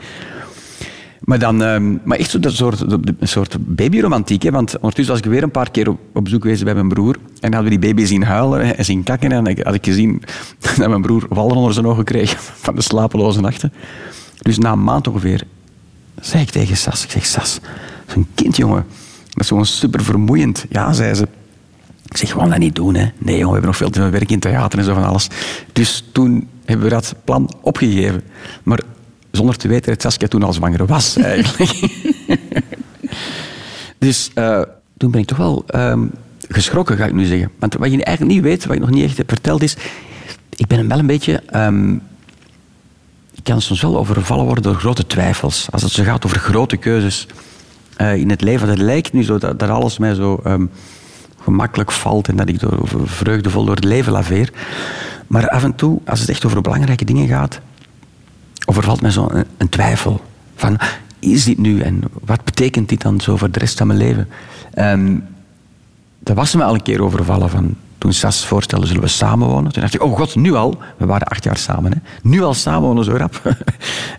Maar, 1.29 1.39
dan, 1.39 1.63
ehm, 1.63 1.97
maar 2.03 2.17
echt 2.17 2.29
zo 2.29 2.39
dat 2.39 2.53
soort, 2.53 2.81
een 2.81 3.27
soort 3.27 3.57
babyromantiek. 3.75 4.43
Hè? 4.43 4.51
Want 4.51 4.75
ondertussen 4.75 5.13
was 5.13 5.23
ik 5.23 5.31
weer 5.31 5.43
een 5.43 5.51
paar 5.51 5.71
keer 5.71 5.89
op, 5.89 6.23
bezoek 6.23 6.41
geweest 6.41 6.63
bij 6.63 6.73
mijn 6.73 6.87
broer. 6.87 7.15
En 7.39 7.53
hadden 7.53 7.71
we 7.71 7.79
die 7.79 7.93
baby 7.93 8.05
zien 8.05 8.23
huilen 8.23 8.77
en 8.77 8.85
zien 8.85 9.03
kakken. 9.03 9.31
En 9.31 9.63
had 9.63 9.73
ik 9.73 9.85
gezien 9.85 10.21
dat 10.77 10.87
mijn 10.87 11.01
broer 11.01 11.25
wallen 11.29 11.55
onder 11.55 11.73
zijn 11.73 11.85
ogen 11.85 12.03
kreeg 12.03 12.35
van 12.65 12.75
de 12.75 12.81
slapeloze 12.81 13.41
nachten. 13.41 13.73
Dus 14.37 14.57
na 14.57 14.71
een 14.71 14.83
maand 14.83 15.07
ongeveer 15.07 15.43
zei 16.21 16.43
ik 16.43 16.49
tegen 16.49 16.77
Sas, 16.77 17.03
ik 17.03 17.11
zeg 17.11 17.25
Sas, 17.25 17.59
zo'n 18.07 18.27
kind 18.35 18.57
jongen, 18.57 18.85
dat 19.29 19.43
is 19.43 19.47
gewoon 19.47 19.65
super 19.65 20.03
vermoeiend. 20.03 20.65
Ja, 20.69 20.93
zei 20.93 21.13
ze. 21.13 21.27
Ik 22.05 22.17
zeg, 22.17 22.31
gewoon 22.31 22.49
dat 22.49 22.59
niet 22.59 22.75
doen. 22.75 22.95
Hè. 22.95 23.09
Nee 23.17 23.37
jongen, 23.37 23.45
we 23.45 23.51
hebben 23.51 23.65
nog 23.65 23.77
veel 23.77 23.89
te 23.89 23.99
veel 23.99 24.09
werk 24.09 24.31
in 24.31 24.39
theater 24.39 24.79
en 24.79 24.85
zo 24.85 24.93
van 24.93 25.03
alles. 25.03 25.27
Dus 25.73 26.05
toen 26.11 26.47
hebben 26.65 26.85
we 26.85 26.91
dat 26.91 27.15
plan 27.23 27.53
opgegeven. 27.61 28.21
Maar 28.63 28.79
zonder 29.31 29.57
te 29.57 29.67
weten 29.67 29.91
dat 29.91 30.01
Saskia 30.01 30.27
toen 30.27 30.43
al 30.43 30.53
zwanger 30.53 30.85
was, 30.85 31.17
eigenlijk. 31.35 31.79
dus 33.97 34.31
uh, 34.35 34.61
toen 34.97 35.11
ben 35.11 35.21
ik 35.21 35.27
toch 35.27 35.37
wel 35.37 35.65
um, 35.75 36.11
geschrokken, 36.47 36.97
ga 36.97 37.05
ik 37.05 37.13
nu 37.13 37.25
zeggen. 37.25 37.51
Want 37.59 37.73
wat 37.73 37.91
je 37.91 38.03
eigenlijk 38.03 38.35
niet 38.35 38.45
weet, 38.45 38.65
wat 38.65 38.75
ik 38.75 38.81
nog 38.81 38.89
niet 38.89 39.03
echt 39.03 39.17
heb 39.17 39.29
verteld, 39.29 39.63
is... 39.63 39.77
Ik 40.55 40.67
ben 40.67 40.87
wel 40.87 40.99
een 40.99 41.05
beetje... 41.05 41.33
Ik 41.33 41.99
kan 43.49 43.61
soms 43.61 43.81
wel 43.81 43.97
overvallen 43.97 44.45
worden 44.45 44.63
door 44.63 44.75
grote 44.75 45.07
twijfels. 45.07 45.67
Als 45.71 45.81
het 45.81 45.91
zo 45.91 46.03
gaat 46.03 46.25
over 46.25 46.39
grote 46.39 46.77
keuzes 46.77 47.27
uh, 47.97 48.15
in 48.15 48.29
het 48.29 48.41
leven. 48.41 48.67
Dat 48.67 48.77
lijkt 48.77 49.13
nu 49.13 49.23
zo 49.23 49.37
dat, 49.37 49.59
dat 49.59 49.69
alles 49.69 49.97
mij 49.97 50.13
zo 50.13 50.39
um, 50.45 50.69
gemakkelijk 51.41 51.91
valt 51.91 52.27
en 52.27 52.35
dat 52.35 52.49
ik 52.49 52.59
door, 52.59 52.87
vreugdevol 53.03 53.65
door 53.65 53.75
het 53.75 53.83
leven 53.83 54.11
laveer. 54.11 54.51
Maar 55.27 55.49
af 55.49 55.63
en 55.63 55.75
toe, 55.75 55.99
als 56.05 56.19
het 56.19 56.29
echt 56.29 56.45
over 56.45 56.61
belangrijke 56.61 57.05
dingen 57.05 57.27
gaat, 57.27 57.59
overvalt 58.65 59.01
mij 59.01 59.11
zo 59.11 59.31
een, 59.57 59.69
twijfel. 59.69 60.21
Van, 60.55 60.77
is 61.19 61.43
dit 61.43 61.57
nu 61.57 61.79
en 61.81 62.03
wat 62.25 62.43
betekent 62.43 62.89
dit 62.89 63.01
dan 63.01 63.21
zo 63.21 63.37
voor 63.37 63.51
de 63.51 63.59
rest 63.59 63.77
van 63.77 63.87
mijn 63.87 63.99
leven? 63.99 64.27
Um, 64.75 65.23
daar 66.19 66.35
was 66.35 66.55
me 66.55 66.63
al 66.63 66.73
een 66.73 66.83
keer 66.83 67.01
overvallen 67.01 67.49
van... 67.49 67.75
Toen 67.99 68.13
Sas 68.13 68.45
voorstelde, 68.45 68.87
zullen 68.87 69.01
we 69.01 69.07
samenwonen? 69.07 69.71
Toen 69.71 69.81
dacht 69.81 69.93
ik, 69.93 70.03
oh 70.03 70.17
god, 70.17 70.35
nu 70.35 70.53
al. 70.53 70.77
We 70.97 71.05
waren 71.05 71.27
acht 71.27 71.43
jaar 71.43 71.57
samen. 71.57 71.91
Hè. 71.91 71.97
Nu 72.21 72.41
al 72.43 72.53
samenwonen, 72.53 73.03
zo 73.03 73.15
rap. 73.15 73.41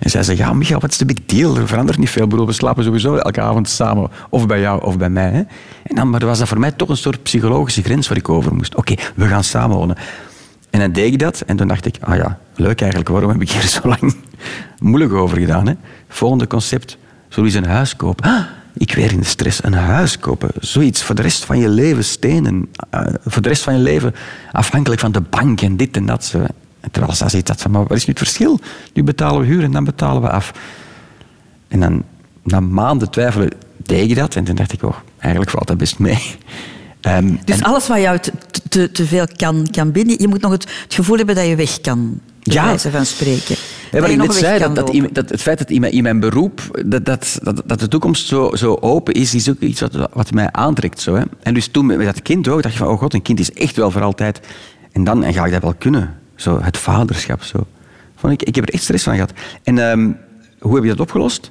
en 0.00 0.10
zij 0.10 0.22
zei, 0.22 0.36
ja, 0.38 0.52
Michael, 0.52 0.80
wat 0.80 0.90
is 0.90 0.98
de 0.98 1.04
big 1.04 1.16
deal? 1.26 1.56
Er 1.56 1.68
verandert 1.68 1.98
niet 1.98 2.10
veel. 2.10 2.26
Bedoel, 2.26 2.46
we 2.46 2.52
slapen 2.52 2.84
sowieso 2.84 3.16
elke 3.16 3.40
avond 3.40 3.68
samen. 3.68 4.10
Of 4.30 4.46
bij 4.46 4.60
jou, 4.60 4.84
of 4.84 4.98
bij 4.98 5.10
mij. 5.10 5.30
Hè. 5.30 5.38
En 5.82 5.94
dan 5.94 6.10
maar 6.10 6.26
was 6.26 6.38
dat 6.38 6.48
voor 6.48 6.60
mij 6.60 6.70
toch 6.70 6.88
een 6.88 6.96
soort 6.96 7.22
psychologische 7.22 7.82
grens 7.82 8.08
waar 8.08 8.16
ik 8.16 8.28
over 8.28 8.54
moest. 8.54 8.74
Oké, 8.74 8.94
we 9.14 9.26
gaan 9.26 9.44
samenwonen. 9.44 9.96
En 10.70 10.80
dan 10.80 10.92
deed 10.92 11.12
ik 11.12 11.18
dat. 11.18 11.40
En 11.40 11.56
toen 11.56 11.68
dacht 11.68 11.86
ik, 11.86 11.96
ah 12.00 12.16
ja, 12.16 12.38
leuk 12.54 12.80
eigenlijk. 12.80 13.10
Waarom 13.10 13.30
heb 13.30 13.40
ik 13.40 13.50
hier 13.50 13.62
zo 13.62 13.80
lang 13.88 14.16
moeilijk 14.78 15.12
over 15.12 15.38
gedaan? 15.38 15.66
Hè? 15.66 15.74
Volgende 16.08 16.46
concept. 16.46 16.98
Zullen 17.28 17.50
we 17.50 17.56
eens 17.56 17.66
een 17.66 17.72
huis 17.72 17.96
kopen? 17.96 18.24
Ah, 18.24 18.40
ik 18.80 18.94
weer 18.94 19.12
in 19.12 19.18
de 19.18 19.24
stress. 19.24 19.64
Een 19.64 19.72
huis 19.72 20.18
kopen. 20.18 20.50
Zoiets. 20.60 21.02
Voor 21.02 21.14
de 21.14 21.22
rest 21.22 21.44
van 21.44 21.58
je 21.58 21.68
leven 21.68 22.04
stenen. 22.04 22.68
Uh, 22.94 23.00
voor 23.24 23.42
de 23.42 23.48
rest 23.48 23.62
van 23.62 23.74
je 23.74 23.80
leven 23.80 24.14
afhankelijk 24.52 25.00
van 25.00 25.12
de 25.12 25.20
bank 25.20 25.60
en 25.60 25.76
dit 25.76 25.96
en 25.96 26.06
dat. 26.06 26.24
Zo. 26.24 26.38
En 26.80 26.90
terwijl 26.90 27.14
ze 27.14 27.28
ziet 27.28 27.46
dat 27.46 27.60
van, 27.60 27.70
maar 27.70 27.86
wat 27.86 27.96
is 27.96 28.04
nu 28.06 28.12
het 28.12 28.18
verschil? 28.18 28.60
Nu 28.92 29.02
betalen 29.02 29.40
we 29.40 29.46
huur 29.46 29.62
en 29.62 29.72
dan 29.72 29.84
betalen 29.84 30.22
we 30.22 30.30
af. 30.30 30.52
En 31.68 31.80
dan, 31.80 32.04
na 32.42 32.60
maanden 32.60 33.10
twijfelen, 33.10 33.50
deed 33.76 34.10
ik 34.10 34.16
dat. 34.16 34.34
En 34.34 34.44
toen 34.44 34.54
dacht 34.54 34.72
ik, 34.72 34.82
oh, 34.82 34.96
eigenlijk 35.18 35.50
valt 35.50 35.66
dat 35.66 35.78
best 35.78 35.98
mee. 35.98 36.36
Um, 37.02 37.38
dus 37.44 37.62
alles 37.62 37.88
wat 37.88 38.00
jou 38.00 38.18
te, 38.18 38.32
te, 38.68 38.90
te, 38.90 39.06
veel 39.06 39.26
kan, 39.36 39.68
kan 39.70 39.92
binnen, 39.92 40.20
je 40.20 40.28
moet 40.28 40.40
nog 40.40 40.52
het, 40.52 40.66
het 40.82 40.94
gevoel 40.94 41.16
hebben 41.16 41.34
dat 41.34 41.46
je 41.46 41.56
weg 41.56 41.80
kan. 41.80 42.20
Ja. 42.40 42.64
Wijze 42.64 42.90
van 42.90 43.06
spreken. 43.06 43.56
Ja, 43.92 44.00
wat 44.00 44.10
ik 44.10 44.16
net 44.16 44.34
zei, 44.34 44.58
dat, 44.58 44.74
dat, 44.74 44.92
dat, 45.12 45.28
het 45.28 45.42
feit 45.42 45.58
dat 45.58 45.70
in 45.70 45.80
mijn, 45.80 45.92
in 45.92 46.02
mijn 46.02 46.20
beroep 46.20 46.82
dat, 46.86 47.04
dat, 47.04 47.38
dat, 47.42 47.62
dat 47.66 47.80
de 47.80 47.88
toekomst 47.88 48.26
zo, 48.26 48.50
zo 48.54 48.78
open 48.80 49.14
is, 49.14 49.34
is 49.34 49.50
ook 49.50 49.60
iets 49.60 49.80
wat, 49.80 50.08
wat 50.12 50.32
mij 50.32 50.52
aantrekt. 50.52 51.00
Zo, 51.00 51.14
hè. 51.14 51.22
En 51.42 51.54
dus 51.54 51.66
toen 51.66 51.86
met 51.86 52.04
dat 52.04 52.22
kind 52.22 52.48
ook, 52.48 52.62
dacht 52.62 52.74
je 52.74 52.80
van, 52.80 52.88
oh 52.88 52.98
god, 52.98 53.14
een 53.14 53.22
kind 53.22 53.40
is 53.40 53.52
echt 53.52 53.76
wel 53.76 53.90
voor 53.90 54.02
altijd. 54.02 54.40
En 54.92 55.04
dan 55.04 55.24
en 55.24 55.32
ga 55.32 55.44
ik 55.44 55.52
dat 55.52 55.62
wel 55.62 55.74
kunnen. 55.74 56.18
Zo, 56.34 56.62
het 56.62 56.78
vaderschap. 56.78 57.42
Zo. 57.42 57.66
Vond 58.16 58.32
ik, 58.32 58.42
ik 58.42 58.54
heb 58.54 58.68
er 58.68 58.74
echt 58.74 58.82
stress 58.82 59.04
van 59.04 59.14
gehad. 59.14 59.32
En 59.62 59.78
um, 59.78 60.16
hoe 60.58 60.74
heb 60.74 60.84
je 60.84 60.90
dat 60.90 61.00
opgelost? 61.00 61.50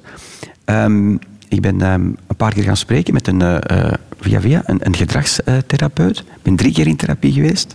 Um, 0.64 1.18
ik 1.48 1.60
ben 1.60 1.80
um, 1.80 2.16
een 2.26 2.36
paar 2.36 2.52
keer 2.52 2.62
gaan 2.62 2.76
spreken 2.76 3.14
met 3.14 3.26
een, 3.26 3.40
uh, 3.40 3.92
via 4.20 4.40
via, 4.40 4.62
een, 4.66 4.78
een 4.82 4.96
gedragstherapeut. 4.96 6.18
Ik 6.18 6.42
ben 6.42 6.56
drie 6.56 6.72
keer 6.72 6.86
in 6.86 6.96
therapie 6.96 7.32
geweest. 7.32 7.74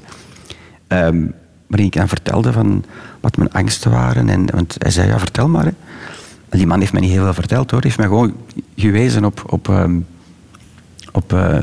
Um, 0.87 1.33
waarin 1.67 1.87
ik 1.87 1.93
dan 1.93 2.07
vertelde 2.07 2.51
van 2.51 2.83
wat 3.19 3.37
mijn 3.37 3.51
angsten 3.51 3.91
waren. 3.91 4.29
En, 4.29 4.45
want 4.51 4.75
hij 4.77 4.91
zei, 4.91 5.07
ja, 5.07 5.19
vertel 5.19 5.47
maar. 5.47 5.63
Hè. 5.63 5.71
En 6.49 6.57
die 6.57 6.67
man 6.67 6.79
heeft 6.79 6.91
mij 6.91 7.01
niet 7.01 7.11
heel 7.11 7.23
veel 7.23 7.33
verteld, 7.33 7.71
hoor. 7.71 7.79
Hij 7.81 7.89
heeft 7.89 7.97
mij 7.97 8.07
gewoon 8.07 8.35
gewezen 8.75 9.25
op, 9.25 9.43
op, 9.47 9.67
um, 9.67 10.05
op 11.11 11.33
uh, 11.33 11.57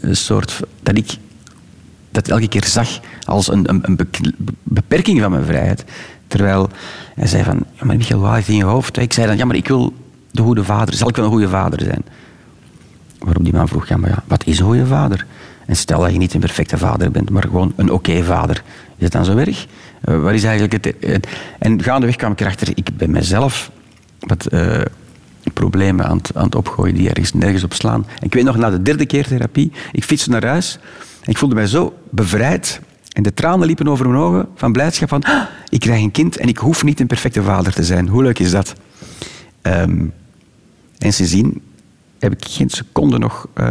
een 0.00 0.16
soort... 0.16 0.60
Dat 0.82 0.96
ik 0.96 1.16
dat 2.10 2.28
elke 2.28 2.48
keer 2.48 2.64
zag 2.64 2.88
als 3.24 3.48
een, 3.48 3.68
een, 3.68 3.80
een 3.82 3.98
beperking 4.62 5.20
van 5.20 5.30
mijn 5.30 5.44
vrijheid. 5.44 5.84
Terwijl 6.26 6.68
hij 7.14 7.26
zei 7.26 7.44
van, 7.44 7.64
ja, 7.72 7.84
maar 7.84 7.96
Michael, 7.96 8.20
wat 8.20 8.38
is 8.38 8.48
in 8.48 8.56
je 8.56 8.64
hoofd? 8.64 8.98
Ik 8.98 9.12
zei 9.12 9.26
dan, 9.26 9.36
ja, 9.36 9.44
maar 9.44 9.56
ik 9.56 9.68
wil 9.68 9.94
de 10.30 10.42
goede 10.42 10.64
vader, 10.64 10.94
zal 10.94 11.08
ik 11.08 11.16
wel 11.16 11.24
een 11.24 11.30
goede 11.30 11.48
vader 11.48 11.80
zijn? 11.80 12.04
Waarop 13.18 13.44
die 13.44 13.52
man 13.52 13.68
vroeg, 13.68 13.88
ja, 13.88 13.96
maar 13.96 14.10
ja, 14.10 14.22
wat 14.26 14.46
is 14.46 14.58
een 14.58 14.64
goede 14.64 14.86
vader? 14.86 15.26
En 15.68 15.76
stel 15.76 16.00
dat 16.00 16.12
je 16.12 16.18
niet 16.18 16.34
een 16.34 16.40
perfecte 16.40 16.78
vader 16.78 17.10
bent, 17.10 17.30
maar 17.30 17.42
gewoon 17.42 17.72
een 17.76 17.90
oké 17.90 18.22
vader. 18.22 18.62
Is 18.96 19.10
dat 19.10 19.12
dan 19.12 19.24
zo 19.24 19.36
erg? 19.36 19.66
Uh, 20.04 20.22
wat 20.22 20.32
is 20.32 20.44
eigenlijk 20.44 20.84
het... 20.84 20.94
Uh, 21.00 21.16
en 21.58 21.82
gaandeweg 21.82 22.16
kwam 22.16 22.32
ik 22.32 22.40
erachter, 22.40 22.68
ik 22.74 22.96
ben 22.96 23.10
mezelf 23.10 23.70
wat 24.18 24.52
uh, 24.52 24.80
problemen 25.52 26.06
aan 26.06 26.16
het, 26.16 26.30
aan 26.34 26.44
het 26.44 26.54
opgooien 26.54 26.94
die 26.94 27.08
ergens 27.08 27.32
nergens 27.32 27.64
op 27.64 27.74
slaan. 27.74 28.06
En 28.18 28.26
ik 28.26 28.34
weet 28.34 28.44
nog, 28.44 28.56
na 28.56 28.70
de 28.70 28.82
derde 28.82 29.06
keer 29.06 29.26
therapie, 29.26 29.72
ik 29.92 30.04
fietste 30.04 30.30
naar 30.30 30.46
huis 30.46 30.78
en 31.20 31.30
ik 31.30 31.38
voelde 31.38 31.54
mij 31.54 31.66
zo 31.66 31.98
bevrijd 32.10 32.80
en 33.12 33.22
de 33.22 33.34
tranen 33.34 33.66
liepen 33.66 33.88
over 33.88 34.08
mijn 34.08 34.22
ogen 34.22 34.48
van 34.54 34.72
blijdschap 34.72 35.08
van 35.08 35.22
ah, 35.22 35.42
ik 35.68 35.80
krijg 35.80 36.02
een 36.02 36.10
kind 36.10 36.36
en 36.36 36.48
ik 36.48 36.58
hoef 36.58 36.84
niet 36.84 37.00
een 37.00 37.06
perfecte 37.06 37.42
vader 37.42 37.72
te 37.72 37.84
zijn. 37.84 38.08
Hoe 38.08 38.22
leuk 38.22 38.38
is 38.38 38.50
dat? 38.50 38.74
Um, 39.62 40.12
en 40.98 41.12
sindsdien 41.12 41.62
heb 42.18 42.32
ik 42.32 42.44
geen 42.48 42.70
seconde 42.70 43.18
nog 43.18 43.46
uh, 43.60 43.70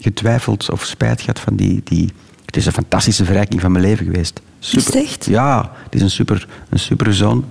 getwijfeld 0.00 0.70
of 0.70 0.84
spijt 0.84 1.20
gehad 1.20 1.40
van 1.40 1.56
die, 1.56 1.80
die... 1.84 2.12
Het 2.44 2.56
is 2.56 2.66
een 2.66 2.72
fantastische 2.72 3.24
verrijking 3.24 3.60
van 3.60 3.72
mijn 3.72 3.84
leven 3.84 4.04
geweest. 4.04 4.40
Super. 4.58 4.94
Is 4.94 5.02
echt? 5.02 5.24
Ja, 5.24 5.72
het 5.84 5.94
is 5.94 6.00
een 6.00 6.10
super, 6.10 6.48
een 6.68 6.78
super 6.78 7.14
zoon 7.14 7.44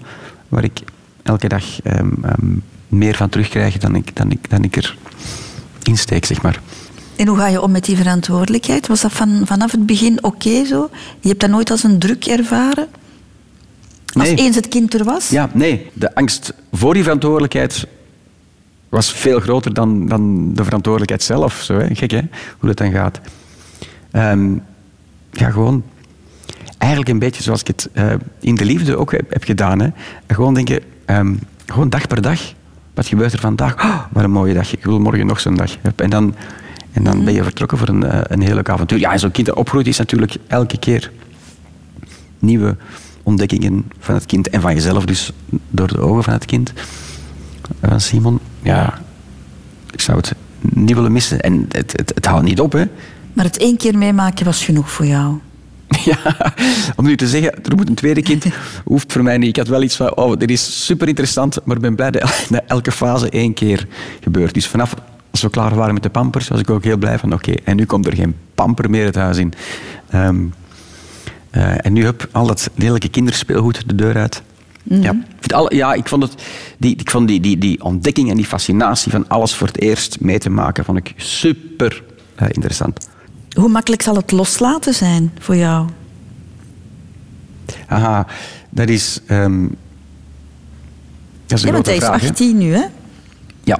waar 0.47 0.63
ik 0.63 0.79
elke 1.23 1.47
dag 1.47 1.63
um, 1.83 2.23
um, 2.25 2.63
meer 2.87 3.15
van 3.15 3.29
terugkrijg 3.29 3.77
dan 3.77 3.95
ik, 3.95 4.15
dan 4.15 4.31
ik, 4.31 4.49
dan 4.49 4.63
ik 4.63 4.75
er 4.75 4.97
insteek, 5.83 6.25
zeg 6.25 6.41
maar. 6.41 6.61
En 7.15 7.27
hoe 7.27 7.37
ga 7.37 7.47
je 7.47 7.61
om 7.61 7.71
met 7.71 7.85
die 7.85 7.97
verantwoordelijkheid? 7.97 8.87
Was 8.87 9.01
dat 9.01 9.11
van, 9.11 9.41
vanaf 9.45 9.71
het 9.71 9.85
begin 9.85 10.23
oké 10.23 10.47
okay, 10.47 10.65
zo? 10.65 10.89
Je 11.19 11.27
hebt 11.27 11.39
dat 11.39 11.49
nooit 11.49 11.71
als 11.71 11.83
een 11.83 11.99
druk 11.99 12.25
ervaren? 12.25 12.87
Als 14.13 14.27
nee. 14.27 14.35
eens 14.35 14.55
het 14.55 14.67
kind 14.67 14.93
er 14.93 15.03
was? 15.03 15.29
Ja, 15.29 15.49
nee. 15.53 15.89
De 15.93 16.15
angst 16.15 16.53
voor 16.71 16.93
die 16.93 17.03
verantwoordelijkheid 17.03 17.87
was 18.89 19.11
veel 19.11 19.39
groter 19.39 19.73
dan, 19.73 20.07
dan 20.07 20.53
de 20.53 20.63
verantwoordelijkheid 20.63 21.23
zelf. 21.23 21.61
Zo, 21.61 21.77
hè. 21.77 21.95
Gek, 21.95 22.11
hè? 22.11 22.21
Hoe 22.57 22.67
dat 22.67 22.77
dan 22.77 22.91
gaat. 22.91 23.19
Um, 24.11 24.63
ja, 25.31 25.49
gewoon... 25.49 25.83
Eigenlijk 26.77 27.11
een 27.11 27.19
beetje 27.19 27.43
zoals 27.43 27.61
ik 27.61 27.67
het 27.67 27.89
uh, 27.93 28.13
in 28.39 28.55
de 28.55 28.65
liefde 28.65 28.97
ook 28.97 29.11
heb, 29.11 29.33
heb 29.33 29.43
gedaan. 29.43 29.79
Hè. 29.79 29.89
Gewoon 30.27 30.53
denken, 30.53 30.79
um, 31.05 31.39
gewoon 31.65 31.89
dag 31.89 32.07
per 32.07 32.21
dag. 32.21 32.39
Wat 32.93 33.07
gebeurt 33.07 33.33
er 33.33 33.39
vandaag? 33.39 33.83
Oh, 33.83 34.01
wat 34.11 34.23
een 34.23 34.31
mooie 34.31 34.53
dag. 34.53 34.73
Ik 34.73 34.83
wil 34.83 34.99
morgen 34.99 35.25
nog 35.25 35.39
zo'n 35.39 35.55
dag. 35.55 35.75
En 35.95 36.09
dan, 36.09 36.35
en 36.91 37.03
dan 37.03 37.23
ben 37.25 37.33
je 37.33 37.43
vertrokken 37.43 37.77
voor 37.77 37.87
een, 37.87 38.03
uh, 38.03 38.19
een 38.23 38.41
heel 38.41 38.55
leuk 38.55 38.69
avontuur. 38.69 38.99
Ja, 38.99 39.17
zo'n 39.17 39.31
kind 39.31 39.47
dat 39.47 39.55
opgroeit 39.55 39.87
is 39.87 39.97
natuurlijk 39.97 40.35
elke 40.47 40.77
keer 40.77 41.11
nieuwe 42.39 42.77
ontdekkingen 43.23 43.85
van 43.99 44.15
het 44.15 44.25
kind 44.25 44.49
en 44.49 44.61
van 44.61 44.73
jezelf, 44.73 45.05
dus 45.05 45.31
door 45.69 45.87
de 45.87 45.99
ogen 45.99 46.23
van 46.23 46.33
het 46.33 46.45
kind. 46.45 46.73
Van 47.81 47.89
eh, 47.89 47.97
Simon, 47.97 48.39
ja, 48.61 48.99
ik 49.91 50.01
zou 50.01 50.17
het 50.17 50.33
niet 50.59 50.95
willen 50.95 51.11
missen. 51.11 51.39
En 51.39 51.65
het, 51.69 51.91
het, 51.91 52.11
het 52.15 52.25
houdt 52.25 52.45
niet 52.45 52.59
op, 52.59 52.71
hè. 52.71 52.83
Maar 53.33 53.45
het 53.45 53.57
één 53.57 53.77
keer 53.77 53.97
meemaken 53.97 54.45
was 54.45 54.65
genoeg 54.65 54.91
voor 54.91 55.05
jou. 55.05 55.39
Ja, 56.05 56.35
om 56.95 57.05
nu 57.05 57.15
te 57.15 57.27
zeggen, 57.27 57.63
er 57.63 57.75
moet 57.75 57.89
een 57.89 57.95
tweede 57.95 58.21
kind, 58.21 58.45
hoeft 58.85 59.13
voor 59.13 59.23
mij 59.23 59.37
niet. 59.37 59.49
Ik 59.49 59.55
had 59.55 59.67
wel 59.67 59.83
iets 59.83 59.95
van, 59.95 60.15
oh, 60.15 60.37
dit 60.37 60.51
is 60.51 60.85
super 60.85 61.07
interessant, 61.07 61.59
maar 61.63 61.75
ik 61.75 61.81
ben 61.81 61.95
blij 61.95 62.11
dat 62.11 62.47
elke 62.67 62.91
fase 62.91 63.29
één 63.29 63.53
keer 63.53 63.87
gebeurt. 64.21 64.53
Dus 64.53 64.67
vanaf 64.67 64.93
als 65.31 65.41
we 65.41 65.49
klaar 65.49 65.75
waren 65.75 65.93
met 65.93 66.03
de 66.03 66.09
pampers, 66.09 66.47
was 66.47 66.59
ik 66.59 66.69
ook 66.69 66.83
heel 66.83 66.97
blij 66.97 67.19
van, 67.19 67.33
oké, 67.33 67.51
en 67.63 67.75
nu 67.75 67.85
komt 67.85 68.07
er 68.07 68.15
geen 68.15 68.35
pamper 68.55 68.89
meer 68.89 69.05
het 69.05 69.15
huis 69.15 69.37
in. 69.37 69.53
Um, 70.13 70.53
uh, 71.51 71.85
en 71.85 71.93
nu 71.93 72.05
heb 72.05 72.27
al 72.31 72.47
dat 72.47 72.69
lelijke 72.75 73.09
kinderspeelgoed 73.09 73.89
de 73.89 73.95
deur 73.95 74.17
uit. 74.17 74.41
Ja, 74.83 75.11
ik 75.11 75.39
vind 75.39 75.53
alle, 75.53 75.75
ja, 75.75 75.93
ik 75.93 76.07
vond, 76.07 76.23
het, 76.23 76.43
die, 76.77 76.95
ik 76.95 77.09
vond 77.09 77.27
die, 77.27 77.39
die, 77.39 77.57
die 77.57 77.83
ontdekking 77.83 78.29
en 78.29 78.35
die 78.35 78.45
fascinatie 78.45 79.11
van 79.11 79.27
alles 79.27 79.55
voor 79.55 79.67
het 79.67 79.81
eerst 79.81 80.19
mee 80.19 80.39
te 80.39 80.49
maken, 80.49 80.85
vond 80.85 80.97
ik 80.97 81.13
super 81.17 82.03
eh, 82.35 82.47
interessant. 82.51 83.07
Hoe 83.55 83.69
makkelijk 83.69 84.01
zal 84.01 84.15
het 84.15 84.31
loslaten 84.31 84.93
zijn 84.93 85.31
voor 85.39 85.55
jou? 85.55 85.87
Aha, 87.87 88.27
dat 88.69 88.89
is... 88.89 89.19
ehm 89.25 89.67
dat 91.45 91.57
is 91.57 91.63
een 91.63 91.69
Ja, 91.69 91.73
want 91.73 91.85
hij 91.85 91.95
is 91.95 92.03
vraag, 92.03 92.21
hè? 92.21 92.27
18 92.27 92.57
nu, 92.57 92.73
hè? 92.73 92.83
Ja. 93.63 93.79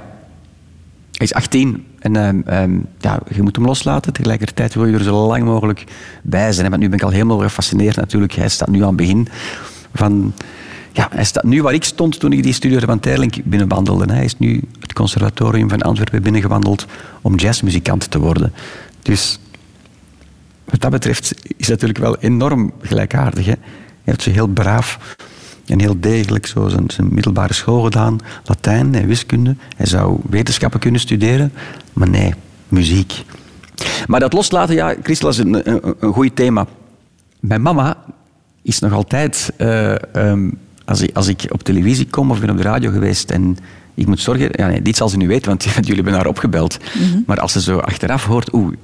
Hij 1.12 1.26
is 1.26 1.34
18 1.34 1.86
en 1.98 2.16
ehm, 2.16 2.40
ehm, 2.44 2.78
ja, 2.98 3.20
je 3.34 3.42
moet 3.42 3.56
hem 3.56 3.64
loslaten. 3.64 4.12
Tegelijkertijd 4.12 4.74
wil 4.74 4.86
je 4.86 4.94
er 4.94 5.02
zo 5.02 5.26
lang 5.26 5.44
mogelijk 5.44 5.84
bij 6.22 6.52
zijn. 6.52 6.64
hè. 6.64 6.70
Want 6.70 6.82
nu 6.82 6.88
ben 6.88 6.98
ik 6.98 7.04
al 7.04 7.10
helemaal 7.10 7.38
gefascineerd 7.38 7.96
natuurlijk. 7.96 8.32
Hij 8.32 8.48
staat 8.48 8.68
nu 8.68 8.80
aan 8.80 8.86
het 8.86 8.96
begin 8.96 9.28
van... 9.94 10.32
Ja, 10.92 11.08
hij 11.12 11.24
staat 11.24 11.44
nu 11.44 11.62
waar 11.62 11.74
ik 11.74 11.84
stond 11.84 12.20
toen 12.20 12.32
ik 12.32 12.42
die 12.42 12.52
studio 12.52 12.78
van 12.78 13.00
Terlink 13.00 13.34
binnenwandelde. 13.44 14.12
Hij 14.12 14.24
is 14.24 14.38
nu 14.38 14.62
het 14.80 14.92
conservatorium 14.92 15.68
van 15.68 15.82
Antwerpen 15.82 16.22
binnengewandeld 16.22 16.86
om 17.20 17.36
jazzmuzikant 17.36 18.10
te 18.10 18.18
worden. 18.18 18.52
Dus 19.02 19.38
wat 20.64 20.80
dat 20.80 20.90
betreft 20.90 21.34
is 21.42 21.68
het 21.68 21.68
natuurlijk 21.68 21.98
wel 21.98 22.16
enorm 22.16 22.72
gelijkaardig. 22.82 23.44
Hè? 23.44 23.52
Hij 23.52 23.60
heeft 24.04 24.22
zo 24.22 24.30
heel 24.30 24.46
braaf 24.46 25.16
en 25.66 25.80
heel 25.80 26.00
degelijk 26.00 26.46
zo 26.46 26.68
zijn, 26.68 27.08
middelbare 27.10 27.52
school 27.52 27.82
gedaan. 27.82 28.18
Latijn 28.44 28.94
en 28.94 29.06
wiskunde. 29.06 29.56
Hij 29.76 29.86
zou 29.86 30.20
wetenschappen 30.30 30.80
kunnen 30.80 31.00
studeren. 31.00 31.52
Maar 31.92 32.08
nee, 32.08 32.34
muziek. 32.68 33.24
Maar 34.06 34.20
dat 34.20 34.32
loslaten, 34.32 34.74
ja, 34.74 34.94
Christel, 35.02 35.28
is 35.28 35.38
een, 35.38 35.70
een, 35.70 35.94
een 36.00 36.12
goed 36.12 36.36
thema. 36.36 36.66
Mijn 37.40 37.62
mama 37.62 37.96
is 38.62 38.78
nog 38.78 38.92
altijd... 38.92 39.52
eh, 39.56 40.14
ehm, 40.14 40.48
als, 40.90 41.00
ik, 41.00 41.16
als 41.16 41.28
ik 41.28 41.46
op 41.48 41.62
televisie 41.62 42.06
kom 42.10 42.30
of 42.30 42.36
ik 42.36 42.42
ben 42.42 42.50
op 42.50 42.56
de 42.56 42.62
radio 42.62 42.90
geweest 42.90 43.30
en 43.30 43.56
ik 43.94 44.06
moet 44.06 44.20
zorgen... 44.20 44.48
Ja, 44.52 44.66
nee, 44.66 44.82
dit 44.82 44.96
zal 44.96 45.08
ze 45.08 45.16
nu 45.16 45.28
weten, 45.28 45.48
want 45.48 45.64
jullie 45.74 45.94
hebben 45.94 46.12
haar 46.12 46.26
opgebeld. 46.26 46.78
Maar 47.26 47.40
als 47.40 47.52
ze 47.52 47.60
zo 47.60 47.78
achteraf 47.78 48.24
hoort... 48.24 48.52
Oeh, 48.52 48.74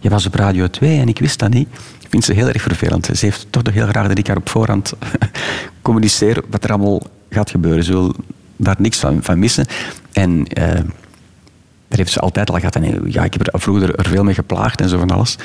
je 0.00 0.08
was 0.08 0.26
op 0.26 0.34
Radio 0.34 0.68
2 0.68 1.00
en 1.00 1.08
ik 1.08 1.18
wist 1.18 1.38
dat 1.38 1.50
niet. 1.50 1.68
Vindt 2.08 2.26
ze 2.26 2.32
heel 2.32 2.48
erg 2.48 2.62
vervelend. 2.62 3.06
Ze 3.06 3.24
heeft 3.26 3.46
toch 3.50 3.62
nog 3.62 3.74
heel 3.74 3.86
graag 3.86 4.08
dat 4.08 4.18
ik 4.18 4.26
haar 4.26 4.36
op 4.36 4.48
voorhand 4.48 4.92
communiceer 5.82 6.42
wat 6.50 6.64
er 6.64 6.70
allemaal 6.70 7.02
gaat 7.30 7.50
gebeuren. 7.50 7.84
Ze 7.84 7.92
wil 7.92 8.14
daar 8.56 8.76
niks 8.78 8.98
van, 8.98 9.22
van 9.22 9.38
missen. 9.38 9.66
En 10.12 10.46
eh, 10.46 10.66
daar 11.88 11.98
heeft 11.98 12.12
ze 12.12 12.20
altijd 12.20 12.50
al 12.50 12.58
gehad. 12.58 12.76
En 12.76 12.82
eh, 12.82 13.12
ja, 13.12 13.24
ik 13.24 13.32
heb 13.32 13.46
er 13.46 13.60
vroeger 13.60 13.94
er 13.94 14.08
veel 14.08 14.24
mee 14.24 14.34
geplaagd 14.34 14.80
en 14.80 14.88
zo 14.88 14.98
van 14.98 15.10
alles. 15.10 15.36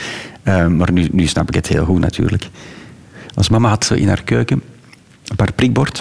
Eh, 0.43 0.67
maar 0.67 0.91
nu, 0.91 1.07
nu 1.11 1.27
snap 1.27 1.47
ik 1.47 1.55
het 1.55 1.67
heel 1.67 1.85
goed 1.85 1.99
natuurlijk. 1.99 2.49
Als 3.33 3.49
mama 3.49 3.69
had 3.69 3.85
ze 3.85 3.99
in 3.99 4.07
haar 4.07 4.23
keuken 4.23 4.61
een 5.27 5.35
paar 5.35 5.53
prikbord. 5.53 5.97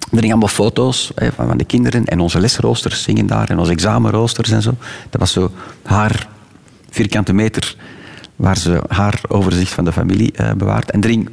Er 0.00 0.18
hingen 0.18 0.30
allemaal 0.30 0.48
foto's 0.48 1.10
hè, 1.14 1.32
van, 1.32 1.46
van 1.46 1.58
de 1.58 1.64
kinderen 1.64 2.04
en 2.04 2.20
onze 2.20 2.40
lesroosters 2.40 3.02
zingen 3.02 3.26
daar 3.26 3.50
en 3.50 3.58
onze 3.58 3.72
examenroosters 3.72 4.50
en 4.50 4.62
zo. 4.62 4.74
Dat 5.10 5.20
was 5.20 5.32
zo 5.32 5.50
haar 5.82 6.28
vierkante 6.90 7.32
meter 7.32 7.76
waar 8.36 8.58
ze 8.58 8.82
haar 8.88 9.20
overzicht 9.28 9.72
van 9.72 9.84
de 9.84 9.92
familie 9.92 10.32
eh, 10.32 10.52
bewaart. 10.52 10.90
En 10.90 11.04
erin 11.04 11.28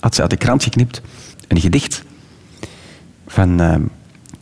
had 0.00 0.14
ze 0.14 0.20
uit 0.20 0.30
de 0.30 0.36
krant 0.36 0.62
geknipt 0.62 1.00
een 1.48 1.60
gedicht 1.60 2.02
van 3.26 3.60
eh 3.60 3.76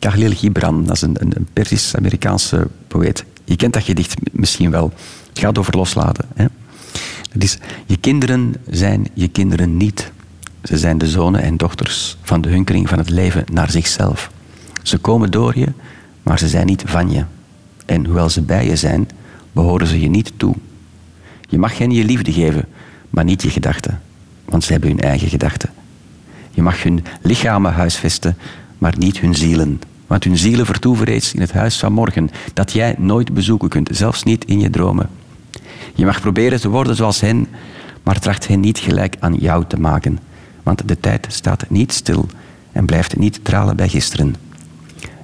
Khalil 0.00 0.34
Gibran. 0.34 0.84
Dat 0.84 0.96
is 0.96 1.02
een, 1.02 1.16
een, 1.18 1.32
een 1.36 1.48
Persisch-Amerikaanse 1.52 2.66
poëet. 2.88 3.24
Je 3.44 3.56
kent 3.56 3.72
dat 3.72 3.82
gedicht 3.82 4.14
misschien 4.32 4.70
wel. 4.70 4.92
Het 5.28 5.38
gaat 5.38 5.58
over 5.58 5.76
loslaten. 5.76 6.24
Hè? 6.34 6.46
Dat 7.32 7.42
is, 7.42 7.58
je 7.86 7.96
kinderen 7.96 8.54
zijn 8.70 9.08
je 9.14 9.28
kinderen 9.28 9.76
niet. 9.76 10.12
Ze 10.62 10.78
zijn 10.78 10.98
de 10.98 11.08
zonen 11.08 11.42
en 11.42 11.56
dochters 11.56 12.16
van 12.22 12.40
de 12.40 12.48
hunkering 12.48 12.88
van 12.88 12.98
het 12.98 13.10
leven 13.10 13.44
naar 13.52 13.70
zichzelf. 13.70 14.30
Ze 14.82 14.98
komen 14.98 15.30
door 15.30 15.58
je, 15.58 15.66
maar 16.22 16.38
ze 16.38 16.48
zijn 16.48 16.66
niet 16.66 16.82
van 16.86 17.10
je. 17.10 17.24
En 17.86 18.04
hoewel 18.04 18.28
ze 18.28 18.42
bij 18.42 18.66
je 18.66 18.76
zijn, 18.76 19.08
behoren 19.52 19.86
ze 19.86 20.00
je 20.00 20.08
niet 20.08 20.32
toe. 20.36 20.54
Je 21.48 21.58
mag 21.58 21.78
hen 21.78 21.90
je 21.90 22.04
liefde 22.04 22.32
geven, 22.32 22.64
maar 23.10 23.24
niet 23.24 23.42
je 23.42 23.50
gedachten, 23.50 24.00
want 24.44 24.64
ze 24.64 24.72
hebben 24.72 24.90
hun 24.90 25.00
eigen 25.00 25.28
gedachten. 25.28 25.70
Je 26.50 26.62
mag 26.62 26.82
hun 26.82 27.04
lichamen 27.22 27.72
huisvesten, 27.72 28.36
maar 28.78 28.94
niet 28.98 29.20
hun 29.20 29.34
zielen. 29.34 29.80
Want 30.06 30.24
hun 30.24 30.38
zielen 30.38 30.66
vertoeven 30.66 31.06
reeds 31.06 31.34
in 31.34 31.40
het 31.40 31.52
huis 31.52 31.78
van 31.78 31.92
morgen, 31.92 32.30
dat 32.54 32.72
jij 32.72 32.94
nooit 32.98 33.34
bezoeken 33.34 33.68
kunt, 33.68 33.88
zelfs 33.92 34.22
niet 34.22 34.44
in 34.44 34.60
je 34.60 34.70
dromen. 34.70 35.08
Je 35.94 36.04
mag 36.04 36.20
proberen 36.20 36.60
te 36.60 36.68
worden 36.68 36.96
zoals 36.96 37.20
hen, 37.20 37.46
maar 38.02 38.18
tracht 38.18 38.48
hen 38.48 38.60
niet 38.60 38.78
gelijk 38.78 39.16
aan 39.18 39.34
jou 39.34 39.64
te 39.66 39.80
maken. 39.80 40.18
Want 40.62 40.88
de 40.88 41.00
tijd 41.00 41.26
staat 41.28 41.70
niet 41.70 41.92
stil 41.92 42.26
en 42.72 42.84
blijft 42.84 43.16
niet 43.16 43.44
dralen 43.44 43.76
bij 43.76 43.88
gisteren. 43.88 44.34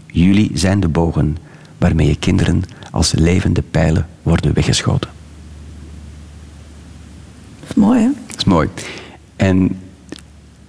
Jullie 0.07 0.51
zijn 0.55 0.80
de 0.80 0.89
bogen 0.89 1.37
waarmee 1.78 2.07
je 2.07 2.16
kinderen 2.16 2.62
als 2.91 3.12
levende 3.12 3.62
pijlen 3.62 4.07
worden 4.22 4.55
weggeschoten. 4.55 5.11
Dat 7.61 7.68
is 7.68 7.74
mooi, 7.74 8.01
hè? 8.01 8.11
Dat 8.26 8.37
is 8.37 8.45
mooi. 8.45 8.68
En 9.37 9.80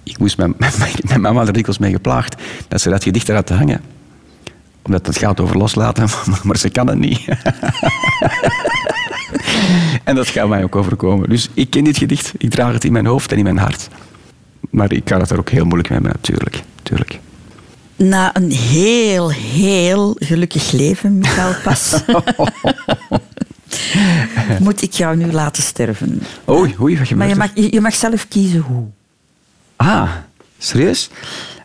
ik 0.02 0.18
moest 0.18 0.36
mijn, 0.36 0.54
mijn 1.08 1.20
mama 1.20 1.46
er 1.46 1.52
dikwijls 1.52 1.78
mee 1.78 1.92
geplaagd 1.92 2.42
dat 2.68 2.80
ze 2.80 2.90
dat 2.90 3.02
gedicht 3.02 3.28
eruit 3.28 3.46
te 3.46 3.54
hangen. 3.54 3.80
Omdat 4.82 5.06
het 5.06 5.18
gaat 5.18 5.40
over 5.40 5.56
loslaten, 5.56 6.08
maar, 6.26 6.40
maar 6.42 6.56
ze 6.56 6.68
kan 6.68 6.86
het 6.86 6.98
niet. 6.98 7.24
en 10.04 10.14
dat 10.14 10.28
gaat 10.28 10.48
mij 10.48 10.62
ook 10.62 10.76
overkomen. 10.76 11.28
Dus 11.28 11.48
ik 11.54 11.70
ken 11.70 11.84
dit 11.84 11.98
gedicht, 11.98 12.32
ik 12.38 12.50
draag 12.50 12.72
het 12.72 12.84
in 12.84 12.92
mijn 12.92 13.06
hoofd 13.06 13.32
en 13.32 13.38
in 13.38 13.44
mijn 13.44 13.58
hart. 13.58 13.88
Maar 14.70 14.92
ik 14.92 15.04
kan 15.04 15.20
het 15.20 15.30
er 15.30 15.38
ook 15.38 15.50
heel 15.50 15.64
moeilijk 15.64 15.88
mee 15.88 15.98
hebben, 15.98 16.20
natuurlijk. 16.20 16.62
natuurlijk. 16.76 17.18
Na 17.96 18.36
een 18.36 18.50
heel, 18.50 19.30
heel 19.30 20.16
gelukkig 20.18 20.72
leven, 20.72 21.18
Michael 21.18 21.54
Pas, 21.62 21.94
moet 24.64 24.82
ik 24.82 24.92
jou 24.92 25.16
nu 25.16 25.32
laten 25.32 25.62
sterven. 25.62 26.22
Oei, 26.48 26.74
oei, 26.80 26.98
wat 26.98 27.06
gebeurt 27.06 27.18
Maar 27.18 27.28
je 27.28 27.34
mag, 27.34 27.64
je 27.64 27.72
je 27.72 27.80
mag 27.80 27.94
zelf 27.94 28.28
kiezen 28.28 28.60
hoe. 28.60 28.86
Ah, 29.76 30.10
serieus? 30.58 31.10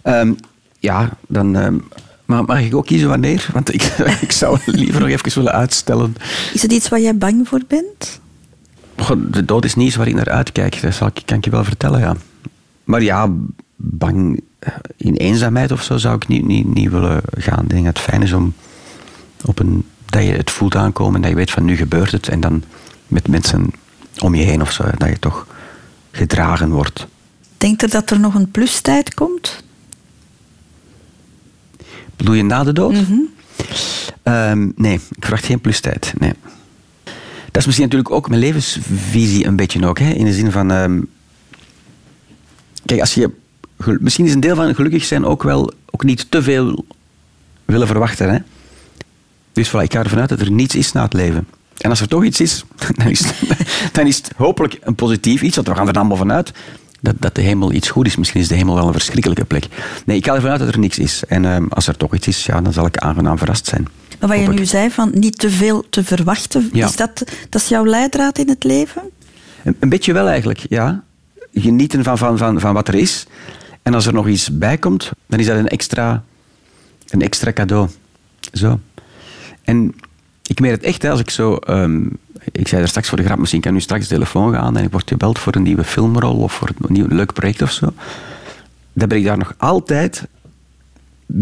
Ehm, 0.02 0.34
ja, 0.80 1.10
dan 1.28 1.56
ehm, 1.56 1.78
maar 2.26 2.44
mag 2.44 2.60
ik 2.60 2.76
ook 2.76 2.86
kiezen 2.86 3.10
wanneer? 3.10 3.48
Want 3.54 3.74
ik, 3.74 3.84
ik 4.22 4.32
zou 4.32 4.60
het 4.64 4.76
liever 4.76 5.02
nog 5.02 5.10
even 5.10 5.34
willen 5.34 5.54
uitstellen. 5.54 6.16
Is 6.54 6.62
het 6.62 6.72
iets 6.72 6.90
waar 6.90 7.00
jij 7.00 7.18
bang 7.18 7.48
voor 7.48 7.62
bent? 7.68 8.22
De 9.32 9.46
dood 9.46 9.66
is 9.66 9.76
niet 9.76 9.88
iets 9.88 9.96
waar 9.96 10.08
ik 10.08 10.16
naar 10.16 10.30
uitkijk, 10.30 10.82
dat 10.82 10.98
kan 11.26 11.38
ik 11.38 11.46
je 11.46 11.52
wel 11.52 11.64
vertellen, 11.64 12.00
ja. 12.00 12.16
Maar 12.84 13.04
ja, 13.04 13.30
bang 13.76 14.42
eh, 14.60 14.74
in 14.98 15.16
eenzaamheid 15.16 15.72
of 15.72 15.84
zo 15.84 15.98
zou 15.98 16.16
ik 16.16 16.28
niet, 16.28 16.46
niet, 16.46 16.74
niet 16.74 16.90
willen 16.90 17.22
gaan. 17.38 17.64
Ik 17.64 17.70
denk 17.70 17.86
dat 17.86 17.98
het 17.98 18.06
fijn 18.06 18.22
is 18.22 18.34
om 18.34 18.54
op 19.46 19.60
een, 19.60 19.86
dat 20.06 20.24
je 20.24 20.32
het 20.32 20.52
voelt 20.52 20.76
aankomen 20.76 21.16
en 21.16 21.22
dat 21.22 21.30
je 21.30 21.36
weet 21.36 21.52
van 21.52 21.66
nu 21.66 21.76
gebeurt 21.76 22.12
het. 22.12 22.28
En 22.28 22.40
dan 22.40 22.64
met 23.08 23.28
mensen 23.28 23.72
om 24.20 24.36
je 24.36 24.44
heen 24.44 24.62
of 24.62 24.72
zo, 24.72 24.84
dat 24.98 25.10
je 25.10 25.20
toch 25.20 25.48
gedragen 26.12 26.70
wordt. 26.70 27.08
Denkt 27.58 27.82
er 27.82 27.90
dat 27.90 28.10
er 28.10 28.20
nog 28.20 28.34
een 28.36 28.52
plustijd 28.52 29.14
komt? 29.14 29.64
Bedoel 32.16 32.34
je 32.34 32.44
na 32.44 32.64
de 32.64 32.74
dood? 32.74 32.96
Ehm, 34.24 34.70
nee, 34.76 34.94
ik 34.94 35.02
verwacht 35.20 35.46
geen 35.46 35.62
plustijd. 35.62 36.14
Nee. 36.18 36.34
Dat 37.46 37.62
is 37.62 37.66
misschien 37.66 37.88
natuurlijk 37.88 38.16
ook 38.16 38.30
mijn 38.30 38.42
levensvisie 38.42 39.46
een 39.46 39.56
beetje 39.56 39.88
ook. 39.88 40.00
Hè? 40.00 40.10
In 40.10 40.26
de 40.26 40.34
zin 40.34 40.52
van... 40.52 40.72
ehm, 40.72 41.02
kijk, 42.86 43.00
als 43.00 43.14
je... 43.14 43.30
Misschien 44.00 44.26
is 44.26 44.34
een 44.34 44.40
deel 44.40 44.56
van 44.56 44.76
gelukkig 44.76 45.04
zijn 45.04 45.26
ook 45.26 45.44
wel... 45.44 45.74
Ook 45.92 46.04
niet 46.04 46.32
te 46.32 46.44
veel 46.44 46.86
willen 47.66 47.88
verwachten. 47.88 48.30
Hè? 48.34 48.38
Dus 49.54 49.70
voilà, 49.70 49.82
ik 49.82 49.94
ga 49.94 50.00
ervan 50.04 50.20
uit 50.20 50.30
dat 50.30 50.40
er 50.42 50.52
niets 50.52 50.76
is 50.76 50.92
na 50.92 51.04
het 51.04 51.14
leven. 51.14 51.48
En 51.78 51.90
als 51.90 52.02
er 52.02 52.08
toch 52.08 52.24
iets 52.24 52.42
is, 52.42 52.64
dan 52.98 53.08
is 53.08 53.20
het, 53.26 53.36
dan 53.96 54.08
is 54.08 54.18
het 54.18 54.32
hopelijk 54.36 54.78
een 54.82 54.96
positief 54.96 55.42
iets. 55.42 55.56
Want 55.56 55.68
we 55.68 55.76
gaan 55.76 55.88
er 55.88 55.96
allemaal 55.96 56.18
vanuit 56.18 56.52
dat, 57.02 57.16
dat 57.20 57.36
de 57.36 57.42
hemel 57.42 57.72
iets 57.72 57.90
goed 57.90 58.06
is. 58.06 58.16
Misschien 58.16 58.42
is 58.42 58.48
de 58.48 58.56
hemel 58.56 58.76
wel 58.76 58.88
een 58.88 58.94
verschrikkelijke 58.94 59.46
plek. 59.46 59.68
Nee, 60.06 60.18
ik 60.18 60.26
ga 60.26 60.36
ervan 60.36 60.50
uit 60.50 60.60
dat 60.60 60.68
er 60.68 60.80
niks 60.80 61.00
is. 61.00 61.24
En 61.28 61.46
ehm, 61.46 61.66
als 61.70 61.88
er 61.88 61.98
toch 61.98 62.16
iets 62.16 62.28
is, 62.28 62.46
ja, 62.46 62.62
dan 62.62 62.74
zal 62.74 62.86
ik 62.86 62.98
aangenaam 62.98 63.38
verrast 63.38 63.66
zijn. 63.66 63.88
Maar 64.20 64.30
wat 64.30 64.40
je 64.40 64.48
nu 64.48 64.66
zei, 64.66 64.90
van 64.92 65.12
niet 65.14 65.38
te 65.38 65.50
veel 65.50 65.86
te 65.90 66.04
verwachten, 66.04 66.70
Ja. 66.74 66.88
is 66.88 66.96
dat, 66.96 67.24
dat 67.50 67.62
is 67.62 67.68
jouw 67.68 67.86
leidraad 67.86 68.38
in 68.38 68.50
het 68.50 68.64
leven? 68.64 69.02
Een, 69.64 69.76
een 69.80 69.90
beetje 69.90 70.14
wel 70.14 70.28
eigenlijk, 70.28 70.66
ja. 70.70 71.04
Genieten 71.54 72.04
van, 72.04 72.18
van, 72.18 72.38
van, 72.38 72.60
van 72.60 72.74
wat 72.74 72.88
er 72.88 72.96
is. 72.96 73.28
En 73.82 73.94
als 73.94 74.06
er 74.06 74.14
nog 74.14 74.28
iets 74.28 74.58
bij 74.58 74.78
komt, 74.78 75.12
dan 75.28 75.40
is 75.40 75.46
dat 75.46 75.58
een 75.58 75.68
extra, 75.68 76.24
een 77.10 77.22
extra 77.22 77.54
cadeau. 77.54 77.90
Zo. 78.54 78.80
En 79.64 79.96
ik 80.48 80.60
meen 80.60 80.72
het 80.72 80.84
echt, 80.84 81.06
als 81.06 81.20
ik 81.20 81.30
zo... 81.30 81.56
ehm, 81.56 82.06
ik 82.52 82.68
zei 82.68 82.82
er 82.82 82.88
straks 82.88 83.10
voor 83.10 83.18
de 83.18 83.24
grap, 83.24 83.38
misschien 83.38 83.62
kan 83.62 83.74
nu 83.74 83.80
straks 83.82 84.08
de 84.08 84.14
telefoon 84.14 84.54
gaan 84.54 84.78
en 84.78 84.84
ik 84.84 84.92
word 84.92 85.08
gebeld 85.08 85.40
voor 85.40 85.56
een 85.56 85.64
nieuwe 85.64 85.84
filmrol 85.84 86.38
of 86.38 86.54
voor 86.54 86.70
een 86.70 86.94
nieuw 86.94 87.08
leuk 87.08 87.34
project 87.34 87.62
of 87.62 87.72
zo. 87.72 87.94
Dan 88.94 89.08
ben 89.08 89.18
ik 89.18 89.24
daar 89.24 89.38
nog 89.38 89.54
altijd 89.58 90.28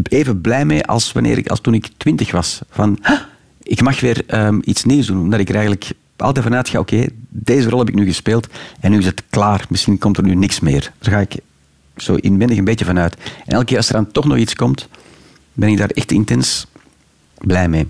even 0.03 0.41
blij 0.41 0.65
mee 0.65 0.85
als, 0.85 1.11
wanneer 1.11 1.37
ik, 1.37 1.47
als 1.47 1.61
toen 1.61 1.73
ik 1.73 1.89
twintig 1.97 2.31
was. 2.31 2.61
Van, 2.69 2.97
"Huh, 3.01 3.19
ik 3.63 3.81
mag 3.81 3.99
weer 3.99 4.23
ehm, 4.27 4.59
iets 4.63 4.83
nieuws 4.83 5.05
doen. 5.05 5.21
Omdat 5.21 5.39
ik 5.39 5.49
eigenlijk 5.53 5.91
altijd 6.21 6.45
vanuit 6.45 6.69
ga, 6.69 6.79
oké, 6.79 7.05
deze 7.29 7.69
rol 7.69 7.79
heb 7.79 7.89
ik 7.89 7.95
nu 7.95 8.05
gespeeld 8.05 8.47
en 8.79 8.91
nu 8.91 8.97
is 8.97 9.05
het 9.05 9.23
klaar. 9.29 9.65
Misschien 9.69 9.97
komt 9.97 10.17
er 10.17 10.23
nu 10.23 10.35
niks 10.35 10.59
meer. 10.59 10.91
Daar 10.99 11.13
ga 11.13 11.19
ik 11.19 11.35
zo 11.97 12.15
inwendig 12.15 12.57
een 12.57 12.63
beetje 12.63 12.85
vanuit. 12.85 13.15
En 13.45 13.53
elke 13.53 13.65
keer 13.65 13.77
als 13.77 13.87
er 13.87 13.93
dan 13.93 14.11
toch 14.11 14.25
nog 14.25 14.37
iets 14.37 14.55
komt, 14.55 14.87
ben 15.53 15.69
ik 15.69 15.77
daar 15.77 15.89
echt 15.89 16.11
intens 16.11 16.67
blij 17.37 17.69
mee. 17.69 17.87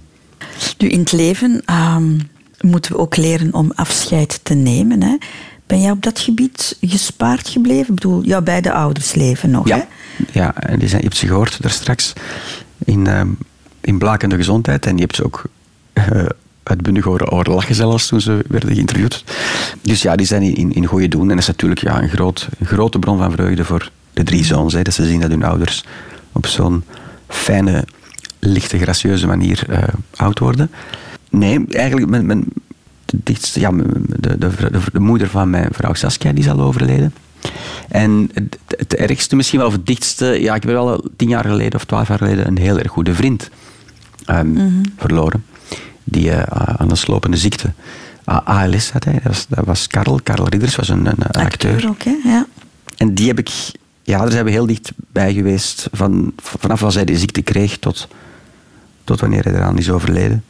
Nu, 0.77 0.88
in 0.88 0.99
het 0.99 1.11
leven 1.11 1.61
ehm, 1.65 2.19
moeten 2.61 2.91
we 2.91 2.97
ook 2.97 3.17
leren 3.17 3.53
om 3.53 3.71
afscheid 3.75 4.39
te 4.43 4.53
nemen. 4.53 5.03
Hè? 5.03 5.17
Ben 5.65 5.82
jij 5.82 5.91
op 5.91 6.03
dat 6.03 6.19
gebied 6.19 6.77
gespaard 6.82 7.47
gebleven? 7.47 7.88
Ik 7.88 7.95
bedoel, 7.95 8.23
jouw 8.23 8.41
beide 8.41 8.71
ouders 8.71 9.13
leven 9.13 9.49
nog, 9.49 9.69
hè? 9.69 9.75
Ja, 9.75 9.88
ja 10.32 10.55
en 10.55 10.79
die 10.79 10.88
zijn, 10.88 11.01
je 11.01 11.07
hebt 11.07 11.19
ze 11.19 11.27
gehoord 11.27 11.61
daar 11.61 11.71
straks 11.71 12.13
in, 12.86 13.07
ehm, 13.07 13.29
in 13.82 13.97
Blakende 13.97 14.36
Gezondheid. 14.36 14.86
En 14.86 14.95
je 14.95 15.01
hebt 15.01 15.15
ze 15.15 15.25
ook 15.25 15.43
uh, 15.93 16.25
uitbundig 16.64 17.03
horen, 17.03 17.28
horen 17.30 17.53
lachen 17.53 17.76
zelfs 17.76 18.07
toen 18.07 18.22
ze 18.22 18.43
werden 18.47 18.74
geïnterviewd. 18.74 19.24
Dus 19.82 20.01
ja, 20.01 20.16
die 20.16 20.26
zijn 20.26 20.41
in, 20.41 20.74
in 20.74 20.86
goede 20.86 21.07
doen. 21.07 21.22
En 21.22 21.28
dat 21.28 21.38
is 21.38 21.47
natuurlijk 21.47 21.82
ja, 21.82 22.01
een, 22.01 22.09
groot, 22.09 22.49
een 22.59 22.66
grote 22.66 22.99
bron 22.99 23.18
van 23.18 23.32
vreugde 23.32 23.66
voor 23.66 23.91
de 24.14 24.24
drie 24.24 24.45
zoons. 24.45 24.74
Hè, 24.74 24.82
dat 24.82 24.93
ze 24.93 25.05
zien 25.05 25.20
dat 25.20 25.30
hun 25.30 25.43
ouders 25.43 25.84
op 26.32 26.45
zo'n 26.45 26.84
fijne, 27.28 27.86
lichte, 28.39 28.78
gracieuze 28.78 29.28
manier 29.28 29.66
uh, 29.70 29.78
oud 30.16 30.39
worden. 30.39 30.72
Nee, 31.30 31.66
eigenlijk 31.70 32.09
mijn, 32.09 32.26
mijn, 32.26 32.43
de, 33.05 33.18
dichtste, 33.24 33.59
ja, 33.59 33.72
de, 33.72 34.38
de, 34.38 34.49
de, 34.91 34.99
moeder 34.99 35.28
van 35.28 35.49
mijn 35.49 35.68
vrouw 35.72 35.93
Saskia, 35.93 36.32
die 36.32 36.43
is 36.43 36.49
al 36.49 36.62
overleden. 36.62 37.14
En 37.89 38.30
het, 38.34 38.57
het, 38.68 38.95
ergste, 38.95 39.36
misschien 39.36 39.59
wel 39.59 39.68
of 39.68 39.74
het 39.74 39.86
dichtste, 39.86 40.26
ja, 40.26 40.55
ik 40.55 40.64
heb 40.64 40.72
wel 40.72 41.05
tien 41.16 41.30
jaar 41.30 41.45
geleden 41.45 41.76
of 41.76 41.86
twaalf 41.86 42.07
jaar 42.07 42.18
geleden 42.18 42.47
een 42.47 42.57
heel 42.57 42.80
erg 42.80 42.91
goede 42.91 43.14
vriend 43.14 43.49
um, 44.30 44.47
mm 44.47 44.55
-hmm. 44.55 44.82
verloren. 44.97 45.43
Die 46.04 46.30
uh, 46.30 46.41
aan 46.41 46.89
een 46.89 46.97
slopende 46.97 47.38
ziekte. 47.38 47.72
ALS 48.24 48.91
had 48.91 49.04
hij, 49.04 49.14
dat 49.14 49.24
was, 49.24 49.45
dat 49.49 49.66
was 49.66 49.88
Karel. 49.88 50.20
Karel 50.24 50.47
Ridders 50.47 50.76
was 50.76 50.89
een, 50.89 51.06
een, 51.06 51.24
acteur. 51.24 51.43
acteur 51.43 51.89
ook, 51.89 52.04
hè? 52.04 52.16
Ja. 52.24 52.45
En 52.97 53.14
die 53.14 53.28
heb 53.28 53.39
ik, 53.39 53.52
ja, 54.04 54.18
daar 54.18 54.32
zijn 54.32 54.45
we 54.45 54.52
heel 54.52 54.66
dicht 54.66 54.91
bij 54.95 55.34
geweest. 55.34 55.88
Van, 55.91 56.34
vanaf 56.38 56.84
als 56.84 56.95
hij 56.95 57.06
die 57.06 57.18
ziekte 57.18 57.41
kreeg 57.41 57.78
tot, 57.78 58.08
tot 59.04 59.20
wanneer 59.20 59.43
hij 59.43 59.54
eraan 59.54 59.78
is 59.78 59.89
overleden. 59.89 60.43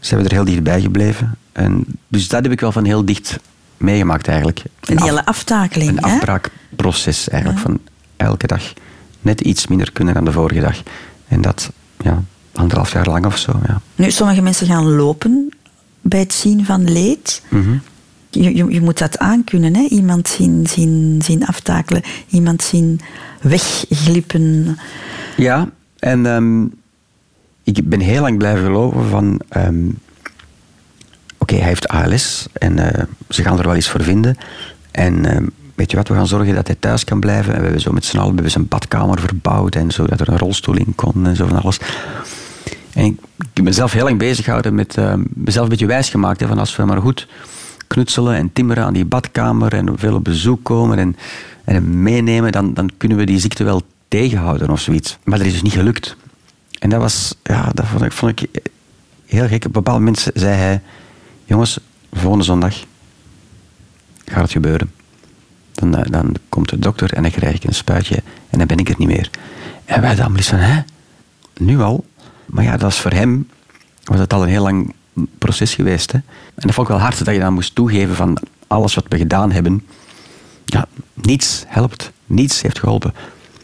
Zijn 0.00 0.20
we 0.20 0.28
er 0.28 0.34
heel 0.34 0.44
dichtbij 0.44 0.80
gebleven. 0.80 1.36
En, 1.52 1.84
dus 2.08 2.28
dat 2.28 2.42
heb 2.42 2.52
ik 2.52 2.60
wel 2.60 2.72
van 2.72 2.84
heel 2.84 3.04
dicht 3.04 3.38
meegemaakt 3.76 4.28
eigenlijk. 4.28 4.62
Een, 4.80 4.96
een 4.96 5.02
hele 5.02 5.24
aftakeling. 5.24 5.90
Een 5.90 6.10
hè? 6.10 6.14
afbraakproces 6.14 7.28
eigenlijk. 7.28 7.62
Ja. 7.62 7.68
Van 7.68 7.80
elke 8.16 8.46
dag 8.46 8.72
net 9.20 9.40
iets 9.40 9.66
minder 9.66 9.92
kunnen 9.92 10.14
dan 10.14 10.24
de 10.24 10.32
vorige 10.32 10.60
dag. 10.60 10.82
En 11.28 11.40
dat, 11.40 11.70
ja, 12.00 12.22
anderhalf 12.58 12.92
jaar 12.92 13.06
lang 13.06 13.26
of 13.26 13.38
zo. 13.38 13.60
Ja. 13.66 13.80
Nu, 13.94 14.10
sommige 14.10 14.42
mensen 14.42 14.66
gaan 14.66 14.94
lopen 14.94 15.52
bij 16.00 16.20
het 16.20 16.32
zien 16.32 16.64
van 16.64 16.90
leed. 16.90 17.42
Mm 17.48 17.62
-hmm. 17.62 17.80
je, 18.30 18.56
je, 18.56 18.72
je, 18.72 18.80
moet 18.80 18.98
dat 18.98 19.18
aankunnen, 19.18 19.76
hè? 19.76 19.82
iemand 19.82 20.28
zien, 20.28 20.66
zien, 20.66 21.20
zien 21.24 21.46
aftakelen, 21.46 22.02
iemand 22.28 22.62
zien 22.62 23.00
wegglippen. 23.40 24.78
Ja, 25.36 25.68
en 25.98 26.26
um, 26.26 26.74
ik 27.62 27.88
ben 27.88 28.00
heel 28.00 28.20
lang 28.20 28.38
blijven 28.38 28.64
geloven 28.64 29.08
van... 29.08 29.40
Um, 29.56 29.98
Oké, 31.40 31.54
okay, 31.54 31.58
hij 31.58 31.68
heeft 31.68 31.88
ALS 31.88 32.46
en 32.52 32.78
uh, 32.78 32.86
ze 33.28 33.42
gaan 33.42 33.58
er 33.58 33.66
wel 33.66 33.76
iets 33.76 33.88
voor 33.88 34.02
vinden. 34.02 34.36
En 34.90 35.14
uh, 35.26 35.46
weet 35.74 35.90
je 35.90 35.96
wat, 35.96 36.08
we 36.08 36.14
gaan 36.14 36.26
zorgen 36.26 36.54
dat 36.54 36.66
hij 36.66 36.76
thuis 36.78 37.04
kan 37.04 37.20
blijven. 37.20 37.52
En 37.52 37.58
we 37.58 37.64
hebben 37.64 37.80
zo 37.80 37.92
met 37.92 38.04
z'n 38.04 38.18
allen 38.18 38.42
we 38.42 38.48
zijn 38.48 38.68
badkamer 38.68 39.20
verbouwd 39.20 39.74
en 39.74 39.90
zo, 39.90 40.06
dat 40.06 40.20
er 40.20 40.28
een 40.28 40.38
rolstoel 40.38 40.76
in 40.76 40.94
kon 40.94 41.26
en 41.26 41.36
zo 41.36 41.46
van 41.46 41.62
alles. 41.62 41.78
Ik, 43.04 43.20
ben 43.52 43.64
mezelf 43.64 43.92
heel 43.92 44.04
lang 44.04 44.18
bezig 44.18 44.44
gehouden 44.44 44.74
met 44.74 44.96
uh, 44.96 45.14
mezelf 45.34 45.64
een 45.64 45.70
beetje 45.70 45.86
wijs 45.86 46.10
gemaakt. 46.10 46.40
Hè, 46.40 46.46
van 46.46 46.58
als 46.58 46.76
we 46.76 46.84
maar 46.84 47.00
goed 47.00 47.28
knutselen 47.86 48.34
en 48.34 48.52
timmeren 48.52 48.84
aan 48.84 48.92
die 48.92 49.04
badkamer 49.04 49.74
en 49.74 49.98
veel 49.98 50.14
op 50.14 50.24
bezoek 50.24 50.64
komen 50.64 50.98
en, 50.98 51.16
en 51.64 52.02
meenemen, 52.02 52.52
dan, 52.52 52.74
dan 52.74 52.90
kunnen 52.96 53.18
we 53.18 53.24
die 53.24 53.38
ziekte 53.38 53.64
wel 53.64 53.82
tegenhouden 54.08 54.70
of 54.70 54.80
zoiets. 54.80 55.18
Maar 55.24 55.38
dat 55.38 55.46
is 55.46 55.52
dus 55.52 55.62
niet 55.62 55.72
gelukt. 55.72 56.16
En 56.78 56.90
dat 56.90 57.00
was, 57.00 57.34
ja, 57.42 57.70
dat 57.74 57.86
vond 57.86 58.02
ik, 58.02 58.12
vond 58.12 58.40
ik 58.40 58.62
heel 59.26 59.46
gek. 59.46 59.56
Op 59.56 59.64
een 59.64 59.72
bepaald 59.72 59.98
moment 59.98 60.30
zei 60.34 60.56
hij, 60.56 60.82
jongens, 61.44 61.78
volgende 62.12 62.44
zondag 62.44 62.74
gaat 64.24 64.42
het 64.42 64.52
gebeuren. 64.52 64.92
Dan, 65.72 65.90
dan 65.90 66.34
komt 66.48 66.68
de 66.68 66.78
dokter 66.78 67.12
en 67.12 67.22
dan 67.22 67.30
krijg 67.30 67.54
ik 67.54 67.64
een 67.64 67.74
spuitje 67.74 68.22
en 68.50 68.58
dan 68.58 68.66
ben 68.66 68.78
ik 68.78 68.88
het 68.88 68.98
niet 68.98 69.08
meer. 69.08 69.30
En 69.84 70.00
wij 70.00 70.14
dan 70.14 70.42
van, 70.42 70.58
hè? 70.58 70.80
Nu 71.56 71.80
al? 71.80 72.04
Maar 72.48 72.64
ja, 72.64 72.76
dat 72.76 72.90
is 72.90 72.98
voor 72.98 73.10
hem, 73.10 73.48
was 74.04 74.18
het 74.18 74.32
al 74.32 74.42
een 74.42 74.48
heel 74.48 74.62
lang 74.62 74.94
proces 75.38 75.74
geweest. 75.74 76.12
Hè? 76.12 76.18
En 76.18 76.66
dat 76.66 76.74
vond 76.74 76.88
ik 76.88 76.94
wel 76.94 77.02
hard 77.02 77.24
dat 77.24 77.34
je 77.34 77.40
dan 77.40 77.52
moest 77.52 77.74
toegeven 77.74 78.14
van 78.14 78.38
alles 78.66 78.94
wat 78.94 79.04
we 79.08 79.16
gedaan 79.16 79.52
hebben. 79.52 79.86
Ja, 80.64 80.86
niets 81.14 81.64
helpt. 81.66 82.12
Niets 82.26 82.62
heeft 82.62 82.78
geholpen. 82.78 83.14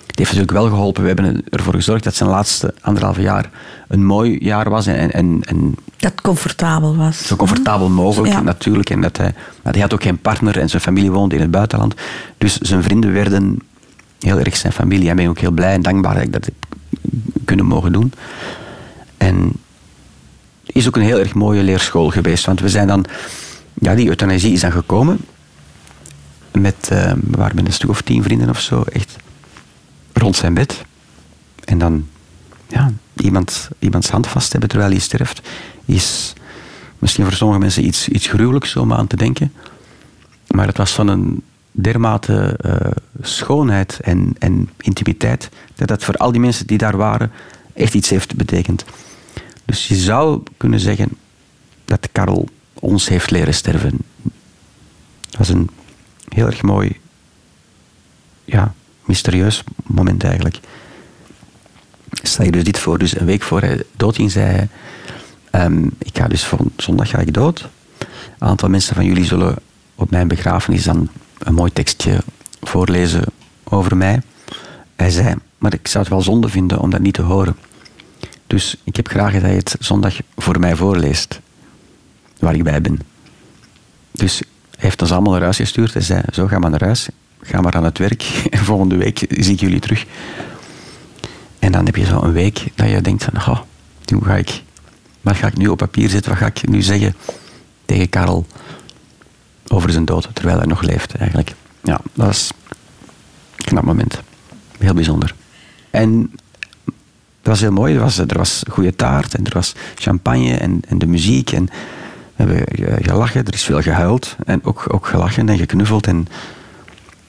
Het 0.07 0.19
heeft 0.19 0.39
natuurlijk 0.39 0.59
wel 0.59 0.69
geholpen. 0.69 1.03
We 1.03 1.09
hebben 1.09 1.45
ervoor 1.51 1.75
gezorgd 1.75 2.05
dat 2.05 2.15
zijn 2.15 2.31
laatste 2.31 2.75
anderhalve 2.81 3.21
jaar 3.23 3.51
een 3.89 4.05
mooi 4.05 4.39
jaar 4.41 4.71
was. 4.71 4.87
En, 4.87 5.13
en, 5.13 5.41
en 5.43 5.75
dat 5.97 6.11
het 6.11 6.21
comfortabel 6.21 6.97
was. 6.97 7.27
Zo 7.27 7.37
comfortabel 7.37 7.89
mogelijk 7.89 8.33
ja. 8.33 8.41
natuurlijk. 8.41 8.91
En 8.91 9.01
dat 9.01 9.17
hij, 9.17 9.35
hij 9.63 9.81
had 9.81 9.95
ook 9.95 10.03
geen 10.03 10.19
partner 10.19 10.59
en 10.59 10.69
zijn 10.69 10.83
familie 10.83 11.11
woonde 11.11 11.35
in 11.35 11.41
het 11.41 11.51
buitenland. 11.51 11.95
Dus 12.39 12.59
zijn 12.59 12.83
vrienden 12.83 13.13
werden 13.13 13.59
heel 14.19 14.39
erg 14.39 14.57
zijn 14.57 14.73
familie. 14.73 15.09
En 15.09 15.17
ben 15.17 15.25
ik 15.25 15.31
ook 15.31 15.39
heel 15.39 15.51
blij 15.51 15.73
en 15.73 15.83
dankbaar 15.83 16.15
dat 16.15 16.23
ik 16.23 16.33
dat 16.33 16.45
heb 16.45 16.55
kunnen 17.45 17.67
mogen 17.67 17.93
doen. 17.93 18.13
En 19.25 19.53
is 20.63 20.87
ook 20.87 20.97
een 20.97 21.03
heel 21.03 21.19
erg 21.19 21.35
mooie 21.35 21.63
leerschool 21.63 22.11
geweest. 22.11 22.47
Want 22.47 22.61
we 22.61 22.69
zijn 22.69 22.87
dan... 22.87 23.05
Ja, 23.75 23.95
die 23.95 24.09
euthanasie 24.09 24.53
is 24.53 24.61
dan 24.61 24.73
gekomen. 24.73 25.19
Met, 26.51 26.89
we 26.89 27.37
waren 27.37 27.57
met 27.57 27.67
een 27.67 27.73
stuk 27.73 27.91
of 27.91 28.03
tien 28.03 28.23
vrienden 28.23 28.49
of 28.49 28.61
zo. 28.61 28.83
Echt 28.83 29.17
rond 30.13 30.37
zijn 30.37 30.55
bed. 30.55 30.85
En 31.65 31.79
dan 31.79 32.07
ja, 32.69 32.93
iemand, 33.17 33.69
iemands 33.79 34.11
hand 34.11 34.27
vast 34.27 34.53
hebben 34.53 34.69
terwijl 34.69 34.91
hij 34.91 35.01
sterft, 35.01 35.49
is 35.85 36.33
misschien 36.99 37.25
voor 37.25 37.33
sommige 37.33 37.61
mensen 37.61 37.87
iets, 37.87 38.09
iets 38.09 38.27
gruwelijks 38.27 38.77
om 38.77 38.93
aan 38.93 39.07
te 39.07 39.17
denken. 39.17 39.53
Maar 40.47 40.67
het 40.67 40.77
was 40.77 40.93
van 40.93 41.09
een 41.09 41.43
dermate 41.71 42.59
uh, 42.67 42.75
schoonheid 43.21 43.99
en, 44.01 44.37
en 44.39 44.71
intimiteit, 44.81 45.49
dat 45.75 45.89
dat 45.89 46.05
voor 46.05 46.15
al 46.15 46.33
die 46.33 46.41
mensen 46.41 46.67
die 46.67 46.79
daar 46.79 46.97
waren 46.97 47.33
echt 47.75 47.95
iets 47.95 48.09
heeft 48.09 48.37
betekend. 48.37 48.85
Dus 49.65 49.89
je 49.89 49.95
zou 49.95 50.43
kunnen 50.57 50.81
zeggen 50.81 51.09
dat 51.85 52.09
Karel 52.13 52.49
ons 52.75 53.09
heeft 53.09 53.31
leren 53.31 53.55
sterven. 53.55 53.99
Dat 55.21 55.39
was 55.39 55.49
een 55.49 55.71
heel 56.29 56.47
erg 56.47 56.63
mooi 56.63 57.01
ja, 58.45 58.75
mysterieus 59.05 59.65
moment 59.85 60.25
eigenlijk. 60.25 60.61
Stel 62.11 62.45
je 62.45 62.51
dus 62.51 62.65
dit 62.65 62.79
voor, 62.79 62.99
dus 62.99 63.17
een 63.17 63.27
week 63.27 63.43
voor 63.43 63.61
hij 63.61 63.83
doodging, 63.97 64.31
zei 64.31 64.47
hij, 64.47 64.69
um, 65.65 65.91
ik 65.99 66.17
ga 66.17 66.29
dus 66.29 66.45
voor 66.45 66.59
zondag 66.77 67.09
ga 67.09 67.19
ik 67.19 67.35
dood. 67.35 67.69
Een 68.39 68.49
aantal 68.49 68.69
mensen 68.69 68.95
van 68.95 69.05
jullie 69.05 69.25
zullen 69.25 69.57
op 69.95 70.11
mijn 70.11 70.29
begrafenis 70.29 70.85
dan 70.85 71.09
een 71.39 71.55
mooi 71.55 71.73
tekstje 71.73 72.21
voorlezen 72.63 73.25
over 73.65 73.97
mij. 73.97 74.23
Hij 74.97 75.11
zei, 75.11 75.35
maar 75.59 75.73
ik 75.73 75.89
zou 75.89 76.05
het 76.05 76.13
wel 76.13 76.23
zonde 76.23 76.49
vinden 76.49 76.81
om 76.81 76.91
dat 76.91 77.01
niet 77.01 77.15
te 77.15 77.23
horen. 77.23 77.57
Dus 78.55 78.77
ik 78.85 78.97
heb 78.97 79.09
graag 79.09 79.33
dat 79.33 79.43
hij 79.43 79.55
het 79.55 79.77
zondag 79.79 80.15
voor 80.37 80.61
mij 80.61 80.77
voorleest, 80.77 81.41
waar 82.39 82.55
ik 82.55 82.65
bij 82.65 82.81
ben. 82.81 83.01
Dus 84.11 84.39
hij 84.39 84.47
heeft 84.77 85.03
ons 85.03 85.13
allemaal 85.13 85.33
naar 85.33 85.43
huis 85.43 85.57
gestuurd 85.57 85.95
en 85.95 86.03
zei, 86.03 86.23
zo 86.33 86.47
ga 86.47 86.59
maar 86.59 86.71
naar 86.71 86.85
huis 86.85 87.09
ga 87.41 87.61
maar 87.61 87.75
aan 87.75 87.85
het 87.85 87.99
werk. 87.99 88.23
En 88.51 88.59
volgende 88.59 88.97
week 88.97 89.27
zie 89.29 89.53
ik 89.53 89.61
jullie 89.61 89.81
terug. 89.81 90.05
En 91.59 91.73
dan 91.73 91.85
heb 91.87 91.97
je 91.97 92.05
zo 92.05 92.23
een 92.23 92.33
week 92.33 92.67
dat 92.75 92.91
je 92.91 93.01
denkt 93.01 93.25
van, 93.25 93.37
oh, 93.37 93.61
hoe 94.13 94.25
ga 94.25 94.37
ik, 94.37 94.63
wat 95.21 95.37
ga 95.37 95.47
ik 95.47 95.57
nu 95.57 95.69
op 95.69 95.79
papier 95.79 96.09
zetten? 96.09 96.31
Wat 96.31 96.41
ga 96.41 96.47
ik 96.47 96.69
nu 96.69 96.83
zeggen 96.83 97.15
tegen 97.85 98.09
Karel 98.09 98.47
over 99.69 99.91
zijn 99.91 100.05
dood, 100.05 100.29
terwijl 100.33 100.59
hij 100.59 100.67
nog 100.67 100.83
leeft 100.83 101.15
eigenlijk. 101.15 101.53
Ja, 101.83 102.01
dat 102.13 102.27
was 102.27 102.51
een 103.57 103.65
knap 103.65 103.85
moment. 103.85 104.21
Heel 104.79 104.95
bijzonder. 104.95 105.35
En 105.91 106.31
het 107.45 107.53
was 107.53 107.61
heel 107.61 107.73
mooi. 107.73 107.95
Er 107.95 108.01
was, 108.01 108.19
er 108.19 108.39
was 108.39 108.63
goede 108.71 108.97
taart 108.97 109.35
en 109.35 109.45
er 109.45 109.53
was 109.55 109.75
champagne 109.95 110.57
en, 110.57 110.81
en 110.89 110.99
de 110.99 111.07
muziek. 111.07 111.53
En 111.53 111.71
we 112.37 112.45
hebben 112.45 113.05
gelachen, 113.05 113.45
er 113.45 113.55
is 113.55 113.65
veel 113.65 113.83
gehuild 113.83 114.37
en 114.45 114.65
ook, 114.65 114.85
ook 114.89 115.07
gelachen 115.07 115.49
en 115.49 115.59
geknuffeld. 115.59 116.07
En 116.07 116.27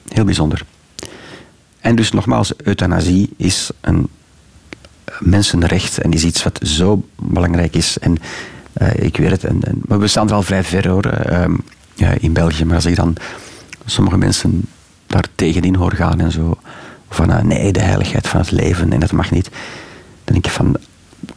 Heel 0.08 0.24
bijzonder. 0.24 0.62
En 1.80 1.96
dus 1.96 2.10
nogmaals, 2.10 2.52
euthanasie 2.56 3.30
is 3.36 3.70
een 3.80 4.08
mensenrecht 5.18 5.98
en 5.98 6.12
is 6.12 6.24
iets 6.24 6.42
wat 6.42 6.60
zo 6.62 7.06
belangrijk 7.16 7.74
is. 7.74 7.98
En 7.98 8.16
uh, 8.82 8.94
ik 8.94 9.16
weet 9.16 9.30
het, 9.30 9.44
en, 9.44 9.58
en, 9.62 9.80
maar 9.86 9.98
we 9.98 10.06
staan 10.06 10.28
er 10.28 10.34
al 10.34 10.42
vrij 10.42 10.64
ver 10.64 10.88
hoor, 10.88 11.10
ja, 11.94 12.10
in 12.20 12.32
België. 12.32 12.64
Maar 12.64 12.74
als 12.74 12.86
ik 12.86 12.96
dan 12.96 13.16
sommige 13.84 14.18
mensen 14.18 14.62
daar 15.06 15.24
tegenin 15.34 15.74
hoor 15.74 15.92
gaan 15.92 16.20
en 16.20 16.32
zo, 16.32 16.58
van 17.08 17.30
uh, 17.30 17.40
nee, 17.40 17.72
de 17.72 17.82
heiligheid 17.82 18.28
van 18.28 18.40
het 18.40 18.50
leven 18.50 18.92
en 18.92 19.00
dat 19.00 19.12
mag 19.12 19.30
niet, 19.30 19.50
denk 20.32 20.46
ik 20.46 20.52
van, 20.52 20.76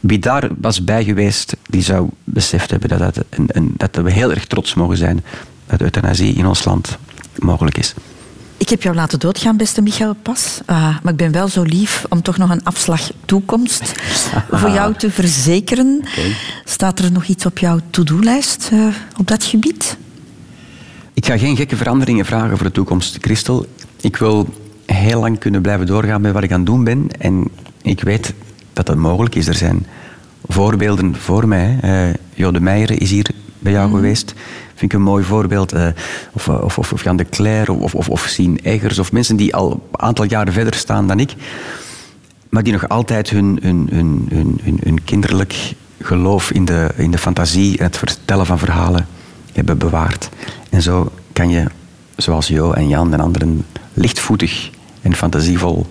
wie 0.00 0.18
daar 0.18 0.48
was 0.60 0.84
bij 0.84 1.04
geweest, 1.04 1.56
die 1.68 1.82
zou 1.82 2.08
beseft 2.24 2.70
hebben 2.70 2.88
dat, 2.88 2.98
dat, 2.98 3.24
en, 3.28 3.46
en 3.46 3.72
dat 3.76 3.96
we 3.96 4.12
heel 4.12 4.30
erg 4.30 4.46
trots 4.46 4.74
mogen 4.74 4.96
zijn 4.96 5.24
dat 5.66 5.80
euthanasie 5.80 6.34
in 6.34 6.46
ons 6.46 6.64
land 6.64 6.98
mogelijk 7.38 7.78
is. 7.78 7.94
Ik 8.56 8.68
heb 8.68 8.82
jou 8.82 8.94
laten 8.94 9.18
doodgaan, 9.18 9.56
beste 9.56 9.82
Michael 9.82 10.14
Pas. 10.14 10.60
Uh, 10.66 10.76
maar 11.02 11.12
ik 11.12 11.18
ben 11.18 11.32
wel 11.32 11.48
zo 11.48 11.62
lief 11.62 12.04
om 12.08 12.22
toch 12.22 12.36
nog 12.36 12.50
een 12.50 12.64
afslag 12.64 13.10
toekomst 13.24 13.92
voor 14.50 14.70
jou 14.70 14.94
te 14.94 15.10
verzekeren. 15.10 15.98
Okay. 16.00 16.36
Staat 16.64 16.98
er 16.98 17.12
nog 17.12 17.24
iets 17.24 17.46
op 17.46 17.58
jouw 17.58 17.80
to-do-lijst 17.90 18.70
uh, 18.72 18.86
op 19.16 19.26
dat 19.26 19.44
gebied? 19.44 19.96
Ik 21.14 21.26
ga 21.26 21.38
geen 21.38 21.56
gekke 21.56 21.76
veranderingen 21.76 22.24
vragen 22.24 22.56
voor 22.56 22.66
de 22.66 22.72
toekomst, 22.72 23.18
Christel. 23.20 23.66
Ik 24.00 24.16
wil 24.16 24.48
heel 24.86 25.20
lang 25.20 25.38
kunnen 25.38 25.62
blijven 25.62 25.86
doorgaan 25.86 26.20
met 26.20 26.32
wat 26.32 26.42
ik 26.42 26.52
aan 26.52 26.58
het 26.58 26.66
doen 26.66 26.84
ben. 26.84 27.08
En 27.18 27.48
ik 27.82 28.00
weet 28.00 28.34
dat 28.86 28.96
dat 28.96 29.04
mogelijk 29.04 29.34
is. 29.34 29.46
Er 29.46 29.54
zijn 29.54 29.86
voorbeelden 30.48 31.16
voor 31.16 31.48
mij. 31.48 31.78
Uh, 31.84 32.14
Jode 32.34 32.60
Meijer 32.60 33.02
is 33.02 33.10
hier 33.10 33.26
bij 33.58 33.72
jou 33.72 33.88
mm. 33.88 33.94
geweest. 33.94 34.34
Vind 34.74 34.92
ik 34.92 34.98
een 34.98 35.04
mooi 35.04 35.24
voorbeeld. 35.24 35.74
Uh, 35.74 35.86
of, 36.32 36.48
of, 36.48 36.78
of, 36.78 36.92
of 36.92 37.04
Jan 37.04 37.16
de 37.16 37.28
Cler 37.28 37.70
of, 37.70 37.94
of, 37.94 38.08
of 38.08 38.26
Sien 38.28 38.58
Eggers. 38.62 38.98
Of 38.98 39.12
mensen 39.12 39.36
die 39.36 39.54
al 39.54 39.70
een 39.72 40.00
aantal 40.00 40.24
jaren 40.24 40.52
verder 40.52 40.74
staan 40.74 41.06
dan 41.06 41.20
ik. 41.20 41.34
Maar 42.48 42.62
die 42.62 42.72
nog 42.72 42.88
altijd 42.88 43.30
hun, 43.30 43.58
hun, 43.62 43.88
hun, 43.92 44.28
hun, 44.32 44.80
hun 44.82 45.04
kinderlijk 45.04 45.74
geloof 46.00 46.50
in 46.50 46.64
de, 46.64 46.88
in 46.96 47.10
de 47.10 47.18
fantasie 47.18 47.78
en 47.78 47.84
het 47.84 47.96
vertellen 47.96 48.46
van 48.46 48.58
verhalen 48.58 49.06
hebben 49.52 49.78
bewaard. 49.78 50.28
En 50.70 50.82
zo 50.82 51.12
kan 51.32 51.48
je, 51.48 51.64
zoals 52.16 52.48
Jo 52.48 52.72
en 52.72 52.88
Jan 52.88 53.12
en 53.12 53.20
anderen, 53.20 53.66
lichtvoetig 53.94 54.70
en 55.02 55.14
fantasievol 55.14 55.86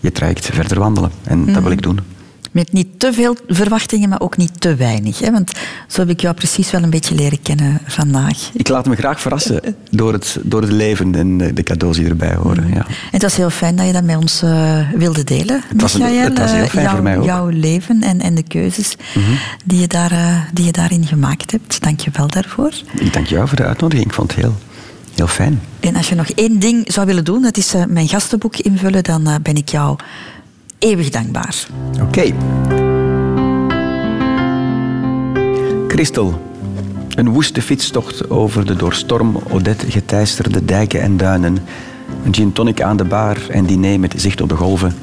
je 0.00 0.12
traject 0.12 0.46
verder 0.46 0.78
wandelen. 0.78 1.10
En 1.22 1.44
dat 1.44 1.54
wil 1.54 1.62
mhm. 1.62 1.72
ik 1.72 1.82
doen. 1.82 2.15
Met 2.56 2.72
niet 2.72 3.00
te 3.00 3.12
veel 3.12 3.36
verwachtingen, 3.48 4.08
maar 4.08 4.20
ook 4.20 4.36
niet 4.36 4.60
te 4.60 4.74
weinig. 4.74 5.18
Hè? 5.18 5.30
Want 5.30 5.52
zo 5.88 6.00
heb 6.00 6.10
ik 6.10 6.20
jou 6.20 6.34
precies 6.34 6.70
wel 6.70 6.82
een 6.82 6.90
beetje 6.90 7.14
leren 7.14 7.42
kennen 7.42 7.80
vandaag. 7.86 8.50
Ik 8.52 8.68
laat 8.68 8.86
me 8.86 8.96
graag 8.96 9.20
verrassen 9.20 9.76
door 9.90 10.12
het, 10.12 10.38
door 10.42 10.60
het 10.60 10.72
leven 10.72 11.14
en 11.14 11.54
de 11.54 11.62
cadeaus 11.62 11.96
die 11.96 12.08
erbij 12.08 12.34
horen. 12.34 12.68
Ja. 12.68 12.74
En 12.76 12.84
het 13.10 13.22
was 13.22 13.36
heel 13.36 13.50
fijn 13.50 13.76
dat 13.76 13.86
je 13.86 13.92
dat 13.92 14.04
met 14.04 14.16
ons 14.16 14.42
uh, 14.42 14.90
wilde 14.94 15.24
delen. 15.24 15.62
Het 15.68 15.80
was, 15.80 15.92
Michael, 15.92 16.18
het 16.18 16.38
was 16.38 16.52
heel 16.52 16.66
fijn 16.66 16.84
jouw, 16.84 16.94
voor 16.94 17.02
mij 17.02 17.18
ook. 17.18 17.24
Jouw 17.24 17.48
leven 17.48 18.02
en, 18.02 18.20
en 18.20 18.34
de 18.34 18.42
keuzes 18.42 18.96
mhm. 19.14 19.30
die, 19.64 19.80
je 19.80 19.86
daar, 19.86 20.12
uh, 20.12 20.38
die 20.52 20.64
je 20.64 20.72
daarin 20.72 21.06
gemaakt 21.06 21.50
hebt. 21.50 21.82
Dank 21.82 22.00
je 22.00 22.10
wel 22.12 22.26
daarvoor. 22.26 22.72
Ik 22.98 23.12
dank 23.12 23.26
jou 23.26 23.48
voor 23.48 23.56
de 23.56 23.64
uitnodiging. 23.64 24.06
Ik 24.06 24.14
vond 24.14 24.30
het 24.30 24.40
heel, 24.40 24.56
heel 25.14 25.26
fijn. 25.26 25.60
En 25.80 25.96
als 25.96 26.08
je 26.08 26.14
nog 26.14 26.28
één 26.28 26.58
ding 26.58 26.92
zou 26.92 27.06
willen 27.06 27.24
doen, 27.24 27.42
dat 27.42 27.56
is 27.56 27.74
mijn 27.88 28.08
gastenboek 28.08 28.56
invullen, 28.56 29.04
dan 29.04 29.38
ben 29.42 29.56
ik 29.56 29.68
jou 29.68 29.96
eeuwig 30.78 31.10
dankbaar. 31.10 31.66
Oké. 31.92 32.02
Okay. 32.02 32.34
Christel, 35.88 36.40
een 37.14 37.28
woeste 37.28 37.62
fietstocht 37.62 38.30
over 38.30 38.66
de 38.66 38.76
door 38.76 38.94
storm 38.94 39.36
Odette 39.50 39.90
geteisterde 39.90 40.64
dijken 40.64 41.00
en 41.00 41.16
duinen. 41.16 41.58
Een 42.24 42.34
gin 42.34 42.52
tonic 42.52 42.82
aan 42.82 42.96
de 42.96 43.04
bar 43.04 43.36
en 43.50 43.66
diner 43.66 44.00
met 44.00 44.14
zicht 44.16 44.40
op 44.40 44.48
de 44.48 44.54
golven. 44.54 44.94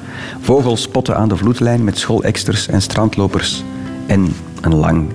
Vogels 0.41 0.81
spotten 0.81 1.17
aan 1.17 1.29
de 1.29 1.37
vloedlijn 1.37 1.83
met 1.83 1.97
schooleksters 1.97 2.67
en 2.67 2.81
strandlopers. 2.81 3.63
En 4.05 4.35
een 4.61 4.75
lang 4.75 5.09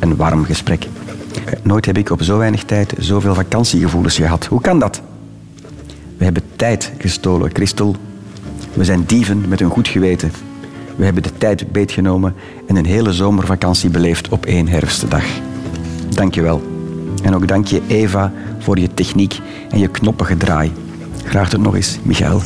en 0.00 0.16
warm 0.16 0.44
gesprek. 0.44 0.88
Nooit 1.62 1.84
heb 1.84 1.98
ik 1.98 2.10
op 2.10 2.22
zo 2.22 2.38
weinig 2.38 2.64
tijd 2.64 2.94
zoveel 2.98 3.34
vakantiegevoelens 3.34 4.16
gehad. 4.16 4.46
Hoe 4.46 4.60
kan 4.60 4.78
dat? 4.78 5.00
We 6.16 6.24
hebben 6.24 6.42
tijd 6.56 6.92
gestolen, 6.98 7.50
Christel. 7.52 7.96
We 8.72 8.84
zijn 8.84 9.04
dieven 9.06 9.48
met 9.48 9.60
een 9.60 9.70
goed 9.70 9.88
geweten. 9.88 10.32
We 10.96 11.04
hebben 11.04 11.22
de 11.22 11.32
tijd 11.38 11.72
beetgenomen 11.72 12.34
en 12.66 12.76
een 12.76 12.86
hele 12.86 13.12
zomervakantie 13.12 13.90
beleefd 13.90 14.28
op 14.28 14.46
één 14.46 14.68
herfstdag. 14.68 15.24
Dank 16.08 16.34
je 16.34 16.42
wel. 16.42 16.62
En 17.22 17.34
ook 17.34 17.48
dank 17.48 17.66
je 17.66 17.82
Eva 17.86 18.32
voor 18.58 18.78
je 18.78 18.94
techniek 18.94 19.40
en 19.70 19.78
je 19.78 19.88
knoppige 19.88 20.36
draai. 20.36 20.72
Graag 21.24 21.48
tot 21.48 21.60
nog 21.60 21.74
eens, 21.74 21.98
Michael. 22.02 22.40